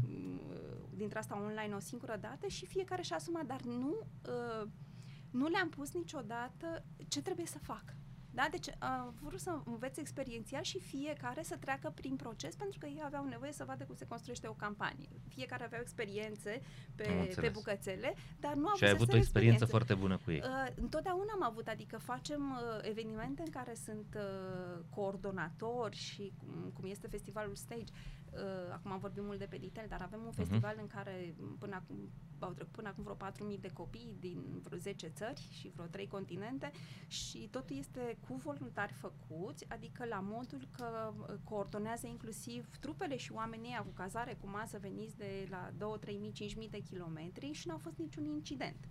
dintre 0.94 1.18
asta 1.18 1.40
online 1.40 1.74
o 1.74 1.78
singură 1.78 2.16
dată 2.20 2.46
și 2.46 2.66
fiecare 2.66 3.02
și-a 3.02 3.16
asumat, 3.16 3.46
dar 3.46 3.60
nu, 3.60 3.98
uh, 4.28 4.68
nu 5.30 5.48
le-am 5.48 5.68
pus 5.68 5.92
niciodată 5.92 6.84
ce 7.08 7.22
trebuie 7.22 7.46
să 7.46 7.58
fac. 7.58 7.84
Da? 8.38 8.48
Deci 8.50 8.68
am 8.78 9.14
vrut 9.20 9.40
să 9.40 9.58
învețe 9.64 10.00
experiențial 10.00 10.62
și 10.62 10.78
fiecare 10.80 11.42
să 11.42 11.56
treacă 11.56 11.92
prin 11.94 12.16
proces 12.16 12.54
pentru 12.54 12.78
că 12.78 12.86
ei 12.86 13.02
aveau 13.04 13.24
nevoie 13.24 13.52
să 13.52 13.64
vadă 13.66 13.84
cum 13.84 13.94
se 13.94 14.06
construiește 14.06 14.46
o 14.48 14.52
campanie. 14.52 15.08
Fiecare 15.28 15.64
avea 15.64 15.80
experiențe 15.80 16.62
pe, 16.94 17.34
pe 17.40 17.48
bucățele, 17.48 18.14
dar 18.40 18.54
nu 18.54 18.68
au 18.68 18.76
Și 18.76 18.84
ai 18.84 18.90
avut 18.90 19.12
o 19.12 19.16
experiență 19.16 19.64
foarte 19.64 19.94
bună 19.94 20.16
cu 20.24 20.30
ei. 20.30 20.42
Uh, 20.44 20.72
întotdeauna 20.74 21.32
am 21.32 21.42
avut, 21.42 21.68
adică 21.68 21.98
facem 21.98 22.50
uh, 22.50 22.88
evenimente 22.88 23.42
în 23.44 23.50
care 23.50 23.74
sunt 23.84 24.16
uh, 24.16 24.78
coordonatori 24.90 25.96
și 25.96 26.32
cum, 26.38 26.72
cum 26.74 26.90
este 26.90 27.06
festivalul 27.06 27.54
Stage, 27.54 27.92
Uh, 27.92 28.17
acum 28.72 28.98
vorbim 28.98 29.24
mult 29.24 29.38
de 29.38 29.44
pe 29.44 29.56
Peditel, 29.56 29.86
dar 29.88 30.02
avem 30.02 30.20
un 30.20 30.32
uh-huh. 30.32 30.36
festival 30.36 30.76
în 30.80 30.86
care 30.86 31.34
până 31.58 31.74
acum, 31.74 31.96
au 32.38 32.52
trecut 32.52 32.72
până 32.72 32.88
acum 32.88 33.02
vreo 33.02 33.52
4.000 33.54 33.60
de 33.60 33.70
copii 33.72 34.16
din 34.20 34.60
vreo 34.62 34.78
10 34.78 35.08
țări 35.08 35.48
și 35.50 35.72
vreo 35.74 35.86
3 35.86 36.06
continente 36.06 36.70
și 37.06 37.48
totul 37.50 37.76
este 37.76 38.18
cu 38.28 38.34
voluntari 38.34 38.92
făcuți, 38.92 39.64
adică 39.68 40.04
la 40.04 40.20
modul 40.22 40.68
că 40.76 41.12
uh, 41.18 41.34
coordonează 41.44 42.06
inclusiv 42.06 42.76
trupele 42.80 43.16
și 43.16 43.32
oamenii 43.32 43.76
cu 43.78 43.92
cazare, 43.94 44.34
cu 44.40 44.48
masă 44.48 44.78
veniți 44.78 45.16
de 45.16 45.46
la 45.50 45.70
2, 45.78 45.98
3.000, 46.06 46.64
5.000 46.64 46.70
de 46.70 46.78
kilometri 46.78 47.52
și 47.52 47.68
n-a 47.68 47.76
fost 47.76 47.98
niciun 47.98 48.24
incident. 48.24 48.88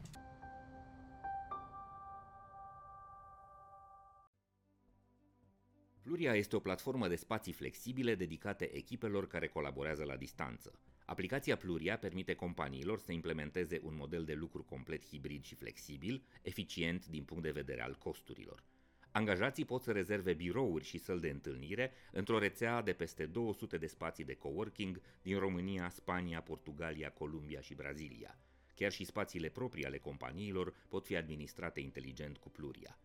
Pluria 6.08 6.36
este 6.36 6.56
o 6.56 6.60
platformă 6.60 7.08
de 7.08 7.16
spații 7.16 7.54
flexibile 7.54 8.16
dedicate 8.16 8.76
echipelor 8.76 9.28
care 9.28 9.48
colaborează 9.48 10.04
la 10.04 10.16
distanță. 10.16 10.80
Aplicația 11.06 11.58
Pluria 11.58 11.98
permite 11.98 12.34
companiilor 12.34 13.00
să 13.00 13.12
implementeze 13.12 13.80
un 13.84 13.96
model 13.96 14.24
de 14.24 14.34
lucru 14.34 14.64
complet 14.64 15.06
hibrid 15.06 15.44
și 15.44 15.56
flexibil, 15.56 16.24
eficient 16.42 17.06
din 17.06 17.24
punct 17.24 17.44
de 17.44 17.52
vedere 17.52 17.82
al 17.82 17.96
costurilor. 17.96 18.64
Angajații 19.12 19.66
pot 19.66 19.82
să 19.82 19.92
rezerve 19.92 20.34
birouri 20.34 20.86
și 20.86 20.98
săli 20.98 21.22
de 21.22 21.30
întâlnire 21.30 21.92
într-o 22.12 22.40
rețea 22.40 22.82
de 22.82 22.94
peste 22.94 23.26
200 23.26 23.78
de 23.78 23.88
spații 23.88 24.26
de 24.26 24.36
coworking 24.36 25.02
din 25.22 25.40
România, 25.40 25.90
Spania, 25.90 26.42
Portugalia, 26.42 27.12
Columbia 27.12 27.62
și 27.62 27.74
Brazilia. 27.74 28.40
Chiar 28.76 28.92
și 28.92 29.06
spațiile 29.06 29.50
proprii 29.50 29.86
ale 29.86 29.98
companiilor 29.98 30.74
pot 30.88 31.06
fi 31.06 31.16
administrate 31.16 31.80
inteligent 31.80 32.38
cu 32.38 32.50
Pluria. 32.50 32.98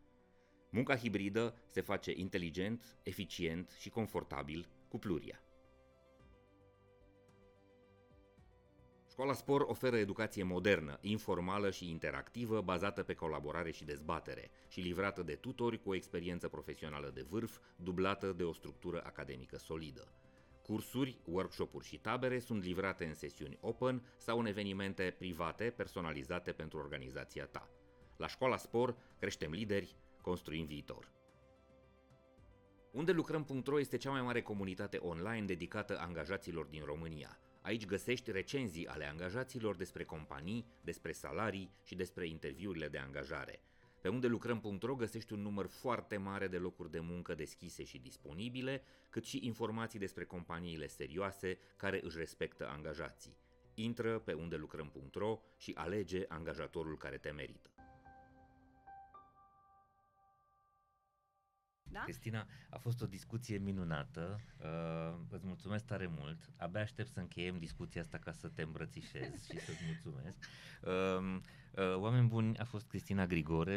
Munca 0.74 0.97
hibridă 0.97 1.55
se 1.66 1.81
face 1.81 2.12
inteligent, 2.16 2.97
eficient 3.03 3.70
și 3.78 3.90
confortabil 3.90 4.69
cu 4.89 4.99
Pluria. 4.99 5.43
Școala 9.11 9.32
Spor 9.32 9.61
oferă 9.61 9.97
educație 9.97 10.43
modernă, 10.43 10.99
informală 11.01 11.70
și 11.70 11.90
interactivă, 11.90 12.61
bazată 12.61 13.03
pe 13.03 13.15
colaborare 13.15 13.70
și 13.70 13.85
dezbatere 13.85 14.51
și 14.69 14.81
livrată 14.81 15.23
de 15.23 15.35
tutori 15.35 15.82
cu 15.82 15.90
o 15.90 15.94
experiență 15.94 16.49
profesională 16.49 17.11
de 17.15 17.27
vârf, 17.28 17.59
dublată 17.77 18.32
de 18.32 18.44
o 18.44 18.53
structură 18.53 19.03
academică 19.05 19.59
solidă. 19.59 20.12
Cursuri, 20.62 21.19
workshop-uri 21.24 21.86
și 21.86 21.99
tabere 21.99 22.39
sunt 22.39 22.65
livrate 22.65 23.05
în 23.05 23.15
sesiuni 23.15 23.59
open 23.61 24.03
sau 24.16 24.39
în 24.39 24.47
evenimente 24.47 25.15
private 25.19 25.65
personalizate 25.77 26.53
pentru 26.53 26.78
organizația 26.78 27.47
ta. 27.47 27.69
La 28.16 28.27
Școala 28.27 28.57
Spor 28.57 28.97
creștem 29.19 29.51
lideri, 29.51 29.97
construim 30.23 30.66
viitor. 30.66 31.12
Unde 32.93 33.12
lucrăm.ro 33.12 33.81
este 33.81 33.97
cea 33.97 34.11
mai 34.11 34.23
mare 34.23 34.43
comunitate 34.43 34.97
online 34.97 35.44
dedicată 35.44 35.99
angajaților 35.99 36.66
din 36.66 36.82
România. 36.85 37.39
Aici 37.62 37.86
găsești 37.86 38.31
recenzii 38.31 38.86
ale 38.86 39.09
angajaților 39.09 39.77
despre 39.77 40.05
companii, 40.05 40.66
despre 40.81 41.12
salarii 41.12 41.70
și 41.82 41.94
despre 41.94 42.27
interviurile 42.27 42.89
de 42.89 42.99
angajare. 42.99 43.62
Pe 44.01 44.09
unde 44.09 44.27
lucrăm.ro 44.27 44.94
găsești 44.94 45.32
un 45.32 45.40
număr 45.40 45.66
foarte 45.66 46.16
mare 46.16 46.49
de 46.49 46.57
locuri 46.57 46.90
de 46.90 47.01
muncă 47.01 47.35
deschise 47.35 47.85
și 47.85 47.99
disponibile, 47.99 48.82
cât 49.11 49.24
și 49.24 49.40
informații 49.43 49.99
despre 49.99 50.24
companiile 50.24 50.86
serioase 50.86 51.59
care 51.77 52.01
își 52.03 52.19
respectă 52.19 52.69
angajații. 52.69 53.36
Intră 53.74 54.19
pe 54.19 54.32
unde 54.32 54.57
lucrăm.ro 54.57 55.40
și 55.57 55.73
alege 55.77 56.24
angajatorul 56.28 56.97
care 56.97 57.16
te 57.16 57.31
merită. 57.31 57.70
Da? 61.93 62.01
Cristina, 62.01 62.47
a 62.70 62.78
fost 62.78 63.02
o 63.02 63.06
discuție 63.06 63.59
minunată. 63.59 64.40
Uh, 64.62 65.14
îți 65.31 65.47
mulțumesc 65.47 65.85
tare 65.85 66.10
mult. 66.19 66.51
Abia 66.56 66.81
aștept 66.81 67.09
să 67.09 67.20
încheiem 67.20 67.59
discuția 67.59 68.01
asta 68.01 68.19
ca 68.19 68.32
să 68.32 68.48
te 68.48 68.62
îmbrățișez 68.62 69.44
și 69.44 69.59
să-ți 69.60 69.82
mulțumesc. 69.86 70.36
Uh, 70.82 71.40
uh, 71.74 71.97
oameni 71.97 72.28
buni, 72.28 72.59
a 72.59 72.64
fost 72.64 72.86
Cristina 72.86 73.27
Grigore, 73.27 73.77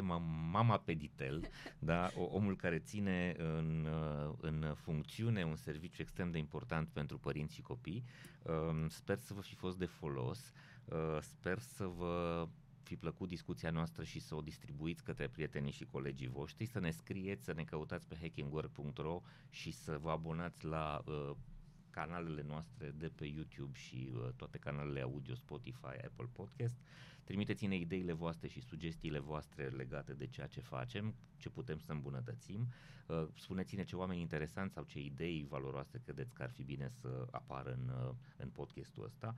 mama 0.51 0.77
Peditel, 0.77 1.49
da? 1.79 2.11
o, 2.17 2.23
omul 2.23 2.55
care 2.55 2.79
ține 2.79 3.35
în, 3.37 3.85
uh, 3.85 4.33
în 4.41 4.73
funcțiune 4.75 5.43
un 5.43 5.55
serviciu 5.55 6.01
extrem 6.01 6.31
de 6.31 6.37
important 6.37 6.87
pentru 6.87 7.17
părinți 7.17 7.53
și 7.53 7.61
copii. 7.61 8.03
Uh, 8.41 8.85
sper 8.89 9.17
să 9.17 9.33
vă 9.33 9.41
fi 9.41 9.55
fost 9.55 9.77
de 9.77 9.85
folos. 9.85 10.53
Uh, 10.85 11.17
sper 11.21 11.59
să 11.59 11.85
vă 11.85 12.47
fi 12.85 12.95
plăcut 12.95 13.27
discuția 13.27 13.69
noastră 13.69 14.03
și 14.03 14.19
să 14.19 14.35
o 14.35 14.41
distribuiți 14.41 15.03
către 15.03 15.27
prietenii 15.27 15.71
și 15.71 15.85
colegii 15.85 16.27
voștri, 16.27 16.65
să 16.65 16.79
ne 16.79 16.91
scrieți, 16.91 17.43
să 17.43 17.53
ne 17.53 17.63
căutați 17.63 18.07
pe 18.07 18.17
hackingwork.ro 18.21 19.21
și 19.49 19.71
să 19.71 19.97
vă 19.97 20.09
abonați 20.09 20.65
la 20.65 21.01
uh, 21.05 21.31
canalele 21.89 22.43
noastre 22.47 22.91
de 22.97 23.07
pe 23.15 23.25
YouTube 23.25 23.77
și 23.77 24.11
uh, 24.13 24.29
toate 24.35 24.57
canalele 24.57 25.01
audio, 25.01 25.35
Spotify, 25.35 25.95
Apple 26.05 26.29
Podcast. 26.31 26.77
Trimiteți-ne 27.23 27.75
ideile 27.75 28.13
voastre 28.13 28.47
și 28.47 28.61
sugestiile 28.61 29.19
voastre 29.19 29.67
legate 29.67 30.13
de 30.13 30.27
ceea 30.27 30.47
ce 30.47 30.59
facem, 30.59 31.15
ce 31.37 31.49
putem 31.49 31.79
să 31.79 31.91
îmbunătățim. 31.91 32.67
Uh, 33.07 33.27
spuneți-ne 33.35 33.83
ce 33.83 33.95
oameni 33.95 34.21
interesanți 34.21 34.73
sau 34.73 34.83
ce 34.83 34.99
idei 34.99 35.45
valoroase 35.49 35.99
credeți 36.03 36.33
că 36.33 36.43
ar 36.43 36.51
fi 36.51 36.63
bine 36.63 36.89
să 36.89 37.27
apară 37.31 37.71
în, 37.73 37.89
uh, 37.89 38.15
în 38.37 38.49
podcastul 38.49 39.03
ăsta. 39.03 39.35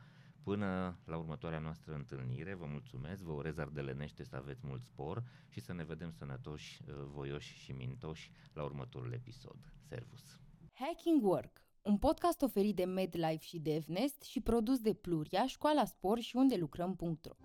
Până 0.47 0.99
la 1.05 1.17
următoarea 1.17 1.59
noastră 1.59 1.93
întâlnire, 1.93 2.53
vă 2.53 2.65
mulțumesc, 2.65 3.23
vă 3.23 3.31
urez 3.31 3.57
ardelenește 3.57 4.23
să 4.23 4.35
aveți 4.35 4.65
mult 4.65 4.83
spor 4.83 5.23
și 5.47 5.59
să 5.59 5.73
ne 5.73 5.83
vedem 5.83 6.11
sănătoși, 6.11 6.81
uh, 6.87 6.95
voioși 7.13 7.57
și 7.57 7.71
mintoși 7.71 8.31
la 8.53 8.63
următorul 8.63 9.13
episod. 9.13 9.55
Servus! 9.87 10.39
Hacking 10.73 11.23
Work, 11.23 11.61
un 11.81 11.97
podcast 11.97 12.41
oferit 12.41 12.75
de 12.75 12.85
MedLife 12.85 13.43
și 13.43 13.59
DevNest 13.59 14.21
și 14.21 14.39
produs 14.39 14.79
de 14.79 14.93
Pluria, 14.93 15.45
Școala 15.45 15.85
Spor 15.85 16.19
și 16.19 16.35
unde 16.35 16.55
lucrăm.ro 16.55 17.35